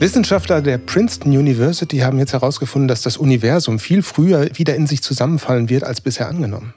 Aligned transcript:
Wissenschaftler 0.00 0.62
der 0.62 0.78
Princeton 0.78 1.32
University 1.32 1.98
haben 1.98 2.20
jetzt 2.20 2.32
herausgefunden, 2.32 2.86
dass 2.86 3.02
das 3.02 3.16
Universum 3.16 3.80
viel 3.80 4.02
früher 4.04 4.48
wieder 4.54 4.76
in 4.76 4.86
sich 4.86 5.02
zusammenfallen 5.02 5.68
wird 5.68 5.82
als 5.82 6.00
bisher 6.00 6.28
angenommen. 6.28 6.72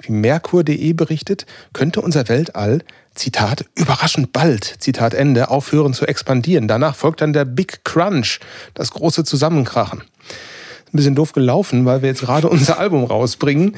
Wie 0.00 0.12
Merkur.de 0.12 0.92
berichtet, 0.92 1.44
könnte 1.72 2.00
unser 2.00 2.28
Weltall, 2.28 2.84
Zitat, 3.16 3.64
überraschend 3.74 4.32
bald, 4.32 4.64
Zitat 4.78 5.12
Ende, 5.12 5.50
aufhören 5.50 5.92
zu 5.92 6.06
expandieren. 6.06 6.68
Danach 6.68 6.94
folgt 6.94 7.20
dann 7.20 7.32
der 7.32 7.44
Big 7.44 7.84
Crunch, 7.84 8.38
das 8.74 8.92
große 8.92 9.24
Zusammenkrachen 9.24 10.04
ein 10.96 10.98
bisschen 10.98 11.14
doof 11.14 11.32
gelaufen, 11.32 11.84
weil 11.84 12.02
wir 12.02 12.08
jetzt 12.08 12.22
gerade 12.22 12.48
unser 12.50 12.78
Album 12.78 13.04
rausbringen. 13.04 13.76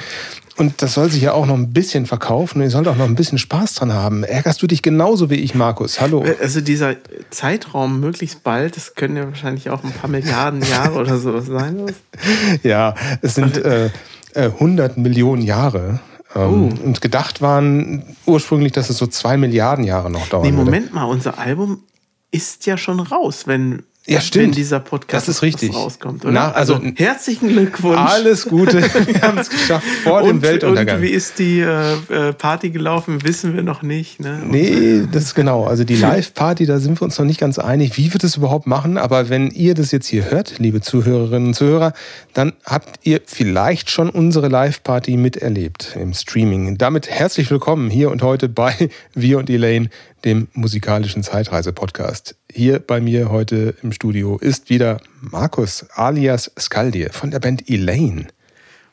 Und 0.57 0.83
das 0.83 0.95
soll 0.95 1.09
sich 1.09 1.23
ja 1.23 1.35
auch 1.35 1.47
noch 1.47 1.55
ein 1.55 1.73
bisschen 1.73 2.05
verkaufen 2.07 2.59
und 2.59 2.65
ihr 2.65 2.71
sollt 2.71 2.89
auch 2.89 2.97
noch 2.97 3.05
ein 3.05 3.15
bisschen 3.15 3.39
Spaß 3.39 3.75
dran 3.75 3.93
haben. 3.93 4.25
Ärgerst 4.25 4.61
du 4.61 4.67
dich 4.67 4.83
genauso 4.83 5.31
wie 5.31 5.37
ich, 5.37 5.55
Markus? 5.55 6.01
Hallo. 6.01 6.25
Also 6.41 6.61
dieser 6.61 6.97
Zeitraum 7.31 8.01
möglichst 8.01 8.43
bald, 8.43 8.77
das 8.77 8.97
können 8.97 9.17
ja 9.17 9.27
wahrscheinlich 9.27 9.71
auch 9.71 9.85
ein 9.85 9.93
paar 9.93 10.11
Milliarden 10.11 10.63
Jahre 10.63 10.99
oder 10.99 11.19
sowas 11.19 11.47
sein. 11.47 11.87
Ja, 12.65 12.95
es 13.23 13.37
sind 13.37 13.57
äh, 13.59 13.87
äh, 14.35 14.47
100 14.47 14.97
Millionen 14.97 15.43
Jahre. 15.43 16.01
Ähm, 16.35 16.43
uh. 16.43 16.85
Und 16.85 17.01
gedacht 17.01 17.41
waren 17.41 18.03
ursprünglich, 18.27 18.73
dass 18.73 18.91
es 18.91 18.99
so 18.99 19.07
zwei 19.07 19.37
Milliarden 19.37 19.85
Jahre 19.85 20.11
noch 20.11 20.29
dauert. 20.29 20.45
Nee, 20.45 20.53
Moment 20.53 20.87
würde. 20.87 20.95
mal, 20.95 21.05
unser 21.05 21.39
Album 21.39 21.83
ist 22.31 22.67
ja 22.67 22.77
schon 22.77 23.01
raus, 23.01 23.47
wenn 23.47 23.85
ja, 24.09 24.21
stimmt. 24.21 24.47
wenn 24.47 24.53
dieser 24.53 24.81
Podcast 24.81 25.29
das 25.29 25.37
ist 25.37 25.43
richtig. 25.43 25.75
rauskommt. 25.75 26.25
Oder? 26.25 26.33
Na, 26.33 26.53
also, 26.53 26.75
also, 26.75 26.87
herzlichen 26.97 27.49
Glückwunsch. 27.49 27.99
Alles 27.99 28.47
Gute. 28.47 28.83
Wir 29.07 29.23
haben 29.23 29.39
es 29.39 29.51
geschafft 29.51 29.87
vor 30.03 30.23
und, 30.23 30.29
dem 30.29 30.43
Weltuntergang. 30.43 30.97
Und 30.97 31.03
wie 31.03 31.11
ist 31.11 31.39
die 31.39 31.61
äh, 31.61 31.93
äh, 32.09 32.33
Party 32.33 32.71
gelaufen, 32.71 33.23
wissen 33.25 33.55
wir 33.55 33.63
noch 33.63 33.83
nicht. 33.83 34.21
Ne? 34.21 34.43
Nee, 34.47 35.03
das 35.13 35.25
ist 35.25 35.35
genau. 35.35 35.65
Also 35.65 35.85
die 35.85 35.97
Live-Party, 36.09 36.67
da 36.67 36.79
sind 36.79 37.01
wir 37.01 37.05
uns 37.05 37.19
noch 37.19 37.27
nicht 37.27 37.41
ganz 37.41 37.59
einig, 37.59 37.97
wie 37.99 38.13
wir 38.13 38.19
das 38.19 38.37
überhaupt 38.37 38.67
machen. 38.67 38.97
Aber 38.97 39.29
wenn 39.29 39.51
ihr 39.51 39.75
das 39.75 39.93
jetzt 39.93 40.07
hier 40.07 40.31
hört, 40.31 40.59
liebe 40.59 40.81
Zuhörerinnen 40.81 41.49
und 41.49 41.55
Zuhörer, 41.55 41.93
dann 42.33 42.53
habt 42.65 43.01
ihr 43.03 43.21
vielleicht 43.27 43.91
schon 43.91 44.09
unsere 44.09 44.49
Live-Party 44.49 45.17
miterlebt 45.17 45.97
im 46.01 46.15
Streaming. 46.15 46.79
Damit 46.79 47.11
herzlich 47.11 47.51
willkommen 47.51 47.91
hier 47.91 48.11
und 48.11 48.23
heute 48.23 48.49
bei 48.49 48.89
Wir 49.15 49.39
und 49.39 49.51
Elaine, 49.51 49.91
dem 50.25 50.49
musikalischen 50.53 51.23
Zeitreise-Podcast. 51.23 52.35
Hier 52.51 52.79
bei 52.79 53.01
mir 53.01 53.31
heute 53.31 53.75
im 53.83 53.93
Studio 53.93 54.39
ist 54.39 54.71
wieder 54.71 55.01
Markus 55.21 55.87
alias 55.91 56.51
Skaldir 56.59 57.13
von 57.13 57.31
der 57.31 57.41
Band 57.41 57.69
Elaine. 57.69 58.27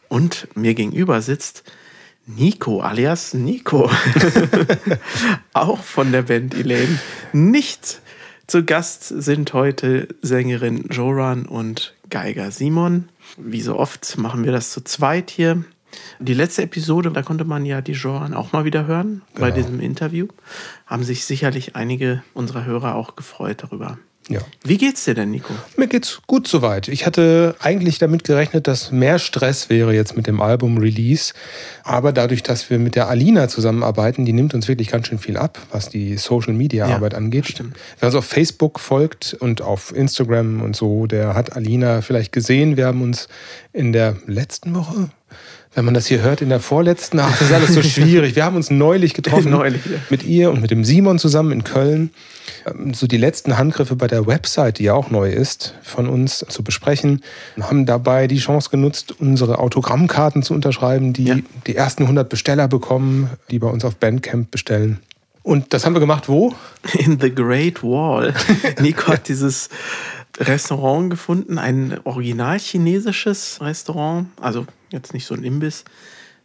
Und 0.07 0.47
mir 0.55 0.73
gegenüber 0.73 1.21
sitzt 1.21 1.63
Nico 2.27 2.81
alias 2.81 3.33
Nico. 3.33 3.89
Auch 5.53 5.83
von 5.83 6.11
der 6.11 6.23
Band 6.23 6.55
Elaine. 6.55 6.99
Nicht 7.33 8.01
zu 8.47 8.63
Gast 8.63 9.07
sind 9.07 9.53
heute 9.53 10.07
Sängerin 10.21 10.85
Joran 10.91 11.45
und 11.45 11.95
Geiger 12.09 12.51
Simon. 12.51 13.09
Wie 13.37 13.61
so 13.61 13.77
oft 13.77 14.17
machen 14.17 14.43
wir 14.43 14.51
das 14.51 14.71
zu 14.71 14.81
zweit 14.83 15.31
hier. 15.31 15.63
Die 16.19 16.33
letzte 16.33 16.63
Episode, 16.63 17.11
da 17.11 17.21
konnte 17.21 17.45
man 17.45 17.65
ja 17.65 17.81
die 17.81 17.93
Joran 17.93 18.33
auch 18.33 18.51
mal 18.51 18.65
wieder 18.65 18.88
hören 18.88 19.21
genau. 19.33 19.47
bei 19.47 19.51
diesem 19.51 19.79
Interview. 19.79 20.27
Haben 20.85 21.03
sich 21.03 21.25
sicherlich 21.25 21.75
einige 21.75 22.23
unserer 22.33 22.65
Hörer 22.65 22.95
auch 22.95 23.15
gefreut 23.15 23.63
darüber. 23.63 23.97
Ja. 24.27 24.39
Wie 24.63 24.77
geht's 24.77 25.05
dir 25.05 25.13
denn, 25.13 25.29
Nico? 25.29 25.53
Mir 25.77 25.87
geht's 25.87 26.21
gut 26.25 26.47
soweit. 26.47 26.87
Ich 26.87 27.05
hatte 27.05 27.55
eigentlich 27.59 27.99
damit 27.99 28.23
gerechnet, 28.23 28.67
dass 28.67 28.91
mehr 28.91 29.19
Stress 29.19 29.69
wäre 29.69 29.93
jetzt 29.93 30.17
mit 30.17 30.25
dem 30.25 30.41
Album-Release. 30.41 31.33
Aber 31.83 32.11
dadurch, 32.11 32.41
dass 32.41 32.71
wir 32.71 32.80
mit 32.80 32.95
der 32.95 33.07
Alina 33.07 33.47
zusammenarbeiten, 33.49 34.25
die 34.25 34.33
nimmt 34.33 34.55
uns 34.55 34.67
wirklich 34.67 34.87
ganz 34.87 35.07
schön 35.07 35.19
viel 35.19 35.37
ab, 35.37 35.59
was 35.71 35.89
die 35.89 36.17
Social-Media-Arbeit 36.17 37.13
ja, 37.13 37.17
angeht. 37.20 37.45
Stimmt. 37.47 37.77
Wer 37.99 38.08
uns 38.08 38.15
auf 38.15 38.25
Facebook 38.25 38.80
folgt 38.80 39.36
und 39.39 39.61
auf 39.61 39.95
Instagram 39.95 40.64
und 40.64 40.75
so, 40.75 41.05
der 41.05 41.36
hat 41.36 41.55
Alina 41.55 42.02
vielleicht 42.02 42.31
gesehen. 42.31 42.77
Wir 42.77 42.87
haben 42.87 43.03
uns 43.03 43.27
in 43.73 43.93
der 43.93 44.17
letzten 44.25 44.73
Woche, 44.73 45.11
wenn 45.75 45.86
man 45.86 45.93
das 45.93 46.08
hier 46.08 46.21
hört, 46.21 46.41
in 46.41 46.49
der 46.49 46.61
vorletzten, 46.61 47.19
ach, 47.19 47.31
das 47.37 47.49
ist 47.49 47.53
alles 47.53 47.73
so 47.73 47.81
schwierig. 47.83 48.36
Wir 48.36 48.45
haben 48.45 48.55
uns 48.55 48.71
neulich 48.71 49.13
getroffen 49.13 49.52
neulich, 49.52 49.86
ja. 49.86 49.97
mit 50.09 50.23
ihr 50.23 50.49
und 50.49 50.61
mit 50.61 50.71
dem 50.71 50.86
Simon 50.86 51.19
zusammen 51.19 51.52
in 51.52 51.63
Köln. 51.65 52.11
Ähm, 52.65 52.93
so 52.93 53.08
die 53.08 53.17
letzten 53.17 53.58
Handgriffe 53.58 53.95
bei 53.95 54.08
der 54.08 54.25
Website, 54.25 54.80
die 54.80 54.85
ja 54.85 54.93
auch 54.93 55.11
neu 55.11 55.30
ist, 55.30 55.75
von 55.83 56.08
uns 56.08 56.45
zu 56.47 56.64
besprechen. 56.64 57.21
Wir 57.55 57.65
haben 57.65 57.85
dabei 57.85 58.27
die 58.27 58.37
Chance 58.37 58.69
genutzt, 58.69 59.15
unsere 59.19 59.59
Autogrammkarten 59.59 60.43
zu 60.43 60.53
unterschreiben, 60.53 61.11
die 61.11 61.25
ja. 61.25 61.35
die 61.67 61.75
ersten 61.75 62.03
100 62.03 62.30
Besteller 62.30 62.69
bekommen, 62.69 63.30
die 63.52 63.59
bei 63.59 63.67
uns 63.67 63.83
auf 63.83 63.97
Bandcamp 63.97 64.49
bestellen. 64.52 64.99
Und 65.43 65.73
das 65.73 65.85
haben 65.85 65.93
wir 65.93 65.99
gemacht 65.99 66.27
wo? 66.27 66.55
In 66.93 67.19
The 67.19 67.33
Great 67.33 67.83
Wall. 67.83 68.33
Nico 68.80 69.11
hat 69.11 69.27
dieses 69.27 69.69
Restaurant 70.39 71.09
gefunden, 71.09 71.57
ein 71.57 71.99
original 72.03 72.59
chinesisches 72.59 73.59
Restaurant, 73.61 74.27
also 74.41 74.65
jetzt 74.91 75.13
nicht 75.13 75.25
so 75.25 75.33
ein 75.33 75.43
Imbiss, 75.43 75.85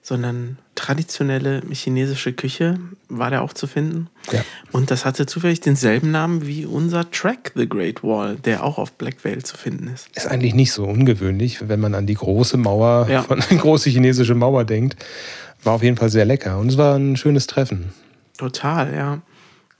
sondern 0.02 0.58
traditionelle 0.74 1.62
chinesische 1.70 2.32
Küche 2.32 2.78
war 3.08 3.30
da 3.30 3.40
auch 3.40 3.52
zu 3.52 3.66
finden. 3.66 4.08
Ja. 4.32 4.42
Und 4.72 4.90
das 4.90 5.04
hatte 5.04 5.26
zufällig 5.26 5.60
denselben 5.60 6.10
Namen 6.10 6.46
wie 6.46 6.64
unser 6.64 7.10
Track 7.10 7.52
The 7.54 7.68
Great 7.68 8.02
Wall, 8.02 8.36
der 8.36 8.64
auch 8.64 8.78
auf 8.78 8.92
Black 8.92 9.24
Veil 9.24 9.42
zu 9.42 9.56
finden 9.56 9.88
ist. 9.88 10.08
Ist 10.16 10.26
eigentlich 10.26 10.54
nicht 10.54 10.72
so 10.72 10.84
ungewöhnlich, 10.84 11.68
wenn 11.68 11.80
man 11.80 11.94
an 11.94 12.06
die 12.06 12.14
große 12.14 12.56
Mauer, 12.56 13.08
ja. 13.10 13.22
von 13.28 13.42
die 13.50 13.58
große 13.58 13.90
chinesische 13.90 14.34
Mauer 14.34 14.64
denkt. 14.64 14.96
War 15.62 15.74
auf 15.74 15.82
jeden 15.82 15.98
Fall 15.98 16.08
sehr 16.08 16.24
lecker 16.24 16.58
und 16.58 16.68
es 16.68 16.78
war 16.78 16.96
ein 16.96 17.16
schönes 17.16 17.46
Treffen. 17.46 17.92
Total, 18.38 18.94
ja. 18.94 19.20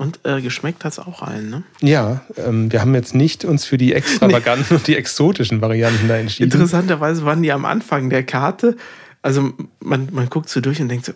Und 0.00 0.21
äh, 0.25 0.41
geschmeckt 0.41 0.83
hat 0.84 0.93
es 0.93 0.99
auch 0.99 1.21
allen, 1.21 1.50
ne? 1.50 1.62
Ja, 1.83 2.22
ähm, 2.38 2.72
wir 2.72 2.81
haben 2.81 2.94
jetzt 2.94 3.15
nicht 3.15 3.44
uns 3.44 3.66
für 3.66 3.77
die 3.77 3.93
extravaganten 3.94 4.65
nee. 4.71 4.77
und 4.77 4.87
die 4.87 4.97
exotischen 4.97 5.61
Varianten 5.61 6.09
da 6.09 6.16
entschieden. 6.16 6.50
Interessanterweise 6.50 7.27
waren 7.27 7.43
die 7.43 7.53
am 7.53 7.66
Anfang 7.66 8.09
der 8.09 8.22
Karte. 8.22 8.78
Also 9.21 9.53
man, 9.81 10.09
man 10.10 10.31
guckt 10.31 10.49
so 10.49 10.62
durch 10.62 10.81
und 10.81 10.89
denkt 10.89 11.05
so, 11.05 11.12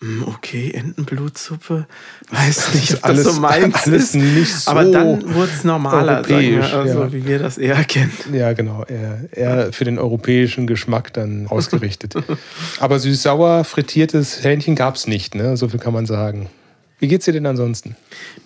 hm, 0.00 0.24
okay, 0.28 0.70
Entenblutsuppe, 0.70 1.86
weiß 2.30 2.72
nicht, 2.72 2.94
ob 2.94 3.04
alles, 3.04 3.24
das 3.24 3.34
so 3.34 3.40
meins 3.42 3.74
alles. 3.84 4.14
Nicht 4.14 4.54
so 4.54 4.70
Aber 4.70 4.84
dann 4.86 5.34
wurde 5.34 5.50
es 5.54 5.62
normaler, 5.62 6.26
wir, 6.26 6.64
also 6.72 7.00
ja. 7.00 7.12
wie 7.12 7.26
wir 7.26 7.38
das 7.38 7.58
eher 7.58 7.84
kennen. 7.84 8.16
Ja, 8.32 8.54
genau, 8.54 8.82
eher, 8.84 9.28
eher 9.30 9.72
für 9.74 9.84
den 9.84 9.98
europäischen 9.98 10.66
Geschmack 10.66 11.12
dann 11.12 11.48
ausgerichtet. 11.48 12.14
Aber 12.80 12.98
süß-sauer 12.98 13.64
frittiertes 13.64 14.42
Hähnchen 14.42 14.74
gab 14.74 14.94
es 14.94 15.06
nicht, 15.06 15.34
ne? 15.34 15.58
so 15.58 15.68
viel 15.68 15.80
kann 15.80 15.92
man 15.92 16.06
sagen. 16.06 16.48
Wie 17.02 17.08
geht's 17.08 17.24
dir 17.24 17.32
denn 17.32 17.46
ansonsten? 17.46 17.96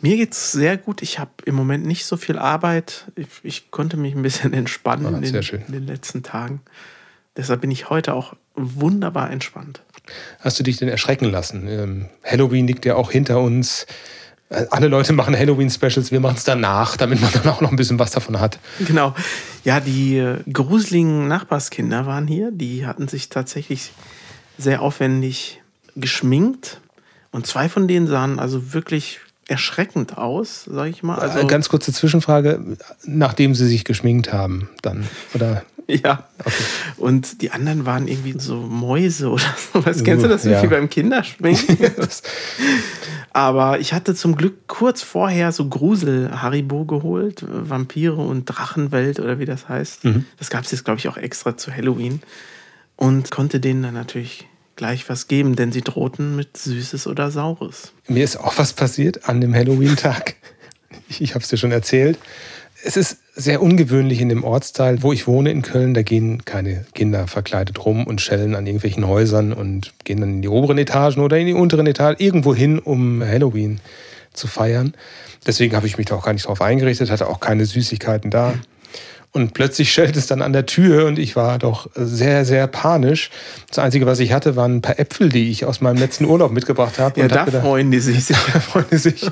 Mir 0.01 0.17
geht's 0.17 0.51
sehr 0.51 0.79
gut. 0.79 1.03
Ich 1.03 1.19
habe 1.19 1.31
im 1.45 1.55
Moment 1.55 1.85
nicht 1.85 2.07
so 2.07 2.17
viel 2.17 2.39
Arbeit. 2.39 3.05
Ich, 3.15 3.27
ich 3.43 3.71
konnte 3.71 3.99
mich 3.99 4.15
ein 4.15 4.23
bisschen 4.23 4.51
entspannen 4.55 5.15
ah, 5.15 5.19
in, 5.19 5.31
den, 5.31 5.35
in, 5.35 5.73
den, 5.73 5.87
letzten 5.87 6.23
Tagen. 6.23 6.63
Deshalb 7.37 7.61
bin 7.61 7.71
ich 7.71 7.91
heute 7.91 8.15
auch 8.15 8.33
wunderbar 8.55 9.31
entspannt. 9.31 9.83
Hast 10.41 10.59
du 10.59 10.63
dich 10.63 10.79
denn 10.79 10.89
erschrecken 10.89 11.27
lassen? 11.27 11.69
Ähm, 11.69 12.07
Halloween 12.25 12.67
liegt 12.67 12.87
ja 12.87 12.95
auch 12.95 13.13
hinter 13.13 13.41
uns. 13.41 13.87
Äh, 14.49 14.65
alle 14.71 14.89
Leute 14.89 15.13
machen 15.13 15.37
Halloween-Specials, 15.39 16.11
wir 16.11 16.21
machen 16.21 16.37
es 16.39 16.45
danach, 16.45 16.97
damit 16.97 17.21
man 17.21 17.31
dann 17.33 17.47
auch 17.49 17.61
noch 17.61 17.71
ein 17.71 17.77
bisschen 17.77 17.99
was 17.99 18.13
davon 18.13 18.41
hat. 18.41 18.59
Genau. 18.79 19.15
Ja, 19.65 19.81
die 19.81 20.17
äh, 20.17 20.39
gruseligen 20.51 21.29
Nachbarskinder 21.29 22.07
waren 22.07 22.27
hier. 22.27 22.53
Die 22.53 22.87
hatten 22.87 23.07
sich 23.07 23.29
tatsächlich 23.29 23.93
sehr 24.57 24.81
aufwendig 24.81 25.61
geschminkt 25.95 26.81
und 27.31 27.47
zwei 27.47 27.69
von 27.69 27.89
denen 27.89 28.07
sahen 28.07 28.39
also 28.39 28.73
wirklich 28.73 29.21
erschreckend 29.49 30.19
aus, 30.19 30.65
sage 30.65 30.91
ich 30.91 31.03
mal. 31.03 31.19
Also 31.19 31.47
Ganz 31.47 31.69
kurze 31.69 31.93
Zwischenfrage, 31.93 32.77
nachdem 33.05 33.55
sie 33.55 33.67
sich 33.67 33.85
geschminkt 33.85 34.33
haben, 34.33 34.69
dann 34.83 35.07
oder? 35.35 35.65
Ja. 35.89 36.25
Okay. 36.41 36.65
Und 36.97 37.43
die 37.43 37.53
anderen 37.53 37.87
waren 37.87 38.09
irgendwie 38.09 38.35
so 38.39 38.57
Mäuse 38.57 39.31
oder 39.31 39.55
sowas. 39.73 40.03
Kennst 40.03 40.25
du 40.25 40.29
das 40.29 40.45
ja. 40.45 40.61
wie 40.61 40.67
beim 40.67 40.91
Kinderschminken? 40.91 41.79
Aber 43.33 43.79
ich 43.79 43.93
hatte 43.93 44.15
zum 44.15 44.35
Glück 44.35 44.67
kurz 44.67 45.03
vorher 45.03 45.53
so 45.53 45.69
Grusel-Haribo 45.69 46.87
geholt, 46.87 47.45
Vampire 47.47 48.17
und 48.17 48.47
Drachenwelt 48.47 49.21
oder 49.21 49.39
wie 49.39 49.45
das 49.45 49.69
heißt. 49.69 50.05
Mhm. 50.05 50.25
Das 50.39 50.51
gab 50.51 50.65
es 50.65 50.73
jetzt, 50.73 50.85
glaube 50.85 50.99
ich, 50.99 51.09
auch 51.09 51.19
extra 51.19 51.57
zu 51.57 51.73
Halloween. 51.73 52.21
Und 52.97 53.31
konnte 53.31 53.61
denen 53.61 53.83
dann 53.83 53.95
natürlich 53.95 54.49
gleich 54.77 55.09
was 55.09 55.27
geben, 55.27 55.57
denn 55.57 55.73
sie 55.73 55.81
drohten 55.81 56.37
mit 56.37 56.57
Süßes 56.57 57.07
oder 57.07 57.31
Saures. 57.31 57.93
Mir 58.09 58.23
ist 58.23 58.37
auch 58.37 58.59
was 58.59 58.75
passiert 58.75 59.29
an 59.29 59.41
dem 59.41 59.55
Halloween-Tag. 59.55 60.37
Ich, 61.09 61.21
ich 61.21 61.35
habe 61.35 61.43
es 61.43 61.49
dir 61.49 61.57
schon 61.57 61.73
erzählt. 61.73 62.19
Es 62.85 62.97
ist 62.97 63.19
sehr 63.35 63.63
ungewöhnlich 63.63 64.21
in 64.21 64.29
dem 64.29 64.45
Ortsteil, 64.45 65.03
wo 65.03 65.13
ich 65.13 65.27
wohne 65.27 65.51
in 65.51 65.63
Köln. 65.63 65.95
Da 65.95 66.03
gehen 66.03 66.45
keine 66.45 66.85
Kinder 66.95 67.27
verkleidet 67.27 67.85
rum 67.85 68.07
und 68.07 68.21
schellen 68.21 68.55
an 68.55 68.67
irgendwelchen 68.67 69.07
Häusern 69.07 69.53
und 69.53 69.93
gehen 70.05 70.21
dann 70.21 70.35
in 70.35 70.43
die 70.43 70.49
oberen 70.49 70.79
Etagen 70.79 71.21
oder 71.21 71.39
in 71.39 71.47
die 71.47 71.53
unteren 71.55 71.87
Etagen 71.87 72.23
irgendwo 72.23 72.55
hin, 72.55 72.79
um 72.79 73.23
Halloween 73.23 73.81
zu 74.33 74.47
feiern. 74.47 74.95
Deswegen 75.47 75.75
habe 75.75 75.87
ich 75.87 75.97
mich 75.97 76.07
da 76.07 76.17
auch 76.17 76.25
gar 76.25 76.33
nicht 76.33 76.47
drauf 76.47 76.61
eingerichtet, 76.61 77.11
hatte 77.11 77.29
auch 77.29 77.41
keine 77.41 77.67
Süßigkeiten 77.67 78.31
da. 78.31 78.55
Und 79.33 79.53
plötzlich 79.53 79.93
schellt 79.93 80.17
es 80.17 80.27
dann 80.27 80.41
an 80.41 80.55
der 80.55 80.65
Tür 80.65 81.07
und 81.07 81.19
ich 81.19 81.37
war 81.37 81.59
doch 81.59 81.91
sehr, 81.95 82.47
sehr 82.47 82.67
panisch. 82.67 83.31
Das 83.69 83.79
Einzige, 83.79 84.07
was 84.07 84.19
ich 84.19 84.33
hatte, 84.33 84.57
waren 84.57 84.77
ein 84.77 84.83
paar 84.83 84.99
Äpfel, 84.99 85.29
die 85.29 85.51
ich 85.51 85.67
aus 85.67 85.83
meinem 85.83 85.99
letzten 85.99 86.25
Urlaub 86.25 86.53
mitgebracht 86.53 86.99
habe. 86.99 87.21
Ja, 87.21 87.29
da 87.29 87.45
gedacht, 87.45 87.63
freuen 87.63 87.91
die 87.91 88.01
sich. 88.01 88.25
freuen 88.35 88.87
die 88.91 88.97
sich. 88.97 89.29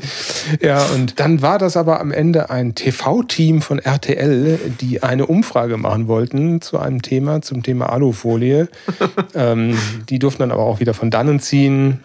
Ja, 0.60 0.84
und 0.94 1.20
dann 1.20 1.40
war 1.40 1.58
das 1.58 1.78
aber 1.78 2.00
am 2.00 2.12
Ende 2.12 2.50
ein 2.50 2.74
TV-Team 2.74 3.62
von 3.62 3.78
RTL, 3.78 4.58
die 4.80 5.02
eine 5.02 5.26
Umfrage 5.26 5.78
machen 5.78 6.06
wollten 6.06 6.60
zu 6.60 6.78
einem 6.78 7.00
Thema, 7.00 7.40
zum 7.40 7.62
Thema 7.62 7.90
Alufolie. 7.90 8.68
ähm, 9.34 9.78
die 10.10 10.18
durften 10.18 10.40
dann 10.40 10.52
aber 10.52 10.64
auch 10.64 10.80
wieder 10.80 10.92
von 10.92 11.10
dannen 11.10 11.40
ziehen. 11.40 12.00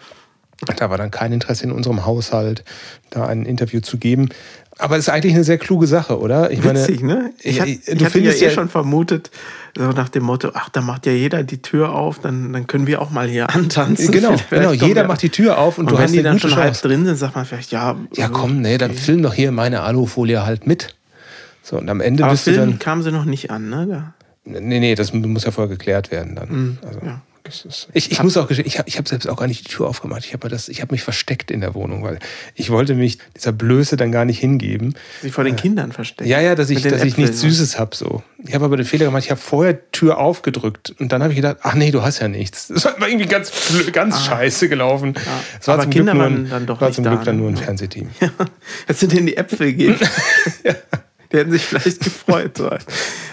Da 0.76 0.90
war 0.90 0.98
dann 0.98 1.10
kein 1.10 1.32
Interesse 1.32 1.64
in 1.64 1.72
unserem 1.72 2.04
Haushalt, 2.04 2.64
da 3.10 3.26
ein 3.26 3.44
Interview 3.44 3.80
zu 3.80 3.96
geben. 3.98 4.28
Aber 4.80 4.96
es 4.96 5.06
ist 5.06 5.08
eigentlich 5.10 5.34
eine 5.34 5.44
sehr 5.44 5.58
kluge 5.58 5.86
Sache, 5.86 6.18
oder? 6.18 6.50
Ich 6.50 6.64
Witzig, 6.64 7.02
meine, 7.02 7.22
ne? 7.22 7.32
Ich, 7.42 7.60
hat, 7.60 7.68
ich 7.68 8.04
hatte 8.04 8.18
ja 8.18 8.32
eh 8.32 8.50
schon 8.50 8.68
vermutet, 8.68 9.30
so 9.76 9.90
nach 9.90 10.08
dem 10.08 10.24
Motto, 10.24 10.50
ach, 10.54 10.68
da 10.70 10.80
macht 10.80 11.06
ja 11.06 11.12
jeder 11.12 11.42
die 11.42 11.62
Tür 11.62 11.92
auf, 11.94 12.18
dann, 12.18 12.52
dann 12.52 12.66
können 12.66 12.86
wir 12.86 13.00
auch 13.02 13.10
mal 13.10 13.28
hier 13.28 13.50
antanzen. 13.54 14.10
Genau, 14.10 14.34
genau 14.48 14.72
jeder 14.72 15.06
macht 15.06 15.22
die 15.22 15.28
Tür 15.28 15.58
auf 15.58 15.78
und, 15.78 15.84
und 15.84 15.92
du 15.92 15.96
wenn 15.98 16.04
hast 16.04 16.14
die 16.14 16.22
dann 16.22 16.38
schon 16.38 16.50
Chance. 16.50 16.62
halb 16.62 16.80
drin 16.80 17.04
sind, 17.04 17.16
sagt 17.16 17.34
man 17.36 17.44
vielleicht, 17.44 17.72
ja. 17.72 17.96
Ja, 18.14 18.28
komm, 18.28 18.60
nee, 18.62 18.78
dann 18.78 18.92
film 18.92 19.22
doch 19.22 19.34
hier 19.34 19.52
meine 19.52 19.82
Alufolie 19.82 20.44
halt 20.44 20.66
mit. 20.66 20.94
So, 21.62 21.76
und 21.78 21.88
am 21.88 22.00
Ende 22.00 22.24
Aber 22.24 22.32
bist 22.32 22.44
Film 22.44 22.56
du 22.56 22.62
dann. 22.62 22.78
kamen 22.78 23.02
sie 23.02 23.12
noch 23.12 23.24
nicht 23.26 23.50
an, 23.50 23.68
ne? 23.68 23.86
Da. 23.86 24.14
Nee, 24.44 24.80
nee, 24.80 24.94
das 24.94 25.12
muss 25.12 25.44
ja 25.44 25.50
vorher 25.50 25.68
geklärt 25.68 26.10
werden 26.10 26.34
dann. 26.34 26.48
Mhm, 26.48 26.78
also. 26.86 27.00
ja. 27.04 27.20
Ich, 27.92 28.10
ich 28.10 28.22
muss 28.22 28.36
auch 28.36 28.48
gestehen, 28.48 28.66
ich 28.66 28.78
habe 28.78 28.88
ich 28.88 28.98
hab 28.98 29.08
selbst 29.08 29.28
auch 29.28 29.36
gar 29.36 29.46
nicht 29.46 29.66
die 29.66 29.72
Tür 29.72 29.86
aufgemacht. 29.88 30.24
Ich 30.24 30.32
habe 30.32 30.48
hab 30.48 30.92
mich 30.92 31.02
versteckt 31.02 31.50
in 31.50 31.60
der 31.60 31.74
Wohnung, 31.74 32.02
weil 32.02 32.18
ich 32.54 32.70
wollte 32.70 32.94
mich 32.94 33.18
dieser 33.36 33.52
Blöße 33.52 33.96
dann 33.96 34.12
gar 34.12 34.24
nicht 34.24 34.38
hingeben. 34.38 34.94
Sie 35.22 35.30
vor 35.30 35.44
den 35.44 35.54
äh, 35.54 35.60
Kindern 35.60 35.92
verstecken. 35.92 36.28
Ja, 36.28 36.40
ja, 36.40 36.54
dass 36.54 36.70
ich, 36.70 36.82
dass 36.82 37.02
ich 37.02 37.16
nichts 37.16 37.40
Süßes 37.40 37.78
habe. 37.78 37.94
So. 37.96 38.22
Ich 38.46 38.54
habe 38.54 38.64
aber 38.64 38.76
den 38.76 38.86
Fehler 38.86 39.06
gemacht, 39.06 39.24
ich 39.24 39.30
habe 39.30 39.40
vorher 39.40 39.90
Tür 39.90 40.18
aufgedrückt 40.18 40.94
und 40.98 41.12
dann 41.12 41.22
habe 41.22 41.32
ich 41.32 41.36
gedacht, 41.36 41.58
ach 41.62 41.74
nee, 41.74 41.90
du 41.90 42.02
hast 42.02 42.20
ja 42.20 42.28
nichts. 42.28 42.68
Das 42.68 42.84
war 42.84 43.08
irgendwie 43.08 43.26
ganz, 43.26 43.52
ganz 43.92 44.16
ah. 44.16 44.20
scheiße 44.20 44.68
gelaufen. 44.68 45.14
Ja. 45.14 45.22
Es 45.60 45.66
war 45.68 45.74
aber 45.74 45.84
zum 45.84 45.92
Kinder 45.92 46.12
Glück 46.12 46.30
nur 46.30 46.38
ein, 46.38 46.50
dann 46.50 46.66
doch 46.66 46.80
war 46.80 46.92
zum 46.92 47.04
Glück 47.04 47.24
dann 47.24 47.36
nur 47.36 47.48
ein 47.48 47.54
ne? 47.54 47.60
Fernsehteam. 47.60 48.10
Ja. 48.20 48.30
Jetzt 48.86 49.00
sind 49.00 49.14
in 49.14 49.26
die 49.26 49.36
Äpfel 49.36 49.72
gehen. 49.72 49.96
ja. 50.64 50.74
Die 51.32 51.36
hätten 51.36 51.52
sich 51.52 51.64
vielleicht 51.64 52.00
gefreut. 52.04 52.58
So. 52.58 52.70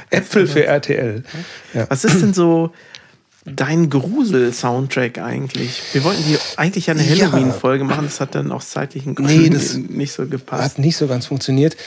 Äpfel 0.09 0.47
für 0.47 0.65
RTL. 0.65 1.23
Ja. 1.73 1.87
Was 1.89 2.05
ist 2.05 2.21
denn 2.21 2.33
so 2.33 2.71
dein 3.55 3.89
Grusel-Soundtrack 3.89 5.19
eigentlich? 5.19 5.81
Wir 5.93 6.03
wollten 6.03 6.21
hier 6.23 6.39
eigentlich 6.57 6.89
eine 6.89 7.01
Halloween-Folge 7.01 7.83
machen, 7.83 8.05
das 8.05 8.19
hat 8.19 8.35
dann 8.35 8.51
aus 8.51 8.69
zeitlichen 8.69 9.15
Gründen 9.15 9.41
nee, 9.41 9.49
das 9.49 9.75
nicht 9.75 10.11
so 10.11 10.27
gepasst. 10.27 10.63
Hat 10.63 10.79
nicht 10.79 10.97
so 10.97 11.07
ganz 11.07 11.27
funktioniert. 11.27 11.77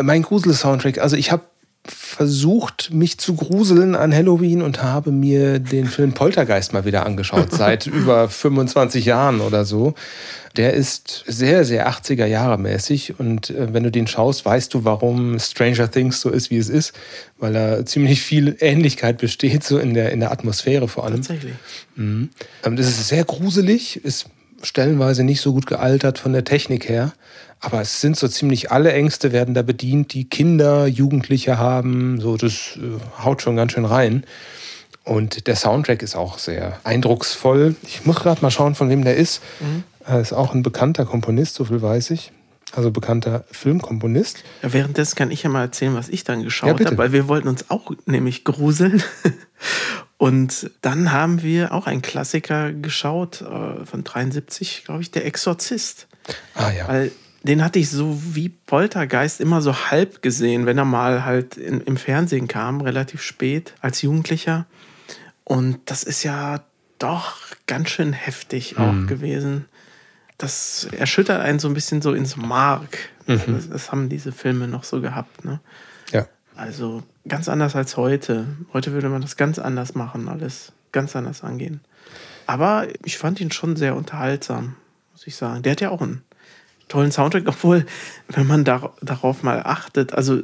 Mein 0.00 0.22
Grusel-Soundtrack, 0.22 0.98
also 0.98 1.16
ich 1.16 1.30
habe 1.30 1.42
versucht, 1.86 2.92
mich 2.92 3.18
zu 3.18 3.34
gruseln 3.34 3.94
an 3.94 4.14
Halloween 4.14 4.62
und 4.62 4.82
habe 4.82 5.12
mir 5.12 5.58
den 5.58 5.86
Film 5.86 6.12
Poltergeist 6.12 6.72
mal 6.72 6.84
wieder 6.84 7.04
angeschaut, 7.04 7.48
seit 7.52 7.86
über 7.86 8.28
25 8.28 9.04
Jahren 9.04 9.40
oder 9.40 9.64
so. 9.64 9.94
Der 10.56 10.74
ist 10.74 11.24
sehr, 11.26 11.64
sehr 11.64 11.88
80er 11.88 12.26
Jahre 12.26 12.58
mäßig 12.58 13.18
und 13.18 13.50
äh, 13.50 13.74
wenn 13.74 13.82
du 13.82 13.90
den 13.90 14.06
schaust, 14.06 14.44
weißt 14.46 14.72
du, 14.72 14.84
warum 14.84 15.38
Stranger 15.38 15.90
Things 15.90 16.20
so 16.20 16.30
ist, 16.30 16.50
wie 16.50 16.58
es 16.58 16.68
ist, 16.68 16.94
weil 17.38 17.52
da 17.52 17.84
ziemlich 17.84 18.22
viel 18.22 18.56
Ähnlichkeit 18.60 19.18
besteht, 19.18 19.64
so 19.64 19.78
in 19.78 19.94
der, 19.94 20.12
in 20.12 20.20
der 20.20 20.30
Atmosphäre 20.30 20.88
vor 20.88 21.04
allem. 21.04 21.16
Tatsächlich. 21.16 21.54
Mhm. 21.96 22.30
Ähm, 22.64 22.76
das 22.76 22.86
ist 22.86 23.08
sehr 23.08 23.24
gruselig, 23.24 24.02
ist 24.04 24.26
stellenweise 24.64 25.24
nicht 25.24 25.40
so 25.40 25.52
gut 25.52 25.66
gealtert 25.66 26.18
von 26.18 26.32
der 26.32 26.44
Technik 26.44 26.88
her. 26.88 27.12
Aber 27.60 27.80
es 27.80 28.00
sind 28.00 28.16
so 28.16 28.28
ziemlich 28.28 28.72
alle 28.72 28.92
Ängste 28.92 29.32
werden 29.32 29.54
da 29.54 29.62
bedient, 29.62 30.12
die 30.12 30.28
Kinder, 30.28 30.86
Jugendliche 30.86 31.58
haben. 31.58 32.20
So, 32.20 32.36
das 32.36 32.76
äh, 32.76 33.22
haut 33.24 33.42
schon 33.42 33.56
ganz 33.56 33.72
schön 33.72 33.84
rein. 33.84 34.24
Und 35.04 35.46
der 35.46 35.56
Soundtrack 35.56 36.02
ist 36.02 36.16
auch 36.16 36.38
sehr 36.38 36.78
eindrucksvoll. 36.84 37.76
Ich 37.86 38.06
muss 38.06 38.16
gerade 38.16 38.42
mal 38.42 38.50
schauen, 38.50 38.74
von 38.74 38.88
wem 38.88 39.04
der 39.04 39.16
ist. 39.16 39.42
Mhm. 39.60 39.84
Er 40.06 40.20
ist 40.20 40.32
auch 40.32 40.54
ein 40.54 40.62
bekannter 40.62 41.04
Komponist, 41.04 41.54
so 41.54 41.64
viel 41.64 41.80
weiß 41.80 42.10
ich. 42.10 42.32
Also 42.74 42.90
bekannter 42.90 43.44
Filmkomponist. 43.50 44.42
Ja, 44.62 44.72
währenddessen 44.72 45.14
kann 45.14 45.30
ich 45.30 45.42
ja 45.42 45.50
mal 45.50 45.62
erzählen, 45.62 45.94
was 45.94 46.08
ich 46.08 46.24
dann 46.24 46.42
geschaut 46.42 46.80
ja, 46.80 46.86
habe, 46.86 46.98
weil 46.98 47.12
wir 47.12 47.28
wollten 47.28 47.48
uns 47.48 47.70
auch 47.70 47.92
nämlich 48.06 48.44
gruseln. 48.44 49.02
Und 50.16 50.70
dann 50.80 51.12
haben 51.12 51.42
wir 51.42 51.72
auch 51.72 51.86
einen 51.86 52.02
Klassiker 52.02 52.72
geschaut 52.72 53.42
äh, 53.42 53.84
von 53.84 54.04
73, 54.04 54.84
glaube 54.84 55.02
ich, 55.02 55.10
Der 55.10 55.26
Exorzist. 55.26 56.06
Ah 56.54 56.70
ja. 56.70 56.88
Weil 56.88 57.10
den 57.42 57.62
hatte 57.62 57.78
ich 57.78 57.90
so 57.90 58.18
wie 58.34 58.48
Poltergeist 58.48 59.40
immer 59.40 59.60
so 59.60 59.74
halb 59.90 60.22
gesehen, 60.22 60.64
wenn 60.64 60.78
er 60.78 60.86
mal 60.86 61.24
halt 61.24 61.58
in, 61.58 61.82
im 61.82 61.98
Fernsehen 61.98 62.48
kam, 62.48 62.80
relativ 62.80 63.22
spät 63.22 63.74
als 63.80 64.00
Jugendlicher. 64.00 64.66
Und 65.44 65.78
das 65.84 66.04
ist 66.04 66.22
ja 66.22 66.64
doch 66.98 67.36
ganz 67.66 67.90
schön 67.90 68.14
heftig 68.14 68.78
auch 68.78 68.92
mhm. 68.92 69.06
gewesen. 69.06 69.66
Das 70.38 70.88
erschüttert 70.96 71.42
einen 71.42 71.58
so 71.58 71.68
ein 71.68 71.74
bisschen 71.74 72.00
so 72.00 72.14
ins 72.14 72.36
Mark. 72.36 73.10
Mhm. 73.26 73.42
Das, 73.46 73.68
das, 73.68 73.92
haben 73.92 74.08
diese 74.08 74.32
Filme 74.32 74.66
noch 74.66 74.84
so 74.84 75.02
gehabt. 75.02 75.44
Ne? 75.44 75.60
Ja. 76.12 76.26
Also 76.56 77.02
ganz 77.28 77.48
anders 77.48 77.76
als 77.76 77.96
heute. 77.96 78.46
Heute 78.72 78.92
würde 78.92 79.08
man 79.08 79.22
das 79.22 79.36
ganz 79.36 79.58
anders 79.58 79.94
machen, 79.94 80.28
alles 80.28 80.72
ganz 80.92 81.16
anders 81.16 81.42
angehen. 81.42 81.80
Aber 82.46 82.86
ich 83.04 83.18
fand 83.18 83.40
ihn 83.40 83.50
schon 83.50 83.76
sehr 83.76 83.96
unterhaltsam, 83.96 84.76
muss 85.12 85.26
ich 85.26 85.36
sagen. 85.36 85.62
Der 85.62 85.72
hat 85.72 85.80
ja 85.80 85.90
auch 85.90 86.02
einen 86.02 86.22
tollen 86.88 87.12
Soundtrack, 87.12 87.44
obwohl, 87.46 87.86
wenn 88.28 88.46
man 88.46 88.64
da, 88.64 88.92
darauf 89.00 89.42
mal 89.42 89.62
achtet, 89.64 90.12
also 90.12 90.42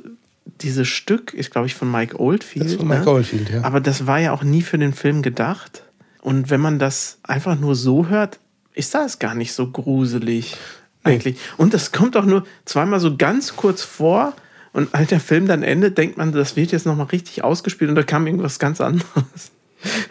dieses 0.61 0.89
Stück 0.89 1.35
ist, 1.35 1.51
glaube 1.51 1.67
ich, 1.67 1.75
von 1.75 1.91
Mike 1.91 2.19
Oldfield. 2.19 2.65
Das 2.65 2.73
ist 2.73 2.79
von 2.79 2.89
Mike 2.89 3.05
ne? 3.05 3.11
Oldfield, 3.11 3.51
ja. 3.51 3.63
Aber 3.63 3.81
das 3.81 4.07
war 4.07 4.19
ja 4.19 4.33
auch 4.33 4.43
nie 4.43 4.63
für 4.63 4.79
den 4.79 4.93
Film 4.93 5.23
gedacht. 5.23 5.85
Und 6.23 6.51
wenn 6.51 6.61
man 6.61 6.79
das 6.79 7.19
einfach 7.23 7.59
nur 7.59 7.75
so 7.75 8.09
hört, 8.09 8.39
ist 8.75 8.95
das 8.95 9.19
gar 9.19 9.35
nicht 9.35 9.53
so 9.53 9.71
gruselig 9.71 10.57
eigentlich. 11.03 11.39
Und 11.57 11.75
das 11.75 11.93
kommt 11.93 12.17
auch 12.17 12.25
nur 12.25 12.45
zweimal 12.65 13.01
so 13.01 13.17
ganz 13.17 13.57
kurz 13.57 13.83
vor. 13.83 14.35
Und 14.73 14.95
als 14.95 15.09
der 15.09 15.21
Film 15.21 15.47
dann 15.47 15.63
endet, 15.63 15.99
denkt 15.99 16.17
man, 16.17 16.33
das 16.33 16.57
wird 16.57 16.73
jetzt 16.73 16.87
nochmal 16.87 17.07
richtig 17.07 17.43
ausgespielt 17.43 17.89
und 17.89 17.97
da 17.97 18.03
kam 18.03 18.27
irgendwas 18.27 18.59
ganz 18.59 18.81
anderes. 18.81 19.07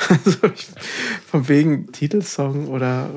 Also 0.10 0.48
ich, 0.56 0.68
von 1.30 1.48
wegen 1.48 1.92
Titelsong 1.92 2.68
oder, 2.68 3.10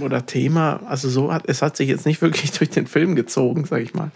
oder 0.00 0.24
Thema, 0.24 0.80
also 0.86 1.08
so 1.08 1.32
hat 1.32 1.44
es 1.46 1.62
hat 1.62 1.76
sich 1.76 1.88
jetzt 1.88 2.06
nicht 2.06 2.22
wirklich 2.22 2.52
durch 2.52 2.70
den 2.70 2.86
Film 2.86 3.16
gezogen, 3.16 3.64
sag 3.64 3.82
ich 3.82 3.92
mal. 3.92 4.12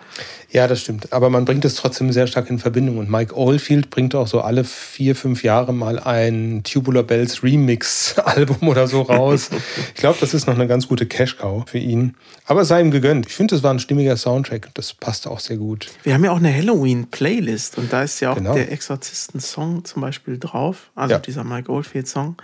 Ja, 0.52 0.66
das 0.66 0.80
stimmt. 0.80 1.12
Aber 1.12 1.30
man 1.30 1.44
bringt 1.44 1.64
es 1.64 1.76
trotzdem 1.76 2.12
sehr 2.12 2.26
stark 2.26 2.50
in 2.50 2.58
Verbindung. 2.58 2.98
Und 2.98 3.10
Mike 3.10 3.36
Oldfield 3.36 3.90
bringt 3.90 4.14
auch 4.14 4.26
so 4.26 4.40
alle 4.40 4.64
vier, 4.64 5.14
fünf 5.14 5.44
Jahre 5.44 5.72
mal 5.72 5.98
ein 5.98 6.62
Tubular 6.64 7.04
Bells 7.04 7.42
Remix-Album 7.42 8.68
oder 8.68 8.88
so 8.88 9.02
raus. 9.02 9.50
ich 9.94 10.00
glaube, 10.00 10.18
das 10.20 10.34
ist 10.34 10.46
noch 10.46 10.54
eine 10.54 10.66
ganz 10.66 10.88
gute 10.88 11.06
Cash-Cow 11.06 11.68
für 11.68 11.78
ihn. 11.78 12.14
Aber 12.46 12.62
es 12.62 12.68
sei 12.68 12.80
ihm 12.80 12.90
gegönnt. 12.90 13.26
Ich 13.26 13.34
finde, 13.34 13.54
es 13.54 13.62
war 13.62 13.72
ein 13.72 13.78
stimmiger 13.78 14.16
Soundtrack. 14.16 14.70
Das 14.74 14.92
passt 14.92 15.28
auch 15.28 15.40
sehr 15.40 15.56
gut. 15.56 15.88
Wir 16.02 16.14
haben 16.14 16.24
ja 16.24 16.32
auch 16.32 16.38
eine 16.38 16.52
Halloween-Playlist 16.52 17.78
und 17.78 17.92
da 17.92 18.02
ist 18.02 18.18
ja 18.20 18.32
auch 18.32 18.36
genau. 18.36 18.54
der 18.54 18.72
Exorzisten-Song 18.72 19.84
zum 19.84 20.02
Beispiel 20.02 20.38
drauf. 20.38 20.90
Also 20.96 21.14
ja. 21.14 21.18
dieser 21.20 21.44
Mike 21.44 21.70
Oldfield-Song. 21.70 22.36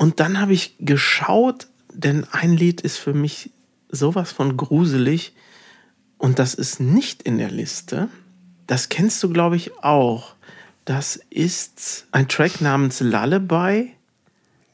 Und 0.00 0.18
dann 0.18 0.40
habe 0.40 0.54
ich 0.54 0.76
geschaut, 0.78 1.66
denn 1.92 2.26
ein 2.32 2.56
Lied 2.56 2.80
ist 2.80 2.96
für 2.96 3.12
mich 3.12 3.50
sowas 3.90 4.32
von 4.32 4.56
gruselig 4.56 5.34
und 6.16 6.38
das 6.38 6.54
ist 6.54 6.80
nicht 6.80 7.22
in 7.22 7.36
der 7.36 7.50
Liste. 7.50 8.08
Das 8.66 8.88
kennst 8.88 9.22
du, 9.22 9.28
glaube 9.28 9.56
ich, 9.56 9.76
auch. 9.84 10.36
Das 10.86 11.20
ist 11.28 12.06
ein 12.12 12.28
Track 12.28 12.62
namens 12.62 13.00
Lullaby. 13.00 13.92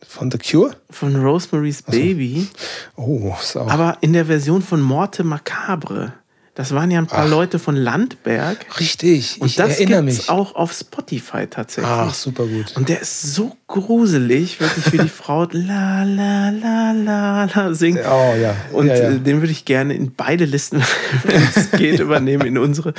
Von 0.07 0.31
The 0.31 0.39
Cure? 0.39 0.77
Von 0.91 1.17
Rosemary's 1.17 1.83
Baby. 1.83 2.47
Oh, 2.95 3.33
auch. 3.33 3.69
Aber 3.69 3.99
in 4.03 4.13
der 4.13 4.27
Version 4.27 4.63
von 4.63 4.81
Morte 4.81 5.25
Macabre. 5.25 6.13
Das 6.57 6.75
waren 6.75 6.91
ja 6.91 6.99
ein 6.99 7.07
paar 7.07 7.27
Ach. 7.27 7.31
Leute 7.31 7.59
von 7.59 7.77
Landberg. 7.77 8.81
Richtig, 8.81 9.43
und 9.43 9.49
ich 9.49 9.57
das 9.57 9.73
erinnere 9.73 10.01
mich. 10.01 10.31
auch 10.31 10.55
auf 10.55 10.73
Spotify 10.73 11.47
tatsächlich. 11.47 11.93
Ach, 11.93 12.15
super 12.15 12.47
gut. 12.47 12.75
Und 12.77 12.89
der 12.89 13.03
ist 13.03 13.35
so 13.35 13.55
gruselig, 13.67 14.59
wirklich 14.59 14.91
wie 14.91 14.97
die 14.97 15.09
Frau 15.11 15.47
la 15.53 16.03
la 16.05 16.49
la 16.49 16.93
la 16.93 17.45
la 17.45 17.75
singt. 17.75 18.01
Oh 18.07 18.35
ja. 18.41 18.57
Und 18.73 18.87
ja, 18.87 18.95
ja. 18.97 19.11
Äh, 19.11 19.19
den 19.19 19.43
würde 19.43 19.53
ich 19.53 19.67
gerne 19.67 19.93
in 19.93 20.15
beide 20.15 20.47
Listen, 20.47 20.83
wenn 21.25 21.43
es 21.55 21.73
geht, 21.73 22.01
übernehmen 22.01 22.47
in 22.47 22.57
unsere 22.57 22.95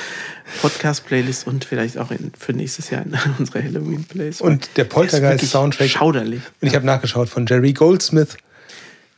Podcast-Playlist 0.61 1.47
und 1.47 1.65
vielleicht 1.65 1.97
auch 1.97 2.11
in, 2.11 2.31
für 2.37 2.53
nächstes 2.53 2.91
Jahr 2.91 3.03
in 3.03 3.17
unsere 3.39 3.63
Halloween-Playlist. 3.63 4.39
Und 4.39 4.69
der 4.77 4.83
Poltergeist-Soundtrack. 4.83 5.89
Schauderlich. 5.89 6.41
Und 6.61 6.67
ich 6.67 6.75
habe 6.75 6.85
nachgeschaut 6.85 7.27
von 7.27 7.47
Jerry 7.47 7.73
Goldsmith. 7.73 8.37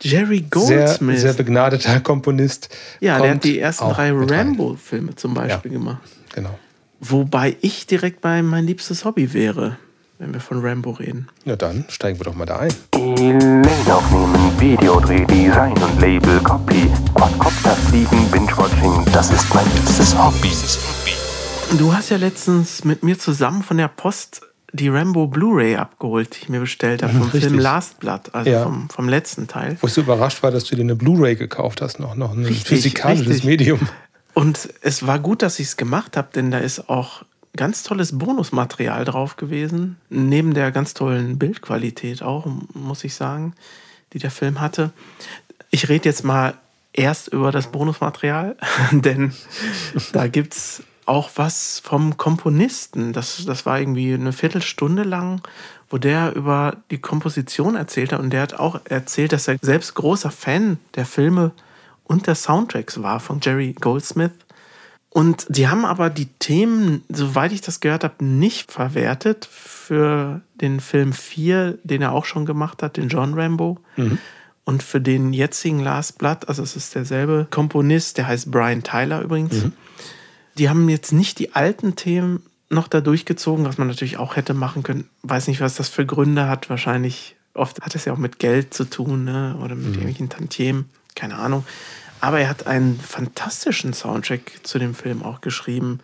Jerry 0.01 0.41
Goldsmith. 0.41 1.19
Sehr, 1.19 1.33
sehr 1.33 1.33
begnadeter 1.33 1.99
Komponist. 2.03 2.69
Ja, 2.99 3.19
der 3.19 3.31
hat 3.31 3.43
die 3.43 3.59
ersten 3.59 3.89
drei 3.89 4.11
Rambo-Filme 4.11 5.15
zum 5.15 5.33
Beispiel 5.33 5.71
ja, 5.71 5.77
gemacht. 5.77 6.09
Genau. 6.33 6.57
Wobei 7.01 7.55
ich 7.61 7.87
direkt 7.87 8.21
bei 8.21 8.41
mein 8.41 8.65
liebstes 8.65 9.05
Hobby 9.05 9.33
wäre, 9.33 9.77
wenn 10.17 10.33
wir 10.33 10.41
von 10.41 10.65
Rambo 10.65 10.91
reden. 10.91 11.29
Na 11.45 11.55
dann, 11.55 11.85
steigen 11.89 12.19
wir 12.19 12.25
doch 12.25 12.35
mal 12.35 12.45
da 12.45 12.57
ein. 12.59 12.73
Elaine 12.95 13.63
aufnehmen, 13.87 14.59
Videodreh, 14.59 15.25
Design 15.25 15.73
und 15.73 16.01
Label, 16.01 16.39
Copy, 16.41 16.89
Quadcopter 17.15 17.75
fliegen, 17.87 18.29
Binge-Watching, 18.31 19.05
das 19.13 19.31
ist 19.31 19.53
mein 19.53 19.65
liebstes 19.75 20.17
Hobby. 20.17 20.51
Du 21.77 21.93
hast 21.93 22.09
ja 22.09 22.17
letztens 22.17 22.83
mit 22.83 23.03
mir 23.03 23.17
zusammen 23.17 23.63
von 23.63 23.77
der 23.77 23.87
Post 23.87 24.41
die 24.71 24.89
Rambo 24.89 25.27
Blu-ray 25.27 25.75
abgeholt, 25.75 26.35
die 26.35 26.43
ich 26.43 26.49
mir 26.49 26.59
bestellt 26.59 27.01
habe, 27.03 27.13
vom 27.13 27.23
Richtig. 27.23 27.45
Film 27.45 27.59
Last 27.59 27.99
Blood, 27.99 28.33
also 28.33 28.49
Ja. 28.49 28.63
vom, 28.63 28.89
vom 28.89 29.09
letzten 29.09 29.47
Teil. 29.47 29.77
Wo 29.81 29.87
ich 29.87 29.93
so 29.93 30.01
überrascht 30.01 30.43
war, 30.43 30.51
dass 30.51 30.65
du 30.65 30.75
dir 30.75 30.81
eine 30.83 30.95
Blu-ray 30.95 31.35
gekauft 31.35 31.81
hast, 31.81 31.99
noch, 31.99 32.15
noch 32.15 32.31
ein 32.33 32.45
Richtig, 32.45 32.67
physikalisches 32.67 33.27
richtig. 33.27 33.45
Medium. 33.45 33.79
Und 34.33 34.69
es 34.81 35.07
war 35.07 35.19
gut, 35.19 35.41
dass 35.41 35.59
ich 35.59 35.67
es 35.67 35.77
gemacht 35.77 36.15
habe, 36.15 36.29
denn 36.33 36.51
da 36.51 36.59
ist 36.59 36.89
auch 36.89 37.23
ganz 37.55 37.83
tolles 37.83 38.17
Bonusmaterial 38.17 39.03
drauf 39.05 39.35
gewesen. 39.37 39.97
Neben 40.09 40.53
der 40.53 40.71
ganz 40.71 40.93
tollen 40.93 41.39
Bildqualität 41.39 42.21
auch, 42.21 42.47
muss 42.73 43.03
ich 43.03 43.15
sagen, 43.15 43.53
die 44.13 44.19
der 44.19 44.31
Film 44.31 44.61
hatte. 44.61 44.91
Ich 45.71 45.89
rede 45.89 46.07
jetzt 46.07 46.23
mal 46.23 46.53
erst 46.93 47.27
über 47.29 47.51
das 47.51 47.71
Bonusmaterial, 47.71 48.55
denn 48.91 49.33
da 50.13 50.27
gibt 50.27 50.53
es 50.53 50.83
auch 51.09 51.31
was 51.35 51.81
vom 51.83 52.17
Komponisten. 52.17 53.13
Das, 53.13 53.43
das 53.45 53.65
war 53.65 53.79
irgendwie 53.79 54.13
eine 54.13 54.31
Viertelstunde 54.31 55.03
lang, 55.03 55.41
wo 55.89 55.97
der 55.97 56.35
über 56.35 56.77
die 56.91 56.99
Komposition 56.99 57.75
erzählt 57.75 58.13
hat. 58.13 58.19
Und 58.19 58.29
der 58.29 58.43
hat 58.43 58.53
auch 58.53 58.79
erzählt, 58.85 59.33
dass 59.33 59.47
er 59.47 59.57
selbst 59.61 59.95
großer 59.95 60.29
Fan 60.29 60.77
der 60.95 61.05
Filme 61.05 61.51
und 62.03 62.27
der 62.27 62.35
Soundtracks 62.35 63.01
war 63.01 63.19
von 63.19 63.39
Jerry 63.41 63.73
Goldsmith. 63.73 64.31
Und 65.09 65.47
die 65.49 65.67
haben 65.67 65.85
aber 65.85 66.11
die 66.11 66.27
Themen, 66.27 67.03
soweit 67.09 67.51
ich 67.51 67.61
das 67.61 67.79
gehört 67.79 68.03
habe, 68.03 68.23
nicht 68.23 68.71
verwertet 68.71 69.49
für 69.51 70.41
den 70.61 70.79
Film 70.79 71.13
4, 71.13 71.79
den 71.83 72.03
er 72.03 72.11
auch 72.11 72.25
schon 72.25 72.45
gemacht 72.45 72.83
hat, 72.83 72.97
den 72.97 73.09
John 73.09 73.33
Rambo. 73.33 73.79
Und 74.63 74.83
für 74.83 75.01
den 75.01 75.33
jetzigen 75.33 75.79
Last 75.79 76.19
Blood, 76.19 76.47
also 76.47 76.61
es 76.61 76.75
ist 76.75 76.93
derselbe 76.93 77.47
Komponist, 77.49 78.19
der 78.19 78.27
heißt 78.27 78.51
Brian 78.51 78.83
Tyler 78.83 79.21
übrigens. 79.21 79.63
Die 80.57 80.69
haben 80.69 80.89
jetzt 80.89 81.11
nicht 81.11 81.39
die 81.39 81.55
alten 81.55 81.95
Themen 81.95 82.43
noch 82.69 82.87
da 82.87 83.01
durchgezogen, 83.01 83.65
was 83.65 83.77
man 83.77 83.87
natürlich 83.87 84.17
auch 84.17 84.35
hätte 84.35 84.53
machen 84.53 84.83
können. 84.83 85.09
Weiß 85.23 85.47
nicht, 85.47 85.61
was 85.61 85.75
das 85.75 85.89
für 85.89 86.05
Gründe 86.05 86.47
hat. 86.47 86.69
Wahrscheinlich, 86.69 87.35
oft 87.53 87.81
hat 87.81 87.95
es 87.95 88.05
ja 88.05 88.13
auch 88.13 88.17
mit 88.17 88.39
Geld 88.39 88.73
zu 88.73 88.85
tun 88.85 89.23
ne? 89.23 89.57
oder 89.63 89.75
mit 89.75 89.87
irgendwelchen 89.87 90.29
Tantiemen. 90.29 90.89
Keine 91.15 91.35
Ahnung. 91.35 91.65
Aber 92.21 92.39
er 92.39 92.49
hat 92.49 92.67
einen 92.67 92.99
fantastischen 92.99 93.93
Soundtrack 93.93 94.59
zu 94.63 94.77
dem 94.77 94.93
Film 94.93 95.23
auch 95.23 95.41
geschrieben. 95.41 95.99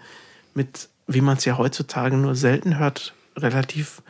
Mit, 0.53 0.89
wie 1.07 1.21
man 1.21 1.37
es 1.37 1.45
ja 1.45 1.57
heutzutage 1.57 2.15
nur 2.17 2.35
selten 2.35 2.79
hört, 2.79 3.13
relativ 3.35 4.01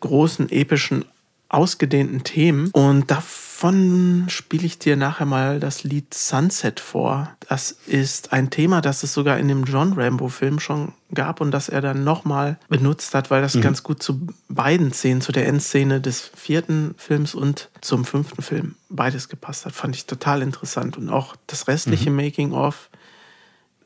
großen, 0.00 0.50
epischen, 0.50 1.04
ausgedehnten 1.48 2.24
Themen. 2.24 2.70
Und 2.72 3.10
davon 3.58 4.26
spiele 4.28 4.66
ich 4.66 4.78
dir 4.78 4.94
nachher 4.94 5.26
mal 5.26 5.58
das 5.58 5.82
Lied 5.82 6.14
Sunset 6.14 6.78
vor. 6.78 7.34
Das 7.48 7.72
ist 7.72 8.32
ein 8.32 8.50
Thema, 8.50 8.80
das 8.80 9.02
es 9.02 9.12
sogar 9.12 9.36
in 9.38 9.48
dem 9.48 9.64
John 9.64 9.94
Rambo-Film 9.94 10.60
schon 10.60 10.92
gab 11.12 11.40
und 11.40 11.50
das 11.50 11.68
er 11.68 11.80
dann 11.80 12.04
nochmal 12.04 12.56
benutzt 12.68 13.16
hat, 13.16 13.32
weil 13.32 13.42
das 13.42 13.60
ganz 13.60 13.82
gut 13.82 14.00
zu 14.00 14.28
beiden 14.48 14.92
Szenen, 14.92 15.20
zu 15.22 15.32
der 15.32 15.48
Endszene 15.48 16.00
des 16.00 16.20
vierten 16.36 16.94
Films 16.98 17.34
und 17.34 17.68
zum 17.80 18.04
fünften 18.04 18.42
Film 18.42 18.76
beides 18.90 19.28
gepasst 19.28 19.66
hat. 19.66 19.72
Fand 19.72 19.96
ich 19.96 20.06
total 20.06 20.42
interessant. 20.42 20.96
Und 20.96 21.10
auch 21.10 21.34
das 21.48 21.66
restliche 21.66 22.12
Making-of. 22.12 22.90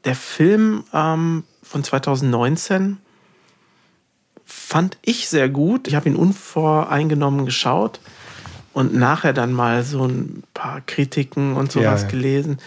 Der 0.05 0.17
Film 0.17 0.85
ähm, 0.93 1.45
von 1.63 1.83
2019 1.83 2.99
fand 4.45 4.99
ich 5.01 5.31
sehr 5.31 5.49
gut. 5.49 5.89
Ich 5.89 5.95
habe 5.95 6.11
ihn 6.11 6.17
unvoreingenommen 6.17 7.47
geschaut 7.47 8.01
und 8.73 8.95
nachher 8.95 9.33
dann 9.33 9.53
mal 9.53 9.83
so 9.85 10.07
ein 10.07 10.43
paar 10.55 10.81
Kritiken 10.81 11.55
und 11.55 11.71
sowas 11.73 12.03
Ja, 12.03 12.07
ja. 12.07 12.11
gelesen. 12.11 12.59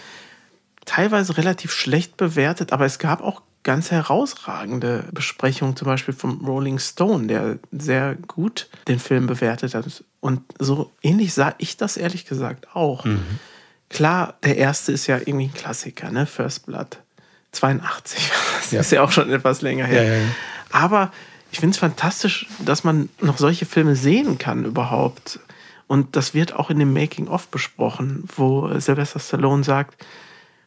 Teilweise 0.84 1.36
relativ 1.36 1.72
schlecht 1.72 2.16
bewertet, 2.16 2.72
aber 2.72 2.84
es 2.86 2.98
gab 2.98 3.20
auch 3.22 3.42
ganz 3.64 3.90
herausragende 3.90 5.04
Besprechungen, 5.10 5.74
zum 5.74 5.86
Beispiel 5.86 6.14
vom 6.14 6.44
Rolling 6.46 6.78
Stone, 6.78 7.26
der 7.26 7.58
sehr 7.72 8.14
gut 8.14 8.68
den 8.86 9.00
Film 9.00 9.26
bewertet 9.26 9.74
hat. 9.74 10.04
Und 10.20 10.42
so 10.60 10.92
ähnlich 11.02 11.34
sah 11.34 11.54
ich 11.58 11.76
das 11.76 11.96
ehrlich 11.96 12.26
gesagt 12.26 12.68
auch. 12.76 13.04
Mhm. 13.04 13.20
Klar, 13.90 14.34
der 14.44 14.56
erste 14.56 14.92
ist 14.92 15.08
ja 15.08 15.18
irgendwie 15.18 15.46
ein 15.46 15.54
Klassiker, 15.54 16.10
ne? 16.12 16.26
First 16.26 16.66
Blood. 16.66 16.98
82. 17.52 18.30
Das 18.60 18.70
Ja. 18.72 18.80
ist 18.80 18.90
ja 18.92 19.02
auch 19.02 19.12
schon 19.12 19.30
etwas 19.32 19.62
länger 19.62 19.86
her. 19.86 20.20
Aber 20.72 21.12
ich 21.52 21.60
finde 21.60 21.74
es 21.74 21.78
fantastisch, 21.78 22.46
dass 22.64 22.82
man 22.84 23.08
noch 23.20 23.38
solche 23.38 23.64
Filme 23.66 23.94
sehen 23.96 24.38
kann 24.38 24.64
überhaupt. 24.64 25.38
Und 25.86 26.16
das 26.16 26.34
wird 26.34 26.54
auch 26.54 26.70
in 26.70 26.78
dem 26.78 26.92
Making-of 26.92 27.48
besprochen, 27.48 28.24
wo 28.36 28.68
Sylvester 28.78 29.20
Stallone 29.20 29.64
sagt, 29.64 30.04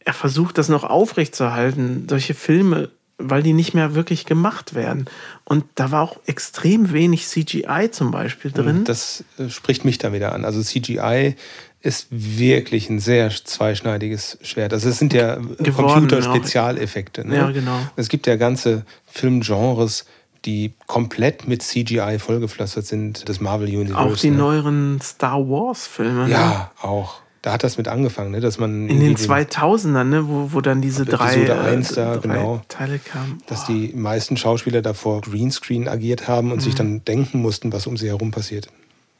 er 0.04 0.14
versucht 0.14 0.58
das 0.58 0.68
noch 0.68 0.84
aufrechtzuerhalten, 0.84 2.06
solche 2.08 2.34
Filme, 2.34 2.90
weil 3.18 3.42
die 3.42 3.52
nicht 3.52 3.74
mehr 3.74 3.94
wirklich 3.94 4.24
gemacht 4.24 4.74
werden. 4.74 5.04
Und 5.44 5.64
da 5.74 5.90
war 5.90 6.02
auch 6.02 6.18
extrem 6.26 6.92
wenig 6.92 7.26
CGI 7.26 7.90
zum 7.90 8.10
Beispiel 8.10 8.50
drin. 8.50 8.84
Das 8.84 9.24
äh, 9.38 9.50
spricht 9.50 9.84
mich 9.84 9.98
dann 9.98 10.14
wieder 10.14 10.34
an. 10.34 10.46
Also 10.46 10.62
CGI 10.62 11.36
ist 11.82 12.08
wirklich 12.10 12.90
ein 12.90 12.98
sehr 12.98 13.30
zweischneidiges 13.30 14.38
Schwert. 14.42 14.72
Also 14.72 14.88
es 14.88 14.98
sind 14.98 15.12
ja 15.12 15.36
Computerspezialeffekte. 15.36 17.26
Ne? 17.26 17.36
Ja, 17.36 17.50
genau. 17.50 17.78
Es 17.96 18.08
gibt 18.08 18.26
ja 18.26 18.36
ganze 18.36 18.84
Filmgenres, 19.06 20.04
die 20.44 20.72
komplett 20.86 21.46
mit 21.48 21.62
CGI 21.62 22.18
vollgepflastert 22.18 22.86
sind. 22.86 23.28
Das 23.28 23.40
Marvel 23.40 23.68
Universe. 23.68 23.98
auch 23.98 24.16
die 24.16 24.30
ne? 24.30 24.36
neueren 24.38 25.00
Star 25.02 25.38
Wars-Filme. 25.38 26.24
ne? 26.26 26.30
Ja, 26.30 26.70
auch. 26.80 27.20
Da 27.42 27.52
hat 27.52 27.64
das 27.64 27.78
mit 27.78 27.88
angefangen, 27.88 28.32
ne? 28.32 28.40
dass 28.40 28.58
man 28.58 28.88
In 28.88 29.00
den 29.00 29.12
irgendwie 29.12 29.24
2000ern, 29.24 30.04
ne, 30.04 30.28
wo, 30.28 30.52
wo 30.52 30.60
dann 30.60 30.82
diese 30.82 31.06
drei, 31.06 31.36
äh, 31.36 31.46
da, 31.46 31.72
drei 32.16 32.18
genau. 32.18 32.60
Teile 32.68 32.98
kamen. 32.98 33.42
dass 33.46 33.64
die 33.64 33.92
meisten 33.94 34.36
Schauspieler 34.36 34.82
davor 34.82 35.22
Greenscreen 35.22 35.88
agiert 35.88 36.28
haben 36.28 36.50
und 36.52 36.58
Mhm. 36.58 36.60
sich 36.62 36.74
dann 36.74 37.02
denken 37.06 37.40
mussten, 37.40 37.72
was 37.72 37.86
um 37.86 37.96
sie 37.96 38.08
herum 38.08 38.30
passiert. 38.30 38.68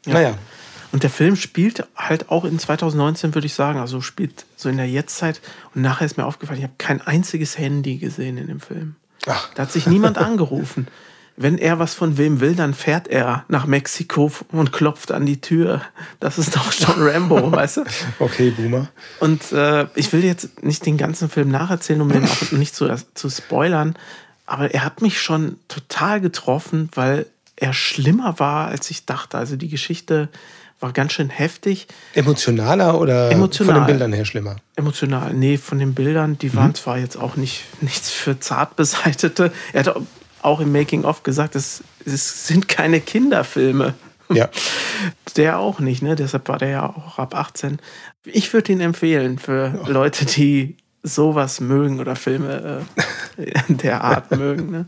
Naja, 0.05 0.35
Und 0.93 1.03
der 1.03 1.09
Film 1.11 1.37
spielt 1.37 1.87
halt 1.97 2.29
auch 2.31 2.45
in 2.45 2.59
2019, 2.59 3.35
würde 3.35 3.47
ich 3.47 3.55
sagen, 3.55 3.79
also 3.79 4.01
spielt 4.03 4.45
so 4.57 4.69
in 4.69 4.77
der 4.77 4.89
Jetztzeit. 4.89 5.41
Und 5.75 5.81
nachher 5.83 6.05
ist 6.05 6.17
mir 6.19 6.27
aufgefallen, 6.27 6.59
ich 6.59 6.65
habe 6.65 6.75
kein 6.79 7.01
einziges 7.01 7.57
Handy 7.57 7.97
gesehen 7.99 8.37
in 8.37 8.49
dem 8.49 8.61
Film. 8.61 8.97
Ach. 9.27 9.49
Da 9.55 9.63
hat 9.63 9.73
sich 9.73 9.87
niemand 9.87 10.19
angerufen. 10.19 10.89
Wenn 11.43 11.57
er 11.57 11.79
was 11.79 11.95
von 11.95 12.19
wem 12.19 12.41
will, 12.41 12.55
dann 12.55 12.75
fährt 12.75 13.09
er 13.09 13.47
nach 13.49 13.65
Mexiko 13.65 14.31
und 14.53 14.73
klopft 14.73 15.11
an 15.11 15.25
die 15.25 15.41
Tür. 15.41 15.81
Das 16.21 16.37
ist 16.37 16.55
doch 16.55 16.71
John 16.71 17.01
Rambo, 17.01 17.51
weißt 17.57 17.79
du? 17.79 17.85
okay, 18.19 18.51
Boomer. 18.51 18.89
Und 19.21 19.51
äh, 19.53 19.87
ich 19.95 20.13
will 20.13 20.23
jetzt 20.23 20.63
nicht 20.63 20.85
den 20.85 20.99
ganzen 20.99 21.31
Film 21.31 21.49
nacherzählen, 21.51 22.03
um 22.03 22.11
den 22.11 22.25
auch 22.25 22.53
nicht 22.53 22.75
zu, 22.75 22.95
zu 23.15 23.31
spoilern. 23.31 23.97
Aber 24.45 24.75
er 24.75 24.85
hat 24.85 25.01
mich 25.01 25.19
schon 25.23 25.57
total 25.69 26.21
getroffen, 26.21 26.91
weil 26.95 27.25
er 27.57 27.73
schlimmer 27.73 28.39
war, 28.39 28.69
als 28.69 28.91
ich 28.91 29.07
dachte. 29.07 29.39
Also 29.39 29.57
die 29.57 29.71
Geschichte 29.71 30.29
war 30.79 30.93
ganz 30.93 31.15
schön 31.15 31.31
heftig. 31.31 31.87
Emotionaler 32.13 33.01
oder 33.01 33.31
Emotional. 33.31 33.77
von 33.77 33.83
den 33.83 33.87
Bildern 33.87 34.13
her 34.13 34.27
schlimmer? 34.27 34.57
Emotional. 34.77 35.33
Nee, 35.33 35.57
von 35.57 35.79
den 35.79 35.95
Bildern, 35.95 36.37
die 36.37 36.55
waren 36.55 36.75
zwar 36.75 36.99
jetzt 36.99 37.17
auch 37.17 37.37
nicht 37.37 37.65
nichts 37.81 38.11
für 38.11 38.39
zart 38.41 38.77
beseitete. 38.77 39.53
Er 39.73 39.85
hat 39.85 39.97
auch 40.43 40.61
im 40.61 40.73
Making-of 40.73 41.23
gesagt, 41.23 41.55
es, 41.55 41.83
es 42.05 42.47
sind 42.47 42.69
keine 42.69 43.01
Kinderfilme. 43.01 43.95
Ja. 44.33 44.49
Der 45.37 45.59
auch 45.59 45.81
nicht, 45.81 46.03
ne? 46.03 46.17
Deshalb 46.17 46.49
war 46.49 46.59
der 46.59 46.69
ja 46.71 46.87
auch 46.89 47.19
ab 47.19 47.37
18. 47.37 47.79
Ich 48.25 48.53
würde 48.53 48.73
ihn 48.73 48.81
empfehlen 48.81 49.39
für 49.39 49.81
Leute, 49.87 50.25
die 50.25 50.77
sowas 51.03 51.61
mögen 51.61 52.01
oder 52.01 52.17
Filme 52.17 52.85
äh, 53.37 53.51
der 53.69 54.03
Art 54.03 54.31
mögen. 54.37 54.71
Ne? 54.71 54.87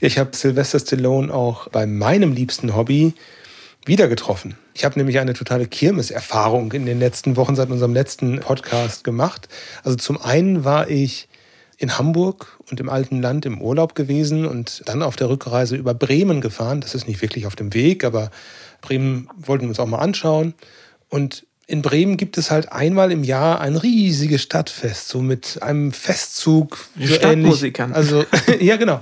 Ich 0.00 0.18
habe 0.18 0.36
Sylvester 0.36 0.78
Stallone 0.78 1.32
auch 1.32 1.68
bei 1.68 1.86
meinem 1.86 2.32
liebsten 2.32 2.76
Hobby 2.76 3.14
wieder 3.84 4.08
getroffen. 4.08 4.56
Ich 4.74 4.84
habe 4.84 4.98
nämlich 4.98 5.18
eine 5.18 5.34
totale 5.34 5.66
Kirmeserfahrung 5.66 6.72
in 6.72 6.86
den 6.86 6.98
letzten 6.98 7.36
Wochen 7.36 7.56
seit 7.56 7.70
unserem 7.70 7.94
letzten 7.94 8.40
Podcast 8.40 9.02
gemacht. 9.02 9.48
Also 9.82 9.96
zum 9.96 10.20
einen 10.20 10.64
war 10.64 10.88
ich 10.90 11.27
in 11.78 11.96
Hamburg 11.96 12.58
und 12.68 12.80
im 12.80 12.88
alten 12.88 13.22
Land 13.22 13.46
im 13.46 13.62
Urlaub 13.62 13.94
gewesen 13.94 14.46
und 14.46 14.82
dann 14.86 15.02
auf 15.02 15.14
der 15.14 15.30
Rückreise 15.30 15.76
über 15.76 15.94
Bremen 15.94 16.40
gefahren. 16.40 16.80
Das 16.80 16.94
ist 16.94 17.06
nicht 17.06 17.22
wirklich 17.22 17.46
auf 17.46 17.54
dem 17.54 17.72
Weg, 17.72 18.04
aber 18.04 18.30
Bremen 18.80 19.28
wollten 19.36 19.64
wir 19.64 19.68
uns 19.70 19.80
auch 19.80 19.86
mal 19.86 19.98
anschauen. 19.98 20.54
Und 21.08 21.46
in 21.68 21.82
Bremen 21.82 22.16
gibt 22.16 22.38
es 22.38 22.50
halt 22.50 22.72
einmal 22.72 23.12
im 23.12 23.22
Jahr 23.22 23.60
ein 23.60 23.76
riesiges 23.76 24.42
Stadtfest, 24.42 25.08
so 25.08 25.20
mit 25.20 25.62
einem 25.62 25.92
Festzug. 25.92 26.78
So 26.98 27.14
Stadtmusikern. 27.14 27.92
Also, 27.92 28.24
ja, 28.60 28.76
genau. 28.76 29.00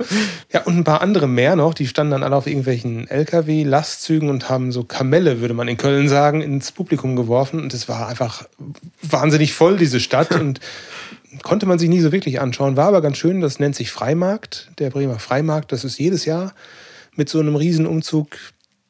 Ja, 0.52 0.64
und 0.64 0.76
ein 0.76 0.85
paar 0.85 1.00
andere 1.00 1.28
mehr 1.28 1.54
noch. 1.54 1.75
Die 1.75 1.87
standen 1.87 2.11
dann 2.11 2.23
alle 2.25 2.35
auf 2.35 2.49
irgendwelchen 2.49 3.09
LKW-Lastzügen 3.09 4.28
und 4.28 4.50
haben 4.50 4.73
so 4.73 4.83
Kamelle, 4.83 5.40
würde 5.40 5.54
man 5.54 5.68
in 5.68 5.76
Köln 5.76 6.09
sagen, 6.09 6.42
ins 6.42 6.73
Publikum 6.73 7.14
geworfen. 7.14 7.61
Und 7.61 7.73
es 7.73 7.88
war 7.88 8.09
einfach 8.09 8.47
wahnsinnig 9.00 9.54
voll, 9.54 9.78
diese 9.78 10.00
Stadt. 10.00 10.35
Und 10.35 10.59
konnte 11.43 11.66
man 11.66 11.78
sich 11.78 11.88
nie 11.88 12.00
so 12.00 12.12
wirklich 12.12 12.40
anschauen. 12.40 12.76
War 12.76 12.88
aber 12.88 13.02
ganz 13.02 13.16
schön. 13.16 13.40
Das 13.40 13.59
nennt 13.59 13.76
sich 13.76 13.90
Freimarkt, 13.90 14.71
der 14.78 14.90
Bremer 14.90 15.19
Freimarkt. 15.19 15.73
Das 15.73 15.85
ist 15.85 15.99
jedes 15.99 16.25
Jahr 16.25 16.55
mit 17.14 17.28
so 17.28 17.40
einem 17.40 17.57
Riesenumzug 17.57 18.37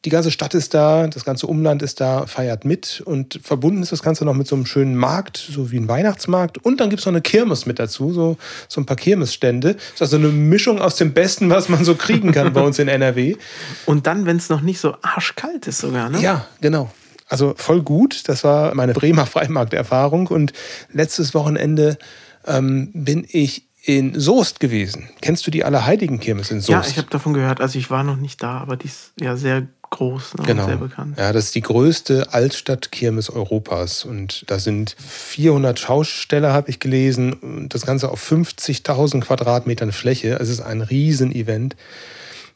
die 0.06 0.10
ganze 0.10 0.30
Stadt 0.30 0.54
ist 0.54 0.72
da, 0.72 1.08
das 1.08 1.24
ganze 1.24 1.48
Umland 1.48 1.82
ist 1.82 2.00
da, 2.00 2.26
feiert 2.26 2.64
mit 2.64 3.02
und 3.04 3.40
verbunden 3.42 3.82
ist 3.82 3.90
das 3.90 4.04
Ganze 4.04 4.24
noch 4.24 4.34
mit 4.34 4.46
so 4.46 4.54
einem 4.54 4.64
schönen 4.64 4.94
Markt, 4.94 5.36
so 5.36 5.72
wie 5.72 5.78
ein 5.78 5.88
Weihnachtsmarkt. 5.88 6.58
Und 6.58 6.80
dann 6.80 6.90
gibt 6.90 7.00
es 7.00 7.06
noch 7.06 7.12
eine 7.12 7.22
Kirmes 7.22 7.66
mit 7.66 7.80
dazu, 7.80 8.12
so, 8.12 8.36
so 8.68 8.80
ein 8.80 8.86
paar 8.86 8.96
Kirmesstände. 8.96 9.74
Das 9.74 9.94
ist 9.94 10.02
also 10.02 10.16
eine 10.18 10.28
Mischung 10.28 10.80
aus 10.80 10.94
dem 10.94 11.12
Besten, 11.12 11.50
was 11.50 11.68
man 11.68 11.84
so 11.84 11.96
kriegen 11.96 12.30
kann 12.30 12.52
bei 12.52 12.60
uns 12.60 12.78
in 12.78 12.86
NRW. 12.86 13.34
Und 13.86 14.06
dann, 14.06 14.26
wenn 14.26 14.36
es 14.36 14.48
noch 14.48 14.60
nicht 14.60 14.78
so 14.78 14.94
arschkalt 15.02 15.66
ist 15.66 15.78
sogar, 15.78 16.08
ne? 16.08 16.20
Ja, 16.20 16.46
genau. 16.60 16.92
Also 17.28 17.54
voll 17.56 17.82
gut. 17.82 18.28
Das 18.28 18.44
war 18.44 18.76
meine 18.76 18.92
Bremer 18.92 19.26
Freimarkterfahrung. 19.26 20.28
Und 20.28 20.52
letztes 20.92 21.34
Wochenende 21.34 21.98
ähm, 22.46 22.90
bin 22.92 23.26
ich 23.28 23.66
in 23.82 24.18
Soest 24.18 24.58
gewesen. 24.58 25.08
Kennst 25.20 25.46
du 25.46 25.50
die 25.50 25.64
Allerheiligen-Kirmes 25.64 26.50
in 26.50 26.60
Soest? 26.60 26.70
Ja, 26.70 26.84
ich 26.90 26.98
habe 26.98 27.08
davon 27.08 27.34
gehört. 27.34 27.60
Also 27.60 27.78
ich 27.78 27.90
war 27.90 28.02
noch 28.02 28.16
nicht 28.16 28.42
da, 28.42 28.58
aber 28.58 28.76
die 28.76 28.86
ist 28.86 29.12
ja 29.20 29.36
sehr 29.36 29.68
groß 29.90 30.34
ne, 30.38 30.44
genau. 30.44 30.62
und 30.62 30.68
sehr 30.68 30.76
bekannt. 30.76 31.18
Ja, 31.18 31.32
das 31.32 31.46
ist 31.46 31.54
die 31.54 31.60
größte 31.60 32.32
Altstadtkirmes 32.32 33.30
Europas. 33.30 34.04
Und 34.04 34.44
da 34.48 34.58
sind 34.58 34.96
400 34.98 35.78
Schausteller, 35.78 36.52
habe 36.52 36.70
ich 36.70 36.80
gelesen. 36.80 37.32
Und 37.34 37.74
das 37.74 37.86
Ganze 37.86 38.10
auf 38.10 38.20
50.000 38.30 39.20
Quadratmetern 39.20 39.92
Fläche. 39.92 40.38
Es 40.40 40.48
ist 40.48 40.60
ein 40.60 40.80
Riesenevent. 40.80 41.76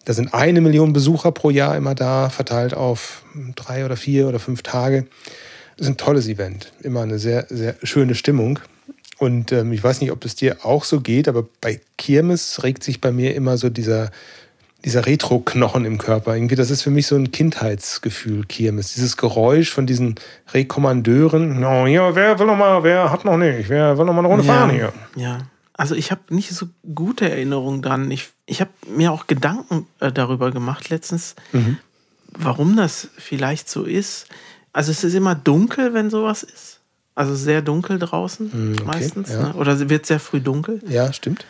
Da 0.05 0.15
sind 0.15 0.35
eine 0.35 0.61
Million 0.61 0.93
Besucher 0.93 1.31
pro 1.31 1.51
Jahr 1.51 1.77
immer 1.77 1.95
da, 1.95 2.31
verteilt 2.31 2.75
auf 2.75 3.23
drei 3.55 3.85
oder 3.85 3.97
vier 3.97 4.27
oder 4.29 4.41
fünf 4.41 4.63
Tage. 4.63 5.07
Das 5.77 5.87
ist 5.87 5.93
ein 5.93 5.99
tolles 5.99 6.27
Event. 6.27 6.73
Immer 6.83 7.03
eine 7.03 7.19
sehr, 7.19 7.47
sehr 7.49 7.77
schöne 7.83 8.15
Stimmung. 8.15 8.59
Und 9.21 9.53
ähm, 9.53 9.71
ich 9.73 9.85
weiß 9.85 10.01
nicht, 10.01 10.13
ob 10.13 10.25
es 10.25 10.35
dir 10.35 10.65
auch 10.65 10.83
so 10.85 11.01
geht, 11.01 11.29
aber 11.29 11.45
bei 11.61 11.79
Kirmes 11.99 12.63
regt 12.63 12.83
sich 12.83 13.03
bei 13.03 13.13
mir 13.13 13.35
immer 13.35 13.59
so 13.59 13.69
dieser, 13.69 14.11
dieser 14.83 15.05
Retro-Knochen 15.05 15.85
im 15.85 15.99
Körper. 15.99 16.35
Irgendwie, 16.35 16.55
das 16.55 16.71
ist 16.71 16.81
für 16.81 16.89
mich 16.89 17.07
so 17.07 17.17
ein 17.17 17.31
Kindheitsgefühl, 17.31 18.47
Kirmes. 18.47 18.95
Dieses 18.95 19.19
Geräusch 19.19 19.71
von 19.71 19.87
diesen 19.87 20.15
Rekommandeuren. 20.55 21.61
No, 21.61 21.87
ja, 21.87 22.15
wer 22.15 22.39
will 22.39 22.47
noch 22.47 22.57
mal, 22.57 22.83
wer 22.83 23.13
hat 23.13 23.27
noch 23.27 23.37
nicht, 23.37 23.69
wer 23.69 23.99
will 23.99 24.07
noch 24.07 24.15
mal 24.15 24.21
eine 24.21 24.29
Runde 24.29 24.47
ja, 24.47 24.55
fahren 24.55 24.71
hier? 24.71 24.93
Ja. 25.17 25.39
Also 25.75 25.95
ich 25.95 26.11
habe 26.11 26.23
nicht 26.35 26.51
so 26.51 26.69
gute 26.95 27.29
Erinnerungen 27.31 27.83
dran. 27.83 28.11
Ich, 28.11 28.31
ich 28.47 28.63
habe 28.63 28.71
mir 28.89 29.13
auch 29.13 29.27
Gedanken 29.27 29.87
äh, 30.01 30.11
darüber 30.11 30.51
gemacht 30.51 30.89
letztens, 30.89 31.35
Mhm. 31.53 31.77
warum 32.33 32.75
das 32.75 33.09
vielleicht 33.19 33.69
so 33.69 33.85
ist. 33.85 34.29
Also 34.73 34.93
es 34.93 35.05
ist 35.05 35.13
immer 35.15 35.35
dunkel, 35.35 35.93
wenn 35.93 36.09
sowas 36.09 36.43
ist. 36.43 36.70
Also 37.21 37.35
sehr 37.35 37.61
dunkel 37.63 37.99
draußen 37.99 38.53
Hm, 38.53 38.73
okay, 38.79 38.85
meistens. 38.87 39.29
ja. 39.31 39.49
Ne? 39.49 39.55
Oder 39.55 39.89
wird 39.91 40.07
sehr 40.07 40.21
früh 40.21 40.41
dunkel. 40.41 40.81
Ja, 40.89 41.13
stimmt. 41.13 41.45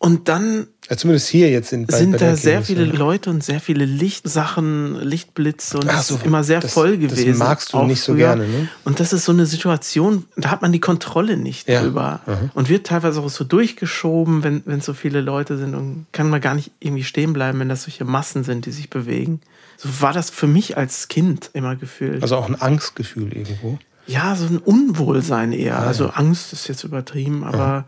Und 0.00 0.28
dann 0.28 0.68
Ja, 0.88 0.96
zumindest 0.96 1.26
hier 1.28 1.50
jetzt 1.50 1.72
in 1.72 1.86
bei, 1.86 1.98
sind 1.98 2.12
bei 2.12 2.18
da 2.18 2.24
der 2.26 2.36
sehr 2.36 2.62
viele 2.62 2.84
ja. 2.84 2.92
Leute 2.92 3.30
und 3.30 3.42
sehr 3.42 3.58
viele 3.60 3.84
Lichtsachen, 3.84 4.94
Lichtblitze 5.02 5.78
und 5.78 5.88
Ach 5.90 5.98
es 6.00 6.06
so, 6.06 6.14
ist 6.14 6.24
immer 6.24 6.44
sehr 6.44 6.60
das- 6.60 6.72
voll 6.72 6.96
das 6.98 7.10
gewesen. 7.16 7.38
magst 7.38 7.72
du 7.72 7.82
nicht 7.82 8.00
so 8.00 8.12
früher. 8.12 8.18
gerne, 8.36 8.46
ne? 8.46 8.68
Und 8.84 9.00
das 9.00 9.12
ist 9.12 9.24
so 9.24 9.32
eine 9.32 9.44
Situation, 9.46 10.24
da 10.36 10.52
hat 10.52 10.62
man 10.62 10.70
die 10.70 10.78
Kontrolle 10.78 11.36
nicht 11.36 11.68
Ja. 11.68 11.82
drüber 11.82 12.20
Mhm. 12.26 12.50
und 12.54 12.68
wird 12.68 12.86
teilweise 12.86 13.20
auch 13.20 13.28
so 13.28 13.42
durchgeschoben, 13.42 14.44
wenn 14.44 14.62
wenn 14.66 14.80
so 14.80 14.94
viele 14.94 15.20
Leute 15.20 15.58
sind 15.58 15.74
und 15.74 16.06
kann 16.12 16.30
man 16.30 16.40
gar 16.40 16.54
nicht 16.54 16.70
irgendwie 16.78 17.02
stehen 17.04 17.32
bleiben, 17.32 17.58
wenn 17.58 17.68
das 17.68 17.82
solche 17.82 18.04
Massen 18.04 18.44
sind, 18.44 18.66
die 18.66 18.70
sich 18.72 18.88
bewegen. 18.90 19.40
So 19.76 19.88
war 20.00 20.12
das 20.12 20.30
für 20.30 20.46
mich 20.46 20.76
als 20.76 21.08
Kind 21.08 21.50
immer 21.54 21.74
gefühlt. 21.74 22.22
Also 22.22 22.36
auch 22.36 22.48
ein 22.48 22.60
Angstgefühl 22.60 23.32
irgendwo. 23.32 23.78
Ja, 24.08 24.34
so 24.36 24.46
ein 24.46 24.58
Unwohlsein 24.58 25.52
eher. 25.52 25.78
also 25.78 26.08
Angst 26.08 26.52
ist 26.52 26.66
jetzt 26.68 26.82
übertrieben, 26.84 27.44
aber 27.44 27.84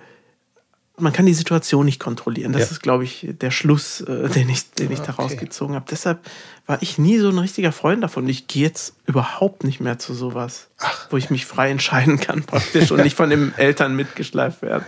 man 0.99 1.13
kann 1.15 1.25
die 1.25 1.33
Situation 1.35 1.87
nicht 1.87 1.99
kontrollieren. 1.99 2.53
Das 2.53 2.61
Ja. 2.63 2.71
ist, 2.73 2.83
glaube 2.83 3.05
ich, 3.05 3.27
der 3.41 3.51
Schluss, 3.51 4.03
äh, 4.03 4.29
den 4.29 4.51
ich, 4.51 4.71
den 4.73 4.93
ich 4.93 5.01
Ah, 5.01 5.05
daraus 5.07 5.33
okay. 5.33 5.45
gezogen 5.47 5.75
habe. 5.75 5.87
Deshalb 5.91 6.19
war 6.67 6.77
ich 6.83 6.99
nie 6.99 7.19
so 7.19 7.31
ein 7.31 7.39
richtiger 7.39 7.73
Freund 7.73 8.03
davon. 8.03 8.29
Ich 8.29 8.47
gehe 8.49 8.63
jetzt 8.65 8.93
überhaupt 9.07 9.65
nicht 9.65 9.81
mehr 9.81 9.99
zu 9.99 10.13
sowas, 10.13 10.69
wo 11.09 11.17
ich 11.17 11.31
mich 11.31 11.47
frei 11.47 11.71
entscheiden 11.71 12.21
kann, 12.21 12.43
praktisch 12.45 12.91
und 12.93 13.03
nicht 13.03 13.17
von 13.17 13.31
den 13.31 13.55
Eltern 13.57 13.97
mitgeschleift 13.97 14.61
werden. 14.61 14.85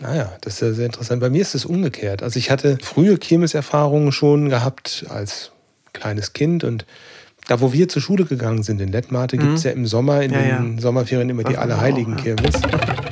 Naja, 0.00 0.32
das 0.40 0.54
ist 0.54 0.60
ja 0.60 0.72
sehr 0.72 0.86
interessant. 0.86 1.20
Bei 1.20 1.30
mir 1.30 1.40
ist 1.40 1.54
es 1.54 1.64
umgekehrt. 1.64 2.22
Also 2.24 2.38
ich 2.40 2.50
hatte 2.50 2.76
frühe 2.82 3.16
Kirmeserfahrungen 3.16 4.10
schon 4.12 4.48
gehabt 4.48 5.06
als 5.08 5.52
kleines 5.92 6.32
Kind 6.34 6.64
und 6.64 6.84
da, 7.48 7.60
wo 7.60 7.72
wir 7.72 7.88
zur 7.88 8.02
Schule 8.02 8.24
gegangen 8.24 8.62
sind 8.62 8.80
in 8.80 8.90
Lettmate, 8.90 9.36
gibt 9.36 9.54
es 9.54 9.62
ja 9.64 9.70
im 9.70 9.86
Sommer, 9.86 10.22
in 10.22 10.30
Mhm. 10.30 10.36
Ja, 10.36 10.58
den 10.58 10.74
ja. 10.76 10.80
Sommerferien 10.80 11.30
immer 11.30 11.44
die 11.44 11.52
Das 11.52 11.58
auch, 11.58 11.62
Allerheiligen-Kirmes. 11.62 12.60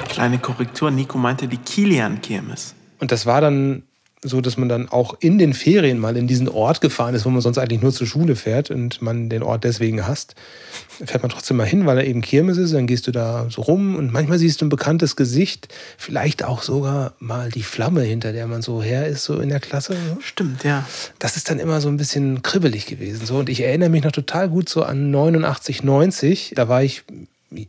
Kleine 0.09 0.39
Korrektur, 0.39 0.91
Nico 0.91 1.19
meinte 1.19 1.47
die 1.49 1.57
Kilian-Kirmes. 1.57 2.75
Und 3.01 3.13
das 3.13 3.27
war 3.27 3.41
dann 3.41 3.83
so, 4.25 4.41
dass 4.41 4.57
man 4.57 4.69
dann 4.69 4.89
auch 4.89 5.15
in 5.21 5.39
den 5.39 5.53
Ferien 5.53 5.99
mal 5.99 6.17
in 6.17 6.27
diesen 6.27 6.49
Ort 6.49 6.81
gefahren 6.81 7.15
ist, 7.15 7.27
wo 7.27 7.31
man 7.31 7.43
sonst 7.43 7.59
eigentlich 7.59 7.83
nur 7.83 7.93
zur 7.93 8.07
Schule 8.07 8.37
fährt 8.37 8.71
und 8.71 9.03
man 9.03 9.29
den 9.29 9.43
Ort 9.43 9.65
deswegen 9.65 10.07
hasst. 10.07 10.35
Fährt 11.05 11.23
man 11.23 11.31
trotzdem 11.31 11.59
mal 11.59 11.67
hin, 11.67 11.85
weil 11.85 11.99
er 11.99 12.07
eben 12.07 12.23
Kirmes 12.23 12.57
ist. 12.57 12.73
Dann 12.73 12.87
gehst 12.87 13.07
du 13.07 13.13
da 13.13 13.47
so 13.51 13.63
rum 13.63 13.97
und 13.97 14.13
manchmal 14.13 14.39
siehst 14.39 14.61
du 14.61 14.67
ein 14.67 14.71
bekanntes 14.71 15.15
Gesicht. 15.17 15.69
Vielleicht 15.99 16.43
auch 16.43 16.63
sogar 16.63 17.13
mal 17.19 17.51
die 17.51 17.63
Flamme, 17.63 18.03
hinter 18.03 18.33
der 18.33 18.47
man 18.47 18.63
so 18.63 18.83
her 18.83 19.07
ist, 19.07 19.25
so 19.25 19.39
in 19.39 19.51
der 19.51 19.61
Klasse. 19.61 19.95
Stimmt, 20.21 20.65
ja. 20.65 20.87
Das 21.19 21.37
ist 21.37 21.51
dann 21.51 21.59
immer 21.59 21.83
so 21.83 21.89
ein 21.89 21.99
bisschen 21.99 22.43
kribbelig 22.43 22.87
gewesen. 22.87 23.27
So. 23.27 23.37
Und 23.37 23.51
ich 23.51 23.61
erinnere 23.61 23.91
mich 23.91 24.05
noch 24.05 24.13
total 24.13 24.49
gut 24.49 24.69
so 24.71 24.83
an 24.83 25.11
89, 25.11 25.85
90. 25.85 26.53
Da 26.55 26.69
war 26.69 26.83
ich 26.83 27.05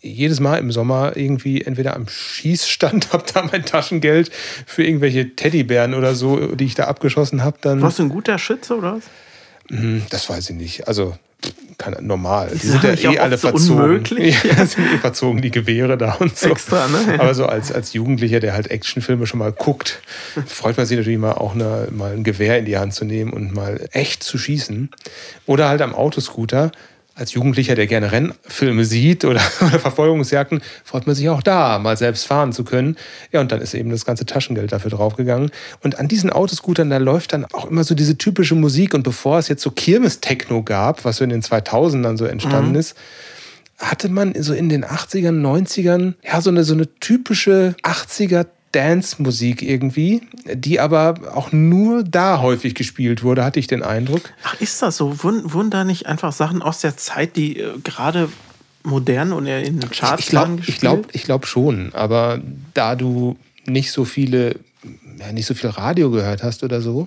jedes 0.02 0.39
Mal 0.39 0.58
im 0.58 0.71
Sommer 0.71 1.15
irgendwie 1.15 1.62
entweder 1.62 1.95
am 1.95 2.08
Schießstand, 2.08 3.12
habe 3.13 3.24
da 3.34 3.43
mein 3.52 3.65
Taschengeld 3.65 4.32
für 4.65 4.84
irgendwelche 4.84 5.36
Teddybären 5.36 5.93
oder 5.93 6.15
so, 6.15 6.56
die 6.56 6.65
ich 6.65 6.76
da 6.76 6.86
abgeschossen 6.86 7.43
habe, 7.43 7.58
dann. 7.62 7.82
Warst 7.82 8.00
du 8.00 8.04
ein 8.04 8.10
guter 8.10 8.38
Schütze 8.38 8.76
oder 8.78 8.95
was? 8.98 9.04
Hm, 9.69 10.04
Das 10.10 10.30
weiß 10.30 10.50
ich 10.52 10.56
nicht. 10.56 10.88
Also 10.88 11.15
kann, 11.78 11.95
normal. 12.02 12.52
Die 12.54 12.67
sind 12.67 12.84
ja 12.84 13.12
eh 13.12 13.19
alle 13.19 13.38
so 13.38 13.50
verzogen. 13.50 13.84
unmöglich. 13.84 14.36
Ja, 14.43 14.65
sind 14.65 14.86
eh 14.93 14.98
verzogen, 14.98 15.41
die 15.41 15.52
Gewehre 15.52 15.98
da 15.98 16.13
und 16.13 16.36
so. 16.38 16.50
Extra, 16.50 16.88
ne? 16.88 17.19
Aber 17.19 17.34
so 17.36 17.45
als, 17.45 17.71
als 17.71 17.93
Jugendlicher, 17.93 18.39
der 18.39 18.54
halt 18.54 18.71
Actionfilme 18.71 19.28
schon 19.28 19.39
mal 19.39 19.52
guckt, 19.52 20.02
freut 20.48 20.78
man 20.78 20.86
sich 20.86 20.98
natürlich 20.98 21.19
mal 21.19 21.34
auch 21.34 21.54
eine, 21.54 21.88
mal 21.91 22.13
ein 22.13 22.24
Gewehr 22.24 22.58
in 22.60 22.65
die 22.65 22.78
Hand 22.78 22.93
zu 22.93 23.06
nehmen 23.06 23.34
und 23.34 23.54
mal 23.54 23.86
echt 23.91 24.24
zu 24.24 24.38
schießen. 24.38 24.89
Oder 25.45 25.67
halt 25.67 25.82
am 25.82 25.93
Autoscooter. 25.93 26.71
Als 27.17 27.32
Jugendlicher, 27.34 27.75
der 27.75 27.88
gerne 27.88 28.12
Rennfilme 28.12 28.84
sieht 28.84 29.23
oder, 29.23 29.41
oder 29.62 29.80
Verfolgungsjagden, 29.80 30.62
freut 30.84 31.08
man 31.08 31.15
sich 31.15 31.30
auch 31.30 31.41
da, 31.41 31.80
mal 31.80 31.95
selbst 31.95 32.28
fahren 32.28 32.51
zu 32.51 32.65
können. 32.65 32.97
Ja, 33.32 33.39
und 33.39 33.51
dann 33.54 33.62
ist 33.62 33.73
eben 33.73 33.89
das 33.89 34.06
ganze 34.06 34.25
Taschengeld 34.25 34.73
dafür 34.73 34.91
draufgegangen. 34.91 35.49
Und 35.82 35.97
an 35.97 36.10
diesen 36.10 36.30
Autoscootern, 36.30 36.89
da 36.89 36.97
läuft 36.97 37.32
dann 37.32 37.45
auch 37.45 37.65
immer 37.65 37.86
so 37.86 37.95
diese 37.95 38.17
typische 38.17 38.56
Musik. 38.56 38.93
Und 38.93 39.04
bevor 39.04 39.39
es 39.39 39.47
jetzt 39.47 39.62
so 39.62 39.71
Kirmes-Techno 39.71 40.63
gab, 40.63 41.06
was 41.06 41.17
so 41.17 41.23
in 41.23 41.30
den 41.30 41.41
2000ern 41.41 42.17
so 42.17 42.25
entstanden 42.25 42.75
ist, 42.75 42.95
hatte 43.78 44.10
man 44.10 44.34
so 44.41 44.54
in 44.54 44.69
den 44.69 44.86
80ern, 44.86 45.41
90ern 45.41 46.13
ja 46.23 46.41
so 46.41 46.49
eine, 46.49 46.63
so 46.63 46.73
eine 46.73 46.88
typische 46.99 47.75
80er 47.84 48.45
Dance-Musik 48.75 49.61
irgendwie, 49.61 50.21
die 50.53 50.79
aber 50.79 51.15
auch 51.33 51.51
nur 51.53 52.03
da 52.03 52.41
häufig 52.41 52.75
gespielt 52.75 53.23
wurde, 53.23 53.43
hatte 53.43 53.59
ich 53.59 53.67
den 53.67 53.81
Eindruck. 53.83 54.33
Ach, 54.43 54.59
ist 54.59 54.81
das 54.81 54.97
so? 54.97 55.23
Wurden, 55.23 55.53
wurden 55.53 55.69
da 55.71 55.85
nicht 55.85 56.07
einfach 56.07 56.33
Sachen 56.33 56.61
aus 56.61 56.81
der 56.81 56.97
Zeit, 56.97 57.38
die 57.38 57.59
äh, 57.59 57.77
gerade 57.83 58.29
modern 58.83 59.31
und 59.31 59.47
in 59.47 59.79
den 59.79 59.89
Charts 59.89 60.23
Ich 60.23 60.29
glaube 60.29 60.49
waren, 60.49 60.59
ich 60.59 60.65
gespielt? 60.65 60.79
glaub, 60.81 61.07
ich 61.13 61.23
glaub 61.23 61.47
schon, 61.47 61.93
aber 61.93 62.41
da 62.73 62.95
du 62.95 63.38
nicht 63.65 63.91
so 63.91 64.05
viele, 64.05 64.59
ja, 65.17 65.31
nicht 65.31 65.45
so 65.45 65.53
viel 65.53 65.69
Radio 65.69 66.11
gehört 66.11 66.43
hast 66.43 66.63
oder 66.63 66.81
so. 66.81 67.05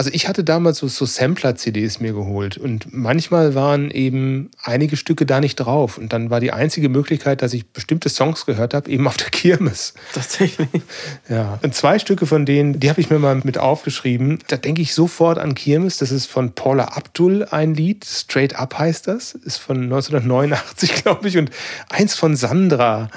Also 0.00 0.12
ich 0.14 0.28
hatte 0.28 0.44
damals 0.44 0.78
so, 0.78 0.88
so 0.88 1.04
Sampler-CDs 1.04 2.00
mir 2.00 2.14
geholt 2.14 2.56
und 2.56 2.90
manchmal 2.90 3.54
waren 3.54 3.90
eben 3.90 4.50
einige 4.62 4.96
Stücke 4.96 5.26
da 5.26 5.40
nicht 5.40 5.56
drauf 5.56 5.98
und 5.98 6.14
dann 6.14 6.30
war 6.30 6.40
die 6.40 6.54
einzige 6.54 6.88
Möglichkeit, 6.88 7.42
dass 7.42 7.52
ich 7.52 7.68
bestimmte 7.68 8.08
Songs 8.08 8.46
gehört 8.46 8.72
habe, 8.72 8.90
eben 8.90 9.06
auf 9.06 9.18
der 9.18 9.28
Kirmes. 9.28 9.92
Tatsächlich. 10.14 10.68
Ja. 11.28 11.58
Und 11.62 11.74
zwei 11.74 11.98
Stücke 11.98 12.24
von 12.24 12.46
denen, 12.46 12.80
die 12.80 12.88
habe 12.88 13.00
ich 13.00 13.10
mir 13.10 13.18
mal 13.18 13.40
mit 13.44 13.58
aufgeschrieben. 13.58 14.38
Da 14.48 14.56
denke 14.56 14.80
ich 14.80 14.94
sofort 14.94 15.38
an 15.38 15.54
Kirmes. 15.54 15.98
Das 15.98 16.10
ist 16.10 16.26
von 16.26 16.54
Paula 16.54 16.84
Abdul 16.84 17.44
ein 17.44 17.74
Lied. 17.74 18.04
Straight 18.06 18.56
Up 18.56 18.78
heißt 18.78 19.06
das. 19.06 19.34
Ist 19.34 19.58
von 19.58 19.82
1989, 19.82 20.94
glaube 21.04 21.28
ich. 21.28 21.36
Und 21.36 21.50
eins 21.90 22.14
von 22.14 22.36
Sandra. 22.36 23.10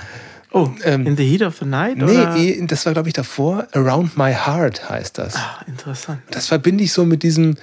Oh, 0.54 0.70
In 0.86 1.18
the 1.18 1.24
Heat 1.28 1.42
of 1.42 1.58
the 1.58 1.66
Night? 1.66 1.98
Ähm, 2.00 2.06
Nee, 2.06 2.12
oder? 2.18 2.36
eh, 2.38 2.66
das 2.68 2.86
war, 2.86 2.94
glaube 2.94 3.10
ich, 3.10 3.14
davor. 3.14 3.68
Around 3.74 4.16
My 4.18 4.32
Heart 4.34 4.88
heißt 4.90 5.18
das. 5.18 5.36
Ah, 5.36 5.62
interessant. 5.68 6.22
Das 6.30 6.48
verbinde 6.48 6.84
ich 6.84 6.94
so 6.94 7.06
mit 7.06 7.24
diesem. 7.24 7.56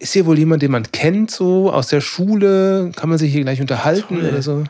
Ist 0.00 0.12
hier 0.12 0.26
wohl 0.26 0.36
jemand, 0.38 0.60
den 0.60 0.72
man 0.72 0.90
kennt, 0.92 1.30
so 1.30 1.72
aus 1.72 1.86
der 1.86 2.00
Schule? 2.02 2.90
Kann 2.96 3.08
man 3.08 3.16
sich 3.16 3.32
hier 3.32 3.42
gleich 3.42 3.60
unterhalten 3.62 4.16
Toll. 4.20 4.28
oder 4.28 4.42
so? 4.42 4.64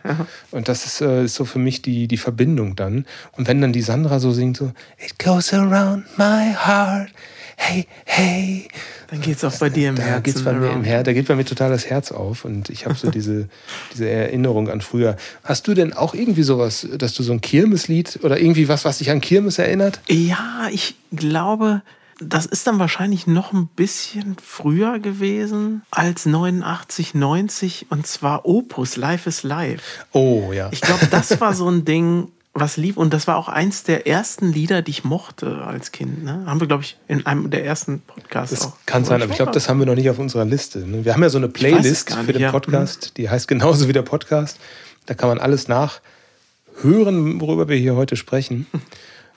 Und 0.53 0.69
das 0.69 0.85
ist, 0.87 1.01
äh, 1.01 1.25
ist 1.25 1.35
so 1.35 1.45
für 1.47 1.59
mich 1.59 1.83
die, 1.83 2.07
die 2.07 2.19
Verbindung 2.19 2.77
dann. 2.77 3.07
Und 3.33 3.49
wenn 3.49 3.61
dann 3.61 3.73
die 3.73 3.83
Sandra 3.83 4.21
so 4.21 4.31
singt, 4.33 4.59
so, 4.59 4.71
It 5.05 5.19
goes 5.19 5.53
around 5.53 6.05
my 6.19 6.55
heart, 6.55 7.09
hey, 7.57 7.87
hey. 8.05 8.69
Dann 9.09 9.21
geht 9.21 9.37
es 9.37 9.45
auch 9.45 9.57
bei 9.59 9.69
dir 9.71 9.88
im 9.90 9.97
Da 9.97 10.03
Herzen. 10.03 10.23
geht's 10.23 10.43
bei 10.43 10.53
mir 10.53 10.71
im. 10.71 10.85
Her 10.85 11.03
da 11.03 11.12
geht 11.12 11.29
bei 11.29 11.37
mir 11.37 11.45
total 11.45 11.71
das 11.71 11.87
Herz 11.87 12.11
auf 12.12 12.45
und 12.45 12.71
ich 12.71 12.85
habe 12.87 12.95
so 12.97 13.11
diese, 13.12 13.49
diese 13.93 14.09
Erinnerung 14.09 14.69
an 14.71 14.81
früher. 14.81 15.17
Hast 15.45 15.67
du 15.69 15.75
denn 15.75 15.93
auch 15.93 16.14
irgendwie 16.14 16.43
sowas, 16.43 16.87
dass 16.97 17.14
du 17.14 17.23
so 17.23 17.33
ein 17.33 17.40
Kirmeslied 17.40 18.21
oder 18.23 18.38
irgendwie 18.40 18.69
was, 18.69 18.85
was 18.85 18.99
dich 18.99 19.11
an 19.11 19.21
Kirmes 19.21 19.59
erinnert? 19.59 20.01
Ja, 20.09 20.69
ich 20.73 20.95
glaube, 21.12 21.83
Das 22.21 22.47
ist 22.47 22.67
dann 22.69 22.79
wahrscheinlich 22.79 23.27
noch 23.27 23.53
ein 23.53 23.67
bisschen 23.67 24.37
früher 24.43 25.01
gewesen 25.01 25.83
als 25.90 26.27
89, 26.27 27.14
90 27.14 27.87
und 27.90 28.07
zwar 28.07 28.47
Opus, 28.47 28.97
Life 28.97 29.29
is 29.29 29.43
Life. 29.43 29.83
Oh 30.12 30.53
ja. 30.53 30.69
Ich 30.73 30.81
glaube, 30.81 31.07
das 31.11 31.40
war 31.40 31.55
so 31.55 31.69
ein 31.69 31.85
Ding, 31.90 32.29
was 32.57 32.77
lief 32.77 32.97
und 32.97 33.12
das 33.12 33.27
war 33.27 33.37
auch 33.37 33.49
eins 33.49 33.83
der 33.83 34.07
ersten 34.07 34.53
Lieder, 34.53 34.81
die 34.81 34.93
ich 34.93 35.03
mochte 35.05 35.62
als 35.64 35.90
Kind. 35.90 36.23
Ne? 36.23 36.45
Haben 36.47 36.61
wir, 36.61 36.69
glaube 36.69 36.85
ich, 36.85 36.97
in 37.09 37.27
einem 37.27 37.51
der 37.51 37.64
ersten 37.64 38.01
Podcasts 38.01 38.55
Das 38.57 38.67
auch. 38.69 38.77
kann 38.87 39.05
sein, 39.05 39.21
aber 39.23 39.31
ich 39.33 39.37
glaube, 39.37 39.51
das 39.53 39.69
haben 39.69 39.81
wir 39.81 39.87
noch 39.87 39.97
nicht 39.97 40.09
auf 40.09 40.21
unserer 40.21 40.45
Liste. 40.45 40.79
ne? 40.87 41.05
Wir 41.05 41.14
haben 41.14 41.23
ja 41.23 41.31
so 41.31 41.38
eine 41.38 41.49
Playlist 41.49 42.14
für 42.14 42.33
den 42.33 42.43
ja. 42.43 42.49
Mhm. 42.49 42.53
Podcast, 42.53 43.17
die 43.17 43.29
heißt 43.29 43.49
genauso 43.49 43.88
wie 43.88 43.93
der 43.93 44.03
Podcast. 44.03 44.59
Da 45.07 45.14
kann 45.14 45.29
man 45.29 45.38
alles 45.38 45.67
nachhören, 45.69 47.40
worüber 47.40 47.69
wir 47.69 47.77
hier 47.77 47.97
heute 47.97 48.17
sprechen. 48.17 48.67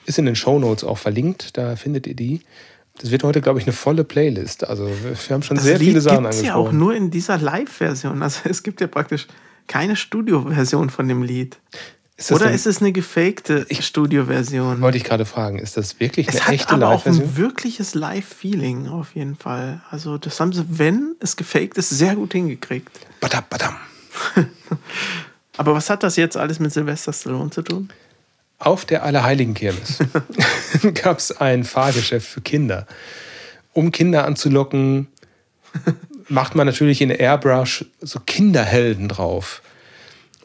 Ist 0.06 0.18
in 0.18 0.24
den 0.26 0.36
Shownotes 0.36 0.84
auch 0.84 0.98
verlinkt, 0.98 1.56
da 1.58 1.76
findet 1.76 2.06
ihr 2.06 2.14
die. 2.14 2.40
Das 3.00 3.10
wird 3.10 3.22
heute, 3.24 3.40
glaube 3.40 3.58
ich, 3.60 3.66
eine 3.66 3.72
volle 3.74 4.04
Playlist. 4.04 4.66
Also 4.66 4.86
wir 4.88 5.34
haben 5.34 5.42
schon 5.42 5.56
Das 5.56 5.64
sehr 5.64 5.78
Lied 5.78 5.88
viele 5.88 6.00
Sachen 6.00 6.22
gibt's 6.24 6.42
ja 6.42 6.54
auch 6.54 6.66
angesprochen. 6.68 6.78
nur 6.78 6.94
in 6.94 7.10
dieser 7.10 7.38
Live-Version. 7.38 8.22
Also 8.22 8.40
es 8.48 8.62
gibt 8.62 8.80
ja 8.80 8.86
praktisch 8.86 9.26
keine 9.66 9.96
Studio-Version 9.96 10.88
von 10.90 11.06
dem 11.08 11.22
Lied. 11.22 11.58
Ist 12.18 12.32
Oder 12.32 12.46
denn- 12.46 12.54
ist 12.56 12.66
es 12.66 12.80
eine 12.80 12.90
gefakte 12.90 13.64
Studio-Version? 13.70 14.80
Wollte 14.80 14.98
ich 14.98 15.04
gerade 15.04 15.24
fragen, 15.24 15.60
ist 15.60 15.76
das 15.76 16.00
wirklich 16.00 16.28
eine 16.28 16.36
Es 16.38 16.46
hat 16.46 16.52
echte 16.54 16.74
aber 16.74 16.88
auch 16.88 17.04
Live-Version? 17.06 17.24
ein 17.28 17.36
wirkliches 17.36 17.94
Live-Feeling 17.94 18.88
auf 18.88 19.14
jeden 19.14 19.36
Fall. 19.36 19.80
Also 19.90 20.18
das 20.18 20.40
haben 20.40 20.52
sie, 20.52 20.64
wenn 20.68 21.14
es 21.20 21.36
gefaked 21.36 21.78
ist, 21.78 21.90
sehr 21.90 22.16
gut 22.16 22.32
hingekriegt. 22.32 22.90
Badam, 23.20 23.44
badam. 23.48 23.76
Aber 25.56 25.74
was 25.74 25.90
hat 25.90 26.02
das 26.02 26.16
jetzt 26.16 26.36
alles 26.36 26.58
mit 26.58 26.72
Sylvester 26.72 27.12
Stallone 27.12 27.50
zu 27.50 27.62
tun? 27.62 27.88
Auf 28.58 28.84
der 28.84 29.04
Allerheiligenkirmes 29.04 29.98
gab 31.02 31.18
es 31.18 31.30
ein 31.40 31.62
Fahrgeschäft 31.62 32.26
für 32.26 32.40
Kinder. 32.40 32.86
Um 33.72 33.92
Kinder 33.92 34.24
anzulocken, 34.24 35.06
macht 36.28 36.56
man 36.56 36.66
natürlich 36.66 37.00
in 37.00 37.10
Airbrush 37.10 37.84
so 38.00 38.18
Kinderhelden 38.18 39.06
drauf. 39.08 39.62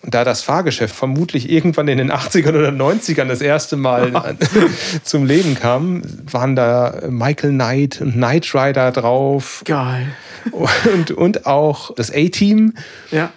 Und 0.04 0.14
da 0.14 0.26
das 0.26 0.42
Fahrgeschäft 0.42 0.94
vermutlich 0.94 1.50
irgendwann 1.50 1.88
in 1.88 1.98
den 1.98 2.12
80ern 2.12 2.50
oder 2.50 2.70
90ern 2.70 3.26
das 3.26 3.40
erste 3.40 3.78
Mal 3.78 4.12
zum 5.04 5.26
Leben 5.26 5.56
kam, 5.56 6.02
waren 6.30 6.56
da 6.56 7.04
Michael 7.10 7.52
Knight 7.52 8.02
und 8.02 8.14
Knight 8.14 8.54
Rider 8.54 8.92
drauf 8.92 9.64
Geil. 9.66 10.08
und, 10.94 11.12
und 11.12 11.46
auch 11.46 11.96
das 11.96 12.12
A-Team. 12.12 12.74
Ja. 13.12 13.32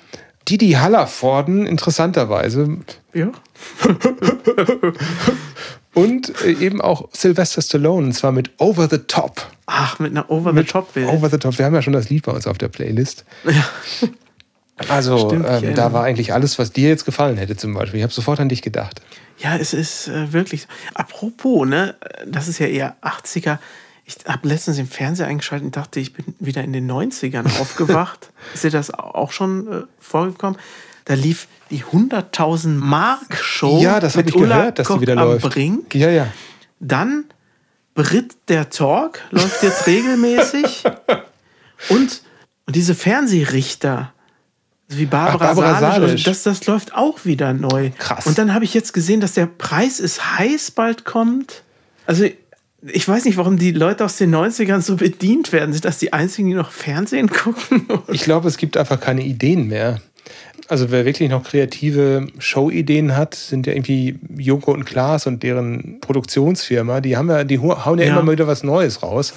Didi 0.48 0.72
Hallervorden, 0.72 1.66
interessanterweise, 1.66 2.78
Ja. 3.12 3.30
Und 5.94 6.32
äh, 6.44 6.52
eben 6.52 6.80
auch 6.80 7.08
Sylvester 7.12 7.62
Stallone, 7.62 8.08
und 8.08 8.12
zwar 8.12 8.30
mit 8.30 8.50
Over 8.58 8.86
the 8.88 8.98
Top. 8.98 9.46
Ach, 9.66 9.98
mit 9.98 10.10
einer 10.10 10.30
Over-the-Top-Bild. 10.30 11.08
Over 11.08 11.30
the 11.30 11.38
Top. 11.38 11.58
Wir 11.58 11.64
haben 11.64 11.74
ja 11.74 11.82
schon 11.82 11.94
das 11.94 12.10
Lied 12.10 12.24
bei 12.24 12.32
uns 12.32 12.46
auf 12.46 12.58
der 12.58 12.68
Playlist. 12.68 13.24
Ja. 13.44 14.08
Also 14.88 15.18
Stimmt, 15.18 15.46
ähm, 15.48 15.74
da 15.74 15.92
war 15.92 16.04
eigentlich 16.04 16.32
alles, 16.32 16.58
was 16.58 16.72
dir 16.72 16.88
jetzt 16.88 17.04
gefallen 17.04 17.38
hätte 17.38 17.56
zum 17.56 17.72
Beispiel. 17.72 17.98
Ich 17.98 18.04
habe 18.04 18.12
sofort 18.12 18.40
an 18.40 18.48
dich 18.48 18.62
gedacht. 18.62 19.00
Ja, 19.38 19.56
es 19.56 19.72
ist 19.72 20.08
äh, 20.08 20.32
wirklich. 20.32 20.62
so. 20.62 20.68
Apropos, 20.94 21.66
ne, 21.66 21.94
das 22.26 22.48
ist 22.48 22.58
ja 22.58 22.66
eher 22.66 22.96
80er. 23.02 23.58
Ich 24.04 24.16
habe 24.26 24.46
letztens 24.48 24.78
im 24.78 24.86
Fernseher 24.86 25.26
eingeschaltet 25.26 25.66
und 25.66 25.76
dachte, 25.76 25.98
ich 25.98 26.12
bin 26.12 26.34
wieder 26.38 26.62
in 26.62 26.72
den 26.72 26.90
90ern 26.90 27.46
aufgewacht. 27.60 28.30
ist 28.54 28.64
dir 28.64 28.70
das 28.70 28.92
auch 28.92 29.32
schon 29.32 29.72
äh, 29.72 29.82
vorgekommen? 29.98 30.58
Da 31.06 31.14
lief 31.14 31.48
die 31.70 31.82
100.000 31.82 32.68
Mark 32.68 33.36
Show 33.40 33.80
ja, 33.80 33.98
das 34.00 34.16
habe 34.16 34.28
ich 34.28 34.34
Ulla 34.34 34.58
gehört, 34.58 34.78
dass 34.78 34.86
Kock 34.88 34.96
sie 34.96 35.02
wieder 35.02 35.14
läuft. 35.14 35.48
Brink. 35.48 35.94
Ja, 35.94 36.10
ja. 36.10 36.28
Dann 36.80 37.24
Brit 37.94 38.36
der 38.48 38.68
Talk 38.70 39.20
läuft 39.30 39.62
jetzt 39.62 39.86
regelmäßig. 39.86 40.84
Und, 41.90 42.22
und 42.64 42.74
diese 42.74 42.94
Fernsehrichter, 42.94 44.14
wie 44.88 45.06
Barbara, 45.06 45.34
Ach, 45.50 45.56
Barbara 45.56 45.80
Salisch, 45.80 46.06
Salisch. 46.08 46.22
das, 46.24 46.42
das 46.44 46.66
läuft 46.66 46.94
auch 46.94 47.24
wieder 47.24 47.52
neu. 47.52 47.90
Krass. 47.98 48.26
Und 48.26 48.38
dann 48.38 48.54
habe 48.54 48.64
ich 48.64 48.72
jetzt 48.74 48.92
gesehen, 48.92 49.20
dass 49.20 49.32
der 49.32 49.46
Preis 49.46 49.98
ist 50.00 50.38
heiß 50.38 50.70
bald 50.72 51.04
kommt. 51.04 51.62
Also 52.06 52.24
ich 52.88 53.08
weiß 53.08 53.24
nicht, 53.24 53.36
warum 53.36 53.58
die 53.58 53.72
Leute 53.72 54.04
aus 54.04 54.16
den 54.16 54.32
90ern 54.34 54.80
so 54.80 54.96
bedient 54.96 55.50
werden. 55.52 55.72
Sind 55.72 55.84
das 55.84 55.98
die 55.98 56.12
einzigen, 56.12 56.48
die 56.48 56.54
noch 56.54 56.70
Fernsehen 56.70 57.28
gucken? 57.28 57.86
Ich 58.12 58.22
glaube, 58.22 58.46
es 58.46 58.58
gibt 58.58 58.76
einfach 58.76 59.00
keine 59.00 59.22
Ideen 59.24 59.66
mehr. 59.66 60.00
Also 60.68 60.90
wer 60.90 61.04
wirklich 61.04 61.30
noch 61.30 61.44
kreative 61.44 62.26
Show-Ideen 62.38 63.16
hat, 63.16 63.34
sind 63.34 63.66
ja 63.66 63.72
irgendwie 63.72 64.18
Joko 64.36 64.72
und 64.72 64.84
Klaas 64.84 65.26
und 65.26 65.42
deren 65.42 66.00
Produktionsfirma. 66.00 67.00
Die 67.00 67.16
haben 67.16 67.28
ja, 67.30 67.44
die 67.44 67.58
hauen 67.58 67.98
ja, 67.98 68.06
Ja. 68.06 68.12
immer 68.12 68.22
mal 68.22 68.32
wieder 68.32 68.46
was 68.46 68.62
Neues 68.62 69.02
raus. 69.02 69.32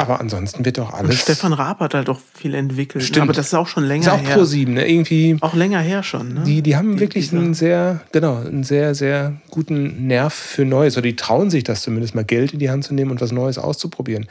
Aber 0.00 0.20
ansonsten 0.20 0.64
wird 0.64 0.78
doch 0.78 0.92
Und 0.92 0.98
alles. 1.00 1.20
Stefan 1.20 1.52
Raab 1.52 1.80
hat 1.80 1.92
halt 1.92 2.06
doch 2.06 2.20
viel 2.34 2.54
entwickelt. 2.54 3.02
Stimmt. 3.04 3.24
Aber 3.24 3.32
das 3.32 3.48
ist 3.48 3.54
auch 3.54 3.66
schon 3.66 3.82
länger 3.84 4.02
ist 4.02 4.08
auch 4.08 4.22
her. 4.22 4.36
Pro 4.36 4.44
7, 4.44 4.74
ne? 4.74 4.88
Irgendwie. 4.88 5.36
Auch 5.40 5.54
länger 5.54 5.80
her 5.80 6.04
schon. 6.04 6.34
Ne? 6.34 6.44
Die, 6.46 6.62
die 6.62 6.76
haben 6.76 7.00
wirklich 7.00 7.30
dieser- 7.30 7.38
einen 7.42 7.52
sehr, 7.54 8.00
genau, 8.12 8.36
einen 8.38 8.62
sehr, 8.62 8.94
sehr 8.94 9.34
guten 9.50 10.06
Nerv 10.06 10.32
für 10.32 10.64
Neues. 10.64 10.96
Oder 10.96 11.02
die 11.02 11.16
trauen 11.16 11.50
sich 11.50 11.64
das 11.64 11.82
zumindest 11.82 12.14
mal 12.14 12.24
Geld 12.24 12.52
in 12.52 12.60
die 12.60 12.70
Hand 12.70 12.84
zu 12.84 12.94
nehmen 12.94 13.10
und 13.10 13.20
was 13.20 13.32
Neues 13.32 13.58
auszuprobieren. 13.58 14.26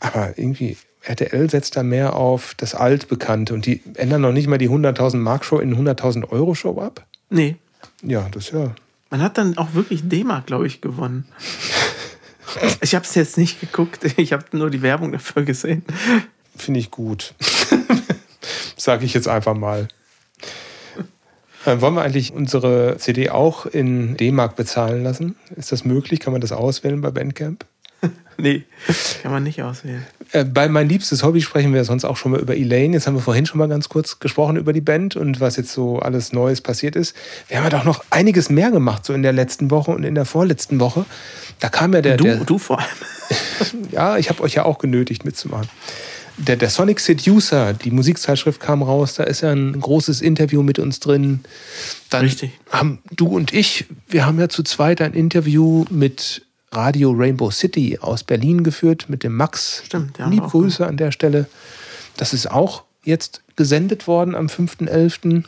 Aber 0.00 0.34
irgendwie, 0.38 0.76
RTL 1.02 1.48
setzt 1.48 1.76
da 1.76 1.82
mehr 1.82 2.14
auf 2.14 2.52
das 2.58 2.74
Altbekannte 2.74 3.54
und 3.54 3.64
die 3.64 3.80
ändern 3.94 4.20
noch 4.20 4.32
nicht 4.32 4.48
mal 4.48 4.58
die 4.58 4.68
100.000 4.68 5.16
Mark 5.16 5.46
Show 5.46 5.58
in 5.60 5.74
100.000 5.74 6.30
Euro 6.30 6.54
Show 6.54 6.78
ab. 6.78 7.06
Nee, 7.30 7.56
Ja, 8.02 8.28
das 8.32 8.50
ja. 8.50 8.74
Man 9.08 9.22
hat 9.22 9.38
dann 9.38 9.56
auch 9.56 9.72
wirklich 9.72 10.06
D-Mark, 10.08 10.44
glaube 10.46 10.66
ich, 10.66 10.82
gewonnen. 10.82 11.24
Ich 12.80 12.94
habe 12.94 13.04
es 13.04 13.14
jetzt 13.14 13.38
nicht 13.38 13.60
geguckt, 13.60 14.04
ich 14.16 14.32
habe 14.32 14.44
nur 14.52 14.70
die 14.70 14.82
Werbung 14.82 15.12
dafür 15.12 15.44
gesehen. 15.44 15.84
Finde 16.56 16.80
ich 16.80 16.90
gut. 16.90 17.34
Sage 18.76 19.04
ich 19.04 19.14
jetzt 19.14 19.28
einfach 19.28 19.54
mal. 19.54 19.88
Äh, 21.64 21.80
wollen 21.80 21.94
wir 21.94 22.02
eigentlich 22.02 22.32
unsere 22.32 22.96
CD 22.98 23.30
auch 23.30 23.66
in 23.66 24.16
D-Mark 24.16 24.54
bezahlen 24.54 25.02
lassen? 25.02 25.34
Ist 25.56 25.72
das 25.72 25.84
möglich? 25.84 26.20
Kann 26.20 26.32
man 26.32 26.40
das 26.40 26.52
auswählen 26.52 27.00
bei 27.00 27.10
Bandcamp? 27.10 27.64
Nee, 28.38 28.64
kann 29.22 29.32
man 29.32 29.44
nicht 29.44 29.62
auswählen. 29.62 30.06
Äh, 30.32 30.44
bei 30.44 30.68
mein 30.68 30.88
liebstes 30.88 31.22
Hobby 31.22 31.40
sprechen 31.40 31.72
wir 31.72 31.84
sonst 31.84 32.04
auch 32.04 32.16
schon 32.16 32.32
mal 32.32 32.40
über 32.40 32.56
Elaine. 32.56 32.94
Jetzt 32.94 33.06
haben 33.06 33.14
wir 33.14 33.22
vorhin 33.22 33.46
schon 33.46 33.58
mal 33.58 33.68
ganz 33.68 33.88
kurz 33.88 34.18
gesprochen 34.18 34.56
über 34.56 34.72
die 34.72 34.80
Band 34.80 35.16
und 35.16 35.40
was 35.40 35.56
jetzt 35.56 35.72
so 35.72 35.98
alles 35.98 36.32
Neues 36.32 36.60
passiert 36.60 36.96
ist. 36.96 37.14
Wir 37.48 37.58
haben 37.58 37.64
ja 37.64 37.70
doch 37.70 37.84
noch 37.84 38.04
einiges 38.10 38.50
mehr 38.50 38.70
gemacht, 38.70 39.04
so 39.04 39.12
in 39.12 39.22
der 39.22 39.32
letzten 39.32 39.70
Woche 39.70 39.92
und 39.92 40.04
in 40.04 40.14
der 40.14 40.24
vorletzten 40.24 40.80
Woche. 40.80 41.04
Da 41.60 41.68
kam 41.68 41.92
ja 41.92 42.02
der. 42.02 42.16
Du, 42.16 42.24
der 42.24 42.36
du 42.36 42.58
vor 42.58 42.78
allem. 42.78 42.88
ja, 43.92 44.16
ich 44.16 44.28
habe 44.28 44.42
euch 44.42 44.54
ja 44.54 44.64
auch 44.64 44.78
genötigt 44.78 45.24
mitzumachen. 45.24 45.68
Der, 46.38 46.56
der 46.56 46.68
Sonic 46.68 47.00
Seducer, 47.00 47.72
die 47.72 47.90
Musikzeitschrift 47.90 48.60
kam 48.60 48.82
raus, 48.82 49.14
da 49.14 49.24
ist 49.24 49.40
ja 49.40 49.52
ein 49.52 49.80
großes 49.80 50.20
Interview 50.20 50.62
mit 50.62 50.78
uns 50.78 51.00
drin. 51.00 51.40
Dann 52.10 52.20
Richtig. 52.20 52.50
haben 52.70 52.98
du 53.10 53.28
und 53.28 53.54
ich, 53.54 53.86
wir 54.06 54.26
haben 54.26 54.38
ja 54.38 54.50
zu 54.50 54.62
zweit 54.62 55.00
ein 55.00 55.14
Interview 55.14 55.86
mit 55.88 56.45
Radio 56.72 57.12
Rainbow 57.12 57.50
City 57.50 57.98
aus 58.00 58.24
Berlin 58.24 58.64
geführt, 58.64 59.06
mit 59.08 59.22
dem 59.22 59.36
Max. 59.36 59.82
Stimmt, 59.86 60.18
ja, 60.18 60.28
Lieb 60.28 60.42
auch 60.42 60.50
Grüße 60.50 60.86
an 60.86 60.96
der 60.96 61.12
Stelle. 61.12 61.46
Das 62.16 62.32
ist 62.32 62.50
auch 62.50 62.84
jetzt 63.04 63.42
gesendet 63.56 64.06
worden 64.06 64.34
am 64.34 64.46
5.11. 64.46 65.44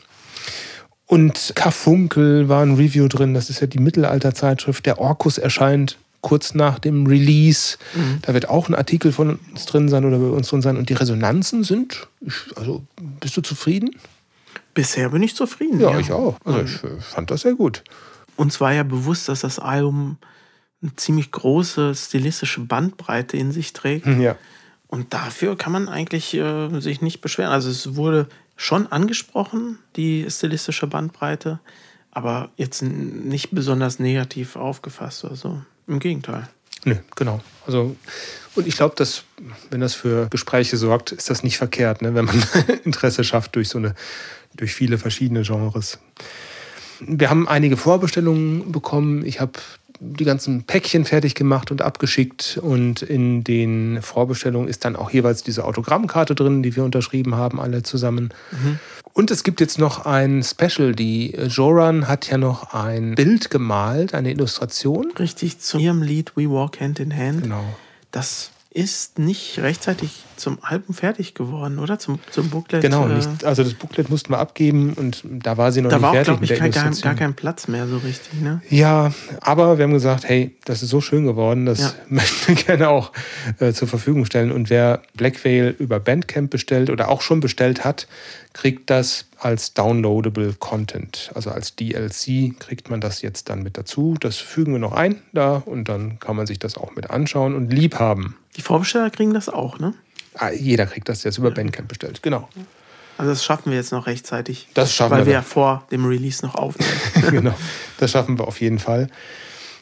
Und 1.06 1.52
Karfunkel 1.54 2.48
war 2.48 2.62
ein 2.62 2.74
Review 2.74 3.08
drin, 3.08 3.34
das 3.34 3.50
ist 3.50 3.60
ja 3.60 3.66
die 3.66 3.78
Mittelalterzeitschrift. 3.78 4.84
Der 4.86 4.98
Orkus 4.98 5.38
erscheint 5.38 5.96
kurz 6.20 6.54
nach 6.54 6.78
dem 6.78 7.06
Release. 7.06 7.78
Mhm. 7.94 8.18
Da 8.22 8.34
wird 8.34 8.48
auch 8.48 8.68
ein 8.68 8.74
Artikel 8.74 9.12
von 9.12 9.38
uns 9.50 9.66
drin 9.66 9.88
sein 9.88 10.04
oder 10.04 10.18
bei 10.18 10.26
uns 10.26 10.48
drin 10.48 10.62
sein. 10.62 10.76
Und 10.76 10.88
die 10.88 10.94
Resonanzen 10.94 11.64
sind, 11.64 12.08
also 12.56 12.82
bist 13.20 13.36
du 13.36 13.40
zufrieden? 13.40 13.96
Bisher 14.74 15.08
bin 15.08 15.22
ich 15.22 15.34
zufrieden. 15.34 15.80
Ja, 15.80 15.98
ich 15.98 16.12
auch. 16.12 16.36
Also 16.44 16.60
ich 16.60 16.84
äh, 16.84 17.00
fand 17.00 17.30
das 17.30 17.42
sehr 17.42 17.54
gut. 17.54 17.82
Uns 18.36 18.60
war 18.60 18.72
ja 18.72 18.82
bewusst, 18.82 19.28
dass 19.28 19.40
das 19.40 19.58
Album 19.58 20.18
eine 20.82 20.94
ziemlich 20.96 21.30
große 21.32 21.94
stilistische 21.94 22.60
Bandbreite 22.60 23.36
in 23.36 23.52
sich 23.52 23.72
trägt. 23.72 24.06
Ja. 24.06 24.36
Und 24.86 25.12
dafür 25.12 25.56
kann 25.56 25.72
man 25.72 25.88
eigentlich 25.88 26.34
äh, 26.34 26.80
sich 26.80 27.02
nicht 27.02 27.20
beschweren. 27.20 27.52
Also 27.52 27.68
es 27.70 27.96
wurde 27.96 28.28
schon 28.56 28.86
angesprochen, 28.86 29.78
die 29.96 30.26
stilistische 30.28 30.86
Bandbreite, 30.86 31.60
aber 32.10 32.50
jetzt 32.56 32.82
nicht 32.82 33.50
besonders 33.50 33.98
negativ 33.98 34.56
aufgefasst 34.56 35.24
oder 35.24 35.36
so. 35.36 35.62
Im 35.86 35.98
Gegenteil. 35.98 36.48
Nö, 36.84 36.96
genau. 37.16 37.40
Also, 37.66 37.96
und 38.54 38.66
ich 38.66 38.76
glaube, 38.76 38.94
dass, 38.96 39.24
wenn 39.70 39.80
das 39.80 39.94
für 39.94 40.28
Gespräche 40.28 40.76
sorgt, 40.76 41.12
ist 41.12 41.28
das 41.28 41.42
nicht 41.42 41.58
verkehrt, 41.58 42.02
ne? 42.02 42.14
wenn 42.14 42.24
man 42.24 42.42
Interesse 42.84 43.24
schafft 43.24 43.56
durch 43.56 43.68
so 43.68 43.78
eine, 43.78 43.94
durch 44.54 44.74
viele 44.74 44.98
verschiedene 44.98 45.42
Genres. 45.42 45.98
Wir 47.00 47.30
haben 47.30 47.46
einige 47.48 47.76
Vorbestellungen 47.76 48.72
bekommen. 48.72 49.24
Ich 49.24 49.40
habe 49.40 49.52
die 50.00 50.24
ganzen 50.24 50.64
Päckchen 50.64 51.04
fertig 51.04 51.34
gemacht 51.34 51.70
und 51.70 51.82
abgeschickt. 51.82 52.58
Und 52.62 53.02
in 53.02 53.44
den 53.44 54.00
Vorbestellungen 54.02 54.68
ist 54.68 54.84
dann 54.84 54.96
auch 54.96 55.10
jeweils 55.10 55.42
diese 55.42 55.64
Autogrammkarte 55.64 56.34
drin, 56.34 56.62
die 56.62 56.76
wir 56.76 56.84
unterschrieben 56.84 57.34
haben, 57.34 57.60
alle 57.60 57.82
zusammen. 57.82 58.32
Und 59.12 59.30
es 59.32 59.42
gibt 59.42 59.60
jetzt 59.60 59.78
noch 59.78 60.06
ein 60.06 60.44
Special. 60.44 60.94
Die 60.94 61.34
äh, 61.34 61.46
Joran 61.46 62.06
hat 62.06 62.30
ja 62.30 62.38
noch 62.38 62.72
ein 62.72 63.16
Bild 63.16 63.50
gemalt, 63.50 64.14
eine 64.14 64.30
Illustration. 64.30 65.12
Richtig 65.18 65.58
zu 65.58 65.78
ihrem 65.78 66.02
Lied 66.02 66.36
We 66.36 66.48
Walk 66.48 66.80
Hand 66.80 67.00
in 67.00 67.14
Hand. 67.14 67.42
Genau. 67.42 67.64
das 68.12 68.52
ist 68.70 69.18
nicht 69.18 69.58
rechtzeitig 69.60 70.24
zum 70.36 70.58
Album 70.62 70.94
fertig 70.94 71.34
geworden, 71.34 71.78
oder? 71.78 71.98
Zum, 71.98 72.20
zum 72.30 72.50
Booklet. 72.50 72.82
Genau, 72.82 73.08
äh, 73.08 73.14
nicht, 73.14 73.44
also 73.44 73.64
das 73.64 73.74
Booklet 73.74 74.10
mussten 74.10 74.30
wir 74.30 74.38
abgeben 74.38 74.92
und 74.92 75.22
da 75.24 75.56
war 75.56 75.72
sie 75.72 75.80
noch 75.80 75.90
Da 75.90 75.96
nicht 75.96 76.02
war 76.02 76.10
auch, 76.10 76.14
fertig 76.14 76.50
glaube 76.50 76.68
ich, 76.68 76.74
gar, 76.74 76.90
gar 76.90 77.14
kein 77.14 77.34
Platz 77.34 77.66
mehr 77.66 77.88
so 77.88 77.96
richtig, 77.96 78.40
ne? 78.40 78.60
Ja, 78.68 79.12
aber 79.40 79.78
wir 79.78 79.84
haben 79.84 79.94
gesagt, 79.94 80.28
hey, 80.28 80.54
das 80.64 80.82
ist 80.82 80.90
so 80.90 81.00
schön 81.00 81.24
geworden, 81.24 81.64
das 81.64 81.80
Ja. 81.80 81.94
möchten 82.08 82.48
wir 82.48 82.54
gerne 82.62 82.88
auch 82.90 83.12
äh, 83.58 83.72
zur 83.72 83.88
Verfügung 83.88 84.26
stellen. 84.26 84.52
Und 84.52 84.68
wer 84.70 85.02
Black 85.16 85.42
Veil 85.44 85.74
über 85.78 85.98
Bandcamp 85.98 86.50
bestellt 86.50 86.90
oder 86.90 87.08
auch 87.08 87.22
schon 87.22 87.40
bestellt 87.40 87.84
hat, 87.84 88.06
kriegt 88.52 88.90
das 88.90 89.26
als 89.38 89.74
downloadable 89.74 90.54
Content. 90.58 91.30
Also 91.34 91.50
als 91.50 91.74
DLC 91.76 92.58
kriegt 92.58 92.90
man 92.90 93.00
das 93.00 93.22
jetzt 93.22 93.48
dann 93.48 93.62
mit 93.62 93.78
dazu. 93.78 94.16
Das 94.20 94.36
fügen 94.36 94.72
wir 94.72 94.80
noch 94.80 94.92
ein 94.92 95.22
da 95.32 95.56
und 95.56 95.88
dann 95.88 96.18
kann 96.18 96.36
man 96.36 96.46
sich 96.46 96.58
das 96.58 96.76
auch 96.76 96.94
mit 96.94 97.10
anschauen 97.10 97.54
und 97.54 97.72
lieb 97.72 97.98
haben. 97.98 98.36
Die 98.58 98.62
Vorbesteller 98.62 99.08
kriegen 99.08 99.32
das 99.32 99.48
auch, 99.48 99.78
ne? 99.78 99.94
Ah, 100.34 100.50
Jeder 100.50 100.84
kriegt 100.86 101.08
das 101.08 101.24
jetzt 101.24 101.38
über 101.38 101.50
Bandcamp 101.50 101.88
bestellt. 101.88 102.22
Genau. 102.22 102.48
Also 103.16 103.30
das 103.32 103.42
schaffen 103.44 103.70
wir 103.70 103.78
jetzt 103.78 103.90
noch 103.92 104.06
rechtzeitig. 104.06 104.68
Das 104.74 104.94
schaffen 104.94 105.12
weil 105.12 105.20
wir 105.20 105.26
wir 105.26 105.38
noch. 105.38 105.44
ja 105.44 105.48
vor 105.48 105.86
dem 105.90 106.04
Release 106.04 106.44
noch 106.44 106.54
aufnehmen. 106.54 106.92
genau. 107.30 107.54
Das 107.98 108.10
schaffen 108.12 108.38
wir 108.38 108.46
auf 108.46 108.60
jeden 108.60 108.78
Fall. 108.78 109.08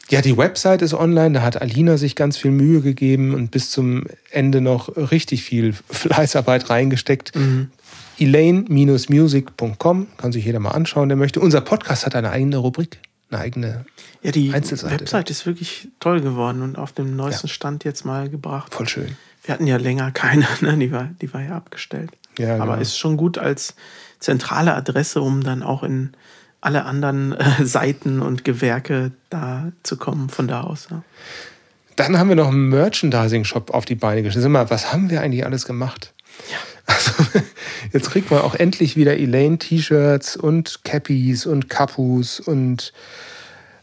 Ja, 0.09 0.21
die 0.21 0.37
Website 0.37 0.81
ist 0.81 0.93
online. 0.93 1.33
Da 1.33 1.41
hat 1.41 1.61
Alina 1.61 1.97
sich 1.97 2.15
ganz 2.15 2.37
viel 2.37 2.51
Mühe 2.51 2.81
gegeben 2.81 3.33
und 3.35 3.51
bis 3.51 3.69
zum 3.71 4.05
Ende 4.31 4.61
noch 4.61 4.95
richtig 4.95 5.43
viel 5.43 5.73
Fleißarbeit 5.89 6.69
reingesteckt. 6.69 7.33
Elaine-music.com 8.19 10.07
kann 10.17 10.31
sich 10.31 10.45
jeder 10.45 10.59
mal 10.59 10.71
anschauen, 10.71 11.09
der 11.09 11.17
möchte. 11.17 11.39
Unser 11.39 11.61
Podcast 11.61 12.05
hat 12.05 12.15
eine 12.15 12.31
eigene 12.31 12.57
Rubrik, 12.57 12.99
eine 13.29 13.41
eigene. 13.41 13.85
Ja, 14.21 14.31
die 14.31 14.53
Einzelseite. 14.53 15.01
Website 15.01 15.29
ist 15.29 15.45
wirklich 15.45 15.89
toll 15.99 16.21
geworden 16.21 16.61
und 16.61 16.77
auf 16.77 16.91
dem 16.93 17.15
neuesten 17.15 17.47
Stand 17.47 17.83
jetzt 17.83 18.05
mal 18.05 18.29
gebracht. 18.29 18.73
Voll 18.73 18.87
schön. 18.87 19.17
Wir 19.43 19.53
hatten 19.53 19.67
ja 19.67 19.77
länger 19.77 20.11
keine, 20.11 20.47
ne? 20.61 20.77
die, 20.77 20.91
war, 20.91 21.09
die 21.21 21.33
war 21.33 21.41
ja 21.41 21.55
abgestellt. 21.55 22.11
Ja, 22.37 22.55
Aber 22.55 22.73
genau. 22.73 22.81
ist 22.81 22.97
schon 22.97 23.17
gut 23.17 23.37
als 23.37 23.75
zentrale 24.19 24.73
Adresse, 24.73 25.21
um 25.21 25.43
dann 25.43 25.63
auch 25.63 25.83
in 25.83 26.11
alle 26.61 26.85
anderen 26.85 27.33
äh, 27.33 27.65
Seiten 27.65 28.21
und 28.21 28.43
Gewerke 28.43 29.11
da 29.29 29.71
zu 29.83 29.97
kommen 29.97 30.29
von 30.29 30.47
da 30.47 30.61
aus. 30.61 30.87
Ja. 30.91 31.03
Dann 31.95 32.17
haben 32.17 32.29
wir 32.29 32.35
noch 32.35 32.49
einen 32.49 32.69
Merchandising-Shop 32.69 33.71
auf 33.71 33.85
die 33.85 33.95
Beine 33.95 34.21
gestellt. 34.21 34.43
Sag 34.43 34.51
mal, 34.51 34.69
was 34.69 34.93
haben 34.93 35.09
wir 35.09 35.21
eigentlich 35.21 35.45
alles 35.45 35.65
gemacht? 35.65 36.13
Also, 36.87 37.11
jetzt 37.93 38.09
kriegt 38.09 38.31
man 38.31 38.41
auch 38.41 38.55
endlich 38.55 38.95
wieder 38.95 39.17
Elaine-T-Shirts 39.17 40.35
und 40.37 40.83
Cappies 40.83 41.45
und 41.45 41.69
Kapus 41.69 42.39
und 42.39 42.93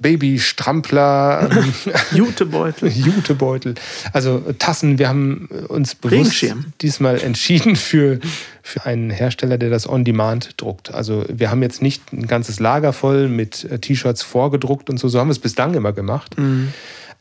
Baby-Strampler, 0.01 1.49
Jutebeutel. 2.13 2.91
Jutebeutel, 2.91 3.75
also 4.13 4.41
Tassen. 4.59 4.99
Wir 4.99 5.09
haben 5.09 5.49
uns 5.69 5.95
bewusst 5.95 6.45
diesmal 6.81 7.21
entschieden 7.21 7.77
für, 7.77 8.19
für 8.63 8.85
einen 8.85 9.11
Hersteller, 9.11 9.57
der 9.57 9.71
das 9.71 9.89
on 9.89 10.05
demand 10.05 10.61
druckt. 10.61 10.93
Also 10.93 11.25
wir 11.29 11.51
haben 11.51 11.63
jetzt 11.63 11.81
nicht 11.81 12.13
ein 12.13 12.27
ganzes 12.27 12.61
Lager 12.61 12.93
voll 12.93 13.29
mit 13.29 13.65
äh, 13.65 13.79
T-Shirts 13.79 14.23
vorgedruckt 14.23 14.91
und 14.91 14.99
so. 14.99 15.09
So 15.09 15.21
haben 15.21 15.29
wir 15.29 15.33
es 15.33 15.39
bislang 15.39 15.75
immer 15.75 15.93
gemacht. 15.93 16.37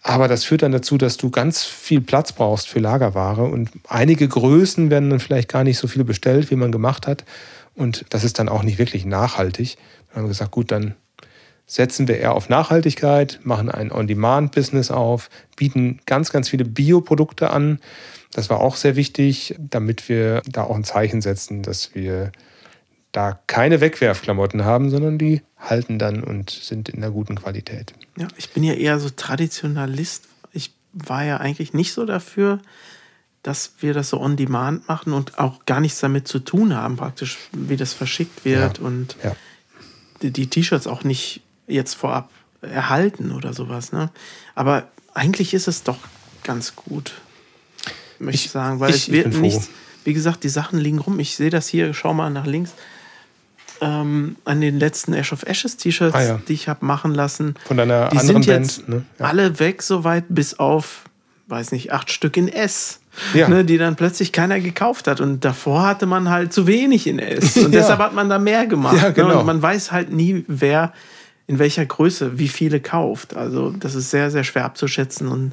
Aber 0.06 0.28
das 0.28 0.44
führt 0.44 0.62
dann 0.62 0.74
dazu, 0.74 0.98
dass 0.98 1.16
du 1.16 1.30
ganz 1.30 1.64
viel 1.64 2.02
Platz 2.02 2.34
brauchst 2.34 2.68
für 2.68 2.80
Lagerware 2.80 3.46
und 3.46 3.72
einige 3.88 4.28
Größen 4.28 4.90
werden 4.90 5.10
dann 5.10 5.22
vielleicht 5.22 5.48
gar 5.48 5.64
nicht 5.64 5.78
so 5.78 5.88
viel 5.88 6.04
bestellt, 6.04 6.52
wie 6.52 6.58
man 6.58 6.74
gemacht 6.74 7.08
hat. 7.08 7.24
Und 7.74 8.06
das 8.10 8.26
ist 8.26 8.38
dann 8.38 8.50
auch 8.50 8.64
nicht 8.64 8.78
wirklich 8.78 9.06
nachhaltig. 9.06 9.78
Dann 10.10 10.18
haben 10.18 10.26
wir 10.26 10.30
gesagt, 10.30 10.52
gut, 10.52 10.72
dann 10.72 10.96
setzen 11.66 12.10
wir 12.10 12.18
eher 12.18 12.36
auf 12.36 12.50
Nachhaltigkeit, 12.50 13.40
machen 13.44 13.72
ein 13.72 13.94
On-Demand-Business 13.94 14.92
auf, 14.92 15.30
bieten 15.56 16.02
ganz, 16.06 16.32
ganz 16.32 16.50
viele 16.50 16.66
Bioprodukte 16.66 17.50
an. 17.50 17.80
Das 18.34 18.50
war 18.50 18.60
auch 18.60 18.76
sehr 18.76 18.98
wichtig, 18.98 19.56
damit 19.58 20.10
wir 20.10 20.42
da 20.46 20.64
auch 20.64 20.76
ein 20.76 20.84
Zeichen 20.84 21.22
setzen, 21.22 21.62
dass 21.62 21.96
wir 21.96 22.34
da 23.14 23.40
keine 23.48 23.80
Wegwerfklamotten 23.80 24.66
haben, 24.66 24.90
sondern 24.90 25.18
die 25.18 25.42
halten 25.64 25.98
dann 25.98 26.24
und 26.24 26.50
sind 26.50 26.90
in 26.90 26.98
einer 27.04 27.12
guten 27.12 27.36
Qualität. 27.36 27.94
Ja, 28.18 28.28
ich 28.38 28.50
bin 28.52 28.64
ja 28.64 28.74
eher 28.74 29.00
so 29.00 29.10
Traditionalist. 29.10 30.26
Ich 30.52 30.74
war 30.94 31.24
ja 31.24 31.38
eigentlich 31.38 31.74
nicht 31.74 31.94
so 31.94 32.06
dafür, 32.06 32.60
dass 33.44 33.74
wir 33.80 33.94
das 33.94 34.10
so 34.10 34.20
on 34.22 34.36
demand 34.38 34.88
machen 34.88 35.14
und 35.14 35.40
auch 35.40 35.66
gar 35.66 35.80
nichts 35.80 36.00
damit 36.00 36.28
zu 36.28 36.40
tun 36.40 36.76
haben, 36.76 36.96
praktisch, 36.98 37.38
wie 37.52 37.78
das 37.78 37.94
verschickt 37.94 38.46
wird 38.46 38.78
Ja. 38.78 38.84
und 38.86 39.16
Ja. 39.24 39.36
die, 40.22 40.32
die 40.32 40.48
T-Shirts 40.48 40.88
auch 40.88 41.04
nicht 41.04 41.42
jetzt 41.68 41.96
vorab 41.96 42.30
erhalten 42.62 43.32
oder 43.32 43.54
sowas. 43.54 43.92
Ne? 43.92 44.10
Aber 44.56 44.88
eigentlich 45.14 45.54
ist 45.54 45.68
es 45.68 45.84
doch 45.84 45.98
ganz 46.44 46.76
gut, 46.76 47.14
möchte 48.20 48.46
ich, 48.46 48.52
sagen, 48.52 48.80
weil 48.80 48.92
ich- 48.92 49.08
es 49.08 49.12
wird 49.12 49.34
nichts. 49.36 49.70
Wie 50.06 50.14
gesagt, 50.14 50.44
die 50.44 50.50
Sachen 50.50 50.80
liegen 50.80 51.00
rum. 51.00 51.20
Ich 51.20 51.36
sehe 51.38 51.50
das 51.50 51.68
hier, 51.68 51.94
schau 51.94 52.14
mal 52.14 52.30
nach 52.30 52.46
links. 52.46 52.74
Ähm, 53.82 54.36
an 54.46 54.62
den 54.62 54.80
letzten 54.80 55.14
Ash 55.14 55.34
of 55.34 55.44
Ashes 55.44 55.78
T-Shirts, 55.78 56.16
Ah, 56.16 56.24
ja. 56.24 56.40
die 56.48 56.54
ich 56.54 56.68
habe 56.70 56.86
machen 56.86 57.14
lassen. 57.14 57.56
Von 57.66 57.78
deiner 57.78 58.10
Die 58.10 58.18
anderen 58.18 58.44
sind 58.44 58.54
Band. 58.54 58.66
jetzt 58.66 58.88
ne? 58.90 59.04
Ja. 59.20 59.26
alle 59.26 59.60
weg, 59.60 59.82
soweit 59.82 60.26
bis 60.30 60.58
auf, 60.60 61.04
weiß 61.48 61.72
nicht, 61.74 61.92
acht 61.92 62.12
Stück 62.12 62.38
in 62.38 62.48
S. 62.48 63.00
Ja. 63.36 63.48
Ne, 63.48 63.64
die 63.64 63.78
dann 63.78 63.96
plötzlich 63.96 64.32
keiner 64.32 64.60
gekauft 64.60 65.08
hat. 65.08 65.22
Und 65.22 65.46
davor 65.46 65.86
hatte 65.86 66.08
man 66.08 66.30
halt 66.30 66.52
zu 66.52 66.66
wenig 66.66 67.06
in 67.06 67.20
S. 67.20 67.58
Und 67.58 67.72
deshalb 67.74 68.00
hat 68.00 68.14
man 68.16 68.28
da 68.30 68.40
mehr 68.40 68.66
gemacht. 68.66 68.98
Ja, 69.00 69.10
genau. 69.12 69.28
ne? 69.30 69.38
Und 69.40 69.46
man 69.46 69.62
weiß 69.62 69.92
halt 69.92 70.12
nie, 70.12 70.44
wer 70.48 70.94
in 71.46 71.60
welcher 71.60 71.86
Größe 71.86 72.40
wie 72.40 72.48
viele 72.48 72.80
kauft. 72.80 73.36
Also 73.36 73.70
das 73.72 73.94
ist 73.96 74.10
sehr, 74.10 74.32
sehr 74.32 74.44
schwer 74.44 74.66
abzuschätzen. 74.66 75.28
Und 75.28 75.52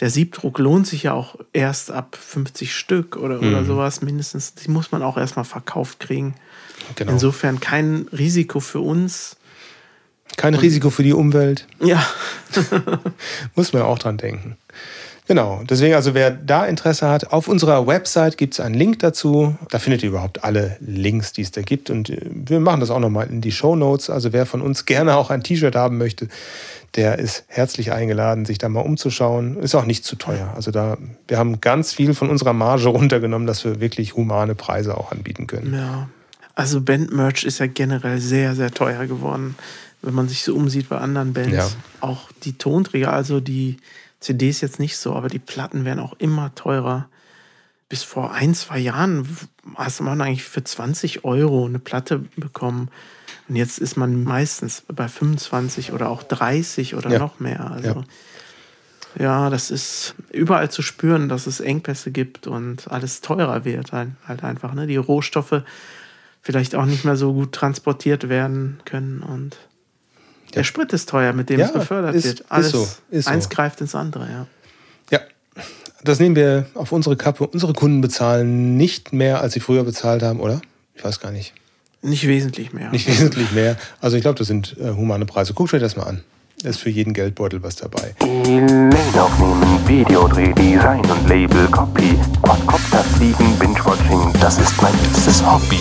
der 0.00 0.10
Siebdruck 0.10 0.58
lohnt 0.58 0.86
sich 0.86 1.04
ja 1.04 1.12
auch 1.14 1.36
erst 1.54 1.90
ab 1.90 2.18
50 2.20 2.74
Stück 2.74 3.16
oder, 3.16 3.40
Mhm. 3.40 3.48
oder 3.54 3.64
sowas 3.64 4.02
mindestens. 4.02 4.54
Die 4.56 4.70
muss 4.70 4.92
man 4.92 5.02
auch 5.02 5.16
erstmal 5.16 5.44
verkauft 5.46 6.00
kriegen. 6.00 6.34
Genau. 6.96 7.12
Insofern 7.12 7.60
kein 7.60 8.06
Risiko 8.12 8.60
für 8.60 8.80
uns. 8.80 9.36
Kein 10.36 10.54
Risiko 10.54 10.90
für 10.90 11.02
die 11.02 11.12
Umwelt. 11.12 11.66
Ja, 11.80 12.06
Muss 13.54 13.72
man 13.72 13.82
auch 13.82 13.98
dran 13.98 14.18
denken. 14.18 14.56
Genau, 15.26 15.60
deswegen, 15.68 15.94
also 15.94 16.14
wer 16.14 16.30
da 16.30 16.64
Interesse 16.64 17.06
hat, 17.06 17.32
auf 17.34 17.48
unserer 17.48 17.86
Website 17.86 18.38
gibt 18.38 18.54
es 18.54 18.60
einen 18.60 18.74
Link 18.74 19.00
dazu. 19.00 19.58
Da 19.68 19.78
findet 19.78 20.02
ihr 20.02 20.08
überhaupt 20.08 20.42
alle 20.42 20.78
Links, 20.80 21.34
die 21.34 21.42
es 21.42 21.50
da 21.50 21.60
gibt. 21.60 21.90
Und 21.90 22.08
äh, 22.08 22.18
wir 22.32 22.60
machen 22.60 22.80
das 22.80 22.90
auch 22.90 22.98
nochmal 22.98 23.26
in 23.28 23.42
die 23.42 23.52
Show 23.52 23.76
Notes. 23.76 24.08
Also 24.08 24.32
wer 24.32 24.46
von 24.46 24.62
uns 24.62 24.84
gerne 24.86 25.16
auch 25.16 25.28
ein 25.28 25.42
T-Shirt 25.42 25.76
haben 25.76 25.98
möchte, 25.98 26.28
der 26.94 27.18
ist 27.18 27.44
herzlich 27.48 27.92
eingeladen, 27.92 28.46
sich 28.46 28.56
da 28.56 28.70
mal 28.70 28.80
umzuschauen. 28.80 29.58
Ist 29.58 29.74
auch 29.74 29.84
nicht 29.84 30.02
zu 30.02 30.16
teuer. 30.16 30.54
Also 30.56 30.70
da, 30.70 30.96
wir 31.26 31.36
haben 31.36 31.60
ganz 31.60 31.92
viel 31.92 32.14
von 32.14 32.30
unserer 32.30 32.54
Marge 32.54 32.88
runtergenommen, 32.88 33.46
dass 33.46 33.66
wir 33.66 33.80
wirklich 33.80 34.16
humane 34.16 34.54
Preise 34.54 34.96
auch 34.96 35.12
anbieten 35.12 35.46
können. 35.46 35.74
Ja. 35.74 36.08
Also 36.58 36.80
Bandmerch 36.80 37.44
ist 37.44 37.60
ja 37.60 37.68
generell 37.68 38.20
sehr, 38.20 38.56
sehr 38.56 38.72
teuer 38.72 39.06
geworden. 39.06 39.54
Wenn 40.02 40.12
man 40.12 40.26
sich 40.28 40.42
so 40.42 40.56
umsieht 40.56 40.88
bei 40.88 40.98
anderen 40.98 41.32
Bands. 41.32 41.52
Ja. 41.52 41.68
Auch 42.00 42.32
die 42.42 42.58
Tonträger, 42.58 43.12
also 43.12 43.38
die 43.38 43.76
CDs 44.18 44.60
jetzt 44.60 44.80
nicht 44.80 44.96
so, 44.96 45.14
aber 45.14 45.28
die 45.28 45.38
Platten 45.38 45.84
werden 45.84 46.00
auch 46.00 46.14
immer 46.18 46.52
teurer. 46.56 47.08
Bis 47.88 48.02
vor 48.02 48.32
ein, 48.32 48.56
zwei 48.56 48.80
Jahren 48.80 49.28
hast 49.76 50.00
man 50.00 50.20
eigentlich 50.20 50.42
für 50.42 50.64
20 50.64 51.24
Euro 51.24 51.64
eine 51.64 51.78
Platte 51.78 52.24
bekommen. 52.34 52.90
Und 53.48 53.54
jetzt 53.54 53.78
ist 53.78 53.96
man 53.96 54.24
meistens 54.24 54.82
bei 54.88 55.06
25 55.06 55.92
oder 55.92 56.08
auch 56.08 56.24
30 56.24 56.96
oder 56.96 57.08
Ja. 57.08 57.20
noch 57.20 57.38
mehr. 57.38 57.70
Also 57.70 58.04
ja. 59.16 59.48
das 59.48 59.70
ist 59.70 60.16
überall 60.32 60.72
zu 60.72 60.82
spüren, 60.82 61.28
dass 61.28 61.46
es 61.46 61.60
Engpässe 61.60 62.10
gibt 62.10 62.48
und 62.48 62.90
alles 62.90 63.20
teurer 63.20 63.64
wird 63.64 63.92
halt, 63.92 64.10
halt 64.26 64.42
einfach. 64.42 64.74
Ne? 64.74 64.88
Die 64.88 64.96
Rohstoffe 64.96 65.62
vielleicht 66.42 66.74
auch 66.74 66.86
nicht 66.86 67.04
mehr 67.04 67.16
so 67.16 67.32
gut 67.34 67.52
transportiert 67.52 68.28
werden 68.28 68.80
können 68.84 69.22
und 69.22 69.56
der 70.54 70.64
Sprit 70.64 70.92
ist 70.94 71.08
teuer, 71.10 71.32
mit 71.34 71.50
dem 71.50 71.60
Ja, 71.60 71.66
es 71.66 71.72
befördert 71.72 72.14
ist- 72.14 72.24
wird. 72.24 72.40
ist 72.40 72.50
Alles 72.52 72.70
so, 72.70 72.88
ist 73.10 73.26
so. 73.26 73.30
eins 73.30 73.48
greift 73.50 73.80
ins 73.82 73.94
andere, 73.94 74.28
ja. 74.30 74.46
Ja, 75.10 75.20
das 76.02 76.20
nehmen 76.20 76.36
wir 76.36 76.66
auf 76.74 76.90
unsere 76.92 77.16
Kappe. 77.16 77.46
Unsere 77.46 77.74
Kunden 77.74 78.00
bezahlen 78.00 78.76
nicht 78.76 79.12
mehr, 79.12 79.40
als 79.42 79.52
sie 79.54 79.60
früher 79.60 79.84
bezahlt 79.84 80.22
haben, 80.22 80.40
oder? 80.40 80.60
Ich 80.94 81.04
weiß 81.04 81.20
gar 81.20 81.32
nicht. 81.32 81.52
Nicht 82.00 82.26
wesentlich 82.26 82.72
mehr. 82.72 82.90
Nicht 82.90 83.06
wesentlich 83.08 83.52
mehr. 83.52 83.76
Also 84.00 84.16
ich 84.16 84.22
glaube, 84.22 84.38
das 84.38 84.46
sind 84.46 84.76
äh, 84.78 84.90
humane 84.90 85.26
Preise. 85.26 85.52
Guckt 85.52 85.74
euch 85.74 85.80
das 85.80 85.96
mal 85.96 86.04
an. 86.04 86.22
Ist 86.64 86.80
für 86.80 86.90
jeden 86.90 87.12
Geldbeutel 87.14 87.62
was 87.62 87.76
dabei. 87.76 88.16
Elaine 88.20 88.90
aufnehmen, 89.14 89.78
Videodreh, 89.86 90.52
Design 90.54 91.08
und 91.08 91.28
Label, 91.28 91.68
Copy, 91.68 92.18
Quadcopter 92.42 93.04
fliegen, 93.04 93.56
Binge-Watching, 93.60 94.32
das 94.40 94.58
ist 94.58 94.82
mein 94.82 94.92
liebstes 95.04 95.40
Hobby. 95.46 95.78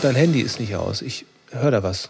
Dein 0.00 0.14
Handy 0.14 0.42
ist 0.42 0.60
nicht 0.60 0.76
aus. 0.76 1.02
Ich 1.02 1.26
höre 1.50 1.72
da 1.72 1.82
was. 1.82 2.08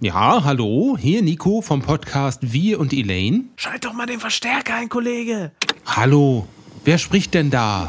Ja, 0.00 0.42
hallo, 0.42 0.96
hier 0.98 1.22
Nico 1.22 1.60
vom 1.60 1.82
Podcast 1.82 2.40
Wir 2.52 2.80
und 2.80 2.92
Elaine. 2.92 3.44
Schalt 3.54 3.84
doch 3.84 3.92
mal 3.92 4.06
den 4.06 4.18
Verstärker 4.18 4.74
ein, 4.74 4.88
Kollege. 4.88 5.52
Hallo, 5.86 6.48
wer 6.84 6.98
spricht 6.98 7.32
denn 7.34 7.50
da? 7.50 7.88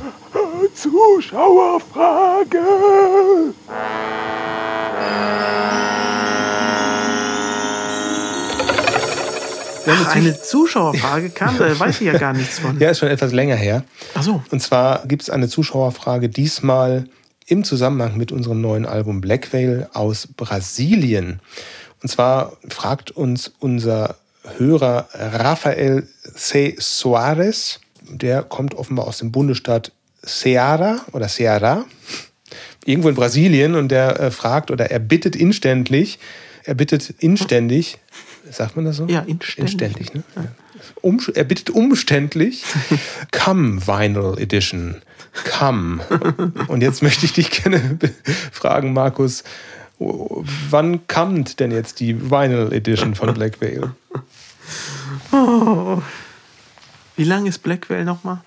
Zuschauerfrage! 0.76 2.60
Wir 9.86 9.94
Ach, 9.94 10.16
eine 10.16 10.40
Zuschauerfrage 10.40 11.30
kam, 11.30 11.58
da 11.58 11.78
weiß 11.78 12.02
ich 12.02 12.08
ja 12.08 12.18
gar 12.18 12.34
nichts 12.34 12.60
von. 12.60 12.80
Ja, 12.80 12.90
ist 12.90 13.00
schon 13.00 13.10
etwas 13.10 13.32
länger 13.32 13.56
her. 13.56 13.84
Ach 14.14 14.24
so. 14.24 14.44
Und 14.52 14.62
zwar 14.62 15.06
gibt 15.08 15.24
es 15.24 15.30
eine 15.30 15.48
Zuschauerfrage 15.48 16.30
diesmal 16.30 17.06
im 17.46 17.64
Zusammenhang 17.64 18.18
mit 18.18 18.32
unserem 18.32 18.62
neuen 18.62 18.86
Album 18.86 19.22
Black 19.22 19.54
Veil 19.54 19.90
aus 19.94 20.28
Brasilien. 20.28 21.42
Und 22.02 22.10
zwar 22.10 22.54
fragt 22.70 23.12
uns 23.12 23.54
unser 23.60 24.16
Hörer 24.58 25.08
Rafael 25.14 26.08
C. 26.36 26.76
Soares, 26.78 27.80
der 28.02 28.44
kommt 28.44 28.76
offenbar 28.76 29.08
aus 29.08 29.20
dem 29.20 29.32
Bundesstaat 29.32 29.92
Ceará 30.26 31.00
oder 31.12 31.28
Ceará, 31.28 31.84
irgendwo 32.86 33.10
in 33.10 33.16
Brasilien, 33.16 33.76
und 33.76 33.90
der 33.90 34.20
äh, 34.20 34.32
fragt 34.32 34.72
oder 34.72 34.92
er 34.92 35.00
bittet 35.00 35.36
inständig, 35.36 36.20
er 36.66 36.76
bittet 36.76 37.10
inständig, 37.20 38.00
sagt 38.56 38.76
man 38.76 38.86
das 38.86 38.98
so? 38.98 39.08
Ja, 39.08 39.22
inständig. 39.22 39.74
Inständig, 39.74 40.14
ne? 40.14 40.24
Um, 41.02 41.20
er 41.34 41.44
bittet 41.44 41.70
umständlich 41.70 42.64
Come 43.32 43.86
Vinyl 43.86 44.38
Edition. 44.40 45.02
Come. 45.58 46.04
Und 46.68 46.82
jetzt 46.82 47.02
möchte 47.02 47.26
ich 47.26 47.34
dich 47.34 47.50
gerne 47.52 47.98
fragen, 48.52 48.94
Markus, 48.94 49.44
wann 49.98 51.08
kommt 51.08 51.60
denn 51.60 51.72
jetzt 51.72 52.00
die 52.00 52.30
Vinyl 52.30 52.72
Edition 52.74 53.16
von 53.16 53.34
Black 53.34 53.62
Veil? 53.62 53.94
Wie 57.16 57.24
lang 57.24 57.46
ist 57.46 57.60
Blackwell 57.60 58.06
nochmal? 58.06 58.42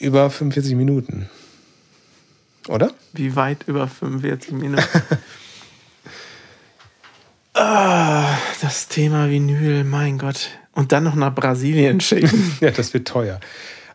Über 0.00 0.30
45 0.30 0.74
Minuten. 0.74 1.28
Oder? 2.68 2.92
Wie 3.12 3.34
weit 3.34 3.64
über 3.66 3.88
45 3.88 4.52
Minuten? 4.52 4.84
ah, 7.58 8.38
das 8.60 8.88
Thema 8.88 9.28
Vinyl, 9.28 9.84
mein 9.84 10.18
Gott. 10.18 10.50
Und 10.72 10.92
dann 10.92 11.04
noch 11.04 11.14
nach 11.14 11.34
Brasilien 11.34 12.00
schicken. 12.02 12.56
Ja, 12.60 12.70
das 12.70 12.94
wird 12.94 13.08
teuer. 13.08 13.40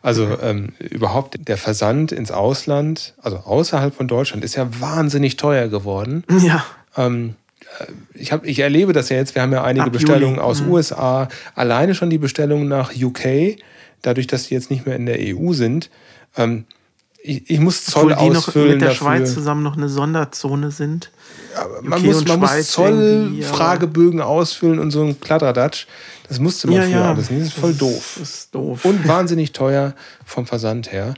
Also 0.02 0.38
ähm, 0.42 0.74
überhaupt 0.80 1.48
der 1.48 1.58
Versand 1.58 2.12
ins 2.12 2.30
Ausland, 2.30 3.14
also 3.22 3.38
außerhalb 3.38 3.96
von 3.96 4.08
Deutschland, 4.08 4.44
ist 4.44 4.56
ja 4.56 4.68
wahnsinnig 4.80 5.38
teuer 5.38 5.70
geworden. 5.70 6.24
ja. 6.42 6.66
Ähm, 6.96 7.36
äh, 7.80 7.86
ich, 8.14 8.32
hab, 8.32 8.46
ich 8.46 8.60
erlebe 8.60 8.94
das 8.94 9.10
ja 9.10 9.18
jetzt, 9.18 9.34
wir 9.34 9.42
haben 9.42 9.54
ja 9.54 9.64
einige 9.64 9.86
Ab 9.86 9.94
Juli. 9.94 10.06
Bestellungen 10.06 10.40
aus 10.40 10.62
USA, 10.62 11.30
alleine 11.56 11.96
schon 11.96 12.10
die 12.10 12.18
Bestellungen 12.18 12.68
nach 12.68 12.92
UK, 12.94 13.58
dadurch, 14.02 14.28
dass 14.28 14.48
die 14.48 14.54
jetzt 14.54 14.70
nicht 14.70 14.86
mehr 14.86 14.96
in 14.96 15.06
der 15.06 15.18
EU 15.20 15.54
sind. 15.54 15.90
Ähm, 16.38 16.66
ich, 17.26 17.50
ich 17.50 17.60
muss 17.60 17.86
Zoll 17.86 18.12
Obwohl 18.12 18.28
die 18.28 18.34
noch 18.34 18.48
ausfüllen 18.48 18.72
mit 18.74 18.82
der 18.82 18.90
dafür. 18.90 19.08
Schweiz 19.08 19.34
zusammen 19.34 19.64
noch 19.64 19.78
eine 19.78 19.88
Sonderzone 19.90 20.72
sind. 20.72 21.10
man 21.82 22.00
UK 22.00 22.06
muss, 22.06 22.26
man 22.28 22.40
muss 22.42 22.50
Schweiz 22.50 22.72
Zollfragebögen 22.72 24.22
ausfüllen 24.22 24.80
und 24.80 24.92
so 24.92 25.04
ein 25.04 25.20
Kladderadatsch. 25.20 25.86
Das 26.28 26.40
musste 26.40 26.68
man 26.68 26.76
Ja, 26.78 26.82
früher 26.84 26.92
ja. 26.92 27.12
alles. 27.12 27.30
nicht. 27.30 27.42
Das 27.42 27.48
ist 27.50 27.60
voll 27.60 27.74
doof. 27.74 28.18
Das 28.20 28.30
ist 28.30 28.56
doof. 28.56 28.86
Und 28.86 29.08
wahnsinnig 29.08 29.52
teuer 29.54 29.94
vom 30.26 30.46
Versand 30.46 30.92
her. 30.92 31.14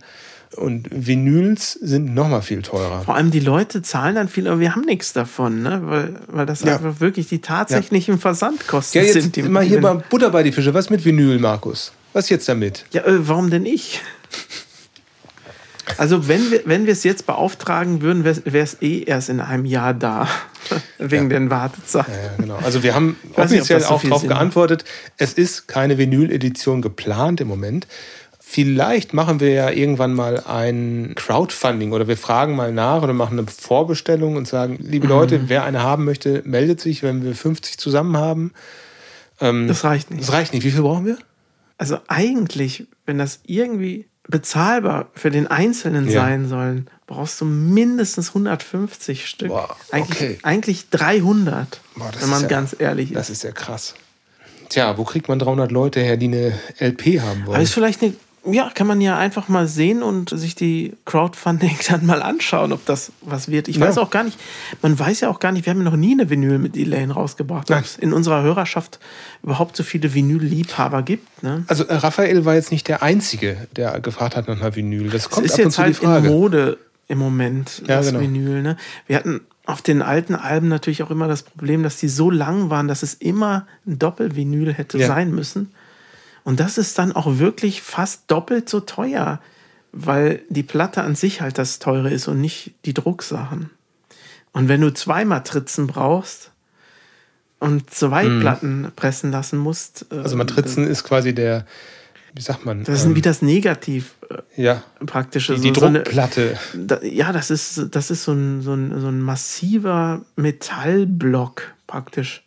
Und 0.56 0.88
Vinyls 0.92 1.74
sind 1.74 2.14
noch 2.14 2.30
mal 2.30 2.42
viel 2.42 2.62
teurer. 2.62 3.02
Vor 3.02 3.16
allem 3.16 3.30
die 3.32 3.40
Leute 3.42 3.82
zahlen 3.82 4.16
dann 4.16 4.30
viel, 4.30 4.48
aber 4.48 4.60
wir 4.60 4.74
haben 4.74 4.84
nichts 4.86 5.12
davon, 5.12 5.64
ne? 5.64 5.82
weil, 5.86 6.16
weil 6.28 6.46
das 6.46 6.62
Ja. 6.62 6.76
einfach 6.76 7.00
wirklich 7.02 7.28
die 7.28 7.42
tatsächlichen 7.42 8.20
Versandkosten 8.20 9.02
Ja, 9.02 9.06
jetzt 9.08 9.22
sind. 9.22 9.36
Die, 9.36 9.42
immer 9.42 9.62
hier 9.62 9.82
mal 9.82 10.02
Butter 10.10 10.30
bei 10.30 10.44
die 10.44 10.52
Fische. 10.54 10.74
Was 10.74 10.90
mit 10.90 11.04
Vinyl, 11.04 11.40
Markus? 11.40 11.92
Was 12.14 12.30
jetzt 12.30 12.48
damit? 12.48 12.86
Ja, 12.94 13.02
äh, 13.04 13.28
warum 13.28 13.50
denn 13.50 13.66
ich? 13.66 14.02
Also 15.98 16.28
wenn 16.28 16.52
wir 16.52 16.62
wenn 16.66 16.86
wir 16.86 16.94
es 16.94 17.04
jetzt 17.04 17.26
beauftragen 17.26 18.02
würden, 18.02 18.24
wäre 18.24 18.64
es 18.64 18.82
eh 18.82 19.04
erst 19.04 19.30
in 19.30 19.40
einem 19.40 19.66
Jahr 19.66 19.94
da. 19.94 20.28
Wegen 20.98 21.30
den 21.30 21.50
Wartezeiten. 21.52 22.12
Ja, 22.12 22.32
genau. 22.38 22.58
Also 22.64 22.82
wir 22.82 22.96
haben 22.96 23.18
nicht, 23.24 23.38
offiziell 23.38 23.80
das 23.80 23.88
so 23.90 23.96
auch 23.96 24.02
darauf 24.02 24.28
geantwortet, 24.28 24.84
es 25.18 25.34
ist 25.34 25.68
keine 25.68 25.98
Vinyl-Edition 26.00 26.82
geplant 26.82 27.40
im 27.42 27.48
Moment. 27.48 27.86
Vielleicht 28.40 29.14
machen 29.14 29.40
wir 29.40 29.50
ja 29.52 29.70
irgendwann 29.70 30.14
mal 30.14 30.44
ein 30.48 31.14
Crowdfunding 31.16 31.92
oder 31.92 32.08
wir 32.08 32.18
fragen 32.18 32.56
mal 32.56 32.72
nach 32.72 33.02
oder 33.04 33.14
machen 33.14 33.38
eine 33.38 33.48
Vorbestellung 33.48 34.36
und 34.38 34.48
sagen, 34.48 34.78
Mhm. 34.80 34.90
liebe 34.90 35.08
Leute, 35.08 35.50
wer 35.50 35.64
eine 35.66 35.84
haben 35.84 36.06
möchte, 36.06 36.42
meldet 36.46 36.80
sich, 36.80 37.04
wenn 37.04 37.24
wir 37.24 37.36
50 37.36 37.78
zusammen 37.78 38.18
haben. 38.18 38.52
Das 39.40 39.84
reicht 39.84 40.12
nicht. 40.12 40.24
Das 40.24 40.32
reicht 40.32 40.54
nicht. 40.54 40.64
Wie 40.64 40.72
viel 40.72 40.82
brauchen 40.82 41.06
wir? 41.06 41.18
Also 41.78 41.98
eigentlich, 42.08 42.88
wenn 43.06 43.18
das 43.18 43.40
irgendwie 43.46 44.08
bezahlbar 44.28 45.08
für 45.14 45.30
den 45.32 45.48
Einzelnen 45.48 46.08
Ja. 46.10 46.22
sein 46.22 46.48
sollen, 46.50 46.88
brauchst 47.08 47.40
du 47.42 47.46
mindestens 47.46 48.30
150 48.34 49.28
Stück. 49.28 49.50
Boah, 49.50 49.76
eigentlich, 49.92 50.18
okay. 50.22 50.40
eigentlich 50.44 50.90
300, 50.90 51.80
Boah, 51.96 52.12
wenn 52.20 52.30
man 52.30 52.42
ja- 52.44 52.48
ganz 52.48 52.76
ehrlich 52.78 53.12
ist. 53.12 53.16
Das 53.18 53.30
ist 53.30 53.44
ja 53.44 53.52
krass. 53.52 53.94
Tja, 54.70 54.98
wo 54.98 55.04
kriegt 55.04 55.28
man 55.28 55.38
300 55.38 55.72
Leute 55.72 56.00
her, 56.00 56.18
die 56.18 56.26
eine 56.26 56.58
LP 56.80 57.22
haben 57.22 57.44
Aber 57.44 57.54
wollen? 57.54 57.62
ist 57.62 57.74
vielleicht 57.74 58.02
eine, 58.02 58.14
ja, 58.52 58.70
kann 58.74 58.88
man 58.88 59.02
ja 59.02 59.18
einfach 59.18 59.48
mal 59.48 59.68
sehen 59.68 60.04
und 60.04 60.30
sich 60.30 60.56
die 60.56 60.94
Crowdfunding 61.06 61.78
dann 61.90 62.06
mal 62.06 62.22
anschauen, 62.22 62.72
ob 62.74 62.86
das 62.86 63.12
was 63.22 63.50
wird. 63.50 63.68
Ich 63.68 63.78
Ja. 63.78 63.88
weiß 63.88 63.98
auch 63.98 64.10
gar 64.10 64.24
nicht, 64.24 64.40
man 64.82 64.98
weiß 64.98 65.22
ja 65.22 65.30
auch 65.30 65.40
gar 65.40 65.52
nicht, 65.52 65.66
wir 65.66 65.72
haben 65.72 65.80
ja 65.80 65.86
noch 65.90 65.96
nie 65.98 66.14
eine 66.14 66.30
Vinyl 66.30 66.58
mit 66.60 66.78
Elaine 66.78 67.14
rausgebracht, 67.14 67.72
ob 67.72 67.80
es 67.80 67.98
in 67.98 68.14
unserer 68.14 68.44
Hörerschaft 68.44 69.00
überhaupt 69.44 69.76
so 69.76 69.84
viele 69.84 70.14
Vinyl-Liebhaber 70.14 71.02
gibt. 71.04 71.44
Ne? 71.44 71.64
Also 71.68 71.86
äh, 71.86 71.96
Raphael 71.96 72.46
war 72.46 72.56
jetzt 72.56 72.72
nicht 72.72 72.88
der 72.88 73.02
Einzige, 73.04 73.68
der 73.76 74.00
gefragt 74.00 74.36
hat 74.36 74.48
nach 74.48 74.60
einer 74.60 74.76
Vinyl. 74.76 75.10
Das 75.10 75.30
kommt 75.30 75.46
ist 75.46 75.54
ab 75.54 75.60
und 75.60 75.66
jetzt 75.66 75.76
zu 75.76 75.82
halt 75.82 75.90
die 76.02 76.06
Frage. 76.06 76.28
in 76.28 76.34
Mode 76.34 76.78
im 77.08 77.18
Moment, 77.20 77.82
Ja, 77.88 77.98
das 77.98 78.08
genau. 78.08 78.20
Vinyl. 78.22 78.62
Ne? 78.64 78.78
Wir 79.08 79.16
hatten 79.18 79.42
auf 79.68 79.82
den 79.82 80.02
alten 80.04 80.36
Alben 80.36 80.68
natürlich 80.68 81.02
auch 81.04 81.10
immer 81.10 81.28
das 81.28 81.42
Problem, 81.44 81.82
dass 81.84 81.98
die 81.98 82.08
so 82.08 82.30
lang 82.30 82.70
waren, 82.70 82.88
dass 82.88 83.02
es 83.04 83.16
immer 83.16 83.66
ein 83.88 83.98
Doppelvinyl 83.98 84.74
hätte 84.74 84.98
Ja. 85.00 85.08
sein 85.08 85.32
müssen. 85.34 85.72
Und 86.46 86.60
das 86.62 86.78
ist 86.78 86.98
dann 86.98 87.12
auch 87.12 87.40
wirklich 87.40 87.82
fast 87.82 88.24
doppelt 88.32 88.70
so 88.70 88.80
teuer, 88.80 89.42
weil 89.92 90.44
die 90.50 90.64
Platte 90.64 91.02
an 91.02 91.16
sich 91.16 91.42
halt 91.42 91.58
das 91.58 91.80
Teure 91.80 92.12
ist 92.12 92.28
und 92.28 92.40
nicht 92.40 92.76
die 92.86 92.94
Drucksachen. 92.94 93.72
Und 94.54 94.70
wenn 94.70 94.80
du 94.80 94.94
zwei 94.94 95.26
Matrizen 95.26 95.88
brauchst 95.88 96.52
und 97.60 97.90
zwei 97.90 98.26
Platten 98.40 98.92
pressen 98.96 99.32
lassen 99.32 99.58
musst, 99.58 100.06
äh. 100.12 100.20
Also 100.20 100.38
Matrizen 100.38 100.86
ist 100.88 101.04
quasi 101.04 101.34
der, 101.34 101.66
wie 102.36 102.42
sagt 102.42 102.64
man? 102.64 102.84
das 102.84 103.00
ist 103.00 103.06
ähm, 103.06 103.16
wie 103.16 103.22
das 103.22 103.42
Negativ 103.42 104.14
äh, 104.30 104.62
ja, 104.62 104.84
praktisch. 105.06 105.48
die, 105.48 105.56
die 105.56 105.70
so, 105.70 105.80
so 105.80 105.86
eine- 105.88 106.04
Druckplatte. 106.04 106.60
da, 106.76 107.02
ja, 107.02 107.34
das 107.34 107.50
ist, 107.50 107.88
das 107.92 108.12
ist 108.12 108.24
so 108.24 108.34
ein, 108.34 108.62
so, 108.62 108.74
ein, 108.74 109.02
so 109.02 109.08
ein 109.08 109.20
massiver 109.20 110.22
Metallblock 110.36 111.74
praktisch. 111.88 112.44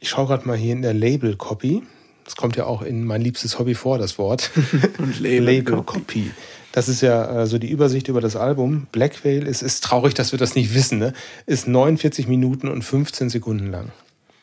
Ich 0.00 0.10
schaue 0.10 0.26
gerade 0.26 0.46
mal 0.46 0.56
hier 0.56 0.74
in 0.74 0.82
der 0.82 0.94
Label-Copy. 0.94 1.82
Das 2.28 2.36
kommt 2.36 2.56
ja 2.56 2.66
auch 2.66 2.82
in 2.82 3.04
mein 3.06 3.22
liebstes 3.22 3.58
Hobby 3.58 3.74
vor, 3.74 3.96
das 3.96 4.18
Wort. 4.18 4.50
Und 4.98 5.18
Label 5.18 5.82
Copy. 5.82 6.30
Das 6.72 6.86
ist 6.90 7.00
ja 7.00 7.46
so 7.46 7.56
die 7.56 7.70
Übersicht 7.70 8.08
über 8.08 8.20
das 8.20 8.36
Album. 8.36 8.86
Black 8.92 9.24
Veil, 9.24 9.46
es 9.46 9.62
ist 9.62 9.82
traurig, 9.82 10.12
dass 10.12 10.32
wir 10.32 10.38
das 10.38 10.54
nicht 10.54 10.74
wissen, 10.74 10.98
ne? 10.98 11.14
ist 11.46 11.66
49 11.66 12.28
Minuten 12.28 12.68
und 12.68 12.82
15 12.82 13.30
Sekunden 13.30 13.70
lang. 13.70 13.92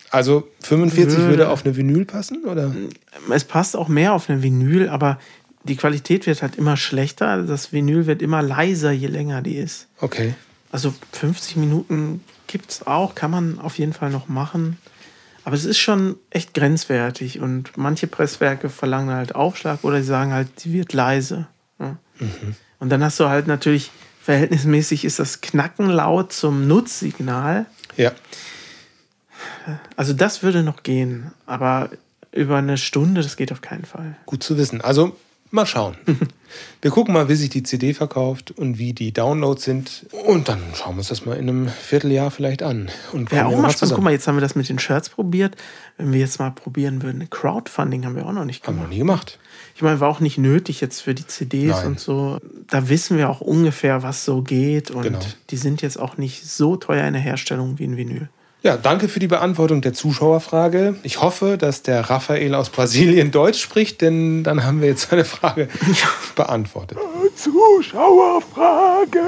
Also 0.10 0.48
45 0.64 1.16
Würde- 1.20 1.30
würde 1.30 1.50
auf 1.50 1.64
eine 1.64 1.76
Vinyl 1.78 2.06
passen, 2.06 2.44
oder? 2.46 2.76
Es 3.32 3.44
passt 3.44 3.76
auch 3.78 3.88
mehr 3.88 4.14
auf 4.14 4.32
eine 4.32 4.42
Vinyl, 4.42 4.90
aber 4.90 5.20
die 5.64 5.76
Qualität 5.76 6.26
wird 6.26 6.42
halt 6.42 6.56
immer 6.56 6.78
schlechter. 6.78 7.44
Das 7.44 7.72
Vinyl 7.72 8.08
wird 8.08 8.24
immer 8.24 8.42
leiser, 8.42 8.92
je 8.92 9.08
länger 9.08 9.44
die 9.44 9.58
ist. 9.58 9.86
Okay. 10.02 10.34
Also 10.72 10.92
50 11.12 11.58
Minuten 11.58 12.24
gibt 12.48 12.72
es 12.72 12.88
auch, 12.88 13.14
kann 13.14 13.30
man 13.30 13.60
auf 13.60 13.78
jeden 13.78 13.94
Fall 13.94 14.10
noch 14.10 14.28
machen. 14.28 14.78
Aber 15.46 15.56
es 15.56 15.64
ist 15.64 15.78
schon 15.78 16.18
echt 16.32 16.56
grenzwertig 16.56 17.40
und 17.40 17.78
manche 17.78 18.08
Presswerke 18.08 18.68
verlangen 18.68 19.16
halt 19.16 19.36
Aufschlag 19.36 19.84
oder 19.84 19.98
sie 20.02 20.08
sagen 20.08 20.34
halt, 20.34 20.64
die 20.64 20.74
wird 20.74 20.92
leise. 20.92 21.48
Ja. 21.80 21.98
Und 22.80 22.90
dann 22.90 23.04
hast 23.04 23.20
du 23.20 23.30
halt 23.30 23.46
natürlich, 23.46 23.92
verhältnismäßig 24.24 25.06
ist 25.06 25.20
das 25.20 25.42
Knacken 25.42 25.88
laut 25.88 26.34
zum 26.34 26.68
Nutzsignal. 26.68 27.68
Ja. 27.96 28.12
Also 29.96 30.14
das 30.14 30.42
würde 30.42 30.64
noch 30.64 30.82
gehen, 30.82 31.32
aber 31.46 31.92
über 32.32 32.58
eine 32.58 32.80
Stunde, 32.80 33.22
das 33.22 33.38
geht 33.38 33.52
auf 33.52 33.62
keinen 33.62 33.86
Fall. 33.86 34.18
Gut 34.26 34.42
zu 34.42 34.58
wissen. 34.58 34.82
Also 34.82 35.16
mal 35.56 35.66
schauen. 35.66 35.96
Wir 36.82 36.92
gucken 36.92 37.14
mal, 37.14 37.28
wie 37.28 37.36
sich 37.36 37.50
die 37.50 37.64
CD 37.64 37.94
verkauft 37.94 38.52
und 38.52 38.78
wie 38.78 38.94
die 38.94 39.12
Downloads 39.12 39.64
sind. 39.64 40.06
Und 40.26 40.48
dann 40.48 40.62
schauen 40.76 40.94
wir 40.96 41.00
uns 41.00 41.10
das 41.10 41.26
mal 41.26 41.34
in 41.36 41.50
einem 41.50 41.68
Vierteljahr 41.68 42.32
vielleicht 42.32 42.64
an. 42.64 42.90
Und 43.12 43.32
Ja, 43.32 43.48
auch 43.48 43.52
mal 43.52 43.58
spannend. 43.58 43.78
zusammen. 43.78 43.96
Guck 43.98 44.04
mal, 44.06 44.12
jetzt 44.12 44.28
haben 44.28 44.36
wir 44.38 44.42
das 44.42 44.56
mit 44.56 44.70
den 44.70 44.80
Shirts 44.80 45.10
probiert. 45.10 45.56
Wenn 45.98 46.14
wir 46.14 46.20
jetzt 46.20 46.40
mal 46.40 46.52
probieren 46.52 47.02
würden, 47.02 47.28
Crowdfunding 47.30 48.06
haben 48.06 48.16
wir 48.16 48.26
auch 48.26 48.32
noch 48.32 48.46
nicht 48.46 48.66
Haben 48.68 48.76
wir 48.76 48.84
gemacht. 48.84 48.90
noch 48.90 48.94
nie 48.94 49.00
gemacht. 49.00 49.40
Ich 49.76 49.82
meine, 49.82 50.00
war 50.00 50.08
auch 50.10 50.22
nicht 50.22 50.38
nötig 50.38 50.80
jetzt 50.80 51.02
für 51.02 51.14
die 51.14 51.28
CDs 51.28 51.72
Nein. 51.72 51.88
und 51.88 52.00
so. 52.00 52.40
Da 52.70 52.88
wissen 52.88 53.18
wir 53.18 53.30
auch 53.30 53.42
ungefähr, 53.42 54.02
was 54.04 54.24
so 54.24 54.42
geht. 54.42 54.92
Und 54.92 55.02
Genau. 55.04 55.20
die 55.50 55.58
sind 55.58 55.82
jetzt 55.82 56.00
auch 56.00 56.18
nicht 56.18 56.48
so 56.48 56.78
teuer 56.78 57.06
in 57.06 57.14
der 57.14 57.22
Herstellung 57.22 57.80
wie 57.80 57.86
ein 57.86 57.98
Vinyl. 57.98 58.30
Ja, 58.66 58.78
danke 58.78 59.10
für 59.10 59.20
die 59.20 59.28
Beantwortung 59.28 59.82
der 59.82 59.94
Zuschauerfrage. 59.94 60.96
Ich 61.04 61.22
hoffe, 61.22 61.56
dass 61.56 61.84
der 61.84 62.10
Raphael 62.10 62.56
aus 62.56 62.72
Brasilien 62.72 63.30
Deutsch 63.30 63.62
spricht, 63.62 64.02
denn 64.02 64.44
dann 64.44 64.64
haben 64.64 64.82
wir 64.82 64.88
jetzt 64.88 65.08
seine 65.12 65.24
Frage 65.24 65.68
beantwortet. 66.36 66.98
Zuschauerfrage! 67.36 69.20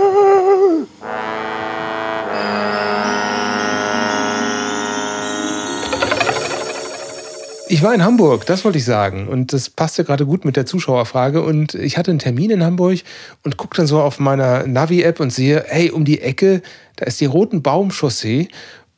Ich 7.70 7.84
war 7.84 7.94
in 7.94 8.04
Hamburg, 8.04 8.48
das 8.48 8.66
wollte 8.66 8.80
ich 8.80 8.86
sagen. 8.86 9.28
Und 9.28 9.54
das 9.54 9.70
passte 9.70 10.04
gerade 10.04 10.26
gut 10.26 10.46
mit 10.46 10.56
der 10.56 10.66
Zuschauerfrage. 10.66 11.44
Und 11.44 11.76
ich 11.76 12.00
hatte 12.00 12.10
einen 12.10 12.18
Termin 12.18 12.50
in 12.50 12.64
Hamburg 12.64 13.02
und 13.44 13.58
gucke 13.58 13.78
dann 13.78 13.86
so 13.86 14.02
auf 14.02 14.18
meiner 14.18 14.66
Navi-App 14.66 15.20
und 15.20 15.32
sehe, 15.32 15.64
hey, 15.68 15.92
um 15.92 16.06
die 16.06 16.22
Ecke, 16.22 16.64
da 16.96 17.06
ist 17.06 17.22
die 17.22 17.26
Roten 17.26 17.62
Baumchaussee 17.62 18.48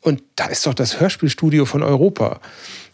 und 0.02 0.24
da 0.36 0.45
ist 0.45 0.66
doch 0.66 0.74
das 0.74 1.00
Hörspielstudio 1.00 1.66
von 1.66 1.84
Europa. 1.84 2.39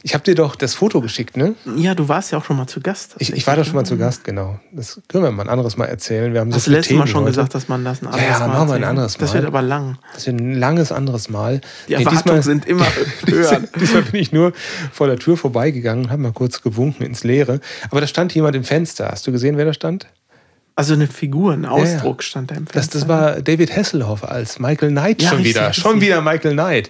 Ich 0.02 0.14
habe 0.14 0.24
dir 0.24 0.36
doch 0.36 0.56
das 0.56 0.76
Foto 0.76 1.02
geschickt, 1.02 1.36
ne? 1.36 1.56
Ja, 1.78 1.96
du 1.96 2.08
warst 2.08 2.32
ja 2.32 2.38
auch 2.38 2.46
schon 2.46 2.58
mal 2.58 2.68
zu 2.68 2.80
Gast. 2.80 3.16
Ich, 3.18 3.34
ich 3.34 3.48
war 3.48 3.56
da 3.56 3.64
schon 3.64 3.74
mal 3.74 3.86
zu 3.86 3.98
Gast, 3.98 4.24
genau. 4.24 4.60
Das 4.72 5.02
können 5.08 5.24
wir 5.24 5.32
mal 5.32 5.44
ein 5.44 5.50
anderes 5.50 5.78
Mal 5.78 5.86
erzählen. 5.86 6.32
Wir 6.32 6.42
haben 6.42 6.52
so 6.52 6.58
Hast 6.58 6.68
du 6.68 6.70
viele 6.70 6.78
letztes 6.78 6.98
Mal 6.98 7.08
schon 7.08 7.22
heute. 7.22 7.32
gesagt, 7.32 7.56
dass 7.56 7.68
man 7.70 7.84
das 7.84 8.02
ein 8.04 8.08
anderes 8.08 8.24
Ja, 8.24 8.32
ja, 8.34 8.40
Mal 8.40 8.48
machen 8.50 8.68
wir 8.70 8.76
ein 8.76 8.84
anderes 8.84 9.18
Das 9.18 9.30
Mal. 9.32 9.34
wird 9.40 9.46
aber 9.48 9.62
lang. 9.64 9.98
Das 10.14 10.28
wird 10.28 10.40
ein 10.40 10.54
langes 10.54 10.92
anderes 10.92 11.30
Mal. 11.30 11.62
Die 11.88 11.96
Nee, 11.96 12.04
Erwartungen 12.04 12.44
sind 12.44 12.68
immer 12.68 12.86
höher. 13.28 13.50
Diesmal, 13.62 13.70
diesmal 13.80 14.02
bin 14.04 14.22
ich 14.22 14.32
nur 14.32 14.54
vor 14.92 15.08
der 15.08 15.18
Tür 15.18 15.38
vorbeigegangen 15.38 16.06
und 16.06 16.12
habe 16.12 16.22
mal 16.22 16.34
kurz 16.34 16.62
gewunken 16.62 17.04
ins 17.04 17.24
Leere. 17.24 17.60
Aber 17.90 18.00
da 18.00 18.06
stand 18.06 18.34
jemand 18.36 18.56
im 18.56 18.64
Fenster. 18.64 19.10
Hast 19.12 19.26
du 19.26 19.32
gesehen, 19.32 19.58
wer 19.58 19.66
da 19.66 19.74
stand? 19.74 20.06
Also 20.76 20.94
eine 20.94 21.08
Figur, 21.08 21.54
ein 21.54 21.64
ja. 21.64 21.70
Ausdruck 21.70 22.22
stand 22.24 22.52
da 22.52 22.56
im 22.56 22.66
Das, 22.66 22.74
Fenster. 22.74 23.00
das 23.00 23.08
war 23.08 23.42
David 23.42 23.76
Hasselhoff 23.76 24.24
als 24.26 24.60
Michael 24.60 24.92
Knight 24.92 25.22
Ja, 25.22 25.30
schon 25.30 25.38
richtig, 25.38 25.56
wieder. 25.56 25.68
richtig. 25.70 25.84
Schon 25.84 26.02
wieder 26.02 26.22
Michael 26.22 26.54
Knight. 26.54 26.90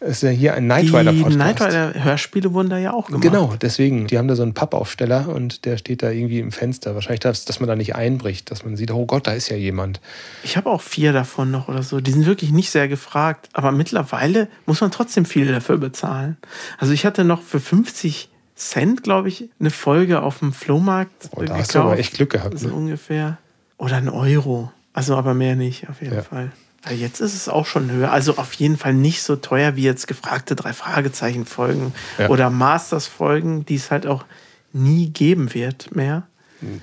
Das 0.00 0.10
ist 0.10 0.22
ja 0.24 0.30
hier 0.30 0.54
ein 0.54 0.64
Knight 0.64 0.86
die 0.86 0.96
Rider 0.96 1.12
Podcast. 1.12 1.34
Knight 1.36 1.60
Rider 1.60 2.04
Hörspiele 2.04 2.52
wurden 2.52 2.70
da 2.70 2.78
ja 2.78 2.92
auch 2.92 3.06
gemacht. 3.06 3.22
Genau, 3.22 3.54
deswegen. 3.62 4.08
Die 4.08 4.18
haben 4.18 4.26
da 4.26 4.34
so 4.34 4.42
einen 4.42 4.52
Pappaufsteller 4.52 5.28
und 5.28 5.64
der 5.64 5.76
steht 5.76 6.02
da 6.02 6.10
irgendwie 6.10 6.40
im 6.40 6.50
Fenster. 6.50 6.96
Wahrscheinlich, 6.96 7.20
dass, 7.20 7.44
dass 7.44 7.60
man 7.60 7.68
da 7.68 7.76
nicht 7.76 7.94
einbricht, 7.94 8.50
dass 8.50 8.64
man 8.64 8.76
sieht, 8.76 8.90
oh 8.90 9.06
Gott, 9.06 9.28
da 9.28 9.32
ist 9.32 9.48
ja 9.48 9.56
jemand. 9.56 10.00
Ich 10.42 10.56
habe 10.56 10.68
auch 10.68 10.80
vier 10.82 11.12
davon 11.12 11.52
noch 11.52 11.68
oder 11.68 11.84
so. 11.84 12.00
Die 12.00 12.10
sind 12.10 12.26
wirklich 12.26 12.50
nicht 12.50 12.70
sehr 12.72 12.88
gefragt. 12.88 13.48
Aber 13.52 13.70
mittlerweile 13.70 14.48
muss 14.66 14.80
man 14.80 14.90
trotzdem 14.90 15.24
viel 15.24 15.46
dafür 15.46 15.78
bezahlen. 15.78 16.36
Also 16.78 16.92
ich 16.92 17.06
hatte 17.06 17.22
noch 17.22 17.40
für 17.40 17.60
50 17.60 18.28
Cent, 18.70 19.02
glaube 19.02 19.28
ich, 19.28 19.48
eine 19.60 19.70
Folge 19.70 20.22
auf 20.22 20.38
dem 20.40 20.52
Flohmarkt 20.52 21.28
Oh, 21.32 21.36
da 21.36 21.40
gekauft. 21.42 21.60
hast 21.60 21.74
du 21.74 21.78
aber 21.80 21.98
echt 21.98 22.14
Glück 22.14 22.30
gehabt. 22.30 22.58
So 22.58 22.68
Ne? 22.68 22.74
ungefähr. 22.74 23.38
Oder 23.78 23.96
ein 23.96 24.08
Euro. 24.08 24.70
Also 24.92 25.16
aber 25.16 25.34
mehr 25.34 25.56
nicht, 25.56 25.88
auf 25.88 26.00
jeden 26.02 26.14
Ja. 26.16 26.22
Fall. 26.22 26.52
Ja, 26.86 26.92
jetzt 26.92 27.20
ist 27.20 27.34
es 27.34 27.48
auch 27.48 27.66
schon 27.66 27.90
höher. 27.90 28.10
Also 28.12 28.36
auf 28.38 28.52
jeden 28.54 28.76
Fall 28.76 28.92
nicht 28.94 29.22
so 29.22 29.36
teuer 29.36 29.76
wie 29.76 29.82
jetzt 29.82 30.06
gefragte 30.08 30.54
drei 30.56 30.72
Fragezeichen 30.72 31.46
Folgen 31.46 31.92
Ja. 32.18 32.28
oder 32.28 32.50
Masters 32.50 33.06
Folgen, 33.06 33.64
die 33.64 33.76
es 33.76 33.90
halt 33.90 34.06
auch 34.06 34.24
nie 34.72 35.10
geben 35.10 35.54
wird 35.54 35.94
mehr. 35.94 36.24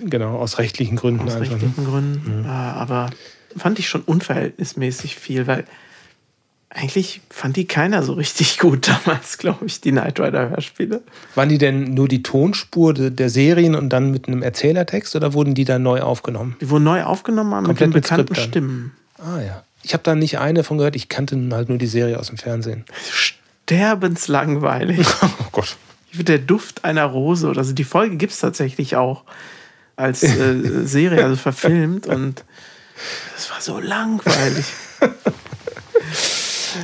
Genau, 0.03 0.37
aus 0.37 0.57
rechtlichen 0.57 0.95
Gründen 0.97 1.21
Aus 1.27 1.35
einfach. 1.35 1.47
Ne? 1.47 1.51
rechtlichen 1.63 1.85
Gründen. 1.85 2.45
Äh, 2.45 2.47
aber 2.49 3.09
fand 3.55 3.79
ich 3.79 3.87
schon 3.89 4.01
unverhältnismäßig 4.01 5.15
viel, 5.15 5.47
weil 5.47 5.65
eigentlich 6.71 7.21
fand 7.29 7.55
die 7.55 7.65
keiner 7.65 8.03
so 8.03 8.13
richtig 8.13 8.59
gut 8.59 8.87
damals, 8.87 9.37
glaube 9.37 9.65
ich, 9.65 9.81
die 9.81 9.91
Knight 9.91 10.19
Rider 10.19 10.49
Hörspiele. 10.49 11.01
Waren 11.35 11.49
die 11.49 11.57
denn 11.57 11.93
nur 11.95 12.07
die 12.07 12.21
Tonspur 12.23 12.93
de- 12.93 13.09
der 13.09 13.29
Serien 13.29 13.75
und 13.75 13.89
dann 13.89 14.11
mit 14.11 14.27
einem 14.27 14.43
Erzählertext 14.43 15.15
oder 15.15 15.33
wurden 15.33 15.55
die 15.55 15.65
dann 15.65 15.81
neu 15.83 16.01
aufgenommen? 16.01 16.55
Die 16.61 16.69
wurden 16.69 16.83
neu 16.83 17.03
aufgenommen 17.03 17.49
mit 17.49 17.65
Komplett 17.65 17.87
den 17.89 17.93
mit 17.93 18.03
bekannten 18.03 18.27
Skript 18.35 18.37
dann. 18.39 18.49
Stimmen. 18.49 18.91
Ah 19.17 19.41
ja. 19.41 19.63
Ich 19.81 19.93
habe 19.93 20.03
da 20.03 20.13
nicht 20.13 20.37
eine 20.39 20.63
von 20.63 20.77
gehört. 20.77 20.95
Ich 20.95 21.09
kannte 21.09 21.37
halt 21.51 21.69
nur 21.69 21.77
die 21.77 21.87
Serie 21.87 22.19
aus 22.19 22.27
dem 22.27 22.37
Fernsehen. 22.37 22.85
Sterbenslangweilig. 23.09 25.07
Oh 25.21 25.27
Gott. 25.51 25.77
Der 26.13 26.37
Duft 26.37 26.85
einer 26.85 27.05
Rose 27.05 27.47
oder 27.47 27.63
so. 27.63 27.73
Die 27.73 27.83
Folge 27.83 28.17
gibt 28.17 28.33
es 28.33 28.39
tatsächlich 28.39 28.95
auch 28.95 29.23
als 29.95 30.23
äh, 30.23 30.55
Serie, 30.85 31.23
also 31.23 31.35
verfilmt. 31.35 32.05
Und 32.07 32.43
das 33.35 33.49
war 33.51 33.61
so 33.61 33.79
langweilig. 33.79 34.65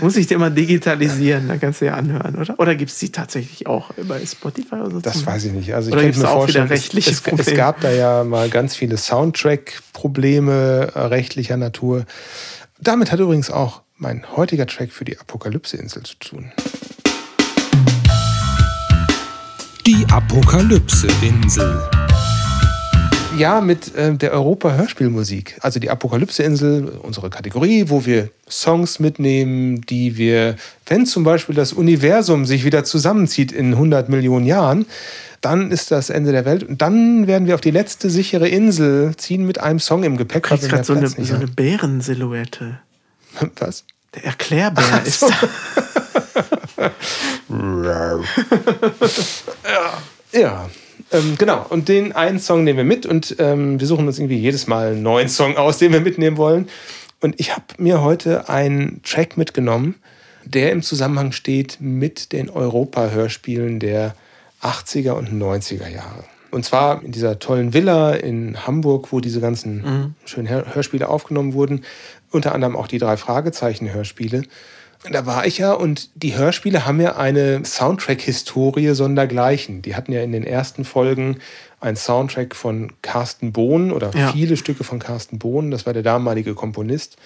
Muss 0.01 0.15
ich 0.15 0.27
dir 0.27 0.37
mal 0.37 0.49
digitalisieren, 0.51 1.47
dann 1.47 1.59
kannst 1.59 1.81
du 1.81 1.85
ja 1.85 1.93
anhören, 1.95 2.35
oder? 2.35 2.59
Oder 2.59 2.75
gibt 2.75 2.91
es 2.91 2.97
die 2.99 3.11
tatsächlich 3.11 3.67
auch 3.67 3.91
bei 4.07 4.25
Spotify 4.25 4.75
oder 4.75 4.91
so? 4.91 4.99
Das 4.99 5.25
weiß 5.25 5.45
ich 5.45 5.51
nicht. 5.53 5.73
Also 5.73 5.89
ich 5.89 5.95
Oder 5.95 6.03
mir 6.03 6.11
da 6.11 6.17
auch 6.19 6.21
wieder 6.23 6.31
vorstellen, 6.39 6.65
es- 6.65 6.71
rechtliche 6.71 7.09
es, 7.11 7.17
es 7.17 7.23
Probleme? 7.23 7.57
gab 7.57 7.81
da 7.81 7.91
ja 7.91 8.23
mal 8.23 8.49
ganz 8.49 8.75
viele 8.75 8.97
Soundtrack-Probleme 8.97 10.91
äh, 10.93 10.99
rechtlicher 10.99 11.57
Natur. 11.57 12.05
Damit 12.79 13.11
hat 13.11 13.19
übrigens 13.19 13.49
auch 13.49 13.81
mein 13.97 14.25
heutiger 14.35 14.67
Track 14.67 14.91
für 14.91 15.05
die 15.05 15.17
Apokalypse-Insel 15.19 16.03
zu 16.03 16.15
tun. 16.19 16.51
Die 19.85 20.05
Apokalypse-Insel. 20.11 21.79
Ja, 23.37 23.61
mit 23.61 23.95
äh, 23.95 24.15
der 24.15 24.31
Europa-Hörspielmusik. 24.31 25.57
Also 25.61 25.79
die 25.79 25.89
Apokalypse-Insel, 25.89 26.99
unsere 27.01 27.29
Kategorie, 27.29 27.85
wo 27.87 28.05
wir 28.05 28.29
Songs 28.49 28.99
mitnehmen, 28.99 29.81
die 29.81 30.17
wir, 30.17 30.55
wenn 30.85 31.05
zum 31.05 31.23
Beispiel 31.23 31.55
das 31.55 31.73
Universum 31.73 32.45
sich 32.45 32.63
wieder 32.63 32.83
zusammenzieht 32.83 33.51
in 33.51 33.73
100 33.73 34.09
Millionen 34.09 34.45
Jahren, 34.45 34.85
dann 35.41 35.71
ist 35.71 35.91
das 35.91 36.09
Ende 36.09 36.31
der 36.31 36.45
Welt. 36.45 36.63
Und 36.63 36.81
dann 36.81 37.27
werden 37.27 37.47
wir 37.47 37.55
auf 37.55 37.61
die 37.61 37.71
letzte 37.71 38.09
sichere 38.09 38.47
Insel 38.47 39.15
ziehen 39.17 39.45
mit 39.45 39.59
einem 39.59 39.79
Song 39.79 40.03
im 40.03 40.17
Gepäck. 40.17 40.47
Du 40.47 40.57
gerade 40.57 40.83
so 40.83 40.93
eine, 40.93 41.07
so 41.07 41.35
eine 41.35 41.47
Bärensilhouette. 41.47 42.79
Was? 43.57 43.83
Der 44.15 44.25
Erklärbär 44.25 45.01
ist 45.05 45.23
da. 45.23 45.29
Ja, 50.33 50.69
ähm, 51.11 51.35
genau. 51.37 51.65
Und 51.69 51.87
den 51.87 52.13
einen 52.13 52.39
Song 52.39 52.63
nehmen 52.63 52.77
wir 52.77 52.83
mit 52.83 53.05
und 53.05 53.35
ähm, 53.39 53.79
wir 53.79 53.87
suchen 53.87 54.07
uns 54.07 54.19
irgendwie 54.19 54.37
jedes 54.37 54.67
Mal 54.67 54.93
einen 54.93 55.03
neuen 55.03 55.29
Song 55.29 55.57
aus, 55.57 55.77
den 55.77 55.93
wir 55.93 56.01
mitnehmen 56.01 56.37
wollen. 56.37 56.67
Und 57.21 57.39
ich 57.39 57.55
habe 57.55 57.65
mir 57.77 58.01
heute 58.01 58.49
einen 58.49 59.01
Track 59.03 59.37
mitgenommen, 59.37 59.95
der 60.45 60.71
im 60.71 60.81
Zusammenhang 60.81 61.31
steht 61.31 61.77
mit 61.79 62.31
den 62.31 62.49
Europa-Hörspielen 62.49 63.79
der 63.79 64.15
80er 64.61 65.11
und 65.11 65.31
90er 65.31 65.87
Jahre. 65.87 66.23
Und 66.51 66.63
zwar 66.63 67.03
in 67.03 67.11
dieser 67.11 67.39
tollen 67.39 67.73
Villa 67.73 68.13
in 68.13 68.65
Hamburg, 68.65 69.11
wo 69.11 69.19
diese 69.19 69.41
ganzen 69.41 70.15
schönen 70.23 70.47
Hör 70.47 70.73
Hörspiele 70.73 71.09
aufgenommen 71.09 71.53
wurden. 71.53 71.83
Unter 72.31 72.53
anderem 72.53 72.75
auch 72.75 72.87
die 72.87 72.97
drei 72.97 73.17
Fragezeichen-Hörspiele. 73.17 74.43
Da 75.11 75.25
war 75.25 75.45
ich 75.45 75.57
ja 75.59 75.73
und 75.73 76.09
die 76.15 76.35
Hörspiele 76.35 76.85
haben 76.85 76.99
ja 76.99 77.15
eine 77.15 77.63
Soundtrack-Historie 77.63 78.93
sondergleichen. 78.93 79.81
Die 79.81 79.95
hatten 79.95 80.11
ja 80.11 80.21
in 80.21 80.31
den 80.31 80.43
ersten 80.43 80.85
Folgen 80.85 81.37
einen 81.79 81.97
Soundtrack 81.97 82.55
von 82.55 82.91
Carsten 83.01 83.51
Bohn 83.51 83.91
oder 83.91 84.11
Ja. 84.15 84.31
viele 84.31 84.57
Stücke 84.57 84.83
von 84.83 84.99
Carsten 84.99 85.37
Bohn. 85.39 85.71
Das 85.71 85.85
war 85.85 85.93
der 85.93 86.03
damalige 86.03 86.55
Komponist. 86.55 87.17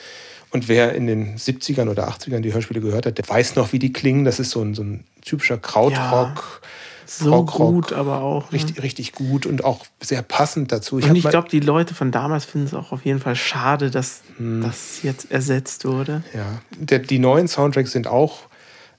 Und 0.52 0.68
wer 0.68 0.94
in 0.96 1.06
den 1.08 1.38
70ern 1.38 1.90
oder 1.90 2.10
80ern 2.10 2.40
die 2.42 2.54
Hörspiele 2.54 2.82
gehört 2.82 3.06
hat, 3.06 3.18
der 3.18 3.28
weiß 3.30 3.56
noch, 3.56 3.72
wie 3.72 3.80
die 3.80 3.94
klingen. 3.94 4.26
Das 4.26 4.40
ist 4.40 4.50
so 4.50 4.62
ein, 4.62 4.74
so 4.74 4.82
ein 4.82 5.04
typischer 5.22 5.58
Krautrock. 5.58 6.62
So 7.10 7.30
Prog-Rock. 7.32 7.74
gut, 7.74 7.94
aber 7.94 8.22
auch. 8.22 8.46
ne? 8.46 8.54
Richtig, 8.54 8.82
richtig 8.84 9.12
gut 9.14 9.46
und 9.46 9.64
auch 9.64 9.86
sehr 10.00 10.22
passend 10.22 10.72
dazu. 10.72 10.98
Und 10.98 11.10
hab 11.10 11.16
ich 11.16 11.24
glaube, 11.24 11.50
die 11.50 11.60
Leute 11.60 11.94
von 11.96 12.12
damals 12.12 12.46
finden 12.46 12.68
es 12.68 12.74
auch 12.74 12.92
auf 12.92 13.06
jeden 13.06 13.20
Fall 13.20 13.36
schade, 13.36 13.90
dass 13.92 14.22
Hm. 14.38 14.62
das 14.62 15.02
jetzt 15.04 15.32
ersetzt 15.32 15.86
wurde. 15.86 16.24
Ja, 16.34 16.62
der, 16.78 17.00
die 17.00 17.20
neuen 17.20 17.48
Soundtracks 17.48 17.92
sind 17.92 18.08
auch 18.08 18.42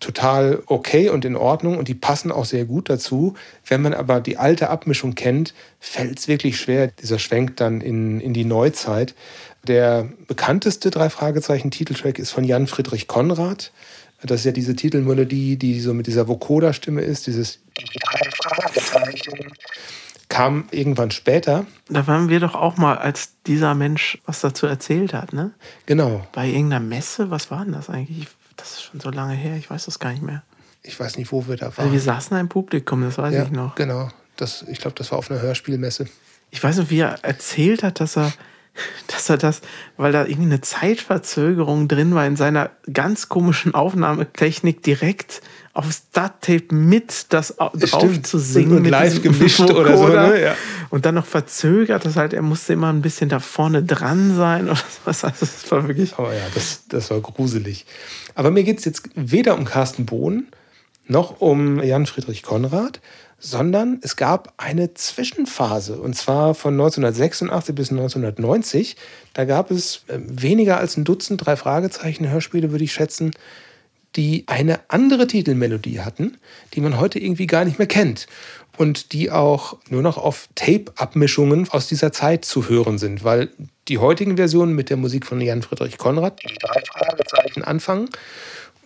total 0.00 0.62
okay 0.66 1.10
und 1.10 1.26
in 1.26 1.36
Ordnung 1.36 1.76
und 1.76 1.86
die 1.88 1.94
passen 1.94 2.32
auch 2.32 2.46
sehr 2.46 2.64
gut 2.64 2.88
dazu. 2.88 3.34
Wenn 3.66 3.82
man 3.82 3.92
aber 3.92 4.20
die 4.20 4.38
alte 4.38 4.70
Abmischung 4.70 5.14
kennt, 5.14 5.52
fällt 5.78 6.18
es 6.18 6.26
wirklich 6.26 6.58
schwer, 6.58 6.86
dieser 6.88 7.18
Schwenk 7.18 7.56
dann 7.58 7.80
in, 7.82 8.18
in 8.20 8.32
die 8.32 8.46
Neuzeit. 8.46 9.14
Der 9.68 10.08
bekannteste 10.26 10.90
drei 10.90 11.10
Fragezeichen 11.10 11.70
Titeltrack 11.70 12.18
ist 12.18 12.30
von 12.30 12.44
Jan 12.44 12.66
Friedrich 12.66 13.08
Konrad. 13.08 13.72
Das 14.22 14.40
ist 14.40 14.46
ja 14.46 14.52
diese 14.52 14.74
Titelmelodie, 14.74 15.56
die 15.56 15.80
so 15.80 15.92
mit 15.94 16.06
dieser 16.06 16.28
Vocoder-Stimme 16.28 17.00
ist, 17.02 17.26
dieses 17.26 17.58
die 17.69 17.69
drei 17.84 18.30
Fragezeichen. 18.30 19.52
Kam 20.28 20.68
irgendwann 20.70 21.10
später. 21.10 21.66
Da 21.88 22.06
waren 22.06 22.28
wir 22.28 22.38
doch 22.38 22.54
auch 22.54 22.76
mal, 22.76 22.96
als 22.98 23.32
dieser 23.46 23.74
Mensch 23.74 24.18
was 24.26 24.40
dazu 24.40 24.66
erzählt 24.66 25.12
hat, 25.12 25.32
ne? 25.32 25.50
Genau. 25.86 26.24
Bei 26.32 26.46
irgendeiner 26.46 26.84
Messe, 26.84 27.30
was 27.30 27.50
war 27.50 27.64
denn 27.64 27.72
das 27.72 27.90
eigentlich? 27.90 28.28
Das 28.56 28.72
ist 28.72 28.82
schon 28.82 29.00
so 29.00 29.10
lange 29.10 29.34
her, 29.34 29.56
ich 29.56 29.68
weiß 29.70 29.86
das 29.86 29.98
gar 29.98 30.10
nicht 30.12 30.22
mehr. 30.22 30.42
Ich 30.82 30.98
weiß 30.98 31.16
nicht, 31.18 31.32
wo 31.32 31.46
wir 31.48 31.56
da 31.56 31.66
Also 31.66 31.78
waren. 31.78 31.92
wir 31.92 32.00
saßen 32.00 32.30
da 32.30 32.40
im 32.40 32.48
Publikum, 32.48 33.02
das 33.02 33.18
weiß 33.18 33.34
ja, 33.34 33.42
ich 33.44 33.50
noch. 33.50 33.74
Genau. 33.74 34.08
Das, 34.36 34.62
ich 34.68 34.78
glaube, 34.78 34.94
das 34.96 35.10
war 35.10 35.18
auf 35.18 35.30
einer 35.30 35.40
Hörspielmesse. 35.40 36.06
Ich 36.50 36.62
weiß 36.62 36.78
noch, 36.78 36.90
wie 36.90 37.00
er 37.00 37.22
erzählt 37.24 37.82
hat, 37.82 38.00
dass 38.00 38.16
er, 38.16 38.32
dass 39.08 39.28
er 39.28 39.36
das, 39.38 39.60
weil 39.96 40.12
da 40.12 40.24
irgendwie 40.24 40.50
eine 40.50 40.60
Zeitverzögerung 40.60 41.88
drin 41.88 42.14
war 42.14 42.26
in 42.26 42.36
seiner 42.36 42.70
ganz 42.92 43.28
komischen 43.28 43.74
Aufnahmetechnik 43.74 44.82
direkt 44.82 45.40
aufs 45.72 46.10
DAT-Tape 46.12 46.74
mit 46.74 47.26
das 47.32 47.58
au- 47.60 47.70
drauf 47.70 48.00
Stimmt. 48.00 48.26
zu 48.26 48.38
singen. 48.38 48.78
Und- 48.78 48.84
live 48.88 49.22
gemischt 49.22 49.60
oder 49.60 49.96
so, 49.96 50.04
Vocoder. 50.04 50.28
ne? 50.28 50.42
Ja. 50.42 50.56
Und 50.90 51.06
dann 51.06 51.14
noch 51.14 51.26
verzögert, 51.26 52.04
das 52.04 52.16
halt, 52.16 52.32
er 52.32 52.42
musste 52.42 52.72
immer 52.72 52.92
ein 52.92 53.02
bisschen 53.02 53.28
da 53.28 53.38
vorne 53.38 53.82
dran 53.82 54.36
sein 54.36 54.64
oder 54.68 54.76
sowas. 55.04 55.24
Also 55.24 55.46
das 55.46 55.70
war 55.70 55.86
wirklich. 55.86 56.14
Aber 56.18 56.34
ja, 56.34 56.42
das, 56.54 56.82
das 56.88 57.10
war 57.10 57.20
gruselig. 57.20 57.86
Aber 58.34 58.50
mir 58.50 58.64
geht 58.64 58.78
es 58.80 58.84
jetzt 58.84 59.08
weder 59.14 59.56
um 59.56 59.64
Carsten 59.64 60.06
Bohn 60.06 60.48
noch 61.06 61.40
um 61.40 61.82
Jan 61.82 62.06
Friedrich 62.06 62.42
Konrad, 62.42 63.00
sondern 63.40 63.98
es 64.02 64.16
gab 64.16 64.52
eine 64.58 64.94
Zwischenphase 64.94 65.98
und 65.98 66.14
zwar 66.14 66.54
von 66.54 66.74
1986 66.74 67.74
bis 67.74 67.90
1990. 67.90 68.96
Da 69.32 69.46
gab 69.46 69.70
es 69.70 70.04
äh, 70.06 70.18
weniger 70.20 70.76
als 70.78 70.96
ein 70.96 71.04
Dutzend 71.04 71.44
drei 71.44 71.56
Fragezeichen 71.56 72.28
Hörspiele, 72.28 72.70
würde 72.70 72.84
ich 72.84 72.92
schätzen, 72.92 73.32
die 74.16 74.44
eine 74.46 74.80
andere 74.88 75.26
Titelmelodie 75.26 76.00
hatten, 76.00 76.36
die 76.74 76.80
man 76.80 77.00
heute 77.00 77.18
irgendwie 77.18 77.46
gar 77.46 77.64
nicht 77.64 77.78
mehr 77.78 77.86
kennt 77.86 78.26
und 78.76 79.12
die 79.12 79.30
auch 79.30 79.78
nur 79.88 80.02
noch 80.02 80.18
auf 80.18 80.48
Tape-Abmischungen 80.54 81.68
aus 81.70 81.88
dieser 81.88 82.12
Zeit 82.12 82.44
zu 82.44 82.68
hören 82.68 82.98
sind, 82.98 83.24
weil 83.24 83.50
die 83.88 83.98
heutigen 83.98 84.36
Versionen 84.36 84.74
mit 84.74 84.90
der 84.90 84.96
Musik 84.96 85.26
von 85.26 85.40
Jan 85.40 85.62
Friedrich 85.62 85.98
Konrad, 85.98 86.40
die 86.42 86.54
drei 86.54 86.82
Fragezeichen 86.92 87.62
anfangen, 87.62 88.08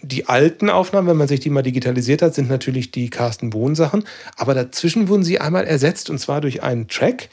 die 0.05 0.27
alten 0.27 0.71
Aufnahmen, 0.71 1.09
wenn 1.09 1.17
man 1.17 1.29
sich 1.29 1.41
die 1.41 1.51
mal 1.51 1.63
digitalisiert 1.63 2.23
hat, 2.23 2.35
sind 2.35 2.49
natürlich 2.49 2.91
die 2.91 3.11
Carsten 3.11 3.51
Bohn 3.51 3.75
Sachen, 3.75 4.05
aber 4.37 4.55
dazwischen 4.55 5.09
wurden 5.09 5.25
sie 5.25 5.41
einmal 5.41 5.65
ersetzt 5.65 6.11
und 6.11 6.19
zwar 6.19 6.41
durch 6.41 6.63
einen 6.63 6.89
Track 6.89 7.29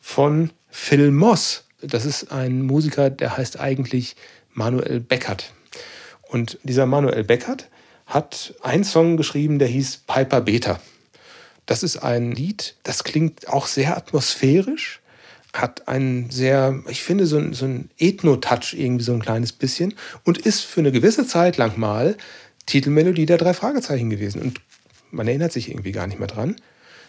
von 0.00 0.50
Phil 0.70 1.10
Moss. 1.10 1.64
Das 1.80 2.04
ist 2.04 2.32
ein 2.32 2.62
Musiker, 2.62 3.10
der 3.10 3.36
heißt 3.36 3.60
eigentlich 3.60 4.16
Manuel 4.52 5.00
Beckert. 5.00 5.52
Und 6.22 6.58
dieser 6.62 6.86
Manuel 6.86 7.24
Beckert 7.24 7.68
hat 8.06 8.54
einen 8.62 8.84
Song 8.84 9.16
geschrieben, 9.16 9.58
der 9.58 9.68
hieß 9.68 10.02
Piper 10.06 10.40
Beta. 10.40 10.80
Das 11.66 11.82
ist 11.82 11.98
ein 11.98 12.32
Lied, 12.32 12.76
das 12.82 13.04
klingt 13.04 13.48
auch 13.48 13.66
sehr 13.66 13.96
atmosphärisch, 13.96 15.00
hat 15.54 15.86
einen 15.86 16.30
sehr, 16.30 16.82
ich 16.88 17.02
finde, 17.02 17.26
so 17.26 17.38
ein, 17.38 17.54
so 17.54 17.64
ein 17.64 17.88
Ethno-Touch 17.98 18.74
irgendwie 18.74 19.04
so 19.04 19.12
ein 19.12 19.22
kleines 19.22 19.52
bisschen 19.52 19.94
und 20.24 20.38
ist 20.38 20.62
für 20.62 20.80
eine 20.80 20.92
gewisse 20.92 21.26
Zeit 21.26 21.56
lang 21.56 21.78
mal 21.78 22.16
Titelmelodie 22.66 23.26
der 23.26 23.38
drei 23.38 23.54
Fragezeichen 23.54 24.10
gewesen. 24.10 24.42
Und 24.42 24.60
man 25.12 25.28
erinnert 25.28 25.52
sich 25.52 25.70
irgendwie 25.70 25.92
gar 25.92 26.08
nicht 26.08 26.18
mehr 26.18 26.28
dran. 26.28 26.56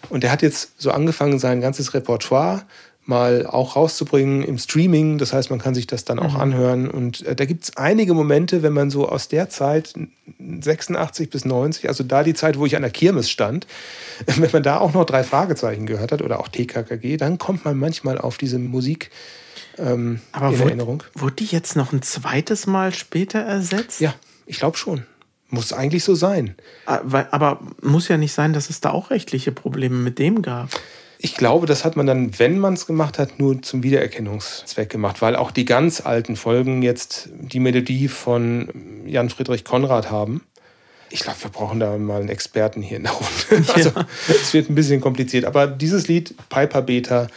Und 0.10 0.24
er 0.24 0.32
hat 0.32 0.44
jetzt 0.44 0.80
so 0.80 0.92
angefangen, 0.92 1.40
sein 1.40 1.60
ganzes 1.60 1.96
Repertoire 1.96 2.64
mal 3.06 3.46
auch 3.46 3.76
rauszubringen 3.76 4.44
im 4.44 4.58
Streaming. 4.58 5.18
Das 5.18 5.32
heißt, 5.32 5.50
man 5.50 5.60
kann 5.60 5.76
sich 5.76 5.88
das 5.88 6.06
dann 6.06 6.20
auch 6.20 6.34
mhm. 6.34 6.40
anhören. 6.40 6.90
Und 6.90 7.26
äh, 7.26 7.36
da 7.36 7.46
gibt 7.46 7.66
es 7.66 7.78
einige 7.78 8.14
Momente, 8.14 8.64
wenn 8.64 8.74
man 8.74 8.90
so 8.90 9.08
aus 9.08 9.28
der 9.28 9.50
Zeit, 9.50 9.94
86 10.40 11.30
bis 11.30 11.46
90, 11.46 11.88
also 11.88 12.04
da 12.04 12.24
die 12.24 12.34
Zeit, 12.34 12.58
wo 12.58 12.66
ich 12.66 12.76
an 12.76 12.82
der 12.82 12.92
Kirmes 12.92 13.30
stand, 13.30 13.68
wenn 14.26 14.52
man 14.52 14.64
da 14.64 14.80
auch 14.80 14.94
noch 14.94 15.06
drei 15.06 15.24
Fragezeichen 15.24 15.86
gehört 15.86 16.12
hat 16.12 16.22
oder 16.22 16.40
auch 16.40 16.48
TKKG, 16.48 17.18
dann 17.18 17.38
kommt 17.38 17.64
man 17.64 17.78
manchmal 17.78 18.18
auf 18.18 18.38
diese 18.38 18.58
Musik 18.58 19.12
ähm, 19.78 20.22
Aber 20.32 20.48
in 20.48 20.54
wurde, 20.54 20.64
Erinnerung. 20.70 21.04
Wurde 21.14 21.36
die 21.36 21.46
jetzt 21.46 21.76
noch 21.76 21.94
ein 21.94 22.02
zweites 22.02 22.66
Mal 22.68 22.94
später 22.94 23.40
ersetzt? 23.40 24.02
Ja, 24.02 24.16
ich 24.46 24.58
glaube 24.58 24.78
schon. 24.78 25.04
Muss 25.50 25.74
eigentlich 25.74 26.04
so 26.04 26.16
sein. 26.16 26.56
Aber, 26.86 27.20
ah, 27.20 27.28
aber 27.32 27.60
muss 27.82 28.08
ja 28.08 28.18
nicht 28.18 28.34
sein, 28.34 28.54
dass 28.54 28.70
es 28.70 28.82
da 28.82 28.90
auch 28.90 29.12
rechtliche 29.12 29.52
Probleme 29.52 29.96
mit 29.96 30.18
dem 30.18 30.42
gab. 30.42 30.70
Ich 31.18 31.36
glaube, 31.36 31.66
das 31.66 31.86
hat 31.86 31.96
man 31.96 32.06
dann, 32.06 32.38
wenn 32.40 32.60
man 32.60 32.74
es 32.74 32.86
gemacht 32.86 33.20
hat, 33.20 33.40
nur 33.40 33.62
zum 33.62 33.84
Wiedererkennungszweck 33.84 34.90
gemacht, 34.90 35.22
weil 35.22 35.36
auch 35.36 35.52
die 35.52 35.66
ganz 35.66 36.02
alten 36.02 36.36
Folgen 36.36 36.82
jetzt 36.82 37.30
die 37.32 37.60
Melodie 37.60 38.08
von 38.08 38.70
Jan 39.06 39.30
Friedrich 39.30 39.64
Konrad 39.64 40.12
haben. 40.12 40.42
Ich 41.10 41.22
glaube, 41.22 41.38
wir 41.44 41.52
brauchen 41.52 41.80
da 41.80 41.98
mal 41.98 42.20
einen 42.20 42.30
Experten 42.30 42.82
hier 42.82 42.98
in 42.98 43.04
der 43.04 43.14
Runde. 43.14 43.72
Also, 43.74 43.92
es 44.28 44.54
wird 44.54 44.70
ein 44.70 44.76
bisschen 44.76 45.00
kompliziert. 45.02 45.46
Aber 45.46 45.68
dieses 45.68 46.08
Lied, 46.08 46.36
Piper 46.50 46.82
Beta, 46.82 47.28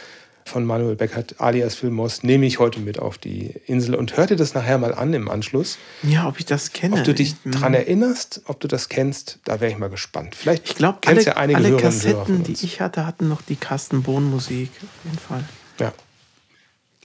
von 0.49 0.65
Manuel 0.65 0.95
Beckert 0.95 1.35
alias 1.39 1.75
Filmos 1.75 2.23
nehme 2.23 2.45
ich 2.45 2.59
heute 2.59 2.79
mit 2.79 2.99
auf 2.99 3.17
die 3.17 3.53
Insel 3.67 3.95
und 3.95 4.17
hör 4.17 4.25
dir 4.25 4.35
das 4.35 4.53
nachher 4.53 4.77
mal 4.77 4.93
an 4.93 5.13
im 5.13 5.29
Anschluss. 5.29 5.77
Ja, 6.03 6.27
ob 6.27 6.39
ich 6.39 6.45
das 6.45 6.73
kenne. 6.73 6.97
Ob 6.97 7.03
du 7.03 7.13
dich 7.13 7.35
daran 7.45 7.73
erinnerst, 7.73 8.41
ob 8.45 8.59
du 8.59 8.67
das 8.67 8.89
kennst, 8.89 9.39
da 9.45 9.61
wäre 9.61 9.71
ich 9.71 9.77
mal 9.77 9.89
gespannt. 9.89 10.35
Vielleicht 10.35 10.67
ich 10.67 10.75
glaube, 10.75 10.99
alle, 11.05 11.23
ja 11.23 11.37
einige 11.37 11.57
alle 11.57 11.77
Kassetten, 11.77 12.43
die 12.43 12.53
ich 12.53 12.81
hatte, 12.81 13.05
hatten 13.05 13.29
noch 13.29 13.41
die 13.41 13.55
Carsten 13.55 14.03
Bohn 14.03 14.29
Musik 14.29 14.71
auf 14.81 15.05
jeden 15.05 15.19
Fall. 15.19 15.45
Ja. 15.79 15.93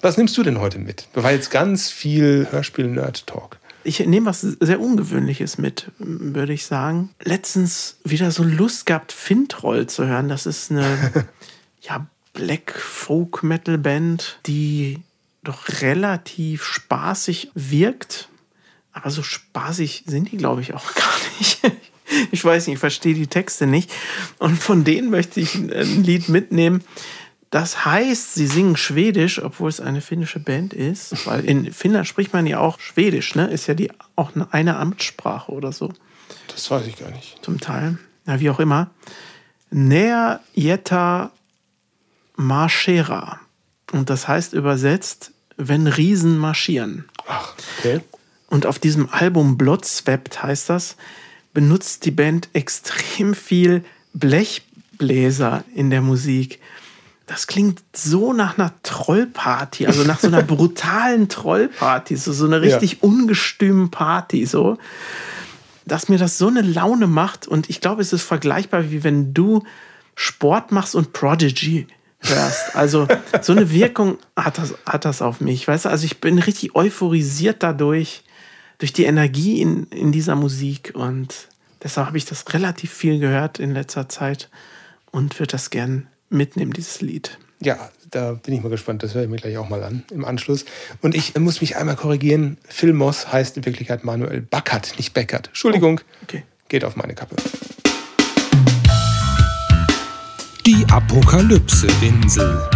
Was 0.01 0.17
nimmst 0.17 0.37
du 0.37 0.43
denn 0.43 0.61
heute 0.61 0.79
mit? 0.79 1.09
Das 1.13 1.23
war 1.23 1.33
jetzt 1.33 1.51
ganz 1.51 1.91
viel 1.91 2.49
Hörspiel-Nerd-Talk. 2.51 3.59
Ich 3.85 4.01
nehme 4.01 4.27
was 4.27 4.41
sehr 4.41 4.81
Ungewöhnliches 4.81 5.59
mit, 5.59 5.91
würde 5.99 6.55
ich 6.55 6.65
sagen. 6.65 7.11
Letztens 7.23 7.99
wieder 8.03 8.31
so 8.31 8.43
Lust 8.43 8.87
gehabt, 8.87 9.13
Fintroll 9.13 9.87
zu 9.87 10.07
hören. 10.07 10.29
Das 10.29 10.47
ist 10.47 10.71
eine 10.71 11.27
ja, 11.83 12.07
Black 12.35 12.73
Folk 12.73 13.43
Metal 13.43 13.79
Band, 13.79 14.39
die 14.47 15.01
doch 15.43 15.69
relativ 15.81 16.65
spaßig 16.65 17.51
wirkt. 17.55 18.29
Aber 18.93 19.11
so 19.11 19.23
spaßig 19.23 20.05
sind 20.07 20.31
die, 20.31 20.37
glaube 20.37 20.61
ich, 20.61 20.75
auch 20.75 20.95
gar 20.95 21.15
nicht. 21.39 21.61
Ich 22.31 22.45
weiß 22.45 22.67
nicht, 22.67 22.75
ich 22.75 22.81
verstehe 22.81 23.15
die 23.15 23.27
Texte 23.27 23.67
nicht. 23.67 23.91
Und 24.39 24.59
von 24.63 24.85
denen 24.85 25.11
möchte 25.11 25.41
ich 25.41 25.55
ein 25.55 26.05
Lied 26.05 26.29
mitnehmen. 26.29 26.85
Das 27.51 27.85
heißt, 27.85 28.35
sie 28.35 28.47
singen 28.47 28.77
Schwedisch, 28.77 29.43
obwohl 29.43 29.69
es 29.69 29.81
eine 29.81 30.01
finnische 30.01 30.41
Band 30.41 30.75
ist. 30.75 31.27
Weil 31.27 31.45
in 31.45 31.73
Finnland 31.73 32.07
spricht 32.07 32.33
man 32.33 32.47
ja 32.47 32.59
auch 32.59 32.81
Schwedisch, 32.81 33.37
ne? 33.37 33.47
Ist 33.47 33.69
ja 33.69 33.75
die 33.75 33.93
auch 34.17 34.33
eine 34.51 34.77
Amtssprache 34.77 35.53
oder 35.53 35.73
so. 35.73 35.93
Das 36.49 36.71
weiß 36.71 36.87
ich 36.87 36.97
gar 36.97 37.11
nicht. 37.11 37.39
Zum 37.43 37.61
Teil. 37.61 37.99
Ja, 38.27 38.41
wie 38.41 38.51
auch 38.51 38.59
immer. 38.59 38.91
Ner 39.71 40.41
Jetta 40.53 41.31
Marschera. 42.37 43.41
Und 43.93 44.11
das 44.11 44.29
heißt 44.29 44.53
übersetzt, 44.53 45.33
wenn 45.57 45.87
Riesen 45.87 46.39
marschieren. 46.39 47.05
Ach, 47.27 47.55
okay. 47.79 48.01
Und 48.49 48.67
auf 48.67 48.79
diesem 48.79 49.09
Album 49.11 49.57
Bloodswept 49.57 50.43
heißt 50.43 50.71
das, 50.71 50.97
benutzt 51.53 52.05
die 52.05 52.11
Band 52.11 52.49
extrem 52.53 53.35
viel 53.35 53.85
Blechbläser 54.13 55.65
in 55.75 55.91
der 55.91 56.03
Musik. 56.03 56.61
Das 57.27 57.47
klingt 57.47 57.83
so 57.95 58.33
nach 58.33 58.59
einer 58.59 58.75
Trollparty, 58.83 59.87
also 59.87 60.05
nach 60.05 60.21
so 60.21 60.27
einer 60.27 60.43
brutalen 60.45 61.29
Trollparty, 61.29 62.17
so, 62.17 62.33
so 62.33 62.45
eine 62.45 62.61
richtig 62.61 62.93
ja. 62.93 62.99
ungestümen 63.01 63.91
Party, 63.91 64.45
so, 64.45 64.77
dass 65.87 66.09
mir 66.09 66.19
das 66.19 66.37
so 66.37 66.49
eine 66.49 66.63
Laune 66.63 67.07
macht. 67.07 67.47
Und 67.47 67.71
ich 67.71 67.81
glaube, 67.81 68.03
es 68.03 68.13
ist 68.13 68.23
vergleichbar, 68.23 68.91
wie 68.91 69.05
wenn 69.05 69.33
du 69.33 69.65
Sport 70.17 70.71
machst 70.71 70.95
und 70.95 71.13
Prodigy 71.13 71.87
hörst. 72.27 72.77
Also 72.77 73.07
so 73.43 73.53
eine 73.53 73.71
Wirkung 73.71 74.19
hat 74.37 74.59
das, 74.59 74.75
hat 74.87 75.05
das 75.05 75.23
auf 75.23 75.41
mich. 75.41 75.67
Weißt 75.67 75.85
du, 75.85 75.89
also 75.89 76.05
ich 76.05 76.21
bin 76.21 76.39
richtig 76.39 76.75
euphorisiert 76.75 77.63
dadurch, 77.63 78.23
durch 78.79 78.93
die 78.93 79.05
Energie 79.05 79.61
in, 79.61 79.85
in 79.85 80.13
dieser 80.13 80.37
Musik. 80.37 80.93
Und 80.95 81.49
deshalb 81.83 82.09
habe 82.09 82.19
ich 82.19 82.25
das 82.25 82.53
relativ 82.53 82.93
viel 82.93 83.19
gehört 83.19 83.59
in 83.59 83.73
letzter 83.73 84.09
Zeit 84.09 84.49
und 85.11 85.39
würde 85.39 85.53
das 85.53 85.71
gern 85.71 86.09
mitnehmen, 86.31 86.73
dieses 86.73 87.01
Lied. 87.01 87.39
Ja, 87.61 87.91
da 88.11 88.33
bin 88.33 88.55
ich 88.55 88.63
mal 88.63 88.69
gespannt. 88.69 89.03
Das 89.03 89.15
höre 89.15 89.23
ich 89.23 89.29
mir 89.29 89.37
gleich 89.37 89.57
auch 89.57 89.69
mal 89.69 89.83
an 89.83 90.05
im 90.11 90.25
Anschluss. 90.25 90.65
Und 91.03 91.15
ich 91.15 91.37
muss 91.39 91.61
mich 91.61 91.77
einmal 91.77 91.97
korrigieren. 91.97 92.59
Phil 92.69 92.93
Moss 92.93 93.33
heißt 93.33 93.57
in 93.57 93.65
Wirklichkeit 93.65 94.05
Manuel 94.05 94.41
Backert, 94.41 94.95
nicht 94.99 95.15
Beckert. 95.15 95.49
Entschuldigung. 95.49 96.01
Oh, 96.01 96.25
okay. 96.25 96.43
Geht 96.69 96.85
auf 96.85 96.97
meine 96.97 97.15
Kappe. 97.15 97.37
Die 100.77 100.85
Apokalypse-Insel. 100.91 102.69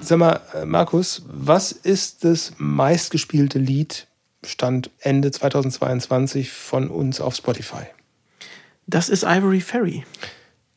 Sag 0.00 0.18
mal, 0.18 0.40
äh, 0.54 0.64
Markus, 0.64 1.22
was 1.26 1.72
ist 1.72 2.24
das 2.24 2.54
meistgespielte 2.56 3.58
Lied 3.58 4.06
Stand 4.42 4.88
Ende 5.00 5.30
2022 5.30 6.50
von 6.50 6.88
uns 6.88 7.20
auf 7.20 7.36
Spotify? 7.36 7.82
Das 8.86 9.10
ist 9.10 9.24
Ivory 9.24 9.60
Ferry. 9.60 10.06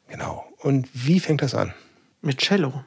Genau. 0.10 0.44
Und 0.58 0.90
wie 0.92 1.22
fängt 1.22 1.42
das 1.42 1.56
an? 1.56 1.74
Mit 2.22 2.40
Cello. 2.40 2.84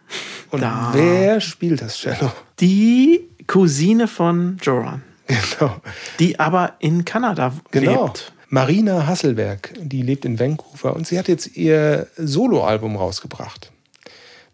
Und 0.50 0.61
da. 0.61 0.90
wer 0.92 1.40
spielt 1.40 1.80
das 1.80 1.96
Cello? 1.96 2.30
Die 2.61 3.30
Cousine 3.46 4.09
von 4.09 4.59
Joran. 4.61 5.03
Genau. 5.59 5.80
Die 6.18 6.38
aber 6.38 6.74
in 6.80 7.07
Kanada 7.07 7.55
genau. 7.70 8.09
lebt. 8.09 8.32
Marina 8.55 9.07
Hasselberg, 9.07 9.72
die 9.80 10.03
lebt 10.03 10.26
in 10.26 10.38
Vancouver 10.38 10.94
und 10.94 11.07
sie 11.07 11.18
hat 11.18 11.26
jetzt 11.26 11.57
ihr 11.57 12.07
Soloalbum 12.18 12.96
rausgebracht. 12.96 13.72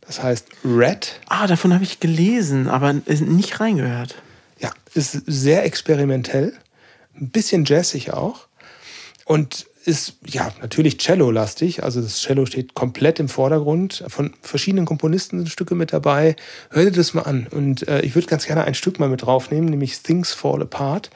Das 0.02 0.22
heißt 0.22 0.46
Red. 0.64 1.18
Ah, 1.26 1.48
davon 1.48 1.74
habe 1.74 1.82
ich 1.82 1.98
gelesen, 1.98 2.68
aber 2.68 2.92
nicht 2.92 3.58
reingehört. 3.58 4.14
Ja, 4.60 4.70
ist 4.94 5.20
sehr 5.26 5.64
experimentell, 5.64 6.52
ein 7.16 7.30
bisschen 7.30 7.64
jazzig 7.64 8.12
auch 8.12 8.46
und 9.24 9.66
ist 9.84 10.18
ja 10.24 10.52
natürlich 10.60 10.98
Cello-lastig. 10.98 11.82
Also 11.82 12.00
das 12.00 12.20
Cello 12.20 12.46
steht 12.46 12.74
komplett 12.74 13.18
im 13.18 13.28
Vordergrund. 13.28 14.04
Von 14.06 14.32
verschiedenen 14.42 14.86
Komponisten 14.86 15.38
sind 15.38 15.48
Stücke 15.48 15.74
mit 15.74 15.92
dabei. 15.92 16.36
Hör 16.70 16.84
dir 16.84 16.92
das 16.92 17.14
mal 17.14 17.22
an. 17.22 17.48
Und 17.50 17.88
äh, 17.88 18.02
ich 18.02 18.14
würde 18.14 18.28
ganz 18.28 18.46
gerne 18.46 18.62
ein 18.62 18.74
Stück 18.74 19.00
mal 19.00 19.08
mit 19.08 19.22
draufnehmen, 19.22 19.70
nämlich 19.70 19.98
Things 20.02 20.34
Fall 20.34 20.62
Apart. 20.62 21.10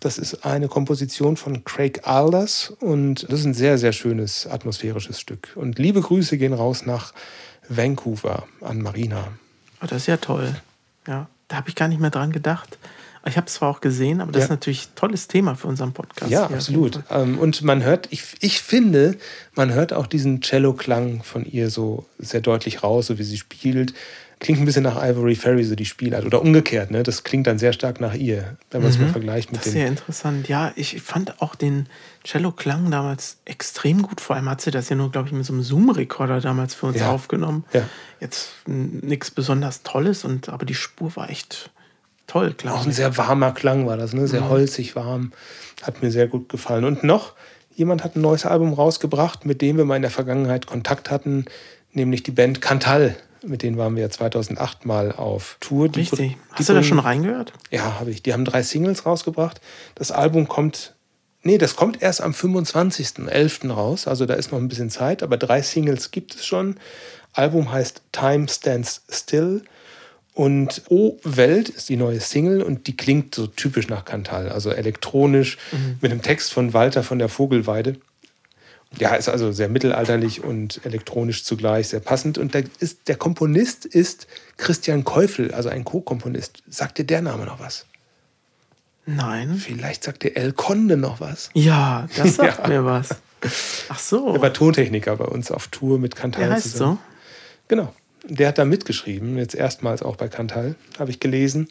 Das 0.00 0.18
ist 0.18 0.44
eine 0.44 0.68
Komposition 0.68 1.36
von 1.36 1.64
Craig 1.64 2.06
Alders 2.06 2.72
und 2.80 3.24
das 3.30 3.40
ist 3.40 3.46
ein 3.46 3.54
sehr, 3.54 3.78
sehr 3.78 3.92
schönes 3.92 4.46
atmosphärisches 4.46 5.18
Stück. 5.18 5.50
Und 5.56 5.78
liebe 5.78 6.00
Grüße 6.00 6.38
gehen 6.38 6.52
raus 6.52 6.86
nach 6.86 7.12
Vancouver 7.68 8.44
an 8.60 8.80
Marina. 8.80 9.28
Oh, 9.82 9.86
das 9.86 10.02
ist 10.02 10.06
ja 10.06 10.16
toll. 10.16 10.54
Ja, 11.06 11.28
da 11.48 11.56
habe 11.56 11.68
ich 11.68 11.74
gar 11.74 11.88
nicht 11.88 12.00
mehr 12.00 12.10
dran 12.10 12.32
gedacht. 12.32 12.78
Ich 13.26 13.36
habe 13.36 13.46
es 13.46 13.54
zwar 13.54 13.70
auch 13.70 13.80
gesehen, 13.80 14.20
aber 14.20 14.32
das 14.32 14.40
ja. 14.40 14.44
ist 14.44 14.50
natürlich 14.50 14.88
ein 14.88 14.94
tolles 14.94 15.28
Thema 15.28 15.54
für 15.54 15.66
unseren 15.66 15.92
Podcast. 15.92 16.30
Ja, 16.30 16.44
absolut. 16.46 17.00
Ähm, 17.10 17.38
und 17.38 17.62
man 17.62 17.82
hört, 17.82 18.08
ich, 18.10 18.22
ich 18.40 18.62
finde, 18.62 19.16
man 19.54 19.72
hört 19.72 19.92
auch 19.92 20.06
diesen 20.06 20.40
Cello-Klang 20.40 21.22
von 21.22 21.44
ihr 21.44 21.70
so 21.70 22.06
sehr 22.18 22.40
deutlich 22.40 22.82
raus, 22.82 23.08
so 23.08 23.18
wie 23.18 23.24
sie 23.24 23.36
spielt. 23.36 23.92
Klingt 24.40 24.60
ein 24.60 24.66
bisschen 24.66 24.84
nach 24.84 24.96
Ivory 25.02 25.34
Ferry, 25.34 25.64
so 25.64 25.74
die 25.74 25.84
Spielart. 25.84 26.24
Oder 26.24 26.40
umgekehrt, 26.40 26.92
ne? 26.92 27.02
Das 27.02 27.24
klingt 27.24 27.48
dann 27.48 27.58
sehr 27.58 27.72
stark 27.72 28.00
nach 28.00 28.14
ihr, 28.14 28.56
wenn 28.70 28.82
man 28.82 28.90
es 28.90 28.98
mal 28.98 29.08
vergleicht 29.08 29.50
mit 29.50 29.60
Das 29.60 29.66
ist 29.66 29.72
dem. 29.74 29.78
sehr 29.80 29.88
interessant. 29.88 30.48
Ja, 30.48 30.72
ich 30.76 31.02
fand 31.02 31.42
auch 31.42 31.56
den 31.56 31.86
Cello-Klang 32.24 32.88
damals 32.90 33.38
extrem 33.46 34.02
gut. 34.02 34.20
Vor 34.20 34.36
allem 34.36 34.48
hat 34.48 34.60
sie 34.60 34.70
das 34.70 34.88
ja 34.90 34.96
nur, 34.96 35.10
glaube 35.10 35.26
ich, 35.26 35.34
mit 35.34 35.44
so 35.44 35.52
einem 35.52 35.62
Zoom-Rekorder 35.62 36.40
damals 36.40 36.74
für 36.74 36.86
uns 36.86 37.00
Ja. 37.00 37.10
aufgenommen. 37.10 37.64
Ja. 37.72 37.82
Jetzt 38.20 38.50
nichts 38.66 39.32
besonders 39.32 39.82
Tolles, 39.82 40.24
und, 40.24 40.48
aber 40.48 40.64
die 40.66 40.74
Spur 40.74 41.16
war 41.16 41.30
echt 41.30 41.70
toll, 42.28 42.50
Auch 42.52 42.56
glaube 42.58 42.80
ein 42.84 42.92
sehr 42.92 43.16
warmer 43.16 43.50
Klang 43.52 43.86
war 43.86 43.96
das, 43.96 44.12
ne? 44.12 44.28
Sehr 44.28 44.48
holzig, 44.48 44.94
warm. 44.94 45.32
Hat 45.82 46.00
mir 46.02 46.12
sehr 46.12 46.28
gut 46.28 46.48
gefallen. 46.48 46.84
Und 46.84 47.02
noch, 47.02 47.34
jemand 47.74 48.04
hat 48.04 48.14
ein 48.14 48.20
neues 48.20 48.46
Album 48.46 48.72
rausgebracht, 48.72 49.46
mit 49.46 49.62
dem 49.62 49.78
wir 49.78 49.84
mal 49.84 49.96
in 49.96 50.02
der 50.02 50.10
Vergangenheit 50.12 50.66
Kontakt 50.66 51.10
hatten, 51.10 51.46
nämlich 51.92 52.22
die 52.22 52.30
Band 52.30 52.60
Cantal. 52.60 53.16
Mit 53.44 53.62
denen 53.62 53.76
waren 53.76 53.94
wir 53.94 54.02
ja 54.02 54.10
2008 54.10 54.86
mal 54.86 55.12
auf 55.12 55.56
Tour. 55.60 55.88
Die 55.88 56.00
Richtig. 56.00 56.18
die 56.18 56.36
Hast 56.52 56.68
du 56.68 56.74
da 56.74 56.82
schon 56.82 56.98
reingehört? 56.98 57.52
Ja, 57.70 57.98
habe 57.98 58.10
ich. 58.10 58.22
Die 58.22 58.32
haben 58.32 58.44
drei 58.44 58.62
Singles 58.62 59.06
rausgebracht. 59.06 59.60
Das 59.94 60.10
Album 60.10 60.48
kommt, 60.48 60.94
nee, 61.42 61.58
das 61.58 61.76
kommt 61.76 62.02
erst 62.02 62.20
am 62.20 62.32
25.11. 62.32 63.70
raus. 63.70 64.08
Also 64.08 64.26
da 64.26 64.34
ist 64.34 64.52
noch 64.52 64.58
ein 64.58 64.68
bisschen 64.68 64.90
Zeit, 64.90 65.22
aber 65.22 65.36
drei 65.36 65.62
Singles 65.62 66.10
gibt 66.10 66.34
es 66.34 66.46
schon. 66.46 66.76
Album 67.32 67.70
heißt 67.70 68.02
Time 68.12 68.48
Stands 68.48 69.02
Still. 69.08 69.62
Und 70.34 70.82
O 70.88 71.18
Welt 71.24 71.68
ist 71.68 71.88
die 71.88 71.96
neue 71.96 72.20
Single 72.20 72.62
und 72.62 72.86
die 72.86 72.96
klingt 72.96 73.34
so 73.34 73.48
typisch 73.48 73.88
nach 73.88 74.04
Cantal, 74.04 74.48
also 74.48 74.70
elektronisch 74.70 75.58
mit 76.00 76.12
einem 76.12 76.22
Text 76.22 76.52
von 76.52 76.72
Walter 76.72 77.02
von 77.02 77.18
der 77.18 77.28
Vogelweide. 77.28 77.96
Ja, 78.98 79.14
ist 79.14 79.28
also 79.28 79.52
sehr 79.52 79.68
mittelalterlich 79.68 80.42
und 80.42 80.80
elektronisch 80.84 81.44
zugleich 81.44 81.88
sehr 81.88 82.00
passend. 82.00 82.38
Und 82.38 82.54
der, 82.54 82.64
ist, 82.80 83.06
der 83.08 83.16
Komponist 83.16 83.84
ist 83.84 84.26
Christian 84.56 85.04
Käufel, 85.04 85.52
also 85.52 85.68
ein 85.68 85.84
Co-Komponist. 85.84 86.62
Sagt 86.68 86.98
dir 86.98 87.04
der 87.04 87.20
Name 87.20 87.44
noch 87.44 87.60
was? 87.60 87.84
Nein. 89.06 89.54
Vielleicht 89.56 90.04
sagt 90.04 90.22
dir 90.22 90.36
El 90.36 90.52
Conde 90.52 90.96
noch 90.96 91.20
was. 91.20 91.50
Ja, 91.54 92.08
das 92.16 92.36
sagt 92.36 92.58
Ja. 92.62 92.68
mir 92.68 92.84
was. 92.84 93.08
Ach 93.88 93.98
so. 93.98 94.34
Er 94.34 94.40
war 94.42 94.52
Tontechniker 94.52 95.16
bei 95.16 95.24
uns 95.26 95.50
auf 95.50 95.68
Tour 95.68 95.98
mit 95.98 96.16
Cantal 96.16 96.44
Der 96.46 96.52
heißt 96.54 96.72
zusammen. 96.72 96.98
so. 96.98 97.18
Genau. 97.68 97.94
Der 98.24 98.48
hat 98.48 98.58
da 98.58 98.64
mitgeschrieben, 98.64 99.38
jetzt 99.38 99.54
erstmals 99.54 100.02
auch 100.02 100.16
bei 100.16 100.28
Cantal, 100.28 100.74
habe 100.98 101.10
ich 101.10 101.20
gelesen. 101.20 101.68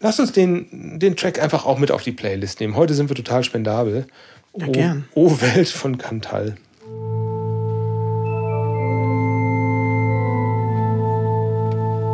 Lass 0.00 0.18
uns 0.20 0.32
den, 0.32 0.98
den 0.98 1.16
Track 1.16 1.42
einfach 1.42 1.66
auch 1.66 1.78
mit 1.78 1.90
auf 1.90 2.02
die 2.02 2.12
Playlist 2.12 2.60
nehmen. 2.60 2.76
Heute 2.76 2.94
sind 2.94 3.10
wir 3.10 3.16
total 3.16 3.44
spendabel. 3.44 4.06
Ja, 4.56 4.66
O- 4.66 4.72
gern. 4.72 5.08
O 5.14 5.30
Welt 5.40 5.68
von 5.68 5.96
Cantal. 5.98 6.56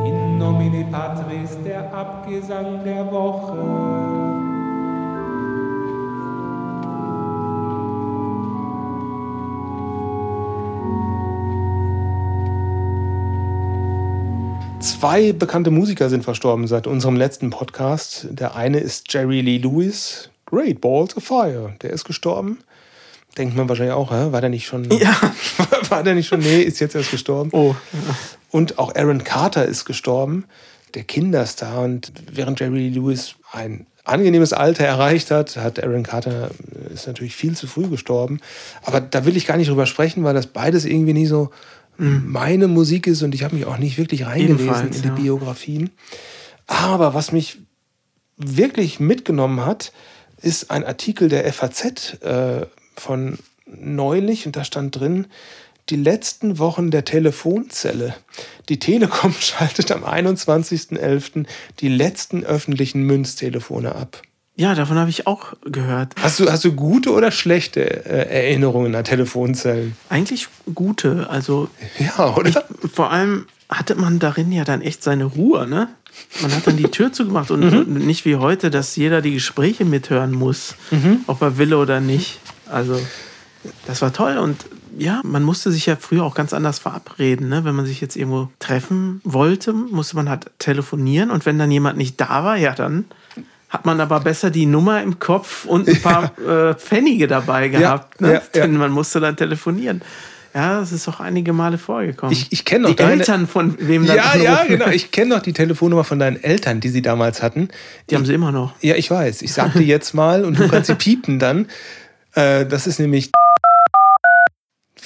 In 0.04 0.38
nomine 0.38 0.84
Patris 0.90 1.58
der 1.64 1.92
Abgesang 1.92 2.82
der 2.84 3.10
Woche. 3.10 3.56
Zwei 14.80 15.32
bekannte 15.32 15.70
Musiker 15.70 16.08
sind 16.10 16.22
verstorben 16.24 16.66
seit 16.66 16.86
unserem 16.86 17.16
letzten 17.16 17.50
Podcast. 17.50 18.28
Der 18.30 18.54
eine 18.56 18.78
ist 18.78 19.12
Jerry 19.12 19.40
Lee 19.40 19.58
Lewis, 19.58 20.30
Great 20.46 20.80
Balls 20.80 21.16
of 21.16 21.24
Fire. 21.24 21.74
Der 21.82 21.90
ist 21.90 22.04
gestorben. 22.04 22.58
Denkt 23.36 23.54
man 23.54 23.68
wahrscheinlich 23.68 23.94
auch, 23.94 24.10
hä? 24.10 24.32
war 24.32 24.40
der 24.40 24.48
nicht 24.48 24.66
schon? 24.66 24.90
Ja. 24.90 25.14
war 25.90 26.02
der 26.02 26.14
nicht 26.14 26.28
schon? 26.28 26.40
Nee, 26.40 26.62
ist 26.62 26.80
jetzt 26.80 26.94
erst 26.94 27.10
gestorben. 27.10 27.50
Oh. 27.52 27.74
Und 28.50 28.78
auch 28.78 28.94
Aaron 28.94 29.24
Carter 29.24 29.66
ist 29.66 29.84
gestorben, 29.84 30.46
der 30.94 31.04
Kinderstar. 31.04 31.82
Und 31.82 32.12
während 32.32 32.60
Jerry 32.60 32.88
Lewis 32.88 33.34
ein 33.52 33.86
angenehmes 34.04 34.52
Alter 34.54 34.84
erreicht 34.84 35.30
hat, 35.30 35.56
hat 35.56 35.82
Aaron 35.82 36.04
Carter 36.04 36.50
äh, 36.90 36.94
ist 36.94 37.06
natürlich 37.06 37.36
viel 37.36 37.56
zu 37.56 37.66
früh 37.66 37.88
gestorben. 37.88 38.40
Aber 38.84 39.00
da 39.00 39.26
will 39.26 39.36
ich 39.36 39.46
gar 39.46 39.58
nicht 39.58 39.68
drüber 39.68 39.84
sprechen, 39.84 40.24
weil 40.24 40.34
das 40.34 40.46
beides 40.46 40.86
irgendwie 40.86 41.12
nie 41.12 41.26
so 41.26 41.50
meine 41.98 42.68
Musik 42.68 43.06
ist 43.06 43.22
und 43.22 43.34
ich 43.34 43.42
habe 43.42 43.54
mich 43.56 43.64
auch 43.64 43.78
nicht 43.78 43.96
wirklich 43.96 44.26
reingelesen 44.26 44.66
Ebenfalls, 44.66 44.96
in 44.96 45.02
die 45.02 45.08
ja. 45.08 45.14
Biografien. 45.14 45.90
Aber 46.66 47.14
was 47.14 47.32
mich 47.32 47.58
wirklich 48.36 49.00
mitgenommen 49.00 49.64
hat, 49.64 49.92
ist 50.46 50.70
ein 50.70 50.84
Artikel 50.84 51.28
der 51.28 51.52
FAZ 51.52 52.22
äh, 52.22 52.66
von 52.96 53.38
neulich 53.66 54.46
und 54.46 54.54
da 54.54 54.64
stand 54.64 54.98
drin, 54.98 55.26
die 55.88 55.96
letzten 55.96 56.58
Wochen 56.58 56.90
der 56.90 57.04
Telefonzelle. 57.04 58.14
Die 58.68 58.78
Telekom 58.78 59.32
schaltet 59.40 59.90
am 59.90 60.04
21.11. 60.04 61.46
die 61.80 61.88
letzten 61.88 62.44
öffentlichen 62.44 63.02
Münztelefone 63.02 63.94
ab. 63.94 64.22
Ja, 64.58 64.74
davon 64.74 64.96
habe 64.98 65.10
ich 65.10 65.26
auch 65.26 65.52
gehört. 65.64 66.14
Hast 66.18 66.40
du, 66.40 66.50
hast 66.50 66.64
du 66.64 66.72
gute 66.72 67.12
oder 67.12 67.30
schlechte 67.30 68.06
äh, 68.06 68.46
Erinnerungen 68.46 68.94
an 68.94 69.04
Telefonzellen? 69.04 69.96
Eigentlich 70.08 70.48
gute. 70.74 71.28
Also 71.28 71.68
Ja, 71.98 72.34
oder? 72.34 72.64
vor 72.90 73.10
allem 73.10 73.46
hatte 73.68 73.94
man 73.96 74.18
darin 74.18 74.52
ja 74.52 74.64
dann 74.64 74.80
echt 74.82 75.02
seine 75.02 75.24
Ruhe, 75.24 75.66
ne? 75.66 75.88
Man 76.40 76.54
hat 76.54 76.66
dann 76.66 76.76
die 76.76 76.84
Tür 76.90 77.12
zugemacht 77.12 77.50
und 77.50 77.60
Mhm. 77.60 77.94
nicht 78.06 78.24
wie 78.24 78.36
heute, 78.36 78.70
dass 78.70 78.96
jeder 78.96 79.20
die 79.22 79.32
Gespräche 79.34 79.84
mithören 79.84 80.32
muss, 80.32 80.76
Mhm. 80.90 81.20
ob 81.26 81.42
er 81.42 81.58
will 81.58 81.74
oder 81.74 82.00
nicht. 82.00 82.40
Also, 82.70 82.98
das 83.86 84.00
war 84.02 84.12
toll 84.12 84.38
und 84.38 84.64
ja, 84.98 85.20
man 85.24 85.42
musste 85.42 85.70
sich 85.70 85.84
ja 85.86 85.96
früher 85.96 86.24
auch 86.24 86.34
ganz 86.34 86.54
anders 86.54 86.78
verabreden. 86.78 87.48
Ne? 87.50 87.64
Wenn 87.64 87.74
man 87.74 87.84
sich 87.84 88.00
jetzt 88.00 88.16
irgendwo 88.16 88.48
treffen 88.60 89.20
wollte, 89.24 89.72
musste 89.74 90.16
man 90.16 90.30
halt 90.30 90.46
telefonieren 90.58 91.30
und 91.30 91.44
wenn 91.44 91.58
dann 91.58 91.70
jemand 91.70 91.98
nicht 91.98 92.18
da 92.20 92.44
war, 92.44 92.56
ja, 92.56 92.72
dann 92.72 93.04
hat 93.68 93.84
man 93.84 94.00
aber 94.00 94.20
besser 94.20 94.50
die 94.50 94.64
Nummer 94.64 95.02
im 95.02 95.18
Kopf 95.18 95.66
und 95.66 95.86
ein 95.88 96.00
paar 96.00 96.32
äh, 96.48 96.74
Pfennige 96.74 97.26
dabei 97.26 97.68
gehabt. 97.68 98.20
ne? 98.22 98.28
ja, 98.28 98.34
ja. 98.54 98.62
Denn 98.62 98.76
man 98.78 98.90
musste 98.92 99.20
dann 99.20 99.36
telefonieren. 99.36 100.00
Ja, 100.56 100.80
das 100.80 100.90
ist 100.90 101.06
auch 101.06 101.20
einige 101.20 101.52
Male 101.52 101.76
vorgekommen. 101.76 102.32
Ich- 102.32 102.50
ich 102.50 102.64
kenn 102.64 102.80
noch 102.80 102.88
Die 102.88 102.96
deine- 102.96 103.20
Eltern 103.20 103.46
von 103.46 103.76
wem 103.78 104.06
dann 104.06 104.16
Ja, 104.16 104.34
ja, 104.36 104.52
anrufen. 104.54 104.68
genau. 104.78 104.86
Ich 104.88 105.10
kenne 105.10 105.34
noch 105.34 105.42
die 105.42 105.52
Telefonnummer 105.52 106.02
von 106.02 106.18
deinen 106.18 106.42
Eltern, 106.42 106.80
die 106.80 106.88
sie 106.88 107.02
damals 107.02 107.42
hatten. 107.42 107.68
Die 108.08 108.14
haben 108.14 108.24
sie 108.24 108.32
immer 108.32 108.52
noch. 108.52 108.72
Ja, 108.80 108.94
ich 108.94 109.10
weiß. 109.10 109.42
Ich 109.42 109.52
sag 109.52 109.74
dir 109.74 109.82
jetzt 109.82 110.14
mal 110.14 110.46
und 110.46 110.58
du 110.58 110.66
kannst 110.70 110.86
sie 110.86 110.94
piepen 110.94 111.38
dann. 111.38 111.68
Äh, 112.32 112.64
das 112.64 112.86
ist 112.86 112.98
nämlich. 113.00 113.30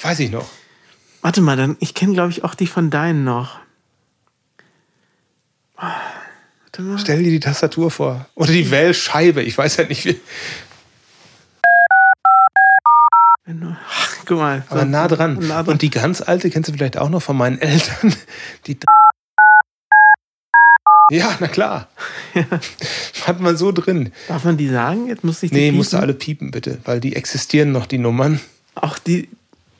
Weiß 0.01 0.19
ich 0.21 0.31
noch. 0.31 0.47
Warte 1.21 1.41
mal, 1.41 1.57
dann, 1.57 1.75
ich 1.81 1.93
kenne, 1.95 2.13
glaube 2.13 2.31
ich, 2.31 2.45
auch 2.45 2.55
die 2.55 2.65
von 2.67 2.89
deinen 2.89 3.25
noch. 3.25 3.59
Warte 5.75 6.81
mal. 6.81 6.97
Stell 6.97 7.21
dir 7.23 7.29
die 7.29 7.41
Tastatur 7.41 7.91
vor. 7.91 8.25
Oder 8.35 8.53
die 8.53 8.71
Wählscheibe. 8.71 9.43
Ich 9.43 9.57
weiß 9.57 9.75
ja 9.75 9.83
nicht 9.85 10.05
wie. 10.05 10.17
Guck 14.25 14.37
mal. 14.37 14.63
Aber 14.69 14.81
so- 14.81 14.85
nah 14.85 15.07
dran. 15.07 15.37
Nah 15.39 15.63
dran. 15.63 15.73
Und 15.73 15.81
die 15.81 15.89
ganz 15.89 16.21
alte 16.21 16.49
kennst 16.49 16.69
du 16.69 16.73
vielleicht 16.73 16.97
auch 16.97 17.09
noch 17.09 17.21
von 17.21 17.37
meinen 17.37 17.59
Eltern. 17.59 18.13
Die. 18.67 18.77
Ja, 21.11 21.35
na 21.41 21.47
klar. 21.47 21.89
Hat 23.27 23.39
man 23.41 23.57
so 23.57 23.71
drin. 23.73 24.11
Darf 24.29 24.45
man 24.45 24.55
die 24.55 24.69
sagen? 24.69 25.07
Jetzt 25.07 25.23
muss 25.25 25.43
ich 25.43 25.49
die 25.49 25.55
Nee, 25.57 25.61
piepen. 25.65 25.77
musst 25.77 25.91
du 25.93 25.97
alle 25.97 26.13
piepen, 26.13 26.51
bitte. 26.51 26.77
Weil 26.85 27.01
die 27.01 27.15
existieren 27.17 27.73
noch, 27.73 27.85
die 27.85 27.97
Nummern. 27.97 28.39
Auch 28.75 28.97
die, 28.97 29.27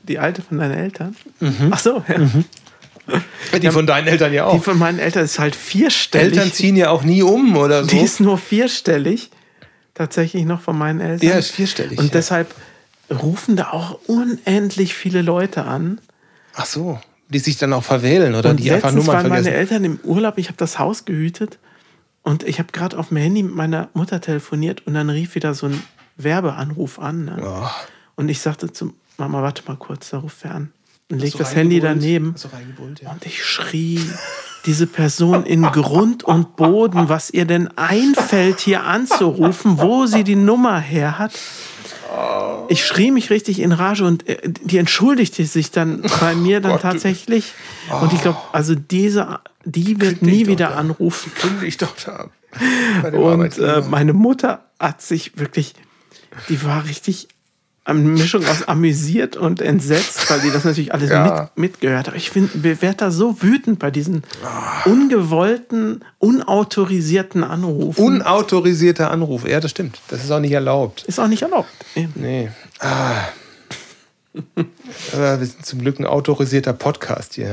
die 0.03 0.19
alte 0.19 0.41
von 0.41 0.57
deinen 0.57 0.73
Eltern? 0.77 1.15
Mhm. 1.39 1.69
Ach 1.71 1.79
so, 1.79 2.03
ja. 2.07 3.59
Die 3.59 3.71
von 3.71 3.87
deinen 3.87 4.07
Eltern 4.07 4.33
ja 4.33 4.49
Die 4.51 4.57
auch. 4.57 4.63
von 4.63 4.77
meinen 4.77 4.99
Eltern 4.99 5.23
ist 5.23 5.39
halt 5.39 5.55
vierstellig. 5.55 6.33
Eltern 6.37 6.51
ziehen 6.51 6.75
ja 6.75 6.89
auch 6.89 7.03
nie 7.03 7.23
um 7.23 7.55
oder 7.55 7.83
so. 7.85 7.89
Die 7.89 7.99
ist 8.01 8.19
nur 8.19 8.37
vierstellig. 8.37 9.29
Tatsächlich 9.93 10.43
noch 10.45 10.61
von 10.61 10.77
meinen 10.77 10.99
Eltern. 10.99 11.29
Ja, 11.29 11.35
ist 11.37 11.51
vierstellig, 11.51 11.97
Und 11.97 12.05
ja. 12.05 12.11
deshalb 12.11 12.53
rufen 13.11 13.55
da 13.55 13.71
auch 13.71 13.99
unendlich 14.07 14.93
viele 14.93 15.21
Leute 15.21 15.65
an. 15.65 15.99
Ach 16.55 16.65
so. 16.65 16.99
Die 17.29 17.39
sich 17.39 17.57
dann 17.57 17.73
auch 17.73 17.83
verwählen 17.83 18.35
oder 18.35 18.51
und 18.51 18.57
die 18.57 18.71
einfach 18.71 18.91
Nummern 18.91 19.07
waren 19.07 19.29
meine 19.29 19.43
vergessen. 19.43 19.53
Eltern 19.53 19.83
im 19.85 19.99
Urlaub, 20.03 20.37
ich 20.37 20.47
habe 20.47 20.57
das 20.57 20.79
Haus 20.79 21.05
gehütet 21.05 21.59
und 22.23 22.43
ich 22.43 22.59
habe 22.59 22.71
gerade 22.71 22.97
auf 22.97 23.07
dem 23.07 23.17
Handy 23.17 23.43
mit 23.43 23.55
meiner 23.55 23.89
Mutter 23.93 24.19
telefoniert 24.19 24.85
und 24.85 24.93
dann 24.93 25.09
rief 25.09 25.35
wieder 25.35 25.53
so 25.53 25.67
ein 25.67 25.81
Werbeanruf 26.17 26.99
an. 26.99 27.25
Ne? 27.25 27.37
Oh. 27.41 27.67
Und 28.15 28.29
ich 28.29 28.41
sagte 28.41 28.71
zu 28.71 28.93
Mama, 29.17 29.41
warte 29.41 29.63
mal 29.67 29.77
kurz, 29.77 30.09
da 30.09 30.17
ruft 30.17 30.37
wer 30.41 30.55
an. 30.55 30.71
Und 31.09 31.19
leg 31.19 31.37
das 31.37 31.55
Handy 31.55 31.79
daneben. 31.79 32.35
Ja. 33.01 33.11
Und 33.11 33.25
ich 33.25 33.43
schrie 33.43 33.99
diese 34.65 34.87
Person 34.87 35.45
in 35.45 35.63
Grund 35.63 36.23
und 36.23 36.55
Boden, 36.55 37.09
was 37.09 37.29
ihr 37.29 37.45
denn 37.45 37.69
einfällt, 37.77 38.61
hier 38.61 38.83
anzurufen, 38.83 39.79
wo 39.79 40.05
sie 40.05 40.23
die 40.23 40.35
Nummer 40.35 40.79
her 40.79 41.17
hat. 41.19 41.33
Ich 42.69 42.85
schrie 42.85 43.11
mich 43.11 43.29
richtig 43.29 43.59
in 43.59 43.71
Rage 43.71 44.03
und 44.05 44.27
äh, 44.27 44.37
die 44.43 44.77
entschuldigte 44.77 45.45
sich 45.45 45.71
dann 45.71 46.03
bei 46.19 46.35
mir 46.35 46.61
dann 46.61 46.71
Gott, 46.73 46.83
du- 46.83 46.87
tatsächlich. 46.89 47.53
Und 48.01 48.13
ich 48.13 48.21
glaube, 48.21 48.39
also 48.51 48.75
diese, 48.75 49.39
die 49.65 49.99
wird 50.01 50.19
Kündig 50.19 50.21
nie 50.39 50.47
wieder 50.47 50.69
da. 50.69 50.75
anrufen. 50.75 51.31
Kündig 51.35 51.77
doch 51.77 51.93
da. 52.05 52.29
Und 53.13 53.57
äh, 53.57 53.81
meine 53.89 54.13
Mutter 54.13 54.65
hat 54.79 55.01
sich 55.01 55.37
wirklich, 55.37 55.73
die 56.49 56.63
war 56.63 56.85
richtig 56.85 57.27
eine 57.83 57.99
Mischung 57.99 58.45
aus 58.45 58.67
amüsiert 58.67 59.35
und 59.35 59.59
entsetzt, 59.61 60.29
weil 60.29 60.39
sie 60.39 60.51
das 60.51 60.63
natürlich 60.63 60.93
alles 60.93 61.09
Ja. 61.09 61.49
mit, 61.55 61.73
mitgehört 61.73 62.07
hat. 62.07 62.15
Ich 62.15 62.31
werde 62.35 62.95
da 62.97 63.11
so 63.11 63.41
wütend 63.41 63.79
bei 63.79 63.89
diesen 63.89 64.23
ungewollten, 64.85 66.03
unautorisierten 66.19 67.43
Anrufen. 67.43 67.99
Unautorisierter 68.03 69.09
Anruf. 69.09 69.47
Ja, 69.47 69.59
das 69.59 69.71
stimmt. 69.71 69.99
Das 70.09 70.23
ist 70.23 70.29
auch 70.31 70.39
nicht 70.39 70.51
erlaubt. 70.51 71.03
ist 71.07 71.19
auch 71.19 71.27
nicht 71.27 71.41
erlaubt. 71.41 71.69
Eben. 71.95 72.13
Nee. 72.15 72.51
Ah. 72.79 73.23
Wir 75.13 75.37
sind 75.45 75.65
zum 75.65 75.79
Glück 75.81 75.99
ein 75.99 76.05
autorisierter 76.05 76.73
Podcast 76.73 77.33
hier. 77.33 77.47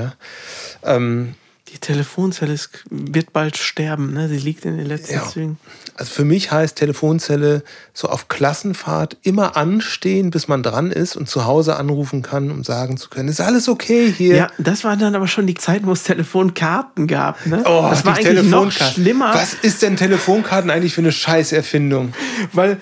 Ja? 0.84 0.94
Ähm, 0.96 1.34
Die 1.72 1.78
Telefonzelle 1.78 2.52
ist, 2.54 2.70
wird 2.90 3.32
bald 3.32 3.56
sterben, 3.58 4.14
ne? 4.14 4.28
Sie 4.28 4.38
liegt 4.38 4.64
in 4.64 4.76
den 4.78 4.86
letzten 4.86 5.14
Ja. 5.14 5.26
Zügen. 5.28 5.58
also 5.96 6.10
für 6.10 6.24
mich 6.24 6.50
heißt 6.50 6.76
Telefonzelle 6.76 7.62
so 7.92 8.08
auf 8.08 8.28
Klassenfahrt 8.28 9.16
immer 9.22 9.56
anstehen, 9.56 10.30
bis 10.30 10.48
man 10.48 10.62
dran 10.62 10.90
ist 10.90 11.14
und 11.16 11.28
zu 11.28 11.44
Hause 11.44 11.76
anrufen 11.76 12.22
kann, 12.22 12.50
um 12.50 12.64
sagen 12.64 12.96
zu 12.96 13.10
können, 13.10 13.28
ist 13.28 13.40
alles 13.40 13.68
okay 13.68 14.10
hier. 14.10 14.36
Ja, 14.36 14.50
das 14.58 14.82
war 14.84 14.96
dann 14.96 15.14
aber 15.14 15.28
schon 15.28 15.46
die 15.46 15.54
Zeit, 15.54 15.84
wo 15.84 15.92
es 15.92 16.04
Telefonkarten 16.04 17.06
gab, 17.06 17.44
ne? 17.46 17.62
Oh, 17.66 17.86
das 17.90 18.04
war 18.06 18.16
eigentlich 18.16 18.42
noch 18.48 18.70
schlimmer, 18.72 19.34
Was 19.34 19.52
ist 19.54 19.82
denn 19.82 19.96
Telefonkarten 19.96 20.70
eigentlich 20.70 20.94
für 20.94 21.02
eine 21.02 21.12
Scheißerfindung? 21.12 22.14
weil 22.52 22.78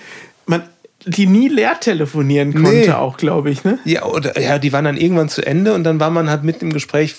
man 0.46 0.62
die 1.04 1.26
nie 1.26 1.48
leer 1.48 1.78
telefonieren 1.78 2.52
konnte, 2.52 2.70
Nee. 2.70 2.90
auch, 2.90 3.16
glaube 3.16 3.50
ich, 3.50 3.62
ne? 3.64 3.78
Ja, 3.84 4.04
oder, 4.04 4.40
ja, 4.40 4.58
die 4.58 4.72
waren 4.72 4.84
dann 4.84 4.96
irgendwann 4.96 5.28
zu 5.28 5.44
Ende 5.46 5.72
und 5.74 5.84
dann 5.84 6.00
war 6.00 6.10
man 6.10 6.28
halt 6.28 6.42
mitten 6.42 6.66
im 6.66 6.72
Gespräch, 6.72 7.14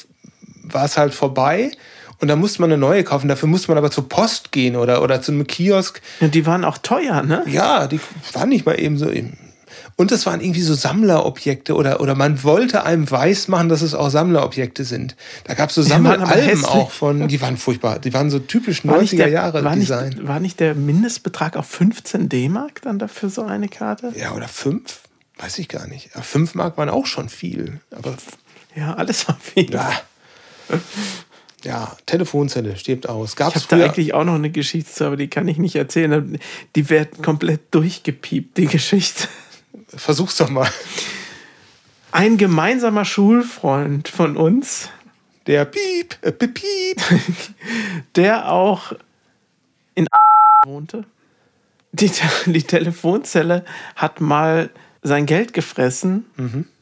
war 0.72 0.86
es 0.86 0.98
halt 0.98 1.14
vorbei 1.14 1.72
und 2.20 2.28
dann 2.28 2.40
musste 2.40 2.62
man 2.62 2.72
eine 2.72 2.80
neue 2.80 3.04
kaufen. 3.04 3.28
Dafür 3.28 3.48
musste 3.50 3.70
man 3.70 3.78
aber 3.78 3.92
zur 3.92 4.08
Post 4.10 4.52
gehen 4.52 4.76
oder, 4.76 5.02
oder 5.02 5.22
zu 5.22 5.32
einem 5.32 5.46
Kiosk. 5.48 6.02
Und 6.20 6.34
die 6.36 6.46
waren 6.46 6.66
auch 6.66 6.78
teuer, 6.78 7.24
ne? 7.24 7.44
Ja, 7.48 7.88
die 7.88 8.00
waren 8.34 8.50
nicht 8.50 8.66
mal 8.66 8.80
eben 8.80 8.98
so. 8.98 9.10
Eben. 9.10 9.38
Und 9.96 10.12
das 10.12 10.26
waren 10.28 10.42
irgendwie 10.42 10.62
so 10.62 10.76
Sammlerobjekte 10.76 11.74
oder, 11.76 12.02
oder 12.02 12.14
man 12.14 12.44
wollte 12.44 12.84
einem 12.84 13.10
weismachen, 13.10 13.68
dass 13.68 13.82
es 13.82 13.96
auch 13.96 14.10
Sammlerobjekte 14.10 14.84
sind. 14.84 15.16
Da 15.46 15.56
gab 15.56 15.70
es 15.70 15.76
so 15.76 15.82
Sammelalben 15.82 16.28
hässlich. 16.30 16.68
auch 16.68 16.92
von, 16.92 17.28
die 17.28 17.42
waren 17.42 17.58
furchtbar. 17.58 17.98
Die 17.98 18.14
waren 18.14 18.30
so 18.30 18.38
typisch 18.38 18.86
War 18.86 19.02
nicht 19.02 19.14
90er 19.14 19.18
der- 19.18 19.30
Jahre 19.30 19.64
war 19.64 19.76
Design. 19.76 20.10
Nicht, 20.10 20.28
war 20.28 20.40
nicht 20.40 20.60
der 20.60 20.76
Mindestbetrag 20.76 21.58
auch 21.58 21.66
15 21.66 22.30
D-Mark 22.30 22.82
dann 22.84 23.00
dafür 23.00 23.30
so 23.32 23.44
eine 23.44 23.70
Karte? 23.70 24.14
Ja, 24.16 24.34
oder 24.34 24.48
fünf? 24.48 25.00
Weiß 25.40 25.58
ich 25.60 25.68
gar 25.68 25.88
nicht. 25.88 26.10
Ja, 26.16 26.22
fünf 26.22 26.54
Mark 26.54 26.78
waren 26.78 26.90
auch 26.90 27.06
schon 27.08 27.30
viel. 27.30 27.80
Aber 27.96 28.16
Ja, 28.76 28.94
alles 28.96 29.28
war 29.28 29.38
viel. 29.42 29.72
ja. 29.72 29.92
Ja, 31.64 31.98
Telefonzelle 32.06 32.78
stirbt 32.78 33.10
aus. 33.10 33.36
Gab 33.36 33.56
Ich 33.56 33.64
habe 33.64 33.78
da 33.82 33.86
eigentlich 33.86 34.14
auch 34.14 34.24
noch 34.24 34.36
eine 34.36 34.52
Geschichte 34.52 34.92
zu, 34.92 35.06
aber 35.06 35.18
die 35.18 35.28
kann 35.28 35.48
ich 35.48 35.58
nicht 35.58 35.76
erzählen. 35.76 36.40
Die 36.76 36.90
wird 36.90 37.22
komplett 37.24 37.74
durchgepiept, 37.74 38.58
die 38.58 38.68
Geschichte. 38.68 39.28
Versuch's 39.88 40.38
doch 40.38 40.50
mal. 40.50 40.70
Ein 42.12 42.38
gemeinsamer 42.38 43.06
Schulfreund 43.06 44.08
von 44.08 44.38
uns, 44.38 44.90
Der 45.46 45.66
Piep, 45.66 46.18
äh, 46.22 46.32
Piep, 46.32 46.54
Piep. 46.54 47.02
der 48.16 48.52
auch 48.52 48.94
in 49.96 50.08
wohnte. 50.66 51.06
Die, 51.92 52.12
die 52.46 52.64
Telefonzelle 52.64 53.66
hat 53.96 54.22
mal 54.22 54.70
sein 55.02 55.26
Geld 55.26 55.54
gefressen. 55.54 56.26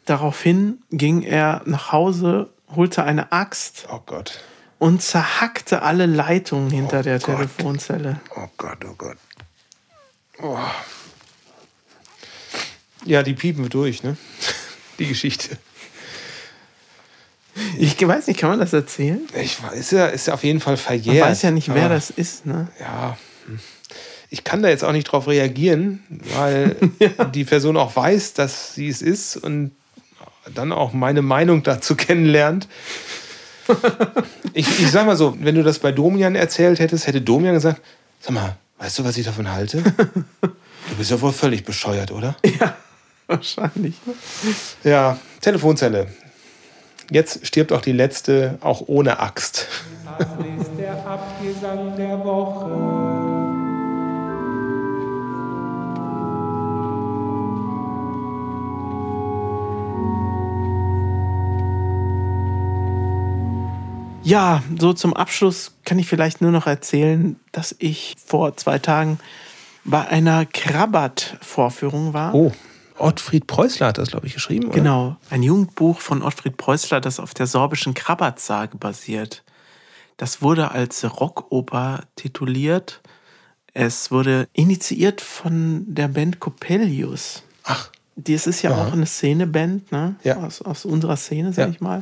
Daraufhin 0.06 0.80
ging 0.92 1.22
er 1.22 1.62
nach 1.66 1.92
Hause, 1.92 2.50
holte 2.74 3.04
eine 3.04 3.32
Axt 3.32 3.88
Oh 3.92 4.02
Gott. 4.06 4.40
und 4.80 5.02
zerhackte 5.02 5.82
alle 5.82 6.06
Leitungen 6.06 6.70
hinter 6.70 7.00
Oh 7.00 7.04
der 7.04 7.20
Gott. 7.20 7.36
Telefonzelle. 7.38 8.20
Oh 8.36 8.48
Gott, 8.58 8.78
oh 8.86 8.94
Gott. 8.98 9.18
Oh. 10.42 10.58
Ja, 13.06 13.24
die 13.24 13.34
piepen 13.34 13.64
wir 13.64 13.70
durch, 13.70 14.04
ne? 14.04 14.18
Die 15.00 15.08
Geschichte. 15.08 15.58
Ich 17.78 18.06
weiß 18.06 18.28
nicht, 18.28 18.40
kann 18.40 18.50
man 18.50 18.60
das 18.60 18.74
erzählen? 18.74 19.22
Ich 19.36 19.62
weiß, 19.64 19.74
ist 19.78 19.92
ja, 19.92 20.08
ist 20.08 20.28
ja 20.28 20.34
auf 20.34 20.44
jeden 20.44 20.60
Fall 20.60 20.74
Man 20.74 20.84
verjährt. 20.84 21.26
weiß 21.26 21.42
ja 21.44 21.52
nicht, 21.52 21.74
wer 21.74 21.86
aber- 21.86 21.96
das 21.96 22.10
ist. 22.10 22.46
Ne? 22.46 22.68
Ja. 22.80 23.18
Ich 24.30 24.44
kann 24.44 24.62
da 24.62 24.70
jetzt 24.70 24.84
auch 24.84 24.92
nicht 24.92 25.06
drauf 25.06 25.28
reagieren, 25.28 26.04
weil 26.36 26.76
die 27.34 27.46
Person 27.46 27.78
auch 27.78 27.96
weiß, 27.96 28.34
dass 28.34 28.74
sie 28.74 28.90
es 28.90 29.02
ist 29.02 29.38
und 29.38 29.72
dann 30.54 30.72
auch 30.72 30.94
meine 30.94 31.22
Meinung 31.22 31.64
dazu 31.64 31.96
kennenlernt. 31.98 32.68
Ich, 34.54 34.68
ich 34.80 34.92
sag 34.92 35.06
mal 35.06 35.16
so, 35.16 35.36
wenn 35.40 35.56
du 35.56 35.64
das 35.64 35.80
bei 35.80 35.92
Domian 35.92 36.36
erzählt 36.36 36.80
hättest, 36.80 37.08
hätte 37.08 37.22
Domian 37.22 37.56
gesagt, 37.56 37.82
sag 38.20 38.34
mal, 38.34 38.58
weißt 38.78 39.00
du, 39.00 39.06
was 39.06 39.18
ich 39.18 39.26
davon 39.26 39.52
halte? 39.52 39.84
Du 40.88 40.96
bist 40.98 41.10
ja 41.10 41.20
wohl 41.20 41.34
völlig 41.34 41.66
bescheuert, 41.66 42.12
oder? 42.12 42.36
Ja, 42.60 42.76
wahrscheinlich. 43.26 43.96
Ja, 44.84 45.18
Telefonzelle. 45.42 46.06
Jetzt 47.10 47.46
stirbt 47.46 47.72
auch 47.74 47.82
die 47.82 47.92
letzte, 47.92 48.60
auch 48.62 48.84
ohne 48.86 49.20
Axt. 49.20 49.68
ist 50.60 50.70
der 50.78 50.94
Abgesang 51.06 51.96
der 51.98 52.24
Woche. 52.24 52.85
Ja, 64.26 64.64
so 64.80 64.92
zum 64.94 65.14
Abschluss 65.14 65.74
kann 65.86 66.00
ich 66.00 66.08
vielleicht 66.08 66.42
nur 66.42 66.52
noch 66.52 66.66
erzählen, 66.68 67.40
dass 67.52 67.76
ich 67.78 68.16
vor 68.24 68.58
zwei 68.58 68.80
Tagen 68.80 69.20
bei 69.84 70.08
einer 70.08 70.46
Krabat-Vorführung 70.46 72.14
war. 72.14 72.34
Oh, 72.34 72.52
Ottfried 72.98 73.46
Preußler 73.46 73.88
hat 73.88 73.98
das, 73.98 74.10
glaube 74.10 74.26
ich, 74.28 74.34
geschrieben, 74.34 74.66
oder? 74.68 74.74
Genau, 74.76 75.16
ein 75.30 75.44
Jugendbuch 75.44 76.00
von 76.00 76.24
Ottfried 76.24 76.58
Preußler, 76.58 77.02
das 77.02 77.20
auf 77.20 77.34
der 77.34 77.46
sorbischen 77.46 77.94
Krabat-Sage 77.94 78.78
basiert. 78.78 79.44
Das 80.18 80.42
wurde 80.42 80.72
als 80.72 81.04
Rockoper 81.20 82.04
tituliert. 82.16 83.02
Es 83.74 84.10
wurde 84.12 84.48
initiiert 84.54 85.20
von 85.22 85.84
der 85.88 86.08
Band 86.08 86.40
Coppelius. 86.40 87.44
Ach, 87.64 87.92
Das 88.16 88.48
ist 88.48 88.62
ja 88.62 88.74
auch 88.74 88.94
eine 88.94 89.06
Szeneband, 89.06 89.92
ne? 89.92 90.16
Ja. 90.24 90.38
Aus, 90.38 90.62
aus 90.62 90.86
unserer 90.86 91.18
Szene, 91.18 91.52
sag 91.52 91.66
Ja. 91.68 91.72
ich 91.74 91.82
mal. 91.82 92.02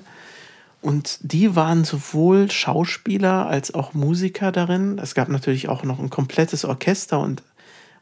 Und 0.84 1.20
die 1.22 1.56
waren 1.56 1.86
sowohl 1.86 2.52
Schauspieler 2.52 3.48
als 3.48 3.74
auch 3.74 3.94
Musiker 3.94 4.52
darin. 4.52 5.00
Es 5.00 5.16
gab 5.16 5.30
natürlich 5.30 5.70
auch 5.70 5.84
noch 5.84 5.98
ein 5.98 6.10
komplettes 6.10 6.66
Orchester 6.66 7.22
und, 7.22 7.42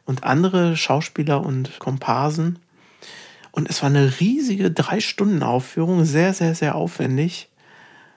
und 0.04 0.24
andere 0.24 0.76
Schauspieler 0.76 1.46
und 1.46 1.78
Komparsen. 1.78 2.58
Und 3.52 3.70
es 3.70 3.82
war 3.82 3.88
eine 3.88 4.18
riesige 4.18 4.72
Drei-Stunden-Aufführung, 4.72 6.04
sehr, 6.04 6.34
sehr, 6.34 6.56
sehr 6.56 6.74
aufwendig. 6.74 7.48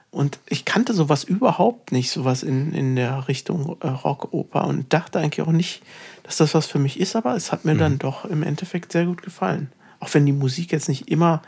Und 0.09 0.39
ich 0.47 0.65
kannte 0.65 0.95
sowas 0.95 1.23
überhaupt 1.23 1.91
nicht, 1.91 2.09
sowas 2.09 2.41
in, 2.41 2.73
in 2.73 2.95
der 2.95 3.27
Richtung 3.27 3.77
äh, 3.81 3.87
Rockoper 3.87 4.65
und 4.65 4.91
dachte 4.91 5.19
eigentlich 5.19 5.45
auch 5.45 5.51
nicht, 5.51 5.83
dass 6.23 6.37
das 6.37 6.55
was 6.55 6.65
für 6.65 6.79
mich 6.79 6.99
ist, 6.99 7.15
aber 7.15 7.35
es 7.35 7.51
hat 7.51 7.65
mir 7.65 7.75
dann 7.75 7.99
doch 7.99 8.25
im 8.25 8.41
Endeffekt 8.41 8.93
sehr 8.93 9.05
gut 9.05 9.21
gefallen. 9.21 9.71
Auch 9.99 10.11
wenn 10.15 10.25
die 10.25 10.31
Musik 10.31 10.71
jetzt 10.71 10.89
nicht 10.89 11.07
immer 11.11 11.43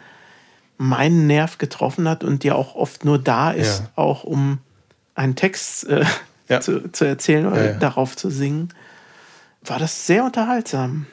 meinen 0.78 1.28
Nerv 1.28 1.58
getroffen 1.58 2.08
hat 2.08 2.24
und 2.24 2.44
ja 2.44 2.54
auch 2.56 2.76
oft 2.76 3.04
nur 3.06 3.18
da 3.20 3.52
ist, 3.52 3.80
Ja. 3.82 3.90
auch 3.96 4.24
um 4.24 4.60
einen 5.16 5.36
Text 5.36 5.88
äh, 5.88 6.06
Ja. 6.50 6.62
zu, 6.62 6.92
zu 6.92 7.06
erzählen 7.06 7.46
oder 7.48 7.74
darauf 7.74 8.16
zu 8.16 8.30
singen, 8.30 8.70
war 9.64 9.80
das 9.80 10.06
sehr 10.08 10.24
unterhaltsam. 10.24 11.06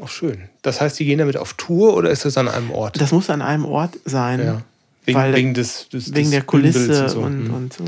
auch 0.00 0.08
schön. 0.08 0.48
Das 0.62 0.80
heißt, 0.80 0.98
die 0.98 1.04
gehen 1.04 1.18
damit 1.18 1.36
auf 1.36 1.52
Tour 1.54 1.94
oder 1.94 2.10
ist 2.10 2.24
das 2.24 2.36
an 2.38 2.48
einem 2.48 2.70
Ort? 2.70 3.00
Das 3.00 3.12
muss 3.12 3.28
an 3.30 3.42
einem 3.42 3.64
Ort 3.66 3.98
sein. 4.04 4.40
ja. 4.44 4.62
Wegen, 5.04 5.18
weil- 5.18 5.34
wegen 5.34 5.52
des, 5.54 5.88
des 5.88 6.14
wegen 6.14 6.30
der 6.30 6.42
Kulisse 6.42 7.08
so. 7.08 7.20
und, 7.20 7.46
Hm. 7.48 7.54
und 7.54 7.72
so. 7.72 7.84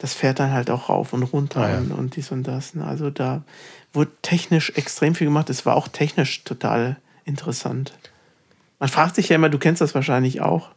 Das 0.00 0.14
fährt 0.14 0.40
dann 0.40 0.52
halt 0.52 0.68
auch 0.68 0.88
rauf 0.88 1.12
und 1.12 1.22
runter 1.22 1.60
Ah, 1.62 1.70
ja. 1.70 1.78
und, 1.78 1.92
und 1.92 2.16
dies 2.16 2.30
und 2.32 2.42
das. 2.42 2.74
ne. 2.74 2.84
Also 2.84 3.08
da 3.10 3.42
wurde 3.92 4.10
technisch 4.22 4.70
extrem 4.76 5.14
viel 5.14 5.28
gemacht. 5.28 5.48
Es 5.48 5.64
war 5.64 5.76
auch 5.76 5.86
technisch 5.88 6.42
total 6.44 6.96
interessant. 7.24 7.92
Man 8.78 8.88
fragt 8.88 9.16
sich 9.16 9.28
ja 9.28 9.36
immer, 9.36 9.48
du 9.48 9.58
kennst 9.58 9.80
das 9.80 9.94
wahrscheinlich 9.94 10.40
auch, 10.40 10.70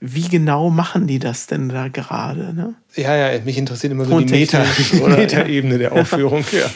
wie 0.00 0.28
genau 0.28 0.68
machen 0.70 1.06
die 1.06 1.18
das 1.18 1.46
denn 1.46 1.68
da 1.68 1.88
gerade? 1.88 2.52
Ne? 2.54 2.74
Ja, 2.94 3.16
ja, 3.16 3.40
mich 3.40 3.56
interessiert 3.56 3.92
immer 3.92 4.04
so 4.04 4.18
die 4.18 4.26
Meta, 4.26 4.58
Tontechnisch, 4.58 4.90
die 4.90 5.00
oder? 5.00 5.16
Metaebene 5.16 5.78
der 5.78 5.92
Aufführung. 5.92 6.44
ja. 6.52 6.68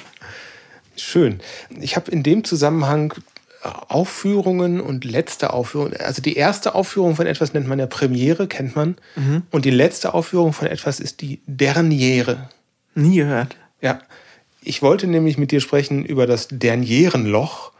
Schön. 0.96 1.40
Ich 1.80 1.96
habe 1.96 2.10
in 2.10 2.22
dem 2.22 2.44
Zusammenhang 2.44 3.14
Aufführungen 3.62 4.80
und 4.80 5.04
letzte 5.04 5.52
Aufführung, 5.52 5.92
also 5.94 6.22
die 6.22 6.34
erste 6.34 6.74
Aufführung 6.74 7.16
von 7.16 7.26
etwas 7.26 7.52
nennt 7.52 7.66
man 7.66 7.78
ja 7.78 7.86
Premiere, 7.86 8.46
kennt 8.46 8.74
man. 8.74 8.96
Mhm. 9.16 9.42
Und 9.50 9.64
die 9.66 9.70
letzte 9.70 10.14
Aufführung 10.14 10.52
von 10.52 10.66
etwas 10.66 10.98
ist 10.98 11.20
die 11.20 11.40
Derniere. 11.46 12.48
Nie 12.94 13.16
gehört. 13.16 13.56
Ja, 13.82 14.00
ich 14.62 14.82
wollte 14.82 15.06
nämlich 15.06 15.36
mit 15.36 15.52
dir 15.52 15.60
sprechen 15.60 16.04
über 16.04 16.26
das 16.26 16.48
Dernierenloch. 16.50 17.72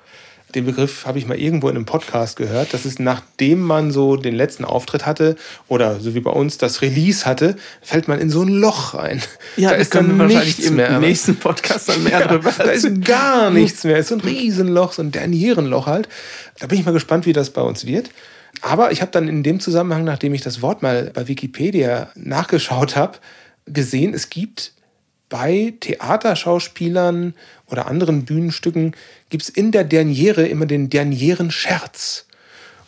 Den 0.55 0.67
Begriff 0.67 1.07
habe 1.07 1.19
ich 1.19 1.27
mal 1.27 1.39
irgendwo 1.39 1.69
in 1.69 1.77
einem 1.77 1.85
Podcast 1.85 2.37
gehört. 2.37 2.75
Das 2.75 2.85
ist 2.85 2.99
nachdem 2.99 3.61
man 3.61 3.91
so 3.91 4.17
den 4.17 4.35
letzten 4.35 4.65
Auftritt 4.65 5.07
hatte 5.07 5.37
oder 5.69 6.01
so 6.01 6.15
wie 6.15 6.21
bei 6.21 6.31
uns 6.31 6.59
das 6.59 6.83
Release 6.83 7.25
hatte, 7.25 7.57
fällt 7.83 8.09
man 8.09 8.19
in 8.19 8.31
so 8.31 8.43
ein 8.43 8.49
Loch 8.49 8.95
rein. 8.95 9.23
Ja, 9.57 9.71
da 9.71 9.77
ist 9.77 9.95
dann 9.95 10.19
wahrscheinlich 10.19 10.59
nichts 10.59 10.67
im 10.67 10.77
mehr. 10.77 10.99
nächsten 10.99 11.37
Podcast 11.37 11.89
dann 11.89 12.03
mehr 12.03 12.11
Ja, 12.21 12.27
drüber 12.27 12.53
da 12.57 12.65
ist 12.65 13.05
gar 13.05 13.51
nichts 13.51 13.85
mehr. 13.85 13.97
Es 13.97 14.03
ist 14.03 14.09
so 14.09 14.15
ein 14.17 14.21
Riesenloch, 14.21 14.93
so 14.93 15.03
ein 15.03 15.13
Dernierenloch 15.13 15.87
halt. 15.87 16.09
Da 16.59 16.67
bin 16.67 16.79
ich 16.79 16.85
mal 16.85 16.93
gespannt, 16.93 17.27
wie 17.27 17.33
das 17.33 17.51
bei 17.51 17.63
uns 17.63 17.87
wird. 17.87 18.11
Aber 18.63 18.93
ich 18.93 19.01
habe 19.01 19.11
dann 19.11 19.29
in 19.29 19.43
dem 19.43 19.61
Zusammenhang, 19.61 20.05
nachdem 20.05 20.35
ich 20.35 20.43
das 20.43 20.61
Wort 20.63 20.83
mal 20.83 21.11
bei 21.15 21.29
Wikipedia 21.29 22.11
nachgeschaut 22.15 22.97
habe, 22.97 23.19
gesehen, 23.67 24.15
es 24.15 24.31
gibt 24.31 24.73
bei 25.31 25.73
Theaterschauspielern 25.81 27.35
oder 27.67 27.87
anderen 27.87 28.27
Bühnenstücken, 28.27 28.95
gibt 29.31 29.45
es 29.45 29.49
in 29.49 29.73
der 29.73 29.85
Derniere 29.85 30.47
immer 30.47 30.67
den 30.67 30.91
Dernieren-Scherz. 30.91 32.27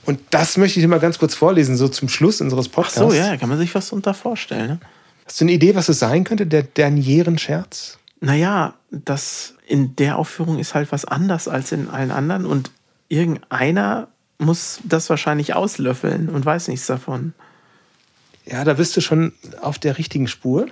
Und 0.05 0.21
das 0.31 0.59
möchte 0.59 0.79
ich 0.79 0.85
dir 0.85 0.89
mal 0.89 1.01
ganz 1.01 1.19
kurz 1.19 1.35
vorlesen, 1.35 1.77
so 1.77 1.89
zum 1.89 2.11
Schluss 2.11 2.41
unseres 2.43 2.67
Ach 2.69 2.73
Podcasts. 2.73 2.99
so, 2.99 3.13
ja, 3.13 3.37
kann 3.39 3.49
man 3.49 3.59
sich 3.59 3.75
was 3.75 3.93
unter 3.93 4.13
vorstellen. 4.13 4.67
Ne? 4.69 4.81
Hast 5.25 5.41
du 5.41 5.45
eine 5.45 5.53
Idee, 5.53 5.75
was 5.75 5.89
es 5.89 6.01
sein 6.01 6.25
könnte, 6.25 6.47
der 6.47 6.65
Dernieren-Scherz? 6.65 7.99
Naja, 8.21 8.75
das 8.91 9.55
in 9.67 9.97
der 9.97 10.19
Aufführung 10.19 10.59
ist 10.59 10.75
halt 10.75 10.93
was 10.93 11.05
anders 11.05 11.49
als 11.49 11.73
in 11.73 11.89
allen 11.89 12.11
anderen 12.11 12.45
und 12.45 12.71
irgendeiner 13.09 14.09
muss 14.39 14.81
das 14.85 15.09
wahrscheinlich 15.09 15.55
auslöffeln 15.55 16.29
und 16.29 16.45
weiß 16.45 16.69
nichts 16.69 16.87
davon. 16.87 17.33
Ja, 18.45 18.65
da 18.65 18.75
bist 18.75 18.97
du 18.97 19.01
schon 19.01 19.33
auf 19.61 19.79
der 19.79 19.99
richtigen 19.99 20.27
Spur. 20.27 20.67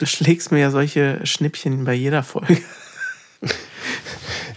Du 0.00 0.06
schlägst 0.06 0.50
mir 0.50 0.60
ja 0.60 0.70
solche 0.70 1.20
Schnippchen 1.24 1.84
bei 1.84 1.92
jeder 1.92 2.22
Folge. 2.22 2.56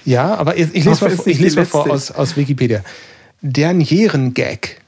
Ja, 0.05 0.35
aber 0.35 0.57
ich, 0.57 0.73
ich 0.73 0.85
lese 0.85 1.05
mal, 1.05 1.17
ich 1.25 1.39
lese 1.39 1.57
mal 1.57 1.65
vor 1.65 1.89
aus, 1.89 2.11
aus 2.11 2.37
Wikipedia. 2.37 2.81
Dernieren-Gag. 3.41 4.81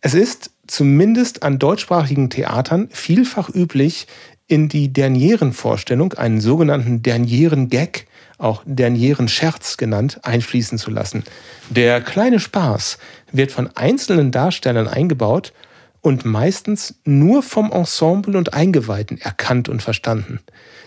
Es 0.00 0.14
ist 0.14 0.50
zumindest 0.66 1.44
an 1.44 1.58
deutschsprachigen 1.58 2.30
Theatern 2.30 2.88
vielfach 2.90 3.48
üblich, 3.48 4.06
in 4.48 4.68
die 4.68 4.92
Dernieren-Vorstellung 4.92 6.14
einen 6.14 6.40
sogenannten 6.40 7.02
Dernieren-Gag, 7.02 8.06
auch 8.38 8.62
Dernieren-Scherz 8.66 9.76
genannt, 9.76 10.18
einfließen 10.24 10.78
zu 10.78 10.90
lassen. 10.90 11.22
Der 11.68 12.00
kleine 12.00 12.40
Spaß 12.40 12.98
wird 13.30 13.52
von 13.52 13.68
einzelnen 13.76 14.32
Darstellern 14.32 14.88
eingebaut 14.88 15.52
und 16.00 16.24
meistens 16.24 16.94
nur 17.04 17.42
vom 17.42 17.70
Ensemble 17.72 18.36
und 18.38 18.54
Eingeweihten 18.54 19.20
erkannt 19.20 19.68
und 19.68 19.82
verstanden. 19.82 20.40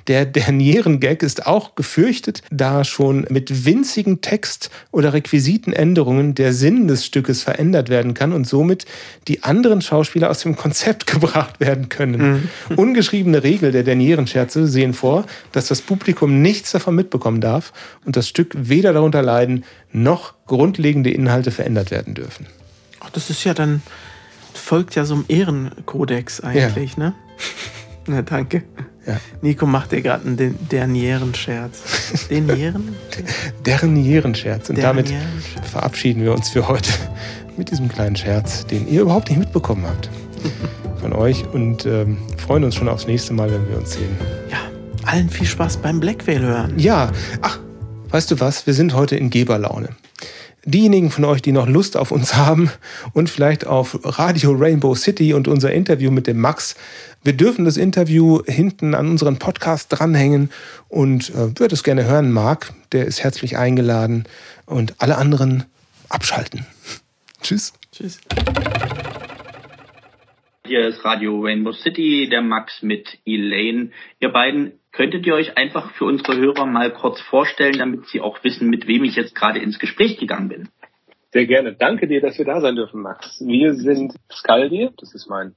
Der 0.07 0.25
Dernieren-Gag 0.25 1.23
ist 1.23 1.47
auch 1.47 1.75
gefürchtet, 1.75 2.41
da 2.51 2.83
schon 2.83 3.25
mit 3.29 3.65
winzigen 3.65 4.19
Text- 4.19 4.69
oder 4.91 5.13
Requisitenänderungen 5.13 6.35
der 6.35 6.51
Sinn 6.51 6.89
des 6.89 7.05
Stückes 7.05 7.41
verändert 7.41 7.87
werden 7.87 8.13
kann 8.13 8.33
und 8.33 8.45
somit 8.45 8.85
die 9.29 9.43
anderen 9.43 9.81
Schauspieler 9.81 10.29
aus 10.29 10.41
dem 10.41 10.57
Konzept 10.57 11.07
gebracht 11.11 11.59
werden 11.59 11.87
können. 11.87 12.49
Ungeschriebene 12.75 13.43
Regel 13.43 13.71
der 13.71 13.83
Dernieren-Scherze 13.83 14.67
sehen 14.67 14.93
vor, 14.93 15.25
dass 15.53 15.67
das 15.67 15.81
Publikum 15.81 16.41
nichts 16.41 16.71
davon 16.71 16.95
mitbekommen 16.95 17.39
darf 17.39 17.71
und 18.05 18.17
das 18.17 18.27
Stück 18.27 18.53
weder 18.57 18.91
darunter 18.91 19.21
leiden, 19.21 19.63
noch 19.93 20.33
grundlegende 20.47 21.11
Inhalte 21.11 21.51
verändert 21.51 21.91
werden 21.91 22.13
dürfen. 22.13 22.47
Ach, 22.99 23.09
das 23.09 23.29
ist 23.29 23.43
ja 23.43 23.53
dann, 23.53 23.81
folgt 24.57 24.95
ja 24.95 25.05
so 25.05 25.15
einem 25.15 25.25
Ehrenkodex 25.27 26.41
eigentlich, 26.41 26.97
ne? 26.97 27.13
Na, 28.07 28.21
danke. 28.21 28.63
Ja. 29.05 29.17
Nico 29.41 29.65
macht 29.65 29.91
dir 29.91 30.01
gerade 30.01 30.25
einen 30.25 30.37
Den- 30.37 30.57
Dernieren-Scherz. 30.69 32.27
Dernieren? 32.29 32.95
Dernieren-Scherz. 33.65 34.69
Und 34.69 34.81
damit 34.81 35.13
verabschieden 35.71 36.23
wir 36.23 36.33
uns 36.33 36.49
für 36.49 36.67
heute 36.67 36.89
mit 37.57 37.71
diesem 37.71 37.87
kleinen 37.89 38.15
Scherz, 38.15 38.65
den 38.67 38.87
ihr 38.87 39.01
überhaupt 39.01 39.29
nicht 39.29 39.39
mitbekommen 39.39 39.85
habt 39.85 40.09
von 41.01 41.13
euch 41.13 41.45
und 41.53 41.85
ähm, 41.85 42.17
freuen 42.37 42.63
uns 42.63 42.75
schon 42.75 42.89
aufs 42.89 43.07
nächste 43.07 43.33
Mal, 43.33 43.51
wenn 43.51 43.67
wir 43.69 43.77
uns 43.77 43.93
sehen. 43.93 44.15
Ja, 44.51 44.57
allen 45.05 45.29
viel 45.29 45.45
Spaß 45.47 45.77
beim 45.77 45.99
Black 45.99 46.25
Whale 46.27 46.41
hören. 46.41 46.73
Ja, 46.77 47.11
ach, 47.41 47.59
weißt 48.09 48.31
du 48.31 48.39
was? 48.39 48.65
Wir 48.67 48.73
sind 48.73 48.93
heute 48.93 49.15
in 49.15 49.29
Geberlaune. 49.29 49.89
Diejenigen 50.65 51.11
von 51.11 51.25
euch, 51.25 51.41
die 51.41 51.51
noch 51.51 51.67
Lust 51.67 51.97
auf 51.97 52.11
uns 52.11 52.35
haben 52.37 52.71
und 53.13 53.29
vielleicht 53.29 53.67
auf 53.67 53.99
Radio 54.03 54.51
Rainbow 54.51 54.95
City 54.95 55.33
und 55.33 55.47
unser 55.47 55.71
Interview 55.73 56.09
mit 56.09 56.27
dem 56.27 56.39
Max, 56.39 56.75
wir 57.23 57.33
dürfen 57.33 57.65
das 57.65 57.77
Interview 57.77 58.41
hinten 58.45 58.95
an 58.95 59.09
unseren 59.09 59.39
Podcast 59.39 59.91
dranhängen 59.91 60.49
und 60.87 61.29
äh, 61.31 61.51
wer 61.57 61.67
das 61.67 61.83
gerne 61.83 62.05
hören 62.05 62.31
mag, 62.31 62.73
der 62.93 63.05
ist 63.05 63.23
herzlich 63.23 63.57
eingeladen 63.57 64.25
und 64.65 64.95
alle 64.99 65.17
anderen 65.17 65.65
abschalten. 66.09 66.65
Tschüss. 67.41 67.73
Tschüss. 67.91 68.21
Hier 70.65 70.87
ist 70.87 71.03
Radio 71.03 71.41
Rainbow 71.41 71.73
City, 71.73 72.29
der 72.31 72.41
Max 72.41 72.81
mit 72.81 73.19
Elaine. 73.25 73.91
Ihr 74.21 74.29
beiden, 74.29 74.79
könntet 74.93 75.25
ihr 75.25 75.33
euch 75.33 75.57
einfach 75.57 75.91
für 75.91 76.05
unsere 76.05 76.37
Hörer 76.37 76.65
mal 76.65 76.91
kurz 76.91 77.19
vorstellen, 77.19 77.77
damit 77.77 78.05
sie 78.07 78.21
auch 78.21 78.41
wissen, 78.43 78.69
mit 78.69 78.87
wem 78.87 79.03
ich 79.03 79.15
jetzt 79.15 79.35
gerade 79.35 79.59
ins 79.59 79.79
Gespräch 79.79 80.17
gegangen 80.17 80.47
bin? 80.47 80.69
Sehr 81.31 81.47
gerne. 81.47 81.73
Danke 81.73 82.07
dir, 82.07 82.21
dass 82.21 82.37
wir 82.37 82.45
da 82.45 82.61
sein 82.61 82.75
dürfen, 82.75 83.01
Max. 83.01 83.43
Wir 83.45 83.73
sind 83.73 84.13
Skaldi, 84.31 84.91
das 84.97 85.13
ist 85.15 85.27
mein 85.27 85.55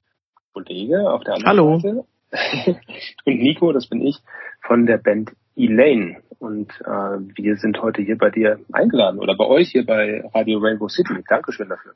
Kollege 0.54 1.10
auf 1.10 1.22
der 1.22 1.34
anderen 1.34 1.58
Hallo. 1.58 1.78
Seite. 1.78 2.04
Und 3.26 3.38
Nico, 3.38 3.72
das 3.72 3.86
bin 3.86 4.00
ich, 4.00 4.16
von 4.62 4.86
der 4.86 4.96
Band 4.96 5.32
Elaine. 5.54 6.22
Und 6.38 6.70
äh, 6.80 7.18
wir 7.36 7.56
sind 7.56 7.80
heute 7.82 8.02
hier 8.02 8.16
bei 8.16 8.30
dir 8.30 8.58
eingeladen 8.72 9.20
oder 9.20 9.36
bei 9.36 9.44
euch 9.44 9.70
hier 9.70 9.84
bei 9.84 10.24
Radio 10.34 10.58
Rainbow 10.58 10.88
City. 10.88 11.12
Dankeschön 11.28 11.68
dafür. 11.68 11.94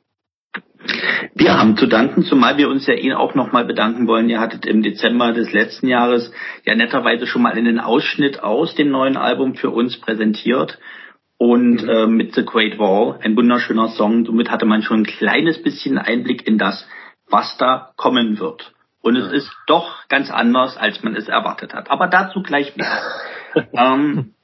Wir 1.35 1.59
haben 1.59 1.77
zu 1.77 1.87
danken, 1.87 2.25
zumal 2.25 2.57
wir 2.57 2.69
uns 2.69 2.87
ja 2.87 2.95
Ihnen 2.95 3.15
auch 3.15 3.35
nochmal 3.35 3.65
bedanken 3.65 4.07
wollen. 4.07 4.29
Ihr 4.29 4.41
hattet 4.41 4.67
im 4.67 4.83
Dezember 4.83 5.33
des 5.33 5.53
letzten 5.53 5.89
Jahres 5.89 6.33
ja 6.65 6.75
netterweise 6.75 7.27
schon 7.27 7.43
mal 7.43 7.53
einen 7.53 7.79
Ausschnitt 7.79 8.43
aus 8.43 8.75
dem 8.75 8.91
neuen 8.91 9.17
Album 9.17 9.55
für 9.55 9.71
uns 9.71 9.99
präsentiert. 10.01 10.79
Und 11.37 11.83
äh, 11.89 12.07
mit 12.07 12.35
The 12.35 12.45
Great 12.45 12.79
Wall, 12.79 13.19
ein 13.23 13.37
wunderschöner 13.37 13.89
Song. 13.89 14.27
Somit 14.27 14.51
hatte 14.51 14.67
man 14.67 14.83
schon 14.83 15.01
ein 15.01 15.07
kleines 15.07 15.63
bisschen 15.63 15.97
Einblick 15.97 16.47
in 16.47 16.59
das, 16.59 16.87
was 17.31 17.57
da 17.57 17.93
kommen 17.97 18.39
wird. 18.39 18.75
Und 19.03 19.17
es 19.17 19.33
ist 19.33 19.51
doch 19.67 20.07
ganz 20.09 20.31
anders, 20.31 20.77
als 20.77 21.03
man 21.03 21.17
es 21.17 21.29
erwartet 21.29 21.73
hat. 21.73 21.91
Aber 21.91 22.09
dazu 22.09 22.43
gleich 22.43 22.77
mehr. 22.77 22.99
ähm, 23.73 24.35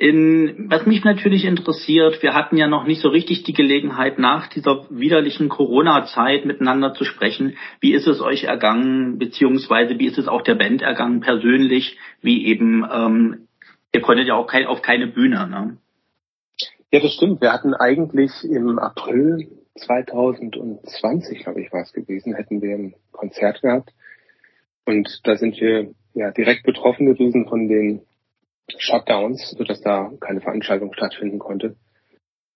in, 0.00 0.70
was 0.70 0.86
mich 0.86 1.04
natürlich 1.04 1.44
interessiert, 1.44 2.22
wir 2.22 2.32
hatten 2.32 2.56
ja 2.56 2.66
noch 2.66 2.86
nicht 2.86 3.02
so 3.02 3.10
richtig 3.10 3.42
die 3.42 3.52
Gelegenheit, 3.52 4.18
nach 4.18 4.46
dieser 4.46 4.86
widerlichen 4.88 5.50
Corona-Zeit 5.50 6.46
miteinander 6.46 6.94
zu 6.94 7.04
sprechen. 7.04 7.58
Wie 7.80 7.92
ist 7.92 8.06
es 8.06 8.22
euch 8.22 8.44
ergangen, 8.44 9.18
beziehungsweise 9.18 9.98
wie 9.98 10.06
ist 10.06 10.16
es 10.16 10.26
auch 10.26 10.40
der 10.40 10.54
Band 10.54 10.80
ergangen 10.80 11.20
persönlich, 11.20 11.98
wie 12.22 12.46
eben, 12.46 12.82
ähm, 12.90 13.48
ihr 13.92 14.00
konntet 14.00 14.26
ja 14.26 14.36
auch 14.36 14.46
kein, 14.46 14.64
auf 14.64 14.80
keine 14.80 15.06
Bühne, 15.06 15.46
ne? 15.46 15.76
Ja, 16.90 17.00
das 17.00 17.12
stimmt. 17.12 17.42
Wir 17.42 17.52
hatten 17.52 17.74
eigentlich 17.74 18.32
im 18.42 18.78
April 18.78 19.48
2020, 19.76 21.40
glaube 21.40 21.60
ich, 21.60 21.70
war 21.74 21.82
es 21.82 21.92
gewesen, 21.92 22.34
hätten 22.34 22.62
wir 22.62 22.74
ein 22.74 22.94
Konzert 23.12 23.60
gehabt. 23.60 23.92
Und 24.86 25.20
da 25.24 25.36
sind 25.36 25.60
wir 25.60 25.90
ja 26.14 26.30
direkt 26.30 26.62
betroffen 26.62 27.04
gewesen 27.04 27.46
von 27.46 27.68
den 27.68 28.00
Shutdowns, 28.78 29.50
sodass 29.50 29.80
da 29.80 30.10
keine 30.20 30.40
Veranstaltung 30.40 30.92
stattfinden 30.92 31.38
konnte. 31.38 31.76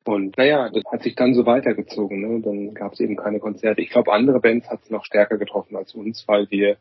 Und 0.05 0.37
naja, 0.37 0.69
das 0.69 0.83
hat 0.93 1.03
sich 1.03 1.15
dann 1.15 1.35
so 1.35 1.47
weitergezogen. 1.47 2.21
Ne? 2.21 2.43
Dann 2.43 2.75
gab 2.75 2.93
es 2.93 3.01
eben 3.01 3.17
keine 3.17 3.41
Konzerte. 3.41 3.81
Ich 3.81 3.91
glaube, 3.91 4.13
andere 4.13 4.41
Bands 4.41 4.69
hat 4.69 4.83
es 4.83 4.91
noch 4.91 5.05
stärker 5.05 5.39
getroffen 5.39 5.77
als 5.77 5.95
uns, 5.95 6.25
weil 6.27 6.51
wir 6.51 6.77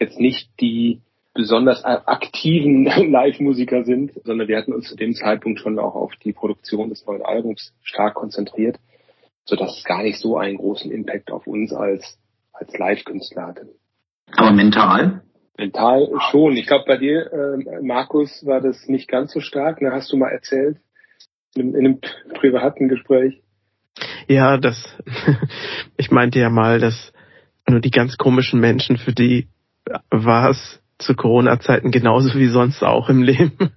jetzt 0.00 0.18
nicht 0.18 0.50
die 0.60 1.00
besonders 1.34 1.84
aktiven 1.84 2.84
Live-Musiker 3.10 3.84
sind, 3.84 4.12
sondern 4.24 4.48
wir 4.48 4.56
hatten 4.56 4.72
uns 4.72 4.88
zu 4.88 4.96
dem 4.96 5.14
Zeitpunkt 5.14 5.60
schon 5.60 5.78
auch 5.78 5.94
auf 5.94 6.12
die 6.16 6.32
Produktion 6.32 6.88
des 6.88 7.06
neuen 7.06 7.22
Albums 7.22 7.72
stark 7.82 8.14
konzentriert, 8.14 8.80
sodass 9.44 9.78
es 9.78 9.84
gar 9.84 10.02
nicht 10.02 10.18
so 10.18 10.36
einen 10.36 10.56
großen 10.56 10.90
Impact 10.90 11.30
auf 11.30 11.46
uns 11.46 11.72
als, 11.72 12.18
als 12.52 12.76
Live-Künstler 12.76 13.46
hatte. 13.46 13.68
Aber 14.36 14.50
mental? 14.50 15.22
Mental 15.58 16.08
schon. 16.30 16.56
Ich 16.56 16.66
glaube, 16.66 16.84
bei 16.86 16.96
dir, 16.96 17.32
äh, 17.32 17.82
Markus, 17.82 18.46
war 18.46 18.60
das 18.60 18.88
nicht 18.88 19.08
ganz 19.08 19.32
so 19.32 19.40
stark. 19.40 19.82
Ne? 19.82 19.90
Hast 19.92 20.12
du 20.12 20.16
mal 20.16 20.30
erzählt 20.30 20.78
in, 21.54 21.74
in 21.74 21.86
einem 21.86 22.00
privaten 22.34 22.88
Gespräch? 22.88 23.42
Ja, 24.28 24.56
das, 24.56 24.96
ich 25.96 26.10
meinte 26.10 26.38
ja 26.38 26.48
mal, 26.48 26.78
dass 26.78 27.12
nur 27.68 27.80
die 27.80 27.90
ganz 27.90 28.16
komischen 28.16 28.60
Menschen, 28.60 28.96
für 28.96 29.12
die 29.12 29.48
war 30.10 30.50
es 30.50 30.80
zu 30.98 31.14
Corona-Zeiten 31.14 31.90
genauso 31.90 32.38
wie 32.38 32.46
sonst 32.46 32.82
auch 32.82 33.08
im 33.08 33.22
Leben. 33.22 33.52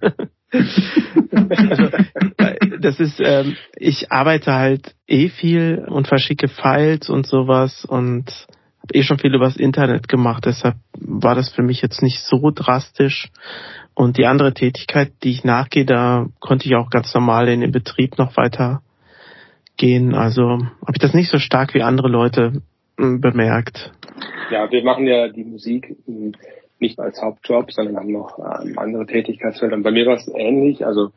also, 1.32 2.76
das 2.80 3.00
ist, 3.00 3.20
ähm, 3.20 3.56
ich 3.76 4.12
arbeite 4.12 4.52
halt 4.52 4.94
eh 5.06 5.28
viel 5.28 5.84
und 5.88 6.08
verschicke 6.08 6.48
Files 6.48 7.08
und 7.08 7.26
sowas 7.26 7.84
und 7.84 8.46
habe 8.82 8.94
eh 8.94 9.02
schon 9.02 9.18
viel 9.18 9.34
übers 9.34 9.56
Internet 9.56 10.08
gemacht, 10.08 10.44
deshalb 10.46 10.76
war 10.98 11.34
das 11.34 11.50
für 11.50 11.62
mich 11.62 11.80
jetzt 11.82 12.02
nicht 12.02 12.20
so 12.20 12.50
drastisch. 12.50 13.30
Und 13.94 14.16
die 14.16 14.26
andere 14.26 14.54
Tätigkeit, 14.54 15.12
die 15.22 15.30
ich 15.30 15.44
nachgehe, 15.44 15.84
da 15.84 16.26
konnte 16.40 16.66
ich 16.66 16.74
auch 16.74 16.90
ganz 16.90 17.12
normal 17.14 17.48
in 17.48 17.60
den 17.60 17.72
Betrieb 17.72 18.18
noch 18.18 18.36
weiter 18.36 18.82
gehen. 19.76 20.14
Also 20.14 20.42
habe 20.42 20.92
ich 20.94 21.00
das 21.00 21.14
nicht 21.14 21.30
so 21.30 21.38
stark 21.38 21.74
wie 21.74 21.82
andere 21.82 22.08
Leute 22.08 22.62
hm, 22.98 23.20
bemerkt. 23.20 23.92
Ja, 24.50 24.70
wir 24.70 24.82
machen 24.82 25.06
ja 25.06 25.28
die 25.28 25.44
Musik 25.44 25.96
hm, 26.06 26.32
nicht 26.78 26.98
als 26.98 27.20
Hauptjob, 27.22 27.70
sondern 27.70 27.96
haben 27.96 28.12
noch 28.12 28.38
ähm, 28.38 28.78
andere 28.78 29.06
Tätigkeitsfelder. 29.06 29.76
Und 29.76 29.82
bei 29.82 29.90
mir 29.90 30.06
war 30.06 30.16
es 30.16 30.28
ähnlich. 30.34 30.84
Also 30.84 31.12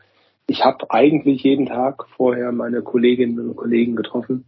ich 0.48 0.64
habe 0.64 0.86
eigentlich 0.90 1.44
jeden 1.44 1.66
Tag 1.66 2.06
vorher 2.16 2.52
meine 2.52 2.82
Kolleginnen 2.82 3.40
und 3.40 3.56
Kollegen 3.56 3.96
getroffen 3.96 4.46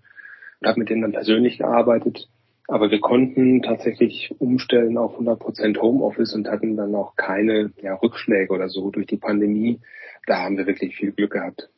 und 0.62 0.68
habe 0.68 0.80
mit 0.80 0.90
denen 0.90 1.02
dann 1.02 1.14
persönlich 1.14 1.58
gearbeitet. 1.58 2.28
Aber 2.68 2.92
wir 2.92 3.00
konnten 3.00 3.62
tatsächlich 3.62 4.36
umstellen 4.40 4.98
auf 4.98 5.18
100% 5.18 5.80
Homeoffice 5.80 6.34
und 6.34 6.50
hatten 6.50 6.76
dann 6.76 6.94
auch 6.96 7.16
keine 7.16 7.72
ja, 7.82 7.96
Rückschläge 7.96 8.54
oder 8.54 8.68
so 8.68 8.92
durch 8.92 9.08
die 9.08 9.18
Pandemie. 9.18 9.80
Da 10.26 10.40
haben 10.44 10.58
wir 10.58 10.68
wirklich 10.68 10.96
viel 10.98 11.14
Glück 11.14 11.32
gehabt. 11.32 11.70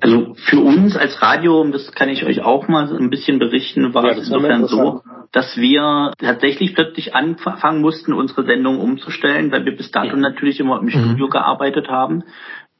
Also 0.00 0.34
für 0.34 0.60
uns 0.60 0.96
als 0.96 1.20
Radio, 1.20 1.60
und 1.60 1.72
das 1.72 1.92
kann 1.92 2.08
ich 2.08 2.24
euch 2.24 2.42
auch 2.42 2.68
mal 2.68 2.88
ein 2.96 3.10
bisschen 3.10 3.38
berichten, 3.38 3.92
war 3.94 4.04
Ja, 4.04 4.12
es 4.12 4.18
insofern 4.18 4.66
so, 4.66 5.02
dass 5.32 5.56
wir 5.56 6.12
tatsächlich 6.18 6.74
plötzlich 6.74 7.14
anfangen 7.14 7.80
mussten, 7.80 8.12
unsere 8.12 8.44
Sendung 8.44 8.80
umzustellen, 8.80 9.52
weil 9.52 9.64
wir 9.64 9.76
bis 9.76 9.90
dato 9.90 10.16
natürlich 10.16 10.60
immer 10.60 10.80
im 10.80 10.88
Studio 10.88 11.28
gearbeitet 11.28 11.88
haben 11.88 12.24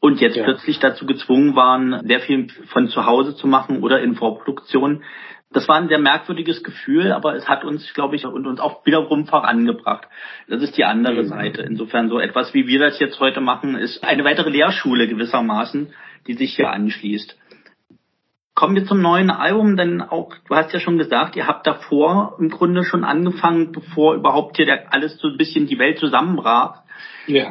und 0.01 0.21
jetzt 0.21 0.37
Ja. 0.37 0.45
plötzlich 0.45 0.79
dazu 0.79 1.07
gezwungen 1.07 1.57
waren, 1.57 2.07
sehr 2.07 2.21
viel 2.21 2.49
von 2.69 2.89
zu 2.89 3.07
Hause 3.07 3.35
zu 3.35 3.47
machen 3.47 3.83
oder 3.83 4.01
in 4.03 4.15
Vorproduktion. 4.15 5.03
Das 5.51 5.69
war 5.69 5.77
ein 5.77 5.89
sehr 5.89 5.99
merkwürdiges 5.99 6.65
Gefühl, 6.65 7.13
aber 7.13 7.35
es 7.37 7.49
hat 7.49 7.65
uns, 7.65 7.95
glaube 7.95 8.17
ich, 8.17 8.27
und 8.27 8.47
uns 8.47 8.61
auch 8.61 8.85
wiederum 8.85 9.27
vorangebracht. 9.27 10.09
Das 10.49 10.63
ist 10.63 10.77
die 10.77 10.85
andere 10.85 11.25
Seite. 11.25 11.63
Insofern 11.63 12.09
so 12.09 12.19
etwas, 12.19 12.53
wie 12.53 12.67
wir 12.67 12.81
das 12.81 12.99
jetzt 12.99 13.21
heute 13.21 13.41
machen, 13.41 13.77
ist 13.77 14.03
eine 14.03 14.25
weitere 14.25 14.51
Lehrschule 14.51 15.07
gewissermaßen, 15.07 15.95
die 16.27 16.35
sich 16.35 16.57
hier 16.57 16.71
anschließt. 16.71 17.39
Kommen 18.55 18.75
wir 18.75 18.87
zum 18.87 19.01
neuen 19.03 19.31
Album, 19.31 19.77
denn 19.77 20.01
auch, 20.01 20.35
du 20.49 20.55
hast 20.55 20.73
ja 20.73 20.81
schon 20.81 20.99
gesagt, 20.99 21.37
ihr 21.37 21.47
habt 21.47 21.67
davor 21.67 22.37
im 22.41 22.49
Grunde 22.49 22.85
schon 22.85 23.05
angefangen, 23.05 23.71
bevor 23.71 24.15
überhaupt 24.15 24.57
hier 24.57 24.67
der, 24.67 24.93
alles 24.95 25.19
so 25.19 25.29
ein 25.29 25.37
bisschen 25.37 25.67
die 25.67 25.79
Welt 25.79 25.99
zusammenbrach. 25.99 26.83
Ja. 27.27 27.51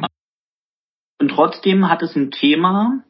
Und 1.20 1.28
trotzdem 1.28 1.88
hat 1.88 2.02
es 2.02 2.14
ein 2.16 2.30
Thema, 2.30 3.04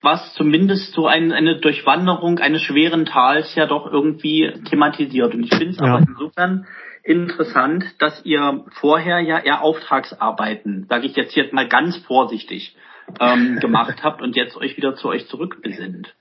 was 0.00 0.34
zumindest 0.34 0.92
so 0.92 1.06
ein, 1.06 1.32
eine 1.32 1.58
Durchwanderung 1.60 2.38
eines 2.38 2.62
schweren 2.62 3.04
Tals 3.04 3.54
ja 3.54 3.66
doch 3.66 3.90
irgendwie 3.92 4.52
thematisiert. 4.68 5.34
Und 5.34 5.44
ich 5.44 5.50
finde 5.50 5.70
es 5.70 5.78
Ja. 5.78 5.86
aber 5.86 6.06
insofern 6.06 6.66
interessant, 7.02 7.84
dass 7.98 8.24
ihr 8.24 8.64
vorher 8.72 9.20
ja 9.20 9.38
eher 9.38 9.62
Auftragsarbeiten, 9.62 10.86
sage 10.88 11.06
ich 11.06 11.16
jetzt 11.16 11.34
jetzt 11.34 11.52
mal 11.52 11.66
ganz 11.66 11.96
vorsichtig, 12.06 12.76
ähm, 13.18 13.58
gemacht 13.60 14.02
habt 14.02 14.22
und 14.22 14.36
jetzt 14.36 14.56
euch 14.56 14.76
wieder 14.76 14.94
zu 14.94 15.08
euch 15.08 15.26
zurückbesinnt. 15.28 16.14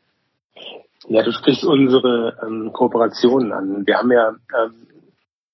Ja, 1.08 1.22
du 1.24 1.32
sprichst 1.32 1.64
unsere 1.64 2.38
ähm, 2.46 2.72
Kooperationen 2.74 3.52
an. 3.54 3.86
Wir 3.86 3.98
haben 3.98 4.12
ja 4.12 4.30
ähm, 4.30 4.88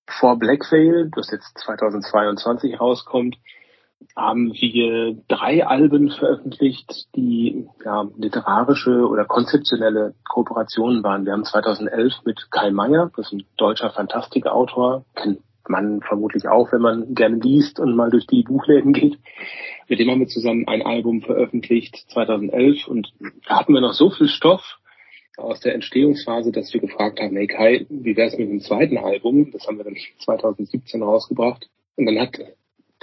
vor 0.08 0.38
Black 0.40 0.72
Veil, 0.72 1.10
das 1.16 1.32
jetzt 1.32 1.58
2022 1.60 2.80
rauskommt, 2.80 3.36
haben 4.16 4.54
wir 4.54 5.18
drei 5.28 5.66
Alben 5.66 6.12
veröffentlicht, 6.12 7.08
die 7.16 7.68
ja, 7.84 8.08
literarische 8.18 9.08
oder 9.08 9.26
konzeptionelle 9.26 10.14
Kooperationen 10.28 11.04
waren. 11.04 11.26
Wir 11.26 11.34
haben 11.34 11.46
2011 11.46 12.14
mit 12.26 12.52
Kai 12.52 12.72
Meyer, 12.72 13.12
das 13.16 13.28
ist 13.28 13.34
ein 13.34 13.46
deutscher 13.58 13.90
Fantastikautor, 13.92 15.06
kennt 15.16 15.40
man 15.68 16.02
vermutlich 16.02 16.48
auch, 16.48 16.72
wenn 16.72 16.82
man 16.82 17.16
gerne 17.16 17.38
liest 17.38 17.80
und 17.80 17.96
mal 17.96 18.10
durch 18.10 18.28
die 18.28 18.44
Buchläden 18.44 18.92
geht. 18.94 19.18
Mit 19.88 20.00
dem 20.00 20.10
haben 20.10 20.20
wir 20.20 20.28
zusammen 20.28 20.68
ein 20.68 20.82
Album 20.82 21.22
veröffentlicht 21.22 22.06
2011 22.10 22.88
und 22.88 23.14
da 23.48 23.60
hatten 23.60 23.74
wir 23.74 23.82
noch 23.82 23.94
so 23.94 24.10
viel 24.10 24.28
Stoff, 24.28 24.80
aus 25.38 25.60
der 25.62 25.74
Entstehungsphase, 25.74 26.52
dass 26.52 26.74
wir 26.74 26.82
gefragt 26.82 27.20
haben, 27.20 27.36
hey 27.36 27.48
Kai, 27.48 27.86
wie 27.90 28.16
wär's 28.16 28.38
mit 28.38 28.50
dem 28.50 28.60
zweiten 28.60 28.98
Album? 28.98 29.52
Das 29.52 29.66
haben 29.68 29.78
wir 29.78 29.84
dann 29.84 29.98
2017 30.20 31.02
rausgebracht. 31.02 31.70
Und 31.96 32.06
dann 32.06 32.20
hat 32.20 32.40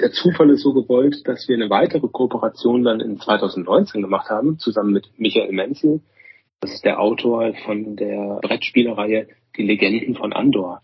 der 0.01 0.13
Zufall 0.13 0.51
es 0.51 0.63
so 0.63 0.73
gewollt, 0.73 1.27
dass 1.27 1.49
wir 1.49 1.57
eine 1.57 1.71
weitere 1.71 2.09
Kooperation 2.09 2.85
dann 2.85 3.01
in 3.01 3.19
2019 3.19 4.03
gemacht 4.03 4.31
haben, 4.31 4.59
zusammen 4.59 4.93
mit 4.93 5.11
Michael 5.19 5.53
Menzel. 5.53 6.01
Das 6.61 6.73
ist 6.73 6.85
der 6.85 7.01
Autor 7.01 7.55
von 7.65 7.97
der 7.97 8.41
Brettspielereihe 8.43 9.29
Die 9.57 9.63
Legenden 9.63 10.15
von 10.15 10.33
Andor. 10.33 10.83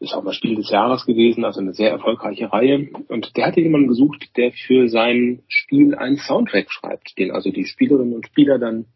Ist 0.00 0.14
auch 0.14 0.22
mal 0.22 0.32
Spiel 0.32 0.54
des 0.54 0.70
Jahres 0.70 1.06
gewesen, 1.06 1.44
also 1.44 1.60
eine 1.60 1.74
sehr 1.74 1.90
erfolgreiche 1.90 2.52
Reihe. 2.52 2.88
Und 3.08 3.36
der 3.36 3.46
hatte 3.46 3.60
jemanden 3.60 3.88
gesucht, 3.88 4.36
der 4.36 4.52
für 4.52 4.88
sein 4.88 5.42
Spiel 5.48 5.94
einen 5.94 6.18
Soundtrack 6.18 6.70
schreibt, 6.70 7.18
den 7.18 7.32
also 7.32 7.50
die 7.50 7.64
Spielerinnen 7.64 8.14
und 8.14 8.26
Spieler 8.26 8.58
dann 8.58 8.86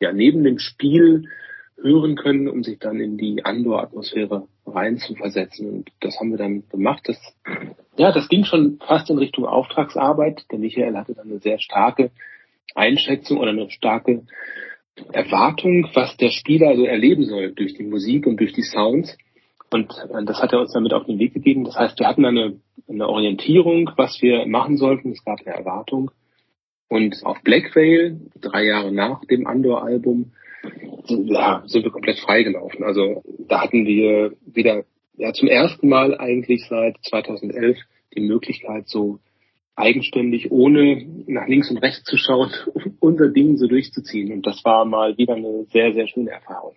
ja 0.00 0.12
neben 0.12 0.44
dem 0.44 0.58
Spiel 0.58 1.24
hören 1.82 2.16
können, 2.16 2.48
um 2.48 2.62
sich 2.62 2.78
dann 2.78 3.00
in 3.00 3.16
die 3.16 3.44
Andor-Atmosphäre 3.44 4.48
reinzuversetzen. 4.66 5.68
Und 5.68 5.90
das 6.00 6.18
haben 6.18 6.30
wir 6.30 6.38
dann 6.38 6.68
gemacht. 6.68 7.02
Das, 7.06 7.18
ja, 7.96 8.12
das 8.12 8.28
ging 8.28 8.44
schon 8.44 8.78
fast 8.86 9.10
in 9.10 9.18
Richtung 9.18 9.46
Auftragsarbeit. 9.46 10.44
Der 10.50 10.58
Michael 10.58 10.96
hatte 10.96 11.14
dann 11.14 11.30
eine 11.30 11.40
sehr 11.40 11.58
starke 11.58 12.10
Einschätzung 12.74 13.38
oder 13.38 13.50
eine 13.50 13.70
starke 13.70 14.24
Erwartung, 15.12 15.88
was 15.94 16.16
der 16.16 16.30
Spieler 16.30 16.68
also 16.68 16.84
erleben 16.84 17.24
soll 17.24 17.52
durch 17.52 17.74
die 17.74 17.84
Musik 17.84 18.26
und 18.26 18.38
durch 18.38 18.52
die 18.52 18.62
Sounds. 18.62 19.16
Und 19.72 19.92
äh, 19.92 20.24
das 20.24 20.42
hat 20.42 20.52
er 20.52 20.60
uns 20.60 20.72
damit 20.72 20.92
auf 20.92 21.06
den 21.06 21.18
Weg 21.18 21.34
gegeben. 21.34 21.64
Das 21.64 21.76
heißt, 21.76 21.98
wir 21.98 22.06
hatten 22.06 22.24
eine, 22.24 22.60
eine 22.88 23.08
Orientierung, 23.08 23.90
was 23.96 24.20
wir 24.20 24.46
machen 24.46 24.76
sollten. 24.76 25.12
Es 25.12 25.24
gab 25.24 25.40
eine 25.40 25.56
Erwartung. 25.56 26.10
Und 26.88 27.24
auf 27.24 27.40
Black 27.42 27.74
Veil, 27.74 28.20
drei 28.40 28.64
Jahre 28.64 28.92
nach 28.92 29.24
dem 29.24 29.46
Andor-Album, 29.46 30.32
ja, 31.06 31.62
sind 31.66 31.84
wir 31.84 31.90
komplett 31.90 32.18
freigelaufen. 32.18 32.84
Also 32.84 33.22
da 33.48 33.62
hatten 33.62 33.86
wir 33.86 34.32
wieder 34.46 34.84
ja, 35.16 35.32
zum 35.32 35.48
ersten 35.48 35.88
Mal 35.88 36.16
eigentlich 36.18 36.66
seit 36.68 36.96
2011 37.02 37.78
die 38.14 38.20
Möglichkeit, 38.20 38.88
so 38.88 39.20
eigenständig, 39.76 40.50
ohne 40.50 41.04
nach 41.26 41.46
links 41.46 41.70
und 41.70 41.78
rechts 41.78 42.04
zu 42.04 42.16
schauen, 42.16 42.50
unser 43.00 43.28
Ding 43.28 43.56
so 43.56 43.66
durchzuziehen. 43.66 44.32
Und 44.32 44.46
das 44.46 44.64
war 44.64 44.84
mal 44.84 45.16
wieder 45.16 45.34
eine 45.34 45.64
sehr, 45.72 45.92
sehr 45.92 46.06
schöne 46.06 46.30
Erfahrung. 46.30 46.74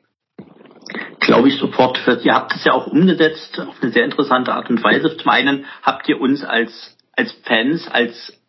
Glaube 1.19 1.47
ich 1.47 1.55
sofort. 1.55 1.99
Ihr 2.23 2.33
habt 2.33 2.53
es 2.53 2.65
ja 2.65 2.73
auch 2.73 2.87
umgesetzt 2.87 3.57
auf 3.59 3.81
eine 3.81 3.91
sehr 3.91 4.03
interessante 4.03 4.53
Art 4.53 4.69
und 4.69 4.83
Weise. 4.83 5.15
Zum 5.15 5.31
einen 5.31 5.65
habt 5.81 6.07
ihr 6.09 6.19
uns 6.19 6.43
als, 6.43 6.97
als 7.13 7.31
Fans, 7.43 7.87
als 7.89 8.42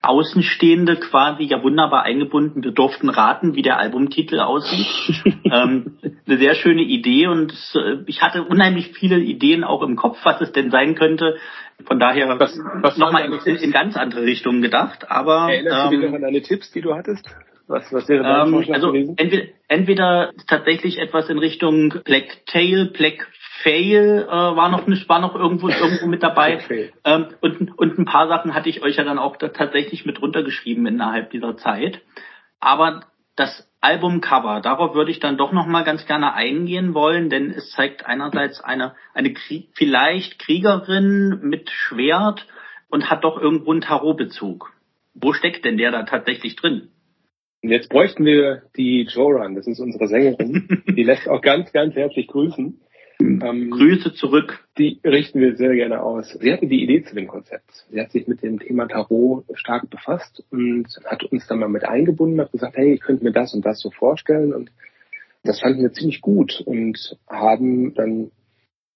Außenstehende 0.00 0.96
quasi 0.96 1.44
ja 1.44 1.62
wunderbar 1.62 2.04
eingebunden. 2.04 2.62
Wir 2.62 2.70
durften 2.70 3.08
raten, 3.08 3.54
wie 3.54 3.62
der 3.62 3.78
Albumtitel 3.78 4.38
aussieht. 4.40 4.86
ähm, 5.44 5.98
eine 6.26 6.38
sehr 6.38 6.54
schöne 6.54 6.82
Idee 6.82 7.26
und 7.26 7.52
äh, 7.74 7.98
ich 8.06 8.22
hatte 8.22 8.44
unheimlich 8.44 8.92
viele 8.92 9.18
Ideen 9.18 9.64
auch 9.64 9.82
im 9.82 9.96
Kopf, 9.96 10.18
was 10.22 10.40
es 10.40 10.52
denn 10.52 10.70
sein 10.70 10.94
könnte. 10.94 11.36
Von 11.84 11.98
daher 11.98 12.28
Was- 12.38 12.58
was 12.80 12.96
nochmal 12.96 13.24
in, 13.44 13.56
in 13.56 13.70
ganz 13.72 13.96
andere 13.96 14.22
Richtungen 14.22 14.62
gedacht. 14.62 15.10
Aber 15.10 15.52
Erinnerst 15.52 15.86
du 15.86 15.96
dich 15.96 16.04
ähm, 16.04 16.10
noch 16.10 16.16
an 16.16 16.22
deine 16.22 16.42
Tipps, 16.42 16.70
die 16.70 16.80
du 16.80 16.94
hattest? 16.94 17.24
Was, 17.66 17.92
was 17.92 18.08
wäre 18.08 18.22
dein 18.22 18.46
ähm, 18.46 18.52
Vorschlag 18.52 18.74
also 18.76 18.92
gewesen? 18.92 19.14
entweder, 19.18 19.44
entweder 19.68 20.32
tatsächlich 20.46 20.98
etwas 20.98 21.28
in 21.28 21.38
Richtung 21.38 21.90
Black 22.04 22.46
Tail, 22.46 22.86
Black 22.86 23.28
Fail 23.62 24.26
äh, 24.26 24.30
war 24.30 24.68
noch 24.68 24.86
nicht, 24.86 25.08
war 25.08 25.20
noch 25.20 25.34
irgendwo 25.34 25.68
irgendwo 25.68 26.06
mit 26.06 26.22
dabei. 26.22 26.60
Fail. 26.60 26.92
Ähm, 27.04 27.28
und, 27.40 27.78
und 27.78 27.98
ein 27.98 28.04
paar 28.04 28.28
Sachen 28.28 28.54
hatte 28.54 28.68
ich 28.68 28.82
euch 28.82 28.96
ja 28.96 29.04
dann 29.04 29.18
auch 29.18 29.36
da 29.36 29.48
tatsächlich 29.48 30.06
mit 30.06 30.22
runtergeschrieben 30.22 30.86
innerhalb 30.86 31.30
dieser 31.30 31.56
Zeit. 31.56 32.00
Aber 32.60 33.06
das 33.36 33.68
Albumcover, 33.80 34.60
darauf 34.60 34.94
würde 34.94 35.10
ich 35.10 35.20
dann 35.20 35.36
doch 35.36 35.52
noch 35.52 35.66
mal 35.66 35.84
ganz 35.84 36.06
gerne 36.06 36.34
eingehen 36.34 36.94
wollen, 36.94 37.30
denn 37.30 37.50
es 37.50 37.70
zeigt 37.70 38.06
einerseits 38.06 38.60
eine 38.60 38.94
eine 39.14 39.32
Krieg, 39.32 39.68
vielleicht 39.74 40.38
Kriegerin 40.40 41.40
mit 41.42 41.70
Schwert 41.70 42.46
und 42.88 43.10
hat 43.10 43.22
doch 43.22 43.40
irgendwo 43.40 43.70
einen 43.70 43.80
Tarotbezug. 43.80 44.72
Wo 45.14 45.32
steckt 45.32 45.64
denn 45.64 45.78
der 45.78 45.92
da 45.92 46.02
tatsächlich 46.04 46.56
drin? 46.56 46.88
Und 47.62 47.70
jetzt 47.70 47.88
bräuchten 47.88 48.24
wir 48.24 48.62
die 48.76 49.02
Joran, 49.02 49.56
das 49.56 49.66
ist 49.66 49.80
unsere 49.80 50.06
Sängerin. 50.06 50.82
die 50.86 51.02
lässt 51.02 51.28
auch 51.28 51.40
ganz, 51.40 51.72
ganz 51.72 51.94
herzlich 51.94 52.28
grüßen. 52.28 52.80
Ähm, 53.20 53.70
Grüße 53.70 54.14
zurück. 54.14 54.64
die 54.78 55.00
richten 55.04 55.40
wir 55.40 55.56
sehr 55.56 55.74
gerne 55.74 56.02
aus. 56.02 56.30
Sie 56.40 56.52
hatte 56.52 56.66
die 56.66 56.82
Idee 56.82 57.02
zu 57.02 57.14
dem 57.14 57.26
Konzept. 57.26 57.86
Sie 57.90 58.00
hat 58.00 58.12
sich 58.12 58.28
mit 58.28 58.42
dem 58.42 58.60
Thema 58.60 58.86
Tarot 58.86 59.44
stark 59.54 59.90
befasst 59.90 60.44
und 60.50 60.86
hat 61.04 61.24
uns 61.24 61.46
dann 61.46 61.58
mal 61.58 61.68
mit 61.68 61.84
eingebunden, 61.84 62.40
hat 62.40 62.52
gesagt, 62.52 62.76
hey, 62.76 62.94
ich 62.94 63.00
könnte 63.00 63.24
mir 63.24 63.32
das 63.32 63.54
und 63.54 63.66
das 63.66 63.80
so 63.80 63.90
vorstellen 63.90 64.54
und 64.54 64.70
das 65.42 65.60
fanden 65.60 65.82
wir 65.82 65.92
ziemlich 65.92 66.20
gut 66.20 66.62
und 66.64 67.16
haben 67.28 67.94
dann 67.94 68.30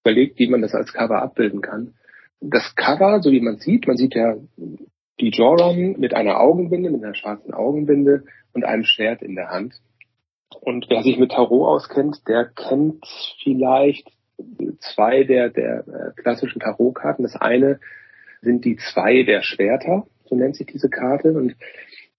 überlegt, 0.03 0.39
wie 0.39 0.47
man 0.47 0.61
das 0.61 0.73
als 0.73 0.93
Cover 0.93 1.21
abbilden 1.21 1.61
kann. 1.61 1.93
Das 2.39 2.75
Cover, 2.75 3.21
so 3.21 3.31
wie 3.31 3.41
man 3.41 3.57
sieht, 3.57 3.87
man 3.87 3.97
sieht 3.97 4.15
ja 4.15 4.35
die 5.19 5.29
Joran 5.29 5.95
mit 5.99 6.13
einer 6.13 6.39
Augenbinde, 6.39 6.89
mit 6.89 7.03
einer 7.03 7.15
schwarzen 7.15 7.53
Augenbinde 7.53 8.23
und 8.53 8.65
einem 8.65 8.83
Schwert 8.83 9.21
in 9.21 9.35
der 9.35 9.49
Hand. 9.49 9.75
Und 10.61 10.87
wer 10.89 11.03
sich 11.03 11.17
mit 11.17 11.31
Tarot 11.31 11.67
auskennt, 11.67 12.27
der 12.27 12.45
kennt 12.45 13.05
vielleicht 13.43 14.09
zwei 14.79 15.23
der, 15.23 15.49
der 15.49 15.85
äh, 15.87 16.21
klassischen 16.21 16.59
Tarotkarten. 16.59 17.23
Das 17.23 17.35
eine 17.35 17.79
sind 18.41 18.65
die 18.65 18.77
zwei 18.77 19.23
der 19.23 19.41
Schwerter, 19.41 20.05
so 20.25 20.35
nennt 20.35 20.55
sich 20.55 20.67
diese 20.67 20.89
Karte. 20.89 21.33
Und 21.33 21.55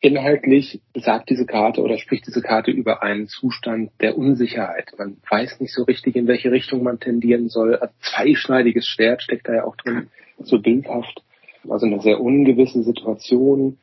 inhaltlich 0.01 0.80
sagt 0.95 1.30
diese 1.30 1.47
Karte 1.47 1.82
oder 1.82 1.99
spricht 1.99 2.26
diese 2.26 2.43
Karte 2.43 2.70
über 2.70 3.03
einen 3.03 3.26
Zustand 3.26 3.91
der 4.01 4.16
Unsicherheit. 4.16 4.93
Man 4.99 5.16
weiß 5.28 5.61
nicht 5.61 5.72
so 5.72 5.85
richtig, 5.85 6.16
in 6.16 6.26
welche 6.26 6.53
Richtung 6.53 6.82
man 6.82 7.01
tendieren 7.01 7.49
soll. 7.49 7.78
Ein 7.78 7.89
zweischneidiges 8.01 8.87
Schwert 8.87 9.22
steckt 9.22 9.49
da 9.49 9.55
ja 9.55 9.64
auch 9.64 9.76
drin, 9.76 10.09
so 10.39 10.61
bildhaft. 10.61 11.22
Also 11.68 11.87
eine 11.87 12.01
sehr 12.01 12.20
ungewisse 12.20 12.82
Situation. 12.82 13.78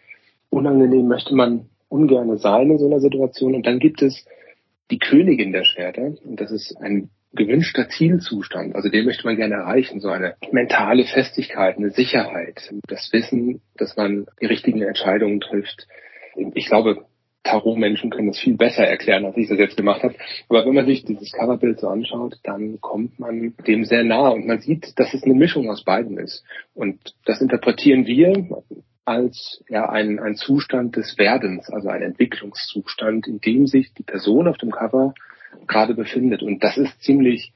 Unangenehm 0.49 1.07
möchte 1.07 1.33
man 1.33 1.69
ungerne 1.89 2.37
sein 2.37 2.69
in 2.69 2.77
so 2.77 2.85
einer 2.85 2.99
Situation. 2.99 3.55
Und 3.55 3.65
dann 3.65 3.79
gibt 3.79 4.01
es 4.01 4.25
die 4.91 4.99
Königin 4.99 5.51
der 5.51 5.63
Schwerter. 5.63 6.13
Und 6.23 6.39
das 6.39 6.51
ist 6.51 6.75
ein 6.79 7.09
gewünschter 7.33 7.87
Zielzustand. 7.89 8.75
Also 8.75 8.89
den 8.89 9.05
möchte 9.05 9.25
man 9.25 9.37
gerne 9.37 9.55
erreichen. 9.55 10.01
So 10.01 10.09
eine 10.09 10.35
mentale 10.51 11.05
Festigkeit, 11.05 11.77
eine 11.77 11.91
Sicherheit, 11.91 12.71
das 12.87 13.11
Wissen, 13.13 13.61
dass 13.77 13.95
man 13.95 14.27
die 14.41 14.47
richtigen 14.47 14.81
Entscheidungen 14.81 15.39
trifft. 15.39 15.87
Ich 16.53 16.67
glaube, 16.67 17.05
Tarot-Menschen 17.43 18.11
können 18.11 18.27
das 18.27 18.39
viel 18.39 18.55
besser 18.55 18.85
erklären, 18.85 19.25
als 19.25 19.37
ich 19.37 19.47
das 19.47 19.57
jetzt 19.57 19.77
gemacht 19.77 20.03
habe. 20.03 20.15
Aber 20.47 20.65
wenn 20.65 20.75
man 20.75 20.85
sich 20.85 21.03
dieses 21.05 21.31
Coverbild 21.31 21.79
so 21.79 21.87
anschaut, 21.87 22.35
dann 22.43 22.79
kommt 22.81 23.19
man 23.19 23.55
dem 23.67 23.83
sehr 23.85 24.03
nahe 24.03 24.33
und 24.33 24.45
man 24.45 24.59
sieht, 24.59 24.99
dass 24.99 25.13
es 25.13 25.23
eine 25.23 25.33
Mischung 25.33 25.69
aus 25.69 25.83
beiden 25.83 26.17
ist. 26.17 26.43
Und 26.75 26.99
das 27.25 27.41
interpretieren 27.41 28.05
wir 28.05 28.63
als 29.05 29.63
ja, 29.67 29.89
ein, 29.89 30.19
ein 30.19 30.35
Zustand 30.35 30.95
des 30.95 31.17
Werdens, 31.17 31.69
also 31.69 31.89
ein 31.89 32.01
Entwicklungszustand, 32.01 33.27
in 33.27 33.39
dem 33.39 33.67
sich 33.67 33.93
die 33.93 34.03
Person 34.03 34.47
auf 34.47 34.57
dem 34.57 34.71
Cover 34.71 35.13
gerade 35.67 35.93
befindet. 35.93 36.43
Und 36.43 36.63
das 36.63 36.77
ist 36.77 37.01
ziemlich 37.01 37.53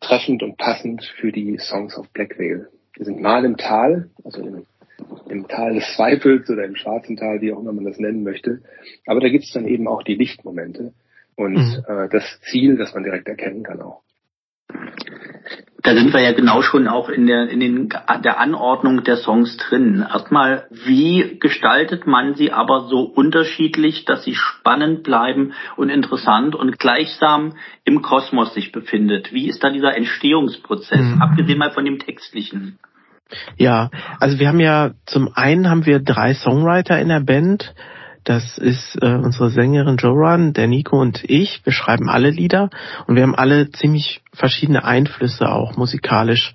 treffend 0.00 0.42
und 0.42 0.56
passend 0.56 1.04
für 1.20 1.32
die 1.32 1.58
Songs 1.58 1.96
of 1.96 2.10
Black 2.12 2.38
Veil. 2.38 2.68
Wir 2.96 3.04
sind 3.04 3.20
mal 3.20 3.44
im 3.44 3.56
Tal, 3.56 4.10
also 4.24 4.42
im, 4.42 4.66
im 5.28 5.48
Tal 5.48 5.74
des 5.74 5.94
Zweifels 5.94 6.48
oder 6.50 6.64
im 6.64 6.76
schwarzen 6.76 7.16
Tal, 7.16 7.40
wie 7.40 7.52
auch 7.52 7.60
immer 7.60 7.72
man 7.72 7.84
das 7.84 7.98
nennen 7.98 8.22
möchte. 8.22 8.62
Aber 9.06 9.20
da 9.20 9.28
gibt 9.28 9.44
es 9.44 9.52
dann 9.52 9.66
eben 9.66 9.86
auch 9.86 10.02
die 10.02 10.14
Lichtmomente 10.14 10.94
und 11.36 11.54
mhm. 11.54 11.84
äh, 11.86 12.08
das 12.08 12.24
Ziel, 12.50 12.76
das 12.76 12.94
man 12.94 13.04
direkt 13.04 13.28
erkennen 13.28 13.62
kann 13.62 13.82
auch 13.82 14.02
da 15.82 15.94
sind 15.94 16.12
wir 16.12 16.20
ja 16.20 16.32
genau 16.32 16.62
schon 16.62 16.88
auch 16.88 17.08
in 17.08 17.26
der, 17.26 17.48
in 17.48 17.60
den, 17.60 17.88
der 17.88 18.40
Anordnung 18.40 19.04
der 19.04 19.16
Songs 19.16 19.56
drin. 19.56 20.04
Erstmal, 20.08 20.66
wie 20.70 21.38
gestaltet 21.38 22.06
man 22.06 22.34
sie 22.34 22.52
aber 22.52 22.88
so 22.88 23.00
unterschiedlich, 23.00 24.04
dass 24.04 24.24
sie 24.24 24.34
spannend 24.34 25.02
bleiben 25.02 25.52
und 25.76 25.88
interessant 25.88 26.54
und 26.54 26.78
gleichsam 26.78 27.54
im 27.84 28.02
Kosmos 28.02 28.52
sich 28.54 28.72
befindet? 28.72 29.32
Wie 29.32 29.48
ist 29.48 29.62
da 29.64 29.70
dieser 29.70 29.96
Entstehungsprozess, 29.96 31.14
mhm. 31.14 31.22
abgesehen 31.22 31.58
mal 31.58 31.70
von 31.70 31.84
dem 31.84 31.98
textlichen? 31.98 32.78
Ja, 33.56 33.90
also 34.18 34.38
wir 34.38 34.48
haben 34.48 34.60
ja 34.60 34.90
zum 35.06 35.30
einen 35.34 35.70
haben 35.70 35.86
wir 35.86 36.00
drei 36.00 36.34
Songwriter 36.34 36.98
in 36.98 37.08
der 37.08 37.20
Band. 37.20 37.74
Das 38.24 38.58
ist 38.58 38.96
äh, 39.02 39.14
unsere 39.14 39.50
Sängerin 39.50 39.96
Joran, 39.96 40.52
der 40.52 40.66
Nico 40.66 41.00
und 41.00 41.22
ich. 41.24 41.60
Wir 41.64 41.72
schreiben 41.72 42.08
alle 42.08 42.30
Lieder 42.30 42.70
und 43.06 43.16
wir 43.16 43.22
haben 43.22 43.34
alle 43.34 43.70
ziemlich 43.70 44.22
verschiedene 44.32 44.84
Einflüsse 44.84 45.48
auch 45.50 45.76
musikalisch. 45.76 46.52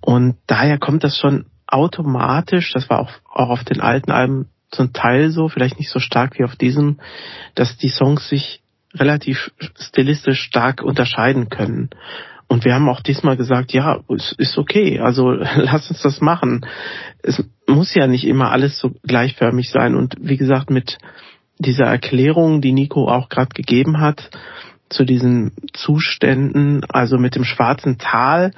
Und 0.00 0.36
daher 0.46 0.78
kommt 0.78 1.04
das 1.04 1.18
schon 1.18 1.46
automatisch, 1.66 2.72
das 2.72 2.90
war 2.90 3.00
auch, 3.00 3.12
auch 3.30 3.50
auf 3.50 3.64
den 3.64 3.80
alten 3.80 4.10
Alben 4.10 4.48
zum 4.70 4.92
Teil 4.92 5.30
so, 5.30 5.48
vielleicht 5.48 5.78
nicht 5.78 5.90
so 5.90 5.98
stark 5.98 6.38
wie 6.38 6.44
auf 6.44 6.56
diesem, 6.56 7.00
dass 7.54 7.76
die 7.76 7.88
Songs 7.88 8.28
sich 8.28 8.62
relativ 8.94 9.52
stilistisch 9.78 10.42
stark 10.42 10.82
unterscheiden 10.82 11.48
können. 11.48 11.90
Und 12.50 12.64
wir 12.64 12.74
haben 12.74 12.88
auch 12.88 13.00
diesmal 13.00 13.36
gesagt, 13.36 13.72
ja, 13.72 14.00
es 14.08 14.32
ist 14.32 14.58
okay, 14.58 14.98
also 14.98 15.30
lass 15.54 15.88
uns 15.88 16.02
das 16.02 16.20
machen. 16.20 16.66
Es 17.22 17.44
muss 17.68 17.94
ja 17.94 18.08
nicht 18.08 18.26
immer 18.26 18.50
alles 18.50 18.80
so 18.80 18.90
gleichförmig 19.04 19.70
sein. 19.70 19.94
Und 19.94 20.16
wie 20.18 20.36
gesagt, 20.36 20.68
mit 20.68 20.98
dieser 21.60 21.84
Erklärung, 21.84 22.60
die 22.60 22.72
Nico 22.72 23.08
auch 23.08 23.28
gerade 23.28 23.50
gegeben 23.54 24.00
hat, 24.00 24.30
zu 24.88 25.04
diesen 25.04 25.52
Zuständen, 25.72 26.84
also 26.88 27.18
mit 27.18 27.36
dem 27.36 27.44
schwarzen 27.44 27.98
Tal 27.98 28.50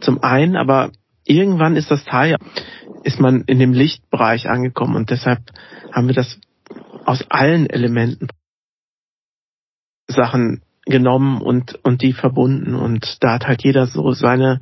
zum 0.00 0.22
einen, 0.22 0.56
aber 0.56 0.90
irgendwann 1.26 1.76
ist 1.76 1.90
das 1.90 2.02
Tal 2.06 2.30
ja, 2.30 2.36
ist 3.02 3.20
man 3.20 3.42
in 3.42 3.58
dem 3.58 3.74
Lichtbereich 3.74 4.48
angekommen 4.48 4.96
und 4.96 5.10
deshalb 5.10 5.40
haben 5.92 6.06
wir 6.06 6.14
das 6.14 6.40
aus 7.04 7.22
allen 7.28 7.68
Elementen 7.68 8.28
Sachen 10.06 10.62
genommen 10.86 11.40
und, 11.40 11.78
und 11.82 12.02
die 12.02 12.12
verbunden. 12.12 12.74
Und 12.74 13.22
da 13.22 13.34
hat 13.34 13.46
halt 13.46 13.64
jeder 13.64 13.86
so 13.86 14.12
seine 14.12 14.60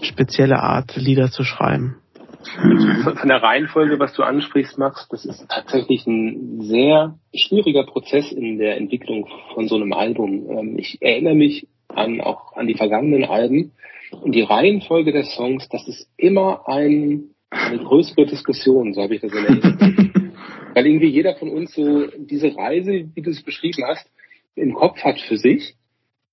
spezielle 0.00 0.60
Art, 0.60 0.96
Lieder 0.96 1.30
zu 1.30 1.44
schreiben. 1.44 1.96
Von 2.44 3.28
der 3.28 3.42
Reihenfolge, 3.42 4.00
was 4.00 4.14
du 4.14 4.24
ansprichst, 4.24 4.76
Max, 4.76 5.06
das 5.08 5.24
ist 5.24 5.46
tatsächlich 5.48 6.06
ein 6.06 6.60
sehr 6.62 7.16
schwieriger 7.34 7.84
Prozess 7.84 8.32
in 8.32 8.58
der 8.58 8.76
Entwicklung 8.78 9.28
von 9.54 9.68
so 9.68 9.76
einem 9.76 9.92
Album. 9.92 10.50
Ähm, 10.50 10.78
ich 10.78 11.00
erinnere 11.00 11.36
mich 11.36 11.68
an 11.88 12.20
auch 12.20 12.56
an 12.56 12.66
die 12.66 12.74
vergangenen 12.74 13.24
Alben 13.24 13.72
und 14.22 14.34
die 14.34 14.42
Reihenfolge 14.42 15.12
der 15.12 15.24
Songs, 15.24 15.68
das 15.68 15.86
ist 15.86 16.08
immer 16.16 16.68
ein, 16.68 17.30
eine 17.50 17.78
größere 17.78 18.26
Diskussion, 18.26 18.92
so 18.92 19.02
habe 19.02 19.14
ich 19.14 19.20
das 19.20 19.32
in 19.32 19.44
Erinnerung. 19.44 20.32
Weil 20.74 20.86
irgendwie 20.86 21.08
jeder 21.08 21.34
von 21.34 21.50
uns 21.50 21.74
so 21.74 22.06
diese 22.18 22.56
Reise, 22.56 23.08
wie 23.14 23.22
du 23.22 23.30
es 23.30 23.42
beschrieben 23.42 23.84
hast, 23.86 24.08
im 24.54 24.74
Kopf 24.74 24.98
hat 25.02 25.18
für 25.20 25.36
sich 25.36 25.76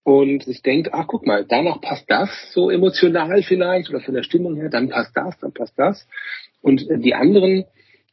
und 0.04 0.44
sich 0.44 0.62
denkt, 0.62 0.94
ach 0.94 1.08
guck 1.08 1.26
mal, 1.26 1.46
danach 1.48 1.82
passt 1.82 2.10
das 2.10 2.30
so 2.54 2.70
emotional 2.70 3.44
vielleicht 3.44 3.90
oder 3.90 4.02
von 4.02 4.14
der 4.14 4.24
Stimmung 4.24 4.56
her, 4.56 4.70
dann 4.70 4.90
passt 4.90 5.16
das, 5.16 5.38
dann 5.40 5.54
passt 5.54 5.78
das. 5.78 6.08
Und 6.62 6.88
die 6.90 7.14
anderen 7.14 7.66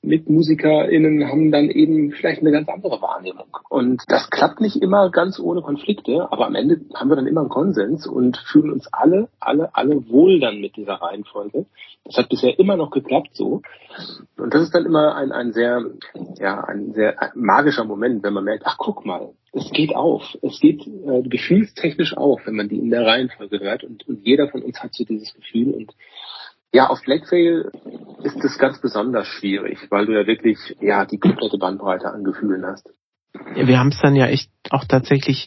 MitmusikerInnen 0.02 1.28
haben 1.28 1.50
dann 1.50 1.68
eben 1.68 2.12
vielleicht 2.12 2.40
eine 2.40 2.52
ganz 2.52 2.68
andere 2.68 3.02
Wahrnehmung. 3.02 3.56
Und 3.68 4.02
das 4.08 4.30
klappt 4.30 4.60
nicht 4.60 4.76
immer 4.76 5.10
ganz 5.10 5.40
ohne 5.40 5.62
Konflikte, 5.62 6.28
aber 6.30 6.46
am 6.46 6.54
Ende 6.54 6.80
haben 6.94 7.08
wir 7.08 7.16
dann 7.16 7.26
immer 7.26 7.40
einen 7.40 7.50
Konsens 7.50 8.06
und 8.06 8.36
fühlen 8.36 8.72
uns 8.72 8.88
alle, 8.92 9.28
alle, 9.40 9.74
alle 9.74 10.08
wohl 10.08 10.38
dann 10.38 10.60
mit 10.60 10.76
dieser 10.76 10.94
Reihenfolge. 10.94 11.66
Das 12.04 12.16
hat 12.18 12.28
bisher 12.28 12.58
immer 12.58 12.76
noch 12.76 12.90
geklappt 12.90 13.30
so. 13.32 13.62
Und 14.36 14.54
das 14.54 14.62
ist 14.62 14.74
dann 14.74 14.86
immer 14.86 15.16
ein, 15.16 15.32
ein 15.32 15.52
sehr, 15.52 15.82
ja, 16.38 16.62
ein 16.62 16.92
sehr 16.92 17.16
magischer 17.34 17.84
Moment, 17.84 18.22
wenn 18.22 18.32
man 18.32 18.44
merkt, 18.44 18.64
ach 18.64 18.76
guck 18.78 19.04
mal, 19.04 19.30
es 19.56 19.70
geht 19.70 19.94
auf. 19.94 20.36
Es 20.42 20.60
geht 20.60 20.86
äh, 20.86 21.22
gefühlstechnisch 21.22 22.16
auf, 22.16 22.42
wenn 22.44 22.56
man 22.56 22.68
die 22.68 22.78
in 22.78 22.90
der 22.90 23.06
Reihenfolge 23.06 23.60
hört. 23.60 23.84
Und, 23.84 24.06
und 24.06 24.26
jeder 24.26 24.48
von 24.48 24.62
uns 24.62 24.82
hat 24.82 24.94
so 24.94 25.04
dieses 25.04 25.32
Gefühl. 25.34 25.72
Und 25.72 25.92
ja, 26.72 26.88
auf 26.88 27.00
Blackfail 27.02 27.70
ist 28.22 28.44
es 28.44 28.58
ganz 28.58 28.80
besonders 28.80 29.26
schwierig, 29.26 29.78
weil 29.90 30.06
du 30.06 30.12
ja 30.12 30.26
wirklich 30.26 30.58
ja 30.80 31.06
die 31.06 31.18
komplette 31.18 31.58
Bandbreite 31.58 32.10
an 32.12 32.22
Gefühlen 32.22 32.66
hast. 32.66 32.90
Wir 33.54 33.78
haben 33.78 33.88
es 33.88 34.00
dann 34.00 34.14
ja 34.14 34.26
echt 34.26 34.50
auch 34.70 34.84
tatsächlich 34.84 35.46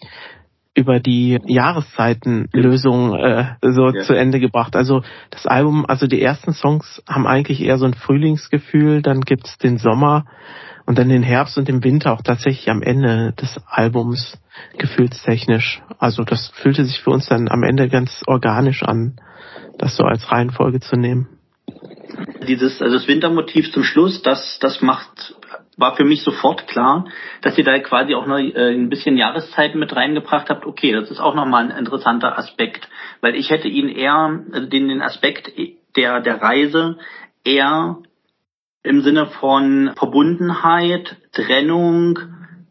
über 0.80 1.00
die 1.00 1.40
Jahreszeitenlösung 1.46 3.16
äh, 3.16 3.56
so 3.62 3.90
ja. 3.90 4.02
zu 4.02 4.14
Ende 4.14 4.40
gebracht. 4.40 4.76
Also 4.76 5.04
das 5.30 5.46
Album, 5.46 5.86
also 5.88 6.08
die 6.08 6.22
ersten 6.22 6.54
Songs 6.54 7.04
haben 7.08 7.28
eigentlich 7.28 7.62
eher 7.62 7.78
so 7.78 7.86
ein 7.86 7.94
Frühlingsgefühl, 7.94 9.02
dann 9.02 9.22
gibt's 9.22 9.58
den 9.58 9.78
Sommer 9.78 10.26
und 10.86 10.98
dann 10.98 11.10
den 11.10 11.24
Herbst 11.24 11.58
und 11.58 11.68
den 11.68 11.84
Winter 11.84 12.14
auch 12.14 12.22
tatsächlich 12.22 12.70
am 12.70 12.82
Ende 12.82 13.34
des 13.34 13.60
Albums 13.68 14.40
gefühlstechnisch. 14.78 15.82
Also 16.00 16.24
das 16.24 16.50
fühlte 16.56 16.84
sich 16.86 17.00
für 17.02 17.12
uns 17.12 17.28
dann 17.28 17.48
am 17.50 17.64
Ende 17.64 17.90
ganz 17.90 18.24
organisch 18.26 18.82
an 18.84 19.20
das 19.78 19.96
so 19.96 20.04
als 20.04 20.32
Reihenfolge 20.32 20.80
zu 20.80 20.96
nehmen. 20.96 21.28
Dieses, 22.48 22.82
also 22.82 22.98
das 22.98 23.08
Wintermotiv 23.08 23.72
zum 23.72 23.84
Schluss, 23.84 24.22
das, 24.22 24.58
das 24.60 24.82
macht, 24.82 25.36
war 25.80 25.96
für 25.96 26.04
mich 26.04 26.24
sofort 26.24 26.68
klar, 26.68 27.06
dass 27.42 27.58
ihr 27.58 27.64
da 27.64 27.78
quasi 27.80 28.14
auch 28.14 28.28
noch 28.28 28.38
äh, 28.38 28.74
ein 28.74 28.90
bisschen 28.90 29.18
Jahreszeiten 29.18 29.80
mit 29.80 29.96
reingebracht 29.96 30.50
habt. 30.50 30.66
Okay, 30.66 30.92
das 30.92 31.10
ist 31.10 31.20
auch 31.20 31.36
nochmal 31.36 31.66
ein 31.66 31.78
interessanter 31.78 32.38
Aspekt, 32.38 32.90
weil 33.22 33.36
ich 33.36 33.50
hätte 33.50 33.68
ihn 33.68 33.90
eher, 33.90 34.44
also 34.52 34.68
den, 34.68 34.90
den 34.90 35.02
Aspekt 35.02 35.52
der, 35.96 36.22
der 36.22 36.42
Reise 36.42 36.98
eher 37.44 37.98
im 38.84 39.02
Sinne 39.02 39.28
von 39.28 39.92
Verbundenheit, 39.96 41.18
Trennung, 41.32 42.20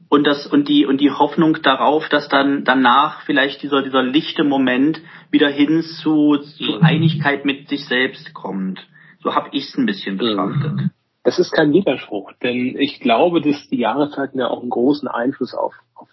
und 0.08 0.26
das 0.26 0.46
und 0.46 0.68
die 0.68 0.86
und 0.86 1.00
die 1.00 1.10
Hoffnung 1.10 1.58
darauf, 1.62 2.08
dass 2.08 2.28
dann 2.28 2.64
danach 2.64 3.22
vielleicht 3.22 3.62
dieser 3.62 3.82
dieser 3.82 4.02
lichte 4.02 4.42
Moment 4.42 5.00
wieder 5.30 5.48
hin 5.48 5.82
zu, 5.82 6.38
zu 6.38 6.80
Einigkeit 6.80 7.44
mit 7.44 7.68
sich 7.68 7.84
selbst 7.84 8.32
kommt. 8.32 8.80
So 9.22 9.34
habe 9.34 9.50
ich 9.52 9.64
es 9.64 9.76
ein 9.76 9.86
bisschen 9.86 10.16
betrachtet. 10.16 10.90
Das 11.28 11.38
ist 11.38 11.52
kein 11.52 11.74
Widerspruch, 11.74 12.32
denn 12.42 12.74
ich 12.78 13.00
glaube, 13.00 13.42
dass 13.42 13.68
die 13.68 13.80
Jahreszeiten 13.80 14.38
ja 14.38 14.48
auch 14.48 14.62
einen 14.62 14.70
großen 14.70 15.08
Einfluss 15.08 15.52
auf, 15.52 15.74
auf 15.94 16.08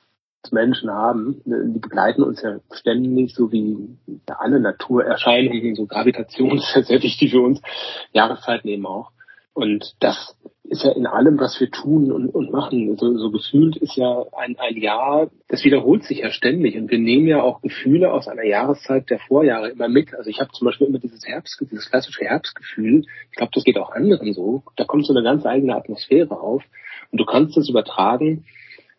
Menschen 0.51 0.91
haben. 0.91 1.41
Die 1.45 1.79
begleiten 1.79 2.21
uns 2.21 2.41
ja 2.41 2.59
ständig, 2.73 3.33
so 3.33 3.49
wie 3.49 3.97
alle 4.27 4.59
Naturerscheinungen, 4.59 5.75
so 5.75 5.85
sehr 6.83 7.01
wichtig 7.01 7.31
für 7.31 7.39
uns. 7.39 7.61
Jahreszeiten 8.11 8.67
eben 8.67 8.85
auch. 8.85 9.13
Und 9.55 9.95
das 10.01 10.35
ist 10.65 10.83
ja 10.83 10.91
in 10.91 11.07
allem, 11.07 11.39
was 11.39 11.59
wir 11.61 11.71
tun 11.71 12.11
und, 12.11 12.27
und 12.27 12.51
machen, 12.51 12.97
so, 12.97 13.17
so 13.17 13.31
gefühlt 13.31 13.77
ist 13.77 13.95
ja 13.95 14.25
ein, 14.37 14.57
ein 14.59 14.75
Jahr, 14.75 15.29
das 15.47 15.63
wiederholt 15.63 16.03
sich 16.03 16.19
ja 16.19 16.29
ständig. 16.29 16.75
Und 16.75 16.91
wir 16.91 16.99
nehmen 16.99 17.25
ja 17.25 17.41
auch 17.41 17.61
Gefühle 17.61 18.11
aus 18.11 18.27
einer 18.27 18.43
Jahreszeit 18.43 19.09
der 19.09 19.19
Vorjahre 19.19 19.69
immer 19.69 19.87
mit. 19.87 20.13
Also 20.13 20.29
ich 20.29 20.41
habe 20.41 20.51
zum 20.51 20.65
Beispiel 20.65 20.87
immer 20.87 20.99
dieses 20.99 21.25
Herbst, 21.25 21.63
dieses 21.71 21.89
klassische 21.89 22.25
Herbstgefühl. 22.25 23.05
Ich 23.31 23.37
glaube, 23.37 23.51
das 23.55 23.63
geht 23.63 23.77
auch 23.77 23.91
anderen 23.91 24.33
so. 24.33 24.63
Da 24.75 24.83
kommt 24.83 25.05
so 25.05 25.13
eine 25.13 25.23
ganz 25.23 25.45
eigene 25.45 25.73
Atmosphäre 25.73 26.37
auf. 26.37 26.61
Und 27.11 27.21
du 27.21 27.25
kannst 27.25 27.55
das 27.55 27.69
übertragen 27.69 28.43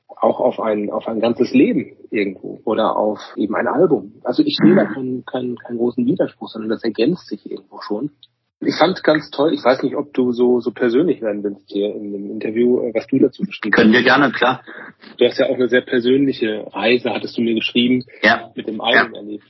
auch 0.08 0.40
auf 0.40 0.58
ein, 0.58 0.88
auf 0.90 1.06
ein 1.06 1.20
ganzes 1.20 1.52
Leben 1.52 1.96
irgendwo 2.10 2.60
oder 2.64 2.96
auf 2.96 3.18
eben 3.36 3.54
ein 3.54 3.68
Album. 3.68 4.14
Also 4.24 4.42
ich 4.42 4.56
sehe 4.56 4.74
da 4.74 4.86
keinen, 4.86 5.26
keinen, 5.26 5.56
keinen 5.56 5.76
großen 5.76 6.06
Widerspruch, 6.06 6.48
sondern 6.48 6.70
das 6.70 6.82
ergänzt 6.82 7.26
sich 7.26 7.50
irgendwo 7.50 7.80
schon. 7.82 8.12
Ich 8.60 8.74
fand 8.76 9.02
ganz 9.04 9.30
toll, 9.30 9.52
ich 9.52 9.62
weiß 9.62 9.82
nicht, 9.82 9.96
ob 9.96 10.14
du 10.14 10.32
so, 10.32 10.60
so 10.60 10.70
persönlich 10.70 11.20
werden 11.20 11.44
willst 11.44 11.70
hier 11.70 11.94
in 11.94 12.12
dem 12.12 12.30
Interview, 12.30 12.80
äh, 12.80 12.94
was 12.94 13.06
du 13.06 13.18
dazu 13.18 13.42
geschrieben 13.42 13.72
Können 13.72 13.92
wir 13.92 14.02
gerne, 14.02 14.32
klar. 14.32 14.62
Du 15.18 15.26
hast 15.26 15.38
ja 15.38 15.46
auch 15.46 15.54
eine 15.56 15.68
sehr 15.68 15.82
persönliche 15.82 16.66
Reise, 16.72 17.10
hattest 17.10 17.36
du 17.36 17.42
mir 17.42 17.54
geschrieben, 17.54 18.04
Ja. 18.22 18.50
mit 18.54 18.66
dem 18.66 18.80
Album 18.80 19.12
Ja. 19.14 19.20
erlebt. 19.20 19.44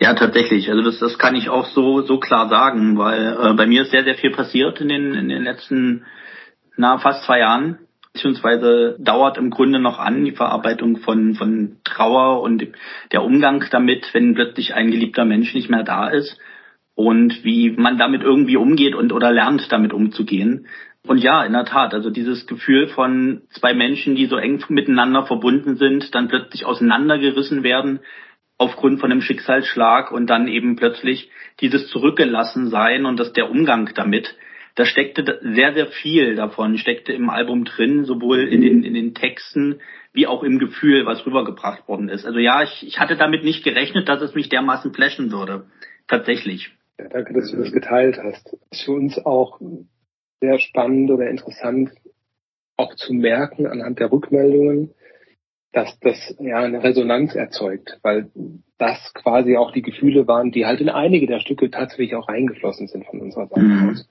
Ja, 0.00 0.14
tatsächlich. 0.14 0.68
Also 0.68 0.82
das, 0.82 0.98
das 0.98 1.18
kann 1.18 1.36
ich 1.36 1.48
auch 1.48 1.66
so, 1.66 2.02
so 2.02 2.18
klar 2.18 2.48
sagen, 2.48 2.98
weil 2.98 3.36
äh, 3.40 3.54
bei 3.54 3.66
mir 3.66 3.82
ist 3.82 3.92
sehr, 3.92 4.04
sehr 4.04 4.16
viel 4.16 4.32
passiert 4.32 4.80
in 4.80 4.88
den, 4.88 5.14
in 5.14 5.28
den 5.28 5.44
letzten, 5.44 6.04
na, 6.76 6.98
fast 6.98 7.24
zwei 7.24 7.38
Jahren. 7.38 7.78
Beziehungsweise 8.12 8.96
dauert 9.00 9.38
im 9.38 9.50
Grunde 9.50 9.78
noch 9.80 9.98
an 9.98 10.24
die 10.24 10.32
Verarbeitung 10.32 10.98
von, 10.98 11.34
von 11.34 11.78
Trauer 11.84 12.42
und 12.42 12.64
der 13.12 13.22
Umgang 13.24 13.64
damit, 13.70 14.12
wenn 14.12 14.34
plötzlich 14.34 14.74
ein 14.74 14.90
geliebter 14.90 15.24
Mensch 15.24 15.54
nicht 15.54 15.70
mehr 15.70 15.82
da 15.84 16.08
ist 16.08 16.38
und 16.94 17.44
wie 17.44 17.70
man 17.70 17.98
damit 17.98 18.22
irgendwie 18.22 18.56
umgeht 18.56 18.94
und 18.94 19.12
oder 19.12 19.32
lernt, 19.32 19.70
damit 19.70 19.92
umzugehen. 19.92 20.66
Und 21.06 21.18
ja, 21.18 21.44
in 21.44 21.52
der 21.52 21.66
Tat, 21.66 21.92
also 21.92 22.10
dieses 22.10 22.46
Gefühl 22.46 22.86
von 22.88 23.42
zwei 23.50 23.74
Menschen, 23.74 24.14
die 24.14 24.26
so 24.26 24.36
eng 24.36 24.64
miteinander 24.68 25.26
verbunden 25.26 25.76
sind, 25.76 26.14
dann 26.14 26.28
plötzlich 26.28 26.64
auseinandergerissen 26.64 27.62
werden 27.62 28.00
aufgrund 28.56 29.00
von 29.00 29.10
einem 29.10 29.20
Schicksalsschlag 29.20 30.12
und 30.12 30.28
dann 30.28 30.48
eben 30.48 30.76
plötzlich 30.76 31.30
dieses 31.60 31.88
zurückgelassen 31.88 32.70
sein 32.70 33.04
und 33.04 33.18
das 33.18 33.32
der 33.32 33.50
Umgang 33.50 33.90
damit. 33.94 34.36
Da 34.76 34.84
steckte 34.86 35.40
sehr, 35.42 35.74
sehr 35.74 35.86
viel 35.88 36.34
davon, 36.34 36.78
steckte 36.78 37.12
im 37.12 37.30
Album 37.30 37.64
drin, 37.64 38.04
sowohl 38.04 38.40
in 38.40 38.60
den, 38.60 38.82
in 38.82 38.94
den 38.94 39.14
Texten 39.14 39.80
wie 40.12 40.26
auch 40.26 40.42
im 40.42 40.58
Gefühl, 40.58 41.06
was 41.06 41.26
rübergebracht 41.26 41.86
worden 41.86 42.08
ist. 42.08 42.24
Also 42.24 42.38
ja, 42.38 42.62
ich, 42.62 42.86
ich 42.86 42.98
hatte 42.98 43.16
damit 43.16 43.44
nicht 43.44 43.64
gerechnet, 43.64 44.08
dass 44.08 44.22
es 44.22 44.34
mich 44.34 44.48
dermaßen 44.48 44.94
flashen 44.94 45.30
würde. 45.30 45.66
Tatsächlich. 46.08 46.72
Ja, 46.98 47.08
danke, 47.08 47.34
dass 47.34 47.50
du 47.50 47.56
das 47.56 47.72
geteilt 47.72 48.18
hast. 48.22 48.56
Ist 48.70 48.84
für 48.84 48.92
uns 48.92 49.18
auch 49.24 49.60
sehr 50.40 50.58
spannend 50.58 51.10
oder 51.10 51.28
interessant, 51.28 51.90
auch 52.76 52.94
zu 52.94 53.12
merken 53.12 53.66
anhand 53.66 53.98
der 53.98 54.10
Rückmeldungen, 54.12 54.94
dass 55.72 55.98
das 56.00 56.36
ja 56.38 56.58
eine 56.58 56.82
Resonanz 56.82 57.34
erzeugt, 57.34 57.98
weil 58.02 58.30
das 58.78 59.12
quasi 59.14 59.56
auch 59.56 59.72
die 59.72 59.82
Gefühle 59.82 60.26
waren, 60.28 60.52
die 60.52 60.66
halt 60.66 60.80
in 60.80 60.88
einige 60.88 61.26
der 61.26 61.40
Stücke 61.40 61.70
tatsächlich 61.70 62.14
auch 62.14 62.28
eingeflossen 62.28 62.86
sind 62.86 63.06
von 63.06 63.20
unserer 63.20 63.48
Seite 63.48 63.60
Mhm. 63.62 63.90
aus. 63.90 64.08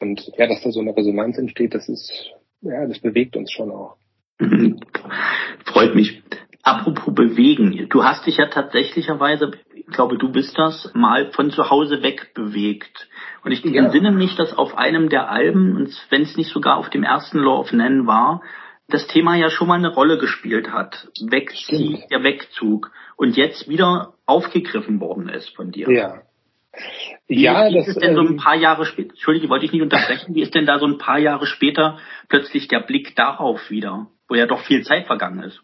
Und 0.00 0.32
ja, 0.36 0.46
dass 0.46 0.62
da 0.62 0.70
so 0.70 0.80
eine 0.80 0.96
Resonanz 0.96 1.38
entsteht, 1.38 1.74
das 1.74 1.88
ist, 1.88 2.32
ja, 2.60 2.86
das 2.86 2.98
bewegt 2.98 3.36
uns 3.36 3.52
schon 3.52 3.70
auch. 3.70 3.96
Mhm. 4.40 4.80
Freut 5.64 5.94
mich. 5.94 6.22
Apropos 6.62 7.14
bewegen, 7.14 7.88
du 7.90 8.04
hast 8.04 8.26
dich 8.26 8.38
ja 8.38 8.46
tatsächlicherweise, 8.46 9.52
ich 9.86 9.94
glaube, 9.94 10.18
du 10.18 10.30
bist 10.32 10.58
das, 10.58 10.90
mal 10.94 11.30
von 11.32 11.50
zu 11.50 11.70
Hause 11.70 12.02
weg 12.02 12.32
bewegt. 12.34 13.08
Und 13.44 13.52
ich 13.52 13.64
Ja. 13.64 13.84
entsinne 13.84 14.10
mich, 14.12 14.34
dass 14.36 14.56
auf 14.56 14.76
einem 14.76 15.08
der 15.08 15.30
Alben, 15.30 15.76
und 15.76 15.90
wenn 16.10 16.22
es 16.22 16.36
nicht 16.36 16.50
sogar 16.50 16.76
auf 16.76 16.90
dem 16.90 17.02
ersten 17.04 17.38
Law 17.38 17.60
of 17.60 17.72
Nen 17.72 18.06
war, 18.06 18.42
das 18.88 19.06
Thema 19.06 19.36
ja 19.36 19.50
schon 19.50 19.68
mal 19.68 19.74
eine 19.78 19.92
Rolle 19.94 20.18
gespielt 20.18 20.70
hat. 20.72 21.08
Wegziehen, 21.20 21.96
Stimmt. 21.96 22.10
der 22.10 22.22
Wegzug. 22.22 22.90
Und 23.16 23.36
jetzt 23.36 23.68
wieder 23.68 24.14
aufgegriffen 24.26 25.00
worden 25.00 25.28
ist 25.28 25.54
von 25.56 25.70
dir. 25.70 25.90
Ja. 25.90 26.22
Wie, 27.26 27.42
Ja, 27.42 27.68
wie 27.68 27.74
das, 27.76 27.88
ist 27.88 28.02
denn 28.02 28.14
so 28.14 28.20
ein 28.22 28.26
ähm, 28.32 28.36
paar 28.36 28.56
Jahre 28.56 28.84
später, 28.84 29.10
Entschuldige, 29.10 29.48
wollte 29.48 29.64
ich 29.64 29.72
nicht 29.72 29.82
unterbrechen, 29.82 30.34
wie 30.34 30.42
ist 30.42 30.54
denn 30.54 30.66
da 30.66 30.78
so 30.78 30.86
ein 30.86 30.98
paar 30.98 31.18
Jahre 31.18 31.46
später 31.46 31.98
plötzlich 32.28 32.68
der 32.68 32.80
Blick 32.80 33.14
darauf 33.16 33.70
wieder, 33.70 34.08
wo 34.28 34.34
ja 34.34 34.46
doch 34.46 34.60
viel 34.60 34.82
Zeit 34.82 35.06
vergangen 35.06 35.42
ist? 35.44 35.62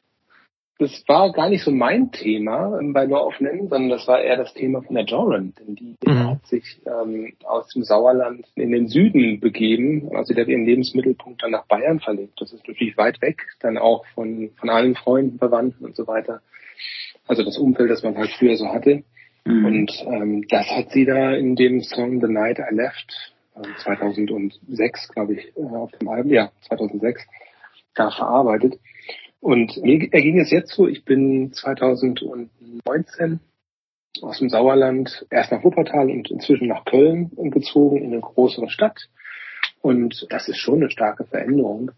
Das 0.81 1.05
war 1.07 1.31
gar 1.31 1.51
nicht 1.51 1.63
so 1.63 1.71
mein 1.71 2.11
Thema 2.11 2.79
ähm, 2.81 2.95
bei 2.95 3.05
Law 3.05 3.27
of 3.27 3.39
Nen, 3.39 3.69
sondern 3.69 3.91
das 3.91 4.09
war 4.09 4.21
eher 4.21 4.39
das 4.39 4.55
Thema 4.55 4.83
von 4.83 4.95
der 4.95 5.05
Joran, 5.05 5.53
denn 5.59 5.75
die 5.77 5.97
Mhm. 6.07 6.31
hat 6.31 6.47
sich 6.47 6.81
ähm, 6.87 7.35
aus 7.45 7.69
dem 7.69 7.85
Sauerland 7.85 8.47
in 8.55 8.73
den 8.73 8.89
Süden 8.89 9.41
begeben, 9.41 10.11
also 10.15 10.33
der 10.35 10.45
hat 10.45 10.49
ihren 10.49 10.65
Lebensmittelpunkt 10.65 11.43
dann 11.43 11.51
nach 11.51 11.67
Bayern 11.67 12.01
verlegt. 12.01 12.41
Das 12.41 12.53
ist 12.53 12.67
natürlich 12.67 12.97
weit 12.97 13.21
weg, 13.21 13.47
dann 13.61 13.77
auch 13.77 14.07
von, 14.15 14.51
von 14.59 14.71
allen 14.71 14.95
Freunden, 14.95 15.39
Verwandten 15.39 15.85
und 15.85 15.95
so 15.95 16.07
weiter. 16.07 16.41
Also 17.27 17.45
das 17.45 17.59
Umfeld, 17.59 17.91
das 17.91 18.03
man 18.03 18.17
halt 18.17 18.31
früher 18.31 18.57
so 18.57 18.67
hatte. 18.69 19.05
Mhm. 19.45 19.65
Und 19.65 20.05
ähm, 20.07 20.49
das 20.49 20.67
hat 20.67 20.91
sie 20.93 21.05
da 21.05 21.33
in 21.33 21.57
dem 21.57 21.83
Song 21.83 22.21
The 22.21 22.33
Night 22.33 22.59
I 22.59 22.75
Left, 22.75 23.35
äh, 23.57 23.83
2006, 23.83 25.09
glaube 25.09 25.35
ich, 25.35 25.57
äh, 25.57 25.61
auf 25.63 25.91
dem 25.93 26.09
Album, 26.09 26.33
ja, 26.33 26.51
2006, 26.69 27.23
da 27.95 28.11
verarbeitet. 28.11 28.79
Und 29.41 29.77
mir 29.83 30.13
erging 30.13 30.39
es 30.39 30.51
jetzt 30.51 30.73
so, 30.73 30.87
ich 30.87 31.05
bin 31.05 31.53
2019 31.53 33.41
aus 34.23 34.39
dem 34.39 34.51
Sauerland 34.51 35.27
erst 35.31 35.51
nach 35.51 35.65
Wuppertal 35.65 36.11
und 36.11 36.31
inzwischen 36.31 36.69
nach 36.69 36.85
Köln 36.85 37.31
gezogen, 37.51 37.99
in 37.99 38.13
eine 38.13 38.21
größere 38.21 38.69
Stadt. 38.69 39.09
Und 39.81 40.27
das 40.31 40.49
ist 40.49 40.59
schon 40.59 40.77
eine 40.77 40.91
starke 40.91 41.25
Veränderung. 41.25 41.93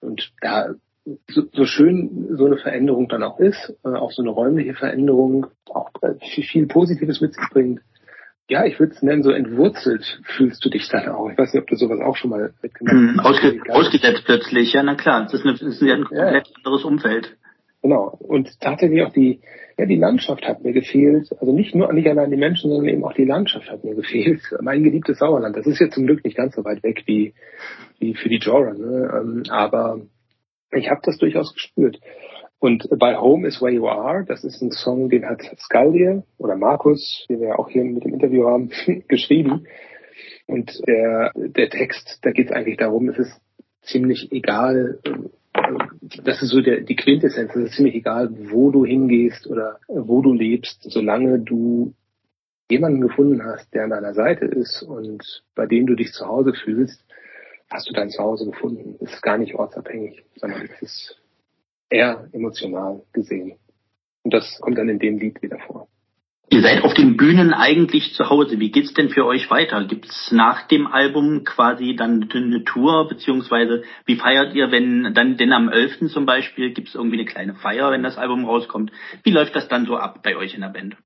Und 0.00 0.32
da, 0.40 0.74
so, 1.28 1.42
so 1.52 1.64
schön 1.64 2.36
so 2.36 2.46
eine 2.46 2.56
Veränderung 2.56 3.08
dann 3.08 3.22
auch 3.22 3.38
ist, 3.38 3.74
äh, 3.84 3.88
auch 3.88 4.10
so 4.10 4.22
eine 4.22 4.30
räumliche 4.30 4.74
Veränderung, 4.74 5.46
auch 5.66 5.90
äh, 6.02 6.14
viel, 6.34 6.44
viel 6.44 6.66
Positives 6.66 7.20
mit 7.20 7.34
sich 7.34 7.44
bringt, 7.50 7.80
ja, 8.48 8.64
ich 8.64 8.80
würde 8.80 8.94
es 8.94 9.02
nennen, 9.02 9.22
so 9.22 9.30
entwurzelt 9.30 10.20
fühlst 10.24 10.64
du 10.64 10.70
dich 10.70 10.88
dann 10.88 11.08
auch. 11.08 11.30
Ich 11.30 11.36
weiß 11.38 11.52
nicht, 11.52 11.62
ob 11.62 11.68
du 11.68 11.76
sowas 11.76 12.00
auch 12.00 12.16
schon 12.16 12.30
mal 12.30 12.52
mitgemacht 12.62 12.94
Mhm, 12.96 13.20
ausge 13.20 13.52
Egal. 13.52 13.76
ausgesetzt 13.76 14.22
plötzlich, 14.24 14.72
ja, 14.72 14.82
na 14.82 14.94
klar, 14.94 15.22
das 15.24 15.34
ist, 15.34 15.42
eine, 15.44 15.52
das 15.52 15.62
ist 15.62 15.82
ja 15.82 15.94
ein 15.94 16.04
komplett 16.04 16.48
anderes 16.56 16.84
Umfeld. 16.84 17.36
Genau. 17.82 18.16
Und 18.20 18.48
tatsächlich 18.60 19.02
auch 19.04 19.12
die, 19.12 19.40
ja, 19.76 19.86
die 19.86 19.96
Landschaft 19.96 20.44
hat 20.48 20.64
mir 20.64 20.72
gefehlt. 20.72 21.28
Also 21.40 21.52
nicht 21.52 21.74
nur, 21.74 21.92
nicht 21.92 22.08
allein 22.08 22.30
die 22.30 22.36
Menschen, 22.36 22.70
sondern 22.70 22.88
eben 22.88 23.04
auch 23.04 23.12
die 23.12 23.24
Landschaft 23.24 23.70
hat 23.70 23.84
mir 23.84 23.94
gefehlt. 23.94 24.40
Mein 24.60 24.82
geliebtes 24.82 25.18
Sauerland. 25.18 25.56
Das 25.56 25.66
ist 25.66 25.78
jetzt 25.78 25.94
zum 25.94 26.06
Glück 26.06 26.24
nicht 26.24 26.36
ganz 26.36 26.56
so 26.56 26.64
weit 26.64 26.82
weg 26.82 27.04
wie, 27.06 27.34
wie 28.00 28.14
für 28.14 28.28
die 28.28 28.38
Joran, 28.38 28.78
ne? 28.78 29.10
Ähm, 29.14 29.42
Aber 29.50 30.00
ich 30.72 30.90
habe 30.90 31.00
das 31.04 31.18
durchaus 31.18 31.54
gespürt. 31.54 31.98
Und 32.60 32.88
bei 32.98 33.16
Home 33.16 33.46
is 33.46 33.62
Where 33.62 33.72
You 33.72 33.86
Are, 33.86 34.24
das 34.24 34.42
ist 34.42 34.60
ein 34.60 34.72
Song, 34.72 35.08
den 35.08 35.26
hat 35.26 35.42
Skaldir 35.58 36.24
oder 36.38 36.56
Markus, 36.56 37.24
den 37.28 37.40
wir 37.40 37.48
ja 37.48 37.58
auch 37.58 37.68
hier 37.68 37.84
mit 37.84 38.04
dem 38.04 38.14
Interview 38.14 38.46
haben, 38.46 38.70
geschrieben. 39.08 39.66
Und 40.46 40.80
der, 40.86 41.32
der 41.34 41.70
Text, 41.70 42.18
da 42.22 42.32
geht 42.32 42.46
es 42.46 42.52
eigentlich 42.52 42.78
darum, 42.78 43.08
es 43.08 43.18
ist 43.18 43.40
ziemlich 43.82 44.32
egal, 44.32 44.98
äh, 45.04 45.12
das 46.24 46.42
ist 46.42 46.50
so 46.50 46.60
der, 46.60 46.80
die 46.80 46.96
Quintessenz, 46.96 47.54
es 47.54 47.70
ist 47.70 47.76
ziemlich 47.76 47.94
egal, 47.94 48.30
wo 48.50 48.70
du 48.70 48.84
hingehst 48.84 49.46
oder 49.46 49.78
wo 49.86 50.22
du 50.22 50.32
lebst, 50.32 50.82
solange 50.90 51.38
du 51.38 51.94
jemanden 52.70 53.00
gefunden 53.00 53.44
hast, 53.44 53.72
der 53.72 53.84
an 53.84 53.90
deiner 53.90 54.14
Seite 54.14 54.46
ist 54.46 54.82
und 54.82 55.42
bei 55.54 55.66
dem 55.66 55.86
du 55.86 55.94
dich 55.94 56.12
zu 56.12 56.26
Hause 56.26 56.52
fühlst, 56.52 57.04
hast 57.70 57.88
du 57.88 57.92
dein 57.92 58.10
Zuhause 58.10 58.46
gefunden. 58.50 58.96
Es 59.00 59.12
ist 59.12 59.22
gar 59.22 59.38
nicht 59.38 59.54
ortsabhängig, 59.54 60.24
sondern 60.36 60.62
es 60.62 60.82
ist 60.82 61.20
eher 61.90 62.28
emotional 62.32 63.02
gesehen. 63.12 63.58
Und 64.22 64.34
das 64.34 64.58
kommt 64.60 64.78
dann 64.78 64.88
in 64.88 64.98
dem 64.98 65.18
Lied 65.18 65.42
wieder 65.42 65.58
vor. 65.66 65.88
Ihr 66.50 66.62
seid 66.62 66.82
auf 66.82 66.94
den 66.94 67.18
Bühnen 67.18 67.52
eigentlich 67.52 68.14
zu 68.14 68.30
Hause. 68.30 68.58
Wie 68.58 68.70
geht's 68.70 68.94
denn 68.94 69.10
für 69.10 69.26
euch 69.26 69.50
weiter? 69.50 69.84
Gibt's 69.84 70.32
nach 70.32 70.66
dem 70.66 70.86
Album 70.86 71.44
quasi 71.44 71.94
dann 71.94 72.26
eine 72.32 72.64
Tour, 72.64 73.06
beziehungsweise 73.06 73.82
wie 74.06 74.16
feiert 74.16 74.54
ihr, 74.54 74.70
wenn 74.70 75.12
dann 75.12 75.36
denn 75.36 75.52
am 75.52 75.68
11. 75.68 76.10
zum 76.10 76.24
Beispiel 76.24 76.72
gibt's 76.72 76.94
irgendwie 76.94 77.18
eine 77.18 77.26
kleine 77.26 77.54
Feier, 77.54 77.90
wenn 77.90 78.02
das 78.02 78.16
Album 78.16 78.46
rauskommt? 78.46 78.92
Wie 79.24 79.30
läuft 79.30 79.54
das 79.56 79.68
dann 79.68 79.84
so 79.84 79.98
ab 79.98 80.22
bei 80.22 80.36
euch 80.36 80.54
in 80.54 80.62
der 80.62 80.70
Band? 80.70 80.96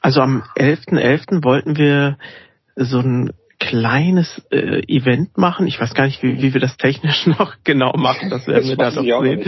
Also 0.00 0.20
am 0.20 0.42
11.11. 0.56 1.44
wollten 1.44 1.76
wir 1.76 2.18
so 2.74 2.98
ein 2.98 3.32
kleines 3.58 4.42
äh, 4.50 4.82
Event 4.86 5.36
machen. 5.36 5.66
Ich 5.66 5.80
weiß 5.80 5.94
gar 5.94 6.06
nicht, 6.06 6.22
wie, 6.22 6.40
wie 6.40 6.54
wir 6.54 6.60
das 6.60 6.76
technisch 6.76 7.26
noch 7.38 7.56
genau 7.64 7.92
machen. 7.96 8.30
Das 8.30 8.46
werden 8.46 8.60
Das 8.60 8.68
wir 8.68 8.76
da 8.76 8.86
weiß 8.86 8.96
noch 8.96 9.22
sehen. 9.22 9.42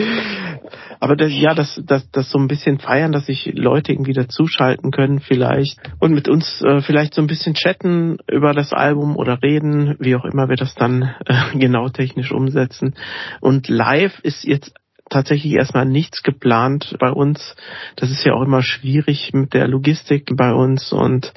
Aber 0.99 1.17
das, 1.17 1.33
ja, 1.33 1.55
das, 1.55 1.81
das, 1.87 2.11
das 2.11 2.31
so 2.31 2.39
ein 2.39 2.49
bisschen 2.49 2.79
feiern, 2.79 3.13
dass 3.13 3.27
sich 3.27 3.53
Leute 3.55 3.93
irgendwie 3.93 4.13
dazuschalten 4.13 4.91
können 4.91 5.21
vielleicht 5.21 5.79
und 5.99 6.13
mit 6.13 6.29
uns 6.29 6.61
äh, 6.63 6.81
vielleicht 6.83 7.15
so 7.15 7.23
ein 7.23 7.27
bisschen 7.27 7.55
chatten 7.55 8.19
über 8.31 8.53
das 8.53 8.73
Album 8.73 9.17
oder 9.17 9.43
reden, 9.43 9.97
wie 9.99 10.17
auch 10.17 10.25
immer 10.25 10.49
wir 10.49 10.57
das 10.57 10.75
dann 10.75 11.15
äh, 11.25 11.35
genau 11.59 11.89
technisch 11.89 12.33
umsetzen. 12.33 12.95
Und 13.41 13.69
live 13.69 14.19
ist 14.21 14.45
jetzt 14.45 14.75
tatsächlich 15.09 15.55
erstmal 15.55 15.87
nichts 15.87 16.23
geplant 16.23 16.97
bei 16.99 17.11
uns. 17.11 17.57
Das 17.97 18.11
ist 18.11 18.25
ja 18.25 18.35
auch 18.35 18.43
immer 18.43 18.63
schwierig 18.63 19.33
mit 19.33 19.55
der 19.55 19.69
Logistik 19.69 20.31
bei 20.37 20.53
uns 20.53 20.93
und 20.93 21.33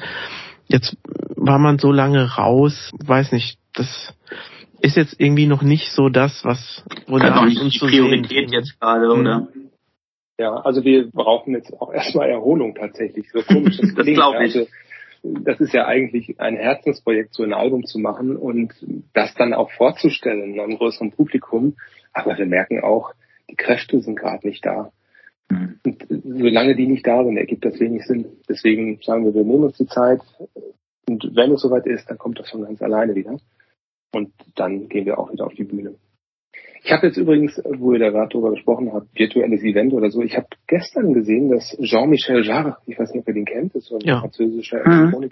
jetzt 0.73 0.97
war 1.35 1.59
man 1.59 1.77
so 1.77 1.91
lange 1.91 2.35
raus, 2.35 2.91
weiß 3.05 3.31
nicht, 3.31 3.57
das 3.73 4.13
ist 4.81 4.97
jetzt 4.97 5.19
irgendwie 5.19 5.45
noch 5.45 5.61
nicht 5.61 5.91
so 5.91 6.09
das, 6.09 6.43
was 6.43 6.83
das 7.07 7.23
ist 7.23 7.31
auch 7.31 7.45
nicht 7.45 7.75
die 7.75 7.79
Priorität 7.79 8.51
jetzt 8.51 8.79
gerade, 8.79 9.07
oder? 9.07 9.39
Mhm. 9.41 9.69
Ja, 10.37 10.55
also 10.55 10.83
wir 10.83 11.09
brauchen 11.09 11.53
jetzt 11.53 11.71
auch 11.79 11.93
erstmal 11.93 12.29
Erholung 12.29 12.75
tatsächlich. 12.75 13.31
So 13.31 13.41
komisch 13.43 13.77
das, 13.77 13.93
das 13.95 14.05
glaube 14.05 14.45
ich. 14.45 14.55
Also, 14.55 14.67
das 15.23 15.61
ist 15.61 15.73
ja 15.73 15.85
eigentlich 15.85 16.37
ein 16.41 16.57
Herzensprojekt, 16.57 17.33
so 17.33 17.43
ein 17.43 17.53
Album 17.53 17.85
zu 17.85 17.97
machen 17.97 18.35
und 18.35 18.73
das 19.13 19.33
dann 19.35 19.53
auch 19.53 19.71
vorzustellen 19.71 20.59
einem 20.59 20.77
größeren 20.77 21.11
Publikum. 21.11 21.77
Aber 22.11 22.37
wir 22.37 22.45
merken 22.45 22.83
auch, 22.83 23.13
die 23.49 23.55
Kräfte 23.55 24.01
sind 24.01 24.19
gerade 24.19 24.45
nicht 24.45 24.65
da. 24.65 24.91
Und 25.49 26.07
solange 26.09 26.75
die 26.75 26.87
nicht 26.87 27.05
da 27.05 27.23
sind, 27.23 27.37
ergibt 27.37 27.65
das 27.65 27.79
wenig 27.79 28.05
Sinn. 28.05 28.25
Deswegen 28.47 28.99
sagen 29.03 29.25
wir, 29.25 29.33
wir 29.33 29.43
nehmen 29.43 29.65
uns 29.65 29.77
die 29.77 29.87
Zeit 29.87 30.21
und 31.07 31.35
wenn 31.35 31.51
es 31.51 31.61
soweit 31.61 31.85
ist, 31.85 32.09
dann 32.09 32.17
kommt 32.17 32.39
das 32.39 32.49
von 32.49 32.63
ganz 32.63 32.81
alleine 32.81 33.15
wieder. 33.15 33.37
Und 34.13 34.31
dann 34.55 34.87
gehen 34.89 35.05
wir 35.05 35.17
auch 35.19 35.31
wieder 35.31 35.45
auf 35.45 35.53
die 35.53 35.63
Bühne. 35.63 35.95
Ich 36.83 36.91
habe 36.91 37.07
jetzt 37.07 37.17
übrigens, 37.17 37.61
wo 37.65 37.93
ihr 37.93 37.99
da 37.99 38.09
gerade 38.09 38.29
drüber 38.29 38.51
gesprochen 38.51 38.91
habt, 38.93 39.07
virtuelles 39.17 39.63
Event 39.63 39.93
oder 39.93 40.11
so, 40.11 40.21
ich 40.21 40.35
habe 40.35 40.47
gestern 40.67 41.13
gesehen, 41.13 41.49
dass 41.49 41.77
Jean-Michel 41.81 42.45
Jarre, 42.45 42.77
ich 42.85 42.99
weiß 42.99 43.11
nicht, 43.13 43.21
ob 43.21 43.27
ihr 43.29 43.33
den 43.33 43.45
kennt, 43.45 43.73
das 43.73 43.83
ist 43.83 43.89
so 43.89 43.95
ein 43.95 44.05
Ja. 44.05 44.19
französischer 44.19 44.87
Mhm. 44.87 45.29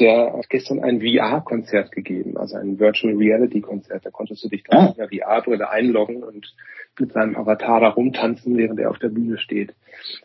Der 0.00 0.32
hat 0.32 0.48
gestern 0.50 0.82
ein 0.82 1.00
VR-Konzert 1.00 1.92
gegeben, 1.92 2.36
also 2.36 2.56
ein 2.56 2.80
Virtual 2.80 3.14
Reality 3.14 3.60
Konzert. 3.60 4.04
Da 4.04 4.10
konntest 4.10 4.44
du 4.44 4.48
dich 4.48 4.64
dann 4.64 4.88
Oh. 4.88 4.90
in 4.90 4.96
der 4.96 5.08
VR-Brille 5.08 5.70
einloggen 5.70 6.24
und 6.24 6.52
mit 6.98 7.12
seinem 7.12 7.36
Avatar 7.36 7.80
da 7.80 7.88
rumtanzen, 7.88 8.56
während 8.56 8.80
er 8.80 8.90
auf 8.90 8.98
der 8.98 9.08
Bühne 9.08 9.38
steht. 9.38 9.74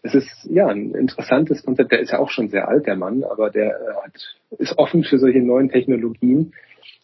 Es 0.02 0.16
ist 0.16 0.48
ja 0.50 0.68
ein 0.68 0.94
interessantes 0.96 1.64
Konzept. 1.64 1.92
Der 1.92 2.00
ist 2.00 2.12
ja 2.12 2.20
auch 2.20 2.30
schon 2.30 2.50
sehr 2.50 2.68
alt, 2.68 2.88
der 2.88 2.96
Mann, 2.96 3.24
aber 3.24 3.50
der 3.50 3.70
äh, 3.70 4.06
hat, 4.06 4.38
ist 4.58 4.78
offen 4.78 5.04
für 5.04 5.20
solche 5.20 5.40
neuen 5.40 5.70
Technologien. 5.70 6.54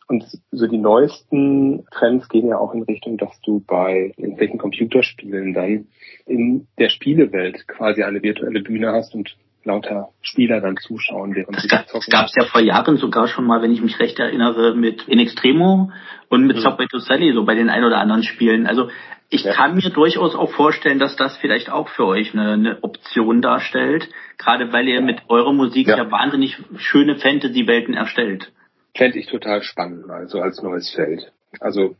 Und 0.07 0.23
so 0.51 0.67
die 0.67 0.77
neuesten 0.77 1.85
Trends 1.91 2.29
gehen 2.29 2.47
ja 2.47 2.59
auch 2.59 2.73
in 2.75 2.83
Richtung, 2.83 3.17
dass 3.17 3.39
du 3.41 3.63
bei 3.65 4.13
irgendwelchen 4.17 4.59
Computerspielen 4.59 5.53
dann 5.53 5.87
in 6.27 6.67
der 6.77 6.89
Spielewelt 6.89 7.67
quasi 7.67 8.03
eine 8.03 8.21
virtuelle 8.21 8.61
Bühne 8.61 8.91
hast 8.91 9.15
und 9.15 9.35
lauter 9.65 10.09
Spieler 10.21 10.61
dann 10.61 10.77
zuschauen, 10.77 11.35
während 11.35 11.55
Das 11.55 11.63
sie 11.63 11.67
gab 11.69 11.87
zocken. 11.87 12.13
es 12.25 12.33
ja 12.37 12.45
vor 12.45 12.61
Jahren 12.61 12.97
sogar 12.97 13.27
schon 13.27 13.45
mal, 13.45 13.61
wenn 13.61 13.71
ich 13.71 13.81
mich 13.81 13.99
recht 13.99 14.19
erinnere, 14.19 14.75
mit 14.75 15.07
In 15.07 15.19
Extremo 15.19 15.91
und 16.29 16.45
mit 16.47 16.57
Mhm. 16.57 16.61
Subway 16.61 16.87
to 16.87 16.99
Sally, 16.99 17.33
so 17.33 17.43
bei 17.45 17.55
den 17.55 17.69
ein 17.69 17.83
oder 17.83 17.97
anderen 17.97 18.23
Spielen. 18.23 18.67
Also 18.67 18.89
ich 19.29 19.43
Ja. 19.43 19.53
kann 19.53 19.75
mir 19.75 19.89
durchaus 19.89 20.35
auch 20.35 20.51
vorstellen, 20.51 20.99
dass 20.99 21.15
das 21.15 21.35
vielleicht 21.37 21.71
auch 21.71 21.89
für 21.89 22.05
euch 22.05 22.33
eine, 22.33 22.51
eine 22.53 22.83
Option 22.83 23.41
darstellt, 23.41 24.07
gerade 24.37 24.71
weil 24.71 24.87
ihr 24.87 25.01
mit 25.01 25.23
eurer 25.29 25.51
Musik 25.51 25.87
ja, 25.87 25.97
Ja. 25.97 26.11
wahnsinnig 26.11 26.57
schöne 26.77 27.15
Fantasy-Welten 27.15 27.95
erstellt. 27.95 28.51
Fände 28.95 29.17
ich 29.19 29.25
total 29.27 29.61
spannend, 29.63 30.09
also 30.09 30.39
als 30.41 30.61
neues 30.61 30.89
Feld. 30.91 31.31
Also 31.59 31.95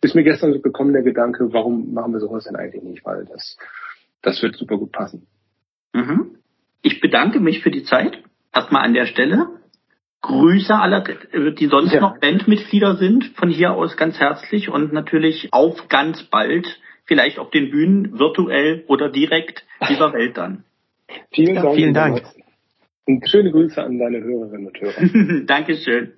ist 0.00 0.14
mir 0.14 0.22
gestern 0.22 0.52
so 0.52 0.60
gekommen 0.60 0.92
der 0.92 1.02
Gedanke, 1.02 1.52
warum 1.52 1.92
machen 1.92 2.12
wir 2.12 2.20
sowas 2.20 2.44
denn 2.44 2.56
eigentlich 2.56 2.82
nicht? 2.82 3.04
Weil 3.04 3.26
das, 3.26 3.58
das 4.22 4.40
wird 4.42 4.54
super 4.56 4.78
gut 4.78 4.92
passen. 4.92 5.26
Mhm. 5.92 6.36
Ich 6.82 7.00
bedanke 7.00 7.40
mich 7.40 7.60
für 7.60 7.70
die 7.70 7.82
Zeit. 7.84 8.22
Erstmal 8.54 8.84
an 8.84 8.94
der 8.94 9.06
Stelle. 9.06 9.46
Grüße 10.22 10.74
aller, 10.74 11.02
die 11.52 11.66
sonst 11.66 11.92
Ja. 11.94 12.00
noch 12.00 12.18
Bandmitglieder 12.20 12.96
sind, 12.96 13.24
von 13.36 13.48
hier 13.48 13.72
aus 13.72 13.96
ganz 13.96 14.18
herzlich 14.20 14.68
und 14.68 14.92
natürlich 14.92 15.48
auf 15.52 15.88
ganz 15.88 16.22
bald, 16.24 16.78
vielleicht 17.04 17.38
auf 17.38 17.50
den 17.50 17.70
Bühnen, 17.70 18.18
virtuell 18.18 18.84
oder 18.86 19.08
direkt 19.08 19.64
dieser 19.88 20.12
Welt 20.12 20.36
dann. 20.36 20.64
Vielen 21.32 21.54
Ja, 21.56 21.62
Dank. 21.62 21.74
vielen 21.74 21.94
Dank. 21.94 22.22
Und 23.06 23.28
schöne 23.28 23.50
Grüße 23.50 23.82
an 23.82 23.98
deine 23.98 24.20
Hörerinnen 24.20 24.66
und 24.66 24.80
Hörer. 24.80 25.40
Dankeschön. 25.46 26.12